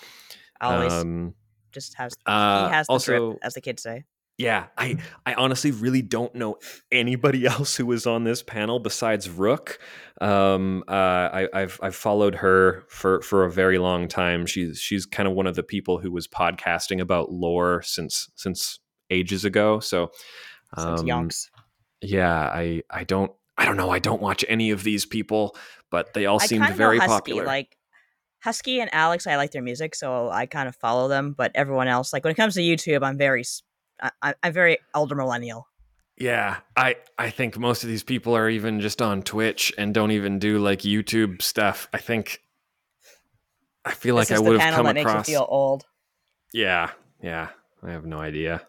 Always 0.60 0.92
um 0.92 1.34
just 1.72 1.94
has. 1.94 2.12
uh, 2.26 2.68
he 2.68 2.74
has 2.74 2.86
the 2.86 2.92
also 2.92 3.30
drip, 3.30 3.38
as 3.42 3.54
the 3.54 3.60
kids 3.60 3.82
say. 3.82 4.04
yeah 4.38 4.66
i 4.78 4.96
i 5.26 5.34
honestly 5.34 5.70
really 5.70 6.02
don't 6.02 6.34
know 6.34 6.56
anybody 6.90 7.44
else 7.54 7.76
who 7.76 7.84
was 7.86 8.06
on 8.06 8.24
this 8.24 8.42
panel 8.42 8.78
besides 8.78 9.28
rook 9.28 9.78
um 10.20 10.82
uh 10.88 10.92
I, 10.92 11.48
i've 11.52 11.78
i've 11.82 11.94
followed 11.94 12.36
her 12.36 12.84
for 12.88 13.20
for 13.22 13.44
a 13.44 13.50
very 13.50 13.78
long 13.78 14.08
time 14.08 14.46
she's 14.46 14.78
she's 14.78 15.04
kind 15.06 15.28
of 15.28 15.34
one 15.34 15.46
of 15.46 15.54
the 15.54 15.62
people 15.62 15.98
who 15.98 16.10
was 16.10 16.26
podcasting 16.28 17.00
about 17.00 17.30
lore 17.32 17.82
since 17.82 18.30
since 18.34 18.78
ages 19.10 19.44
ago 19.44 19.80
so 19.80 20.10
Since 20.78 21.00
um, 21.00 21.06
Yonks. 21.06 21.48
yeah 22.00 22.40
i 22.52 22.82
i 22.90 23.04
don't 23.04 23.32
I 23.58 23.66
don't 23.66 23.76
know. 23.76 23.90
I 23.90 23.98
don't 23.98 24.22
watch 24.22 24.46
any 24.48 24.70
of 24.70 24.82
these 24.82 25.04
people, 25.04 25.54
but 25.90 26.14
they 26.14 26.24
all 26.24 26.40
I 26.42 26.46
seemed 26.46 26.66
very 26.70 26.96
know 26.96 27.02
Husky. 27.04 27.32
popular. 27.32 27.44
Like 27.44 27.76
Husky 28.42 28.80
and 28.80 28.92
Alex, 28.92 29.26
I 29.26 29.36
like 29.36 29.52
their 29.52 29.62
music, 29.62 29.94
so 29.94 30.28
I 30.28 30.46
kind 30.46 30.68
of 30.68 30.74
follow 30.76 31.08
them. 31.08 31.34
But 31.36 31.52
everyone 31.54 31.88
else, 31.88 32.12
like 32.12 32.24
when 32.24 32.32
it 32.32 32.36
comes 32.36 32.54
to 32.54 32.60
YouTube, 32.60 33.04
I'm 33.04 33.16
very, 33.16 33.44
I, 34.20 34.34
am 34.42 34.52
very 34.52 34.78
elder 34.94 35.14
millennial. 35.14 35.68
Yeah, 36.16 36.58
I 36.76 36.96
I 37.18 37.30
think 37.30 37.58
most 37.58 37.84
of 37.84 37.88
these 37.88 38.02
people 38.02 38.36
are 38.36 38.48
even 38.48 38.80
just 38.80 39.00
on 39.00 39.22
Twitch 39.22 39.72
and 39.78 39.94
don't 39.94 40.10
even 40.10 40.38
do 40.38 40.58
like 40.58 40.80
YouTube 40.80 41.40
stuff. 41.40 41.88
I 41.92 41.98
think 41.98 42.40
I 43.84 43.92
feel 43.92 44.14
like 44.14 44.30
I 44.30 44.38
would 44.38 44.60
have 44.60 44.74
come 44.74 44.86
that 44.86 44.94
makes 44.94 45.10
across. 45.10 45.28
you 45.28 45.34
feel 45.34 45.46
old. 45.48 45.84
Yeah, 46.52 46.90
yeah. 47.22 47.48
I 47.82 47.90
have 47.90 48.04
no 48.04 48.18
idea. 48.18 48.66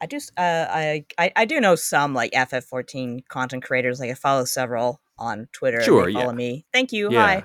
I 0.00 0.06
just, 0.06 0.32
uh, 0.36 0.66
I, 0.68 1.04
I, 1.16 1.32
I 1.36 1.44
do 1.44 1.60
know 1.60 1.76
some 1.76 2.14
like 2.14 2.32
FF14 2.32 3.26
content 3.28 3.62
creators. 3.62 4.00
Like 4.00 4.10
I 4.10 4.14
follow 4.14 4.44
several 4.44 5.00
on 5.18 5.48
Twitter. 5.52 5.80
Sure, 5.80 6.06
they 6.06 6.12
follow 6.12 6.30
yeah. 6.30 6.32
me. 6.32 6.66
Thank 6.72 6.92
you. 6.92 7.10
Yeah, 7.12 7.26
Hi. 7.26 7.44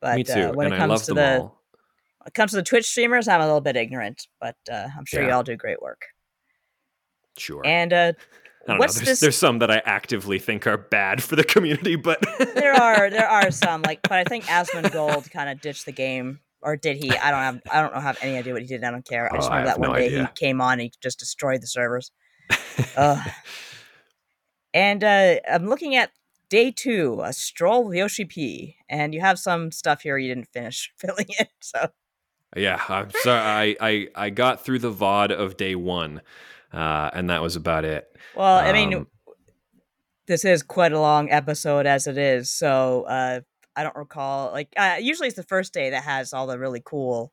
But 0.00 0.16
me 0.16 0.24
too. 0.24 0.32
Uh, 0.32 0.52
when 0.52 0.66
and 0.66 0.74
it 0.74 0.76
I 0.76 0.80
comes 0.80 0.90
love 0.90 1.02
to 1.02 1.06
them 1.14 1.16
the 1.16 1.42
all. 1.42 1.62
when 2.18 2.26
it 2.28 2.34
comes 2.34 2.50
to 2.52 2.56
the 2.56 2.62
Twitch 2.62 2.86
streamers, 2.86 3.28
I'm 3.28 3.40
a 3.40 3.44
little 3.46 3.60
bit 3.60 3.76
ignorant, 3.76 4.26
but 4.40 4.56
uh, 4.70 4.88
I'm 4.96 5.04
sure 5.06 5.22
you 5.22 5.30
all 5.30 5.42
do 5.42 5.56
great 5.56 5.80
work. 5.80 6.02
Sure. 7.38 7.62
And 7.64 7.92
uh, 7.92 8.12
I 8.68 8.78
what's. 8.78 8.94
There's, 8.96 9.06
this- 9.06 9.20
there's 9.20 9.36
some 9.36 9.58
that 9.60 9.70
I 9.70 9.82
actively 9.84 10.38
think 10.38 10.66
are 10.66 10.76
bad 10.78 11.22
for 11.22 11.36
the 11.36 11.44
community, 11.44 11.96
but 11.96 12.18
there 12.54 12.74
are 12.74 13.10
there 13.10 13.28
are 13.28 13.50
some 13.50 13.82
like, 13.82 14.00
but 14.02 14.12
I 14.12 14.24
think 14.24 14.44
Asmongold 14.44 15.30
kind 15.30 15.48
of 15.50 15.60
ditched 15.60 15.86
the 15.86 15.92
game, 15.92 16.40
or 16.62 16.76
did 16.76 16.96
he? 16.96 17.10
I 17.10 17.30
don't 17.30 17.40
have 17.40 17.60
I 17.70 17.80
don't 17.82 17.94
know 17.94 18.00
have 18.00 18.18
any 18.22 18.36
idea 18.36 18.52
what 18.52 18.62
he 18.62 18.68
did. 18.68 18.82
I 18.84 18.90
don't 18.90 19.06
care. 19.06 19.32
I 19.32 19.36
just 19.36 19.48
Oh, 19.48 19.54
remember 19.54 19.68
have 19.70 19.78
that 19.78 19.80
one 19.80 19.90
no 19.92 19.96
day 19.98 20.06
idea. 20.06 20.20
he 20.34 20.46
came 20.46 20.60
on 20.60 20.72
and 20.74 20.82
he 20.82 20.92
just 21.02 21.18
destroyed 21.18 21.62
the 21.62 21.66
servers. 21.68 22.10
Ugh. 22.96 23.28
And 24.74 25.02
uh, 25.04 25.36
I'm 25.50 25.66
looking 25.68 25.96
at 25.96 26.10
day 26.48 26.70
two, 26.70 27.20
a 27.24 27.32
stroll 27.32 27.84
with 27.84 27.96
Yoshi 27.96 28.24
P, 28.24 28.76
and 28.88 29.14
you 29.14 29.20
have 29.20 29.38
some 29.38 29.70
stuff 29.72 30.02
here 30.02 30.16
you 30.18 30.28
didn't 30.34 30.48
finish 30.52 30.92
filling 30.98 31.26
in. 31.38 31.46
So 31.60 31.88
yeah, 32.56 32.82
I'm 32.88 33.10
sorry. 33.10 33.76
I, 33.80 33.88
I 33.88 34.08
I 34.14 34.30
got 34.30 34.64
through 34.64 34.78
the 34.80 34.92
VOD 34.92 35.32
of 35.32 35.56
day 35.56 35.74
one, 35.74 36.22
uh, 36.72 37.10
and 37.12 37.30
that 37.30 37.42
was 37.42 37.56
about 37.56 37.84
it. 37.84 38.08
well, 38.34 38.58
I 38.58 38.72
mean, 38.72 38.94
Um, 38.94 39.06
this 40.26 40.44
is 40.44 40.62
quite 40.62 40.92
a 40.92 41.00
long 41.00 41.30
episode 41.30 41.86
as 41.86 42.06
it 42.06 42.18
is, 42.18 42.50
so 42.50 43.02
uh, 43.04 43.40
I 43.76 43.82
don't 43.82 43.96
recall. 43.96 44.50
Like, 44.52 44.72
uh, 44.76 44.96
usually 45.00 45.28
it's 45.28 45.36
the 45.36 45.42
first 45.44 45.72
day 45.72 45.90
that 45.90 46.02
has 46.02 46.32
all 46.32 46.46
the 46.46 46.58
really 46.58 46.82
cool, 46.84 47.32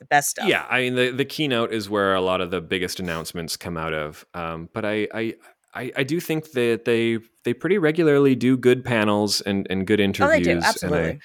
the 0.00 0.04
best 0.06 0.30
stuff. 0.30 0.48
Yeah, 0.48 0.66
I 0.68 0.80
mean 0.80 0.94
the 0.94 1.10
the 1.10 1.24
keynote 1.24 1.72
is 1.72 1.88
where 1.90 2.14
a 2.14 2.20
lot 2.20 2.40
of 2.40 2.50
the 2.50 2.60
biggest 2.60 2.98
announcements 3.00 3.56
come 3.56 3.76
out 3.76 3.92
of. 3.92 4.24
Um, 4.34 4.68
but 4.72 4.84
I, 4.84 5.06
I 5.14 5.34
I 5.74 5.92
I 5.96 6.02
do 6.04 6.20
think 6.20 6.52
that 6.52 6.84
they 6.84 7.18
they 7.44 7.54
pretty 7.54 7.78
regularly 7.78 8.34
do 8.34 8.56
good 8.56 8.84
panels 8.84 9.40
and 9.40 9.66
and 9.70 9.86
good 9.86 10.00
Oh, 10.00 10.04
interviews. 10.04 10.46
they 10.46 10.54
do 10.54 10.60
absolutely. 10.60 11.20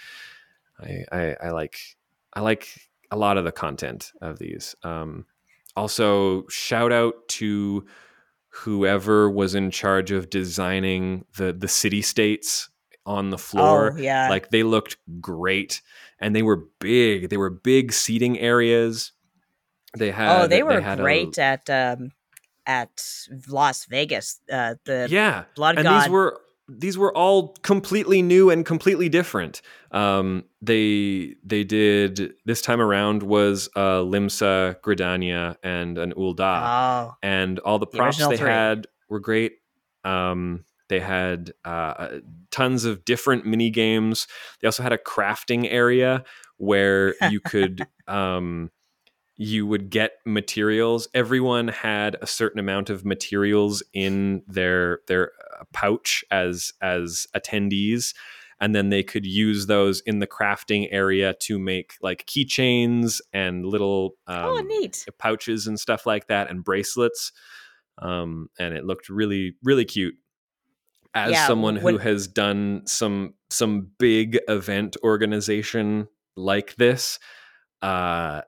And 0.79 1.05
I, 1.11 1.17
I 1.17 1.19
I 1.21 1.35
I 1.43 1.49
like 1.51 1.79
I 2.33 2.41
like 2.41 2.67
a 3.11 3.17
lot 3.17 3.37
of 3.37 3.45
the 3.45 3.51
content 3.51 4.11
of 4.21 4.39
these. 4.39 4.75
Um, 4.83 5.25
also, 5.75 6.47
shout 6.47 6.91
out 6.91 7.27
to 7.29 7.85
whoever 8.49 9.29
was 9.29 9.55
in 9.55 9.71
charge 9.71 10.11
of 10.11 10.29
designing 10.29 11.25
the 11.37 11.53
the 11.53 11.67
city 11.67 12.01
states 12.01 12.69
on 13.05 13.29
the 13.29 13.37
floor 13.37 13.93
oh 13.93 13.97
yeah, 13.97 14.29
like 14.29 14.49
they 14.49 14.63
looked 14.63 14.97
great 15.21 15.81
and 16.19 16.35
they 16.35 16.41
were 16.43 16.67
big 16.79 17.29
they 17.29 17.37
were 17.37 17.49
big 17.49 17.93
seating 17.93 18.37
areas 18.39 19.13
they 19.97 20.11
had 20.11 20.43
oh, 20.43 20.47
they 20.47 20.61
were 20.61 20.77
a- 20.79 20.95
great 20.97 21.37
at 21.39 21.67
um, 21.69 22.11
at 22.69 23.03
Las 23.47 23.85
Vegas. 23.85 24.39
Uh, 24.51 24.75
the 24.85 25.07
yeah 25.09 25.45
Blood 25.55 25.77
and 25.77 25.85
God. 25.85 26.03
these 26.03 26.09
were 26.09 26.39
these 26.69 26.97
were 26.99 27.11
all 27.17 27.55
completely 27.63 28.21
new 28.21 28.51
and 28.51 28.63
completely 28.63 29.09
different 29.09 29.63
um 29.91 30.43
they 30.61 31.33
they 31.43 31.63
did 31.63 32.33
this 32.45 32.61
time 32.61 32.79
around 32.79 33.23
was 33.23 33.69
uh 33.75 34.01
limsa 34.01 34.79
gridania 34.81 35.55
and 35.63 35.97
an 35.97 36.13
Ul'dah 36.13 37.09
oh, 37.09 37.15
and 37.23 37.57
all 37.59 37.79
the 37.79 37.87
The 37.87 37.97
props 37.97 38.17
original 38.17 38.29
they 38.29 38.37
three. 38.37 38.49
had 38.49 38.87
were 39.09 39.19
great. 39.19 39.53
Um, 40.03 40.63
they 40.89 40.99
had 40.99 41.53
uh, 41.65 42.19
tons 42.51 42.85
of 42.85 43.03
different 43.05 43.45
mini 43.45 43.69
games. 43.69 44.27
They 44.61 44.67
also 44.67 44.83
had 44.83 44.93
a 44.93 44.97
crafting 44.97 45.67
area 45.69 46.23
where 46.57 47.15
you 47.29 47.39
could 47.39 47.85
um, 48.07 48.71
you 49.41 49.65
would 49.65 49.89
get 49.89 50.17
materials. 50.25 51.07
Everyone 51.13 51.69
had 51.69 52.17
a 52.21 52.27
certain 52.27 52.59
amount 52.59 52.89
of 52.89 53.05
materials 53.05 53.81
in 53.93 54.43
their 54.47 54.99
their 55.07 55.31
uh, 55.57 55.63
pouch 55.71 56.25
as 56.29 56.73
as 56.81 57.25
attendees. 57.33 58.13
And 58.61 58.75
then 58.75 58.89
they 58.89 59.03
could 59.03 59.25
use 59.25 59.67
those 59.67 60.01
in 60.01 60.19
the 60.19 60.27
crafting 60.27 60.89
area 60.91 61.33
to 61.43 61.57
make 61.57 61.93
like 62.01 62.25
keychains 62.25 63.21
and 63.31 63.65
little 63.65 64.15
um, 64.27 64.43
oh, 64.43 64.59
neat. 64.59 65.05
pouches 65.17 65.65
and 65.65 65.79
stuff 65.79 66.05
like 66.05 66.27
that 66.27 66.49
and 66.49 66.61
bracelets 66.61 67.31
um, 68.01 68.49
and 68.59 68.73
it 68.73 68.83
looked 68.83 69.07
really 69.07 69.55
really 69.63 69.85
cute 69.85 70.15
as 71.13 71.31
Yeah, 71.31 71.47
someone 71.47 71.77
who 71.77 71.97
has 71.97 72.27
done 72.27 72.81
some 72.85 73.35
some 73.49 73.91
big 73.97 74.37
event 74.49 74.97
organization 75.01 76.09
like 76.35 76.75
this 76.75 77.19
uh 77.81 78.41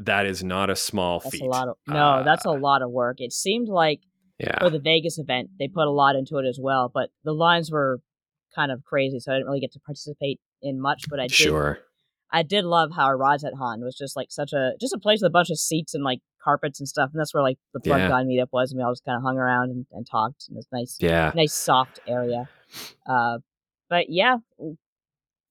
that 0.00 0.26
is 0.26 0.44
not 0.44 0.70
a 0.70 0.76
small 0.76 1.20
That's 1.20 1.32
feat 1.36 1.42
a 1.42 1.46
lot 1.46 1.68
of 1.68 1.76
no. 1.86 2.22
that's 2.24 2.46
a 2.46 2.50
Uh, 2.50 2.58
lot 2.58 2.82
of 2.82 2.90
work. 2.90 3.16
It 3.20 3.32
seemed 3.32 3.68
like 3.68 4.00
yeah 4.38 4.58
for 4.60 4.70
the 4.70 4.78
Vegas 4.78 5.18
event, 5.18 5.50
they 5.58 5.68
put 5.68 5.86
a 5.86 5.90
lot 5.90 6.14
into 6.16 6.38
it 6.38 6.46
as 6.46 6.58
well, 6.60 6.90
but 6.92 7.10
the 7.24 7.32
lines 7.32 7.70
were 7.70 8.00
kind 8.54 8.70
of 8.72 8.84
crazy, 8.84 9.18
so 9.20 9.32
I 9.32 9.36
didn't 9.36 9.46
really 9.46 9.60
get 9.60 9.72
to 9.72 9.80
participate 9.80 10.40
in 10.62 10.80
much. 10.80 11.04
But 11.10 11.18
I 11.20 11.24
did, 11.26 11.32
sure 11.32 11.78
I 12.30 12.42
did 12.42 12.64
love 12.64 12.90
how 12.94 13.08
Radz-at-Han 13.10 13.80
was 13.82 13.96
just 13.96 14.14
like 14.16 14.28
such 14.30 14.52
a 14.52 14.72
just 14.80 14.94
a 14.94 14.98
place 14.98 15.20
with 15.22 15.28
a 15.28 15.32
bunch 15.32 15.50
of 15.50 15.58
seats 15.58 15.94
and 15.94 16.04
like 16.04 16.20
carpets 16.42 16.78
and 16.80 16.88
stuff, 16.88 17.10
and 17.12 17.18
that's 17.20 17.34
where 17.34 17.42
like 17.42 17.58
the 17.74 17.80
Blood 17.80 17.98
Yeah. 17.98 18.08
God 18.08 18.26
meetup 18.26 18.48
was, 18.52 18.70
and 18.70 18.78
we 18.78 18.84
all 18.84 18.92
just 18.92 19.04
kind 19.04 19.16
of 19.16 19.22
hung 19.22 19.36
around 19.38 19.70
and, 19.70 19.86
and 19.92 20.06
talked 20.08 20.46
in 20.48 20.54
this 20.54 20.66
nice, 20.72 20.96
yeah 21.00 21.32
nice 21.34 21.52
soft 21.54 21.98
area. 22.06 22.48
Uh, 23.06 23.38
but 23.90 24.06
yeah, 24.10 24.36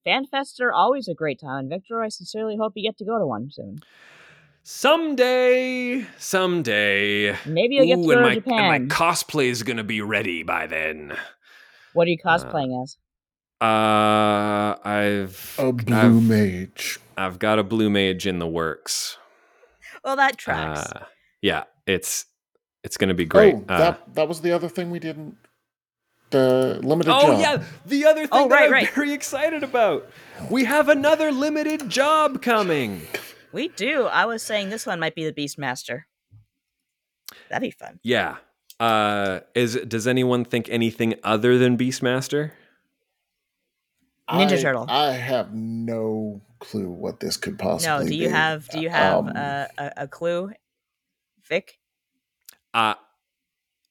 FanFests 0.06 0.60
are 0.60 0.72
always 0.72 1.08
a 1.08 1.14
great 1.14 1.40
time, 1.40 1.58
and 1.60 1.68
Victor, 1.68 2.02
I 2.02 2.08
sincerely 2.08 2.56
hope 2.56 2.72
you 2.76 2.88
get 2.88 2.96
to 2.98 3.04
go 3.04 3.18
to 3.18 3.26
one 3.26 3.50
soon. 3.50 3.80
Someday 4.70 6.06
someday 6.18 7.34
Maybe 7.46 7.76
you'll 7.76 7.86
get 7.86 7.96
to 7.96 8.02
go 8.02 8.10
and 8.10 8.18
to 8.18 8.22
my, 8.28 8.34
Japan. 8.34 8.58
and 8.74 8.88
my 8.88 8.94
cosplay 8.94 9.46
is 9.46 9.62
gonna 9.62 9.82
be 9.82 10.02
ready 10.02 10.42
by 10.42 10.66
then 10.66 11.16
what 11.94 12.06
are 12.06 12.10
you 12.10 12.18
cosplaying 12.22 12.82
as? 12.82 12.98
uh 13.62 14.76
i've 14.86 15.54
A 15.58 15.72
blue 15.72 15.96
I've, 15.96 16.22
mage. 16.22 17.00
I've 17.16 17.38
got 17.38 17.58
a 17.58 17.62
blue 17.64 17.88
mage 17.88 18.26
in 18.26 18.40
the 18.40 18.46
works 18.46 19.16
Well, 20.04 20.16
that 20.16 20.36
tracks. 20.36 20.80
Uh, 20.92 21.04
yeah, 21.40 21.64
it's 21.86 22.26
it's 22.84 22.98
going 22.98 23.08
to 23.08 23.14
be 23.14 23.24
great. 23.24 23.54
Oh, 23.54 23.64
Uh, 23.70 23.78
that 23.78 24.14
that 24.16 24.28
was 24.28 24.42
the 24.42 24.52
other 24.52 24.68
thing 24.68 24.90
we 24.90 24.98
didn't. 24.98 25.36
The 26.30 26.78
limited 26.82 27.10
oh 27.10 27.32
job. 27.32 27.40
yeah, 27.40 27.62
the 27.86 28.04
other 28.04 28.20
thing 28.26 28.28
Oh, 28.32 28.48
that 28.48 28.54
right, 28.54 28.66
I'm 28.66 28.72
right. 28.72 28.90
very 28.90 29.12
excited 29.14 29.62
about. 29.64 30.06
We 30.50 30.64
have 30.64 30.88
another 30.90 31.32
limited 31.32 31.88
job 31.88 32.42
coming. 32.42 33.00
We 33.52 33.68
do. 33.68 34.04
I 34.04 34.26
was 34.26 34.42
saying 34.42 34.70
this 34.70 34.86
one 34.86 35.00
might 35.00 35.14
be 35.14 35.24
the 35.28 35.32
Beastmaster. 35.32 36.02
That'd 37.48 37.66
be 37.66 37.70
fun. 37.70 37.98
Yeah. 38.02 38.36
Uh, 38.80 39.40
is 39.54 39.74
does 39.86 40.06
anyone 40.06 40.44
think 40.44 40.68
anything 40.68 41.14
other 41.24 41.58
than 41.58 41.76
Beastmaster? 41.76 42.52
Ninja 44.30 44.58
I- 44.58 44.62
Turtle. 44.62 44.86
I 44.88 45.12
have 45.12 45.52
no 45.54 46.42
clue 46.60 46.90
what 46.90 47.20
this 47.20 47.36
could 47.36 47.58
possibly 47.58 47.88
No, 47.98 48.04
be. 48.04 48.10
do 48.10 48.16
you 48.16 48.28
have 48.28 48.68
do 48.68 48.80
you 48.80 48.88
have 48.90 49.14
Um, 49.26 49.32
uh, 49.34 49.66
a, 49.78 49.92
a 49.98 50.08
clue, 50.08 50.52
Vic? 51.48 51.78
Uh 52.74 52.94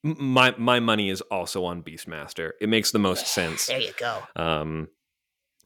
my 0.04 0.54
my 0.58 0.80
money 0.80 1.10
is 1.10 1.22
also 1.22 1.66
on 1.66 1.82
Beastmaster. 1.84 2.52
It 2.62 2.70
makes 2.70 2.92
the 2.92 3.00
most 3.00 3.28
sense. 3.28 3.66
There 3.68 3.80
you 3.80 3.94
go. 3.98 4.22
Um, 4.36 4.88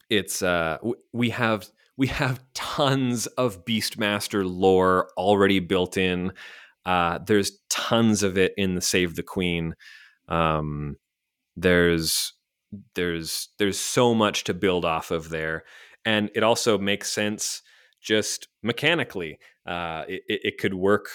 it's 0.08 0.42
uh, 0.42 0.78
w- 0.78 0.96
we 1.12 1.30
have 1.30 1.68
we 1.96 2.06
have 2.08 2.40
tons 2.54 3.26
of 3.26 3.64
Beastmaster 3.64 4.44
lore 4.44 5.08
already 5.16 5.58
built 5.60 5.96
in. 5.96 6.32
Uh, 6.84 7.18
there's 7.26 7.52
tons 7.70 8.22
of 8.22 8.36
it 8.38 8.52
in 8.56 8.74
the 8.74 8.80
Save 8.80 9.14
the 9.16 9.22
Queen. 9.22 9.74
Um, 10.28 10.96
there's 11.56 12.32
there's 12.94 13.48
there's 13.58 13.78
so 13.78 14.14
much 14.14 14.44
to 14.44 14.54
build 14.54 14.84
off 14.84 15.10
of 15.10 15.28
there, 15.28 15.64
and 16.04 16.30
it 16.34 16.42
also 16.42 16.78
makes 16.78 17.12
sense 17.12 17.62
just 18.00 18.48
mechanically. 18.62 19.38
Uh, 19.66 20.04
it, 20.08 20.22
it 20.28 20.58
could 20.58 20.74
work 20.74 21.06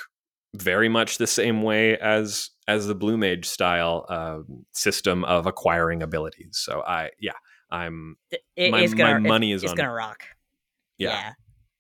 very 0.56 0.88
much 0.90 1.18
the 1.18 1.28
same 1.28 1.64
way 1.64 1.98
as 1.98 2.52
as 2.68 2.88
the 2.88 2.96
Blue 2.96 3.18
Mage 3.18 3.46
style 3.46 4.06
um, 4.10 4.66
system 4.74 5.24
of 5.26 5.46
acquiring 5.48 6.04
abilities. 6.04 6.52
So 6.64 6.82
I 6.88 7.10
yeah 7.20 7.34
I'm 7.72 8.18
It, 8.56 8.72
My- 8.72 8.86
gonna, 8.88 9.20
my 9.20 9.28
money 9.28 9.52
is 9.52 9.64
it's 9.64 9.72
on 9.72 9.78
gonna 9.78 9.92
rock. 9.94 10.24
Yeah 10.98 11.10
Yeah. 11.10 11.34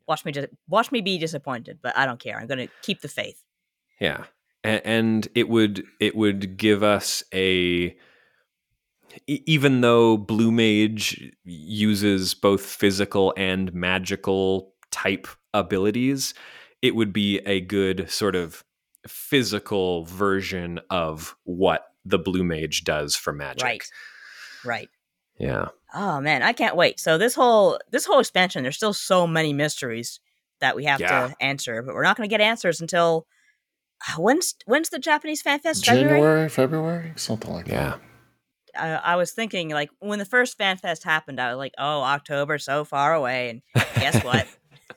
Watch 0.07 0.23
me 0.23 0.31
just 0.31 0.47
watch 0.69 0.91
me 0.91 1.01
be 1.01 1.17
disappointed, 1.17 1.79
but 1.81 1.97
I 1.97 2.05
don't 2.05 2.19
care. 2.19 2.39
I'm 2.39 2.47
gonna 2.47 2.69
keep 2.81 3.01
the 3.01 3.09
faith. 3.09 3.43
Yeah, 3.99 4.23
and, 4.63 4.81
and 4.85 5.27
it 5.35 5.49
would 5.49 5.83
it 5.99 6.15
would 6.15 6.55
give 6.57 6.81
us 6.81 7.23
a 7.33 7.97
even 9.27 9.81
though 9.81 10.17
Blue 10.17 10.51
Mage 10.51 11.31
uses 11.43 12.33
both 12.33 12.61
physical 12.61 13.33
and 13.35 13.73
magical 13.73 14.73
type 14.91 15.27
abilities, 15.53 16.33
it 16.81 16.95
would 16.95 17.11
be 17.11 17.39
a 17.39 17.61
good 17.61 18.09
sort 18.09 18.35
of 18.35 18.63
physical 19.07 20.05
version 20.05 20.79
of 20.89 21.35
what 21.43 21.85
the 22.05 22.19
Blue 22.19 22.43
Mage 22.43 22.83
does 22.83 23.15
for 23.15 23.33
magic. 23.33 23.63
Right. 23.63 23.83
Right. 24.63 24.89
Yeah. 25.39 25.67
Oh 25.93 26.19
man, 26.19 26.43
I 26.43 26.53
can't 26.53 26.75
wait. 26.75 26.99
So 26.99 27.17
this 27.17 27.35
whole 27.35 27.79
this 27.91 28.05
whole 28.05 28.19
expansion, 28.19 28.63
there's 28.63 28.75
still 28.75 28.93
so 28.93 29.25
many 29.27 29.53
mysteries 29.53 30.19
that 30.59 30.75
we 30.75 30.85
have 30.85 30.99
Yeah. 30.99 31.27
to 31.29 31.35
answer, 31.39 31.81
but 31.81 31.93
we're 31.95 32.03
not 32.03 32.17
going 32.17 32.27
to 32.27 32.33
get 32.33 32.41
answers 32.41 32.81
until 32.81 33.25
uh, 34.07 34.19
when's 34.21 34.55
when's 34.65 34.89
the 34.89 34.99
Japanese 34.99 35.41
Fan 35.41 35.59
Fest? 35.59 35.85
February. 35.85 36.09
January, 36.19 36.49
February, 36.49 37.13
something 37.15 37.51
like 37.53 37.65
that. 37.67 37.99
Yeah. 38.75 38.99
I, 39.03 39.13
I 39.13 39.15
was 39.15 39.31
thinking 39.31 39.69
like 39.69 39.89
when 39.99 40.19
the 40.19 40.25
first 40.25 40.57
Fan 40.57 40.77
Fest 40.77 41.03
happened, 41.03 41.39
I 41.39 41.49
was 41.49 41.57
like, 41.57 41.73
oh, 41.77 42.01
October, 42.01 42.57
so 42.59 42.83
far 42.83 43.13
away, 43.13 43.49
and 43.49 43.61
guess 43.95 44.23
what? 44.23 44.47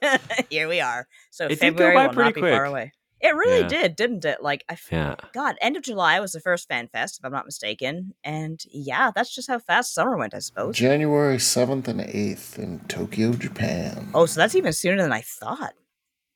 Here 0.50 0.68
we 0.68 0.80
are. 0.80 1.06
So 1.30 1.46
It 1.46 1.56
February 1.58 1.94
will 1.94 2.08
pretty 2.12 2.28
not 2.28 2.34
be 2.34 2.40
far 2.40 2.64
away. 2.64 2.92
It 3.20 3.34
really 3.34 3.60
Yeah. 3.60 3.68
did, 3.68 3.96
didn't 3.96 4.24
it? 4.24 4.42
Like 4.42 4.64
I, 4.68 4.72
f- 4.74 4.88
Yeah. 4.90 5.16
God, 5.34 5.56
end 5.60 5.76
of 5.76 5.82
July 5.82 6.20
was 6.20 6.32
the 6.32 6.40
first 6.40 6.68
Fan 6.68 6.88
Fest, 6.88 7.18
if 7.18 7.24
I'm 7.24 7.32
not 7.32 7.44
mistaken, 7.44 8.14
and 8.24 8.62
yeah, 8.70 9.10
that's 9.14 9.34
just 9.34 9.48
how 9.48 9.58
fast 9.58 9.92
summer 9.94 10.16
went, 10.16 10.34
I 10.34 10.38
suppose. 10.38 10.76
January 10.76 11.36
7th 11.38 11.86
and 11.88 12.00
8th 12.00 12.58
in 12.58 12.80
Tokyo, 12.88 13.32
Japan. 13.32 14.08
Oh, 14.14 14.26
so 14.26 14.40
that's 14.40 14.54
even 14.54 14.72
sooner 14.72 15.02
than 15.02 15.12
I 15.12 15.20
thought. 15.20 15.74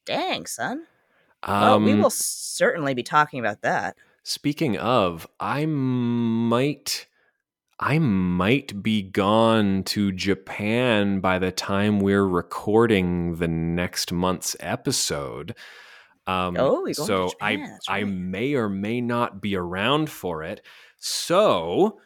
Dang, 0.05 0.47
son. 0.47 0.87
Um, 1.43 1.61
Well, 1.61 1.81
we 1.81 1.95
will 1.95 2.11
certainly 2.11 2.95
be 2.95 3.03
talking 3.03 3.41
about 3.41 3.63
that. 3.63 3.97
Speaking 4.23 4.77
of, 4.79 5.27
I 5.41 5.67
might 5.67 7.07
I 7.81 7.99
might 7.99 8.83
be 8.83 9.03
gone 9.03 9.83
to 9.85 10.13
Japan 10.13 11.19
by 11.21 11.39
the 11.41 11.51
time 11.51 11.99
we're 12.01 12.27
recording 12.27 13.37
the 13.37 13.49
next 13.49 14.13
month's 14.13 14.57
episode. 14.61 15.55
Um, 16.27 16.57
Oh, 16.59 16.71
you're 16.71 16.83
going 16.83 16.95
to 16.95 16.95
so 16.95 17.29
Japan, 17.29 17.61
I 17.61 17.67
that's 17.67 17.87
I 17.89 18.05
may 18.05 18.55
or 18.55 18.69
may 18.69 19.01
not 19.01 19.41
be 19.43 19.57
around 19.57 20.09
for 20.11 20.43
it. 20.43 20.63
So 20.99 21.99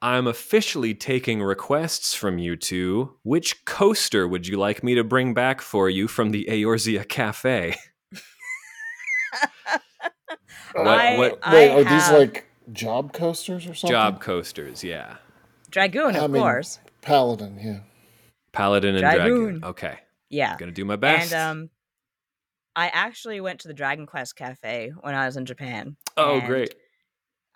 I'm 0.00 0.26
officially 0.26 0.94
taking 0.94 1.42
requests 1.42 2.14
from 2.14 2.38
you 2.38 2.56
two. 2.56 3.16
Which 3.22 3.64
coaster 3.64 4.28
would 4.28 4.46
you 4.46 4.56
like 4.58 4.82
me 4.84 4.94
to 4.94 5.02
bring 5.04 5.34
back 5.34 5.60
for 5.60 5.88
you 5.90 6.06
from 6.08 6.30
the 6.30 6.46
Eorzea 6.48 7.08
Cafe? 7.08 7.74
What- 10.74 10.86
I, 10.86 11.16
what- 11.18 11.38
I 11.42 11.52
Wait, 11.54 11.70
are 11.70 11.84
these 11.84 12.10
like 12.10 12.46
job 12.72 13.12
coasters 13.12 13.64
or 13.66 13.74
something? 13.74 13.90
Job 13.94 14.20
coasters, 14.20 14.82
yeah. 14.82 15.16
Dragoon, 15.70 16.16
I 16.16 16.20
of 16.20 16.30
mean- 16.32 16.42
course. 16.42 16.80
Paladin, 17.00 17.58
yeah. 17.60 17.78
Paladin 18.52 18.94
and 18.96 19.00
Dragoon. 19.00 19.20
Dragoon. 19.44 19.64
Okay. 19.64 19.98
Yeah. 20.30 20.52
I'm 20.52 20.58
Gonna 20.58 20.72
do 20.72 20.84
my 20.84 20.96
best. 20.96 21.32
And 21.32 21.60
um 21.60 21.70
I 22.76 22.88
actually 22.88 23.40
went 23.40 23.60
to 23.60 23.68
the 23.68 23.74
Dragon 23.74 24.06
Quest 24.06 24.36
Cafe 24.36 24.92
when 25.00 25.14
I 25.14 25.26
was 25.26 25.36
in 25.36 25.46
Japan. 25.46 25.96
oh, 26.16 26.40
great. 26.40 26.74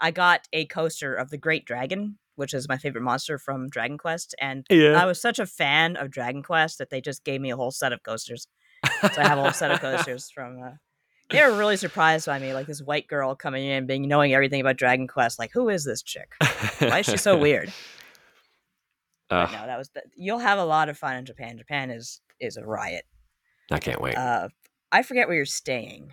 I 0.01 0.13
got 0.13 0.47
a 0.53 0.65
coaster 0.67 1.15
of 1.15 1.31
the 1.31 1.39
Great 1.39 1.65
Dragon, 1.65 2.19
which 2.37 2.55
is 2.55 2.69
my 2.69 2.79
favorite 2.79 3.03
monster 3.03 3.37
from 3.37 3.69
Dragon 3.69 3.99
Quest, 3.99 4.35
and 4.41 4.65
Yeah. 4.71 4.93
I 5.01 5.07
was 5.07 5.21
such 5.21 5.41
a 5.41 5.47
fan 5.47 5.97
of 5.97 6.11
Dragon 6.13 6.43
Quest 6.45 6.79
that 6.79 6.91
they 6.91 7.01
just 7.01 7.25
gave 7.25 7.41
me 7.41 7.51
a 7.51 7.57
whole 7.57 7.73
set 7.73 7.93
of 7.93 8.03
coasters. 8.05 8.47
So 9.01 9.09
I 9.21 9.27
have 9.27 9.39
a 9.39 9.43
whole 9.43 9.53
set 9.53 9.73
of 9.73 9.81
coasters 9.81 10.31
from. 10.31 10.63
Uh, 10.63 10.71
they 11.31 11.43
were 11.45 11.59
really 11.59 11.77
surprised 11.77 12.27
by 12.27 12.39
me, 12.39 12.55
like 12.55 12.67
this 12.69 12.81
white 12.81 13.09
girl 13.09 13.35
coming 13.35 13.67
in, 13.67 13.87
being 13.87 14.07
knowing 14.07 14.33
everything 14.35 14.61
about 14.61 14.77
Dragon 14.77 15.09
Quest. 15.09 15.39
Like, 15.39 15.51
who 15.53 15.69
is 15.69 15.85
this 15.85 16.01
chick? 16.03 16.33
Why 16.79 17.01
is 17.01 17.07
she 17.07 17.17
so 17.17 17.37
weird? 17.47 17.73
Uh, 19.31 19.47
no, 19.53 19.67
that 19.67 19.77
was. 19.77 19.91
The, 19.91 20.03
you'll 20.17 20.39
have 20.39 20.59
a 20.59 20.65
lot 20.65 20.89
of 20.89 20.97
fun 20.97 21.17
in 21.17 21.27
Japan. 21.27 21.59
Japan 21.59 21.91
is 21.91 22.21
is 22.41 22.57
a 22.57 22.65
riot. 22.65 23.05
I 23.71 23.79
can't 23.79 24.01
wait. 24.01 24.15
Uh, 24.17 24.49
I 24.91 25.03
forget 25.03 25.29
where 25.29 25.37
you're 25.37 25.45
staying. 25.45 26.13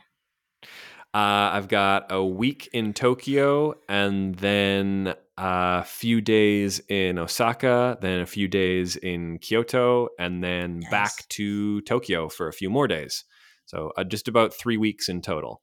Uh, 1.14 1.53
I've 1.53 1.69
got 1.69 2.11
a 2.11 2.23
week 2.23 2.69
in 2.73 2.93
Tokyo 2.93 3.76
and 3.88 4.35
then 4.35 5.15
a 5.38 5.84
few 5.85 6.19
days 6.19 6.81
in 6.89 7.18
Osaka, 7.18 7.97
then 8.02 8.19
a 8.19 8.26
few 8.26 8.49
days 8.49 8.97
in 8.97 9.39
Kyoto, 9.39 10.10
and 10.19 10.43
then 10.43 10.80
Nice. 10.80 10.91
back 10.91 11.11
to 11.30 11.80
Tokyo 11.81 12.27
for 12.27 12.47
a 12.49 12.53
few 12.53 12.69
more 12.69 12.88
days. 12.88 13.23
So 13.65 13.93
uh, 13.97 14.03
just 14.03 14.27
about 14.27 14.53
three 14.53 14.77
weeks 14.77 15.07
in 15.07 15.22
total. 15.22 15.61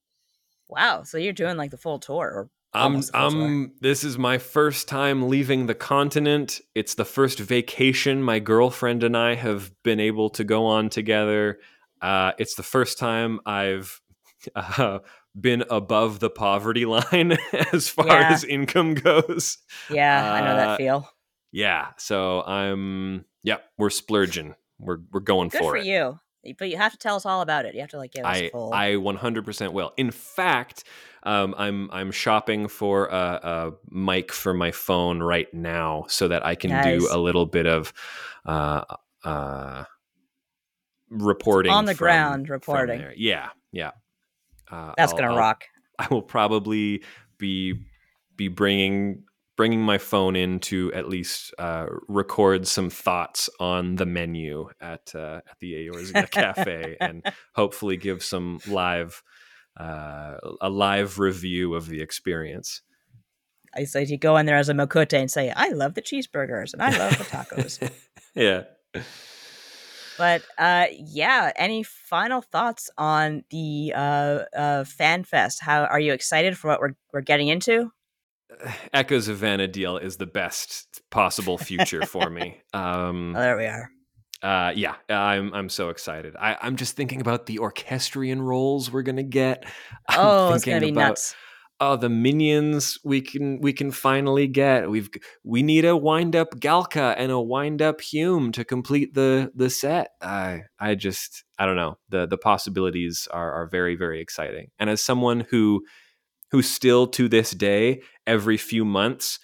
Wow, 0.68 1.02
so 1.02 1.18
you're 1.18 1.34
doing 1.34 1.58
like 1.58 1.70
the 1.70 1.76
full 1.76 1.98
tour, 1.98 2.26
or 2.26 2.50
Almost 2.74 3.10
a 3.10 3.20
full 3.20 3.30
tour. 3.32 3.42
um, 3.42 3.72
this 3.82 4.04
is 4.04 4.16
my 4.16 4.38
first 4.38 4.88
time 4.88 5.28
leaving 5.28 5.66
the 5.66 5.74
continent. 5.74 6.62
It's 6.74 6.94
the 6.94 7.04
first 7.04 7.38
vacation 7.38 8.22
my 8.22 8.38
girlfriend 8.38 9.04
and 9.04 9.14
I 9.14 9.34
have 9.34 9.70
been 9.82 10.00
able 10.00 10.30
to 10.30 10.44
go 10.44 10.64
on 10.64 10.88
together. 10.88 11.58
Uh, 12.02 12.32
it's 12.38 12.54
the 12.56 12.62
first 12.62 12.98
time 12.98 13.40
I've 13.46 14.00
uh, 14.54 14.98
been 15.40 15.64
above 15.70 16.18
the 16.20 16.28
poverty 16.30 16.84
line 16.96 17.38
as 17.72 17.88
far 17.88 18.06
Yeah. 18.06 18.32
as 18.32 18.44
income 18.44 18.94
goes. 18.94 19.58
yeah, 19.88 20.32
I 20.32 20.40
know 20.40 20.52
Uh, 20.52 20.56
that 20.56 20.76
feel. 20.78 21.08
Yeah, 21.52 21.88
so 21.98 22.42
I'm. 22.42 23.24
Yeah, 23.44 23.58
we're 23.78 23.90
splurging. 23.90 24.54
We're 24.78 24.98
we're 25.12 25.20
going 25.20 25.48
Good 25.50 25.58
for 25.58 25.70
for 25.72 25.76
it. 25.76 25.86
you. 25.86 26.18
But 26.58 26.70
you 26.70 26.76
have 26.76 26.90
to 26.92 26.98
tell 26.98 27.14
us 27.14 27.24
all 27.24 27.40
about 27.40 27.66
it. 27.66 27.74
You 27.74 27.82
have 27.82 27.90
to 27.90 27.98
like 27.98 28.12
give 28.12 28.24
us 28.24 28.36
I 28.36 28.48
full. 28.50 28.72
I 28.74 28.92
100% 28.94 29.72
will. 29.72 29.92
In 29.96 30.10
fact, 30.10 30.82
um, 31.22 31.54
I'm 31.56 31.88
I'm 31.92 32.10
shopping 32.10 32.66
for 32.66 33.06
a, 33.06 33.40
a 33.42 33.72
mic 33.94 34.32
for 34.32 34.52
my 34.52 34.72
phone 34.72 35.22
right 35.22 35.52
now 35.54 36.06
so 36.08 36.26
that 36.28 36.44
I 36.44 36.56
can 36.56 36.82
do 36.82 37.06
a 37.12 37.18
little 37.18 37.46
bit 37.46 37.66
of 37.66 37.92
uh, 38.44 38.82
uh, 39.22 39.84
reporting 41.12 41.72
on 41.72 41.84
the 41.84 41.94
from- 41.94 42.04
ground 42.06 42.48
reporting. 42.48 43.04
Yeah, 43.16 43.50
yeah. 43.72 43.90
Uh, 44.70 44.92
That's 44.96 45.12
I'll- 45.12 45.18
gonna 45.18 45.32
I'll- 45.32 45.38
rock. 45.38 45.64
I 45.98 46.08
will 46.10 46.22
probably 46.22 47.04
be 47.38 47.74
be 48.34 48.48
bringing 48.48 49.24
bringing 49.56 49.82
my 49.82 49.98
phone 49.98 50.34
in 50.34 50.58
to 50.58 50.90
at 50.94 51.08
least 51.08 51.54
uh, 51.58 51.86
record 52.08 52.66
some 52.66 52.88
thoughts 52.88 53.50
on 53.60 53.96
the 53.96 54.06
menu 54.06 54.68
at 54.80 55.14
uh, 55.14 55.40
at 55.48 55.58
the 55.60 55.74
Eorzea 55.88 56.30
Cafe 56.30 56.96
and 57.00 57.22
hopefully 57.54 57.96
give 57.98 58.22
some 58.24 58.58
live 58.66 59.22
uh, 59.78 60.36
a 60.60 60.70
live 60.70 61.18
review 61.18 61.74
of 61.74 61.88
the 61.88 62.00
experience. 62.00 62.80
I 63.74 63.84
say 63.84 64.04
you 64.04 64.18
go 64.18 64.36
in 64.38 64.46
there 64.46 64.56
as 64.56 64.68
a 64.68 64.74
Miqo'te 64.74 65.12
and 65.18 65.30
say, 65.30 65.50
"I 65.54 65.68
love 65.68 65.94
the 65.94 66.02
cheeseburgers 66.02 66.72
and 66.72 66.82
I 66.82 66.96
love 66.96 67.18
the 67.18 67.24
tacos." 67.24 67.90
yeah. 68.34 68.62
But 70.18 70.42
uh, 70.58 70.86
yeah, 70.92 71.52
any 71.56 71.82
final 71.82 72.42
thoughts 72.42 72.90
on 72.98 73.44
the 73.50 73.92
uh, 73.94 74.44
uh, 74.56 74.84
fan 74.84 75.24
fest? 75.24 75.60
How 75.62 75.84
are 75.84 76.00
you 76.00 76.12
excited 76.12 76.56
for 76.58 76.68
what 76.68 76.80
we're 76.80 76.94
we're 77.12 77.20
getting 77.22 77.48
into? 77.48 77.92
Echoes 78.92 79.28
of 79.28 79.38
Vana'diel 79.38 80.02
is 80.02 80.16
the 80.18 80.26
best 80.26 81.02
possible 81.10 81.58
future 81.58 82.04
for 82.06 82.28
me. 82.30 82.60
Um, 82.74 83.34
Oh, 83.36 83.40
there 83.40 83.56
we 83.56 83.66
are. 83.66 83.90
uh, 84.42 84.72
yeah, 84.74 84.94
I'm 85.08 85.52
I'm 85.54 85.68
so 85.68 85.90
excited. 85.90 86.34
I, 86.38 86.56
I'm 86.62 86.76
just 86.76 86.96
thinking 86.96 87.20
about 87.20 87.46
the 87.46 87.58
orchestrion 87.58 88.40
roles 88.40 88.90
we're 88.90 89.02
gonna 89.02 89.22
get. 89.22 89.64
I'm 90.08 90.18
Oh, 90.18 90.54
it's 90.54 90.64
gonna 90.64 90.80
be 90.80 90.90
about, 90.90 91.10
nuts. 91.10 91.34
Oh, 91.84 91.96
the 91.96 92.08
minions 92.08 92.96
we 93.02 93.20
can 93.20 93.60
we 93.60 93.72
can 93.72 93.90
finally 93.90 94.46
get. 94.46 94.88
We've 94.88 95.10
we 95.42 95.64
need 95.64 95.84
a 95.84 95.96
wind 95.96 96.36
up 96.36 96.60
Galka 96.60 97.16
and 97.18 97.32
a 97.32 97.40
wind 97.40 97.82
up 97.82 98.00
Hume 98.00 98.52
to 98.52 98.64
complete 98.64 99.14
the 99.14 99.50
the 99.56 99.68
set. 99.68 100.12
I 100.20 100.62
I 100.78 100.94
just 100.94 101.42
I 101.58 101.66
don't 101.66 101.74
know. 101.74 101.98
The 102.08 102.26
the 102.26 102.38
possibilities 102.38 103.26
are 103.32 103.50
are 103.50 103.66
very 103.66 103.96
very 103.96 104.20
exciting. 104.20 104.70
And 104.78 104.90
as 104.90 105.00
someone 105.00 105.40
who 105.50 105.82
who 106.52 106.62
still 106.62 107.08
to 107.08 107.28
this 107.28 107.50
day 107.50 108.02
every 108.28 108.58
few 108.58 108.84
months 108.84 109.40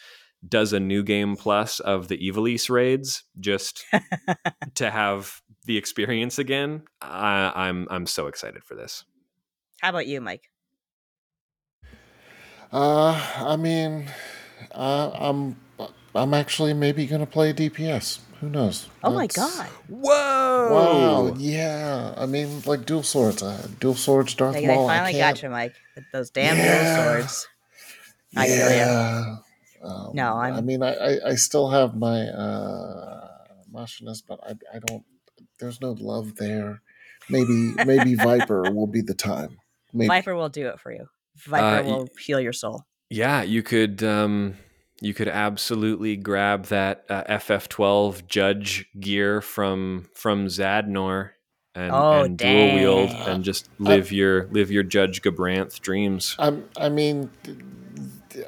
does 0.49 0.73
a 0.73 0.79
new 0.79 1.03
game 1.03 1.35
plus 1.35 1.81
of 1.81 2.07
the 2.07 2.19
Ivalice 2.19 2.71
raids 2.71 3.25
just 3.41 3.85
to 4.77 4.91
have 4.93 5.43
the 5.65 5.77
experience 5.77 6.39
again. 6.39 6.85
I, 7.03 7.51
I'm 7.53 7.89
I'm 7.91 8.07
so 8.07 8.29
excited 8.29 8.63
for 8.63 8.77
this. 8.77 9.05
How 9.81 9.89
about 9.89 10.07
you, 10.07 10.21
Mike? 10.21 10.49
Uh, 12.73 13.21
I 13.37 13.57
mean, 13.57 14.07
uh, 14.73 15.11
I'm 15.15 15.57
I'm 16.15 16.35
actually 16.35 16.75
maybe 16.75 17.07
gonna 17.07 17.27
play 17.27 17.53
DPS. 17.53 18.21
Who 18.41 18.49
knows? 18.49 18.89
Oh 19.03 19.13
my 19.13 19.27
god! 19.27 19.67
Whoa! 19.89 20.69
Wow, 20.73 21.35
yeah. 21.39 22.15
I 22.17 22.27
mean, 22.27 22.63
like 22.67 22.87
dual 22.87 23.03
swords. 23.03 23.43
Uh, 23.43 23.67
dual 23.81 23.95
swords, 23.95 24.35
Darth 24.35 24.55
They, 24.55 24.67
they 24.67 24.75
Maul. 24.75 24.89
I 24.89 24.97
finally 24.97 25.13
can't- 25.13 25.37
got 25.37 25.43
you, 25.43 25.51
Mike. 25.51 25.75
Those 26.13 26.31
damn 26.31 26.57
Yeah. 26.57 26.95
dual 26.95 27.05
swords. 27.23 27.49
I 28.37 28.47
feel 28.47 28.57
ya. 28.59 28.69
yeah. 28.71 29.37
Um, 29.83 30.11
No, 30.15 30.35
I'm... 30.35 30.55
I'm- 30.55 30.67
mean, 30.67 30.83
I, 30.83 30.95
I, 30.95 31.29
I 31.31 31.35
still 31.35 31.71
have 31.71 31.97
my 31.97 32.27
uh, 32.29 33.29
Machinist, 33.73 34.27
but 34.29 34.39
I, 34.45 34.53
I 34.77 34.79
don't. 34.87 35.05
There's 35.59 35.81
no 35.81 35.93
love 35.99 36.37
there. 36.37 36.83
Maybe 37.31 37.73
maybe 37.85 38.15
Viper 38.29 38.71
will 38.73 38.87
be 38.87 39.01
the 39.01 39.15
time. 39.15 39.59
Maybe. 39.93 40.09
Viper 40.09 40.37
will 40.37 40.49
do 40.51 40.69
it 40.69 40.79
for 40.79 40.93
you. 40.93 41.09
Viper 41.47 41.65
Uh, 41.65 41.83
y- 41.83 41.89
will 41.89 42.09
heal 42.21 42.41
your 42.41 42.53
soul. 42.53 42.85
Yeah, 43.11 43.43
you 43.43 43.63
could 43.63 44.03
um 44.03 44.57
you 45.01 45.15
could 45.15 45.29
absolutely 45.29 46.17
grab 46.17 46.67
that 46.67 47.05
uh, 47.09 47.23
FF12 47.25 48.27
judge 48.27 48.87
gear 48.99 49.41
from 49.41 50.09
from 50.15 50.47
Zadnor 50.47 51.31
and, 51.75 51.93
Oh, 51.95 52.23
and 52.25 52.37
dual 52.37 52.75
wield 52.75 53.11
and 53.11 53.45
just 53.45 53.69
live 53.79 54.11
your 54.11 54.49
live 54.51 54.71
your 54.73 54.83
Judge 54.83 55.23
Gabranth 55.23 55.81
dreams. 55.81 56.35
I'm, 56.39 56.69
I 56.77 56.89
mean, 56.89 57.31
th- 57.45 57.59
th- 58.31 58.47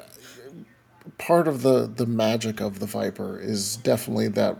part 1.17 1.47
of 1.47 1.61
the 1.61 1.87
the 1.87 2.05
magic 2.05 2.59
of 2.59 2.79
the 2.79 2.85
Viper 2.85 3.39
is 3.39 3.77
definitely 3.77 4.27
that 4.29 4.57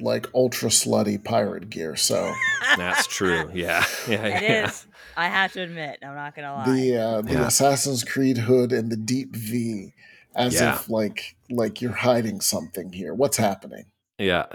like 0.00 0.26
ultra 0.34 0.68
slutty 0.68 1.22
pirate 1.22 1.70
gear. 1.70 1.96
So 1.96 2.32
That's 2.76 3.06
true. 3.06 3.50
Yeah, 3.54 3.84
yeah, 4.08 4.26
It 4.26 4.42
yeah. 4.42 4.66
is. 4.68 4.86
I 5.16 5.28
have 5.28 5.52
to 5.54 5.60
admit, 5.62 5.98
I'm 6.02 6.14
not 6.14 6.34
gonna 6.34 6.54
lie. 6.54 6.64
the 6.64 6.96
uh, 6.96 7.20
the 7.22 7.32
Yeah. 7.34 7.46
Assassin's 7.46 8.04
Creed 8.04 8.38
hood 8.38 8.72
and 8.72 8.90
the 8.90 8.96
deep 8.96 9.34
V, 9.36 9.92
as 10.34 10.54
Yeah. 10.54 10.74
if 10.74 10.88
like 10.88 11.36
like 11.50 11.80
you're 11.80 11.92
hiding 11.92 12.40
something 12.40 12.92
here. 12.92 13.14
What's 13.14 13.36
happening? 13.36 13.86
Yeah. 14.18 14.46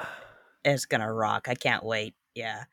it's 0.66 0.86
gonna 0.86 1.12
rock. 1.12 1.48
I 1.48 1.56
can't 1.56 1.84
wait. 1.84 2.14
Yeah. 2.36 2.64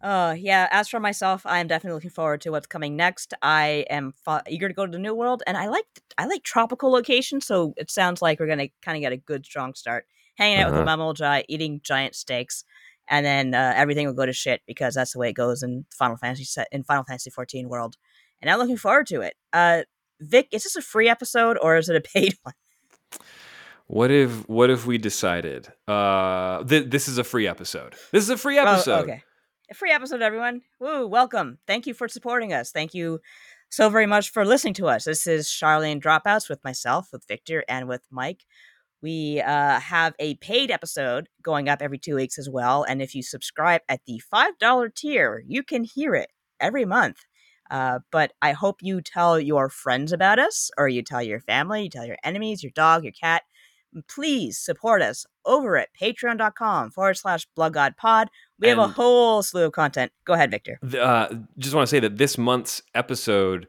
Uh, 0.00 0.34
yeah. 0.38 0.68
As 0.70 0.88
for 0.88 1.00
myself, 1.00 1.44
I 1.46 1.58
am 1.58 1.66
definitely 1.66 1.94
looking 1.94 2.10
forward 2.10 2.40
to 2.42 2.50
what's 2.50 2.66
coming 2.66 2.96
next. 2.96 3.32
I 3.42 3.84
am 3.90 4.12
fa- 4.12 4.42
eager 4.48 4.68
to 4.68 4.74
go 4.74 4.84
to 4.86 4.92
the 4.92 4.98
New 4.98 5.14
World, 5.14 5.42
and 5.46 5.56
I 5.56 5.68
like 5.68 5.84
I 6.18 6.26
like 6.26 6.42
tropical 6.42 6.90
locations, 6.90 7.46
so 7.46 7.74
it 7.76 7.90
sounds 7.90 8.20
like 8.22 8.40
we're 8.40 8.46
gonna 8.46 8.68
kind 8.82 8.96
of 8.96 9.00
get 9.02 9.12
a 9.12 9.16
good 9.16 9.44
strong 9.46 9.74
start. 9.74 10.06
Hanging 10.36 10.58
out 10.60 10.70
with 10.70 10.80
Uh-huh. 10.80 10.96
the 10.96 11.02
Mamool 11.02 11.44
eating 11.48 11.80
giant 11.82 12.14
steaks, 12.14 12.64
and 13.08 13.24
then 13.24 13.54
uh, 13.54 13.72
everything 13.76 14.06
will 14.06 14.14
go 14.14 14.26
to 14.26 14.32
shit 14.32 14.62
because 14.66 14.94
that's 14.94 15.12
the 15.12 15.18
way 15.18 15.28
it 15.30 15.34
goes 15.34 15.62
in 15.62 15.84
Final 15.92 16.16
Fantasy 16.16 16.44
set 16.44 16.68
in 16.72 16.84
Final 16.84 17.04
Fantasy 17.04 17.30
14 17.30 17.68
world. 17.68 17.96
And 18.40 18.50
I'm 18.50 18.58
looking 18.58 18.76
forward 18.76 19.06
to 19.08 19.20
it. 19.22 19.34
Uh, 19.52 19.82
Vic, 20.20 20.48
is 20.52 20.64
this 20.64 20.76
a 20.76 20.82
free 20.82 21.08
episode 21.08 21.58
or 21.60 21.76
is 21.76 21.88
it 21.88 21.96
a 21.96 22.00
paid 22.00 22.34
one? 22.42 22.54
What 23.88 24.10
if 24.10 24.48
what 24.48 24.68
if 24.70 24.84
we 24.86 24.98
decided 24.98 25.68
uh 25.86 26.64
th- 26.64 26.90
this 26.90 27.06
is 27.08 27.18
a 27.18 27.24
free 27.24 27.46
episode? 27.46 27.94
This 28.12 28.24
is 28.24 28.30
a 28.30 28.36
free 28.36 28.58
Oh, 28.58 28.66
episode. 28.66 29.02
okay. 29.04 29.22
A 29.70 29.74
free 29.74 29.92
episode, 29.92 30.22
everyone. 30.22 30.62
Woo, 30.80 31.06
welcome. 31.06 31.58
Thank 31.66 31.86
you 31.86 31.94
for 31.94 32.08
supporting 32.08 32.52
us. 32.52 32.70
Thank 32.72 32.94
you 32.94 33.20
so 33.68 33.88
very 33.88 34.06
much 34.06 34.30
for 34.30 34.44
listening 34.44 34.74
to 34.74 34.86
us. 34.86 35.04
This 35.04 35.26
is 35.26 35.46
Sharlayan 35.48 36.00
Dropouts 36.00 36.48
with 36.48 36.62
myself, 36.64 37.08
with 37.12 37.24
Victor, 37.26 37.64
and 37.68 37.88
with 37.88 38.02
Mike. 38.10 38.44
We 39.02 39.40
uh, 39.40 39.80
have 39.80 40.14
a 40.18 40.34
paid 40.36 40.70
episode 40.70 41.28
going 41.42 41.68
up 41.68 41.82
every 41.82 41.98
two 41.98 42.16
weeks 42.16 42.38
as 42.38 42.48
well. 42.48 42.82
And 42.82 43.02
if 43.02 43.14
you 43.14 43.22
subscribe 43.22 43.82
at 43.88 44.00
the 44.06 44.20
$5 44.32 44.94
tier, 44.94 45.42
you 45.46 45.62
can 45.62 45.84
hear 45.84 46.14
it 46.14 46.30
every 46.60 46.84
month. 46.84 47.18
Uh, 47.70 47.98
but 48.12 48.32
I 48.42 48.52
hope 48.52 48.76
you 48.80 49.00
tell 49.00 49.38
your 49.40 49.68
friends 49.68 50.12
about 50.12 50.38
us, 50.38 50.70
or 50.78 50.88
you 50.88 51.02
tell 51.02 51.22
your 51.22 51.40
family, 51.40 51.84
you 51.84 51.90
tell 51.90 52.06
your 52.06 52.18
enemies, 52.22 52.62
your 52.62 52.72
dog, 52.74 53.02
your 53.02 53.12
cat. 53.12 53.42
Please 54.08 54.58
support 54.58 55.00
us 55.02 55.24
over 55.44 55.76
at 55.76 55.88
patreon.com 56.00 56.90
forward 56.90 57.16
slash 57.16 57.46
bloodgodpod. 57.58 58.26
We 58.60 58.68
have 58.68 58.78
a 58.78 58.88
whole 58.88 59.42
slew 59.42 59.64
of 59.64 59.72
content. 59.72 60.12
Go 60.24 60.34
ahead, 60.34 60.50
Victor. 60.50 60.78
Th- 60.82 61.02
uh, 61.02 61.28
just 61.58 61.74
want 61.74 61.88
to 61.88 61.90
say 61.90 62.00
that 62.00 62.18
this 62.18 62.36
month's 62.36 62.82
episode 62.94 63.66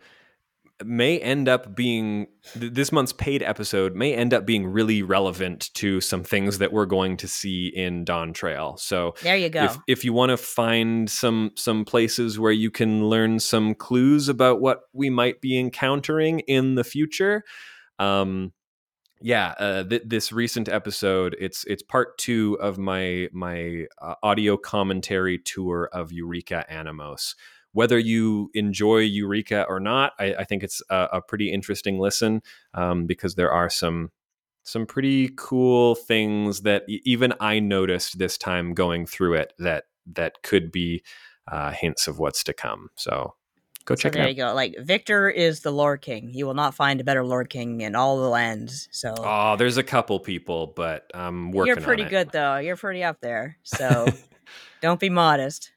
may 0.86 1.18
end 1.20 1.50
up 1.50 1.76
being 1.76 2.28
th- 2.54 2.74
this 2.74 2.92
month's 2.92 3.14
paid 3.14 3.42
episode 3.42 3.96
may 3.96 4.14
end 4.14 4.34
up 4.34 4.46
being 4.46 4.68
really 4.68 5.02
relevant 5.02 5.70
to 5.74 6.00
some 6.02 6.24
things 6.24 6.60
that 6.60 6.72
we're 6.72 6.86
going 6.86 7.18
to 7.18 7.28
see 7.28 7.68
in 7.76 8.06
Dawntrail. 8.06 8.80
So 8.80 9.16
There 9.24 9.36
you 9.38 9.50
go. 9.50 9.64
if 9.64 9.78
if 9.88 10.06
you 10.06 10.14
want 10.14 10.30
to 10.30 10.38
find 10.38 11.10
some 11.10 11.52
some 11.56 11.84
places 11.86 12.38
where 12.40 12.52
you 12.52 12.70
can 12.70 13.06
learn 13.10 13.40
some 13.40 13.74
clues 13.74 14.30
about 14.30 14.62
what 14.62 14.82
we 14.94 15.10
might 15.10 15.42
be 15.42 15.58
encountering 15.60 16.40
in 16.42 16.76
the 16.76 16.84
future 16.84 17.44
um 18.00 18.54
yeah 19.20 19.56
uh, 19.58 19.84
th- 19.84 20.04
this 20.06 20.32
recent 20.32 20.70
episode 20.70 21.36
it's 21.40 21.64
it's 21.66 21.82
part 21.82 22.16
two 22.20 22.56
of 22.62 22.78
my 22.78 23.28
my 23.34 23.86
uh, 24.00 24.14
audio 24.22 24.56
commentary 24.58 25.40
tour 25.40 25.90
of 25.92 26.12
Eureka 26.12 26.64
Anemos 26.72 27.34
whether 27.78 28.00
you 28.00 28.50
enjoy 28.54 28.98
eureka 28.98 29.66
or 29.70 29.80
not 29.80 30.14
i, 30.20 30.34
I 30.34 30.44
think 30.44 30.64
it's 30.64 30.82
a, 30.90 31.08
a 31.14 31.22
pretty 31.22 31.52
interesting 31.52 32.00
listen 32.00 32.42
um, 32.74 33.06
because 33.06 33.36
there 33.36 33.52
are 33.52 33.70
some 33.70 34.12
some 34.68 34.86
pretty 34.86 35.30
cool 35.38 35.96
things 35.96 36.62
that 36.64 36.84
even 36.88 37.34
I 37.40 37.60
noticed 37.60 38.20
this 38.20 38.38
time 38.38 38.74
going 38.74 39.06
through 39.06 39.36
it 39.36 39.54
that 39.60 39.86
that 40.08 40.44
could 40.44 40.74
be 40.74 41.04
uh, 41.50 41.72
hints 41.72 42.08
of 42.08 42.20
what's 42.20 42.44
to 42.44 42.54
come. 42.54 42.90
So 42.96 43.36
go 43.86 43.96
so 43.96 44.02
check 44.02 44.12
there 44.12 44.24
it 44.24 44.24
out. 44.24 44.26
There 44.26 44.32
you 44.32 44.52
go. 44.52 44.54
Like 44.54 44.76
Victor 44.80 45.30
is 45.30 45.62
the 45.62 45.72
Lord 45.72 46.02
King. 46.02 46.32
You 46.34 46.46
will 46.46 46.54
not 46.54 46.76
find 46.76 47.00
a 47.00 47.06
better 47.06 47.26
Lord 47.26 47.50
King 47.50 47.80
in 47.80 47.96
all 47.96 48.22
the 48.22 48.28
lands. 48.28 48.90
So. 48.92 49.16
Oh, 49.18 49.56
there's 49.56 49.78
a 49.78 49.84
couple 49.84 50.20
people, 50.20 50.74
but 50.76 51.10
I'm 51.14 51.54
working. 51.54 51.68
you're 51.68 51.82
pretty 51.82 52.04
good 52.04 52.32
though. 52.34 52.58
You're 52.58 52.76
pretty 52.76 53.06
up 53.06 53.22
there. 53.22 53.58
So 53.64 54.06
don't 54.82 55.00
be 55.00 55.10
modest. 55.10 55.72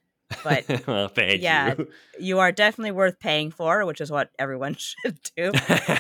But 0.45 0.65
well, 0.87 1.11
yeah, 1.17 1.75
you. 1.77 1.89
you 2.19 2.39
are 2.39 2.53
definitely 2.53 2.93
worth 2.93 3.19
paying 3.19 3.51
for, 3.51 3.85
which 3.85 4.01
is 4.01 4.11
what 4.11 4.31
everyone 4.39 4.75
should 4.79 5.19
do. 5.37 5.53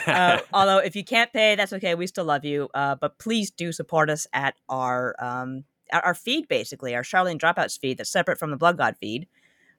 uh, 0.06 0.40
although 0.52 0.78
if 0.78 0.96
you 0.96 1.04
can't 1.04 1.32
pay, 1.32 1.54
that's 1.54 1.72
okay. 1.74 1.94
We 1.94 2.06
still 2.06 2.24
love 2.24 2.44
you. 2.44 2.68
Uh, 2.74 2.94
but 2.94 3.18
please 3.18 3.50
do 3.50 3.72
support 3.72 4.10
us 4.10 4.26
at 4.32 4.54
our 4.68 5.14
um, 5.18 5.64
at 5.92 6.04
our 6.04 6.14
feed, 6.14 6.48
basically 6.48 6.94
our 6.94 7.02
Sharlayan 7.02 7.40
Dropouts 7.40 7.78
feed 7.78 7.98
that's 7.98 8.10
separate 8.10 8.38
from 8.38 8.50
the 8.50 8.56
Blood 8.56 8.78
God 8.78 8.96
feed. 8.96 9.26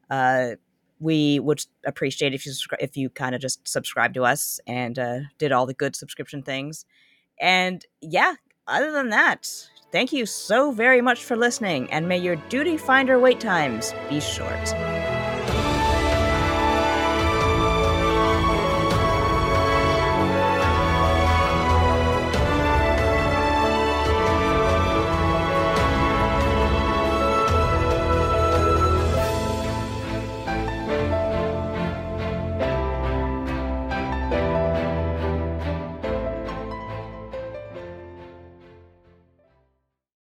Uh, 0.09 0.55
we 0.99 1.39
would 1.39 1.65
appreciate 1.85 2.33
if 2.33 2.45
you 2.45 2.53
if 2.79 2.95
you 2.95 3.09
kind 3.09 3.33
of 3.33 3.41
just 3.41 3.67
subscribe 3.67 4.13
to 4.13 4.23
us 4.23 4.59
and 4.67 4.99
uh, 4.99 5.19
did 5.37 5.51
all 5.51 5.65
the 5.65 5.73
good 5.73 5.95
subscription 5.95 6.43
things. 6.43 6.85
And 7.39 7.83
yeah, 8.01 8.35
other 8.67 8.91
than 8.91 9.09
that, 9.09 9.69
thank 9.91 10.13
you 10.13 10.25
so 10.25 10.71
very 10.71 11.01
much 11.01 11.23
for 11.23 11.35
listening. 11.35 11.91
And 11.91 12.07
may 12.07 12.17
your 12.17 12.35
duty 12.49 12.77
finder 12.77 13.19
wait 13.19 13.39
times 13.39 13.93
be 14.09 14.19
short. 14.19 14.90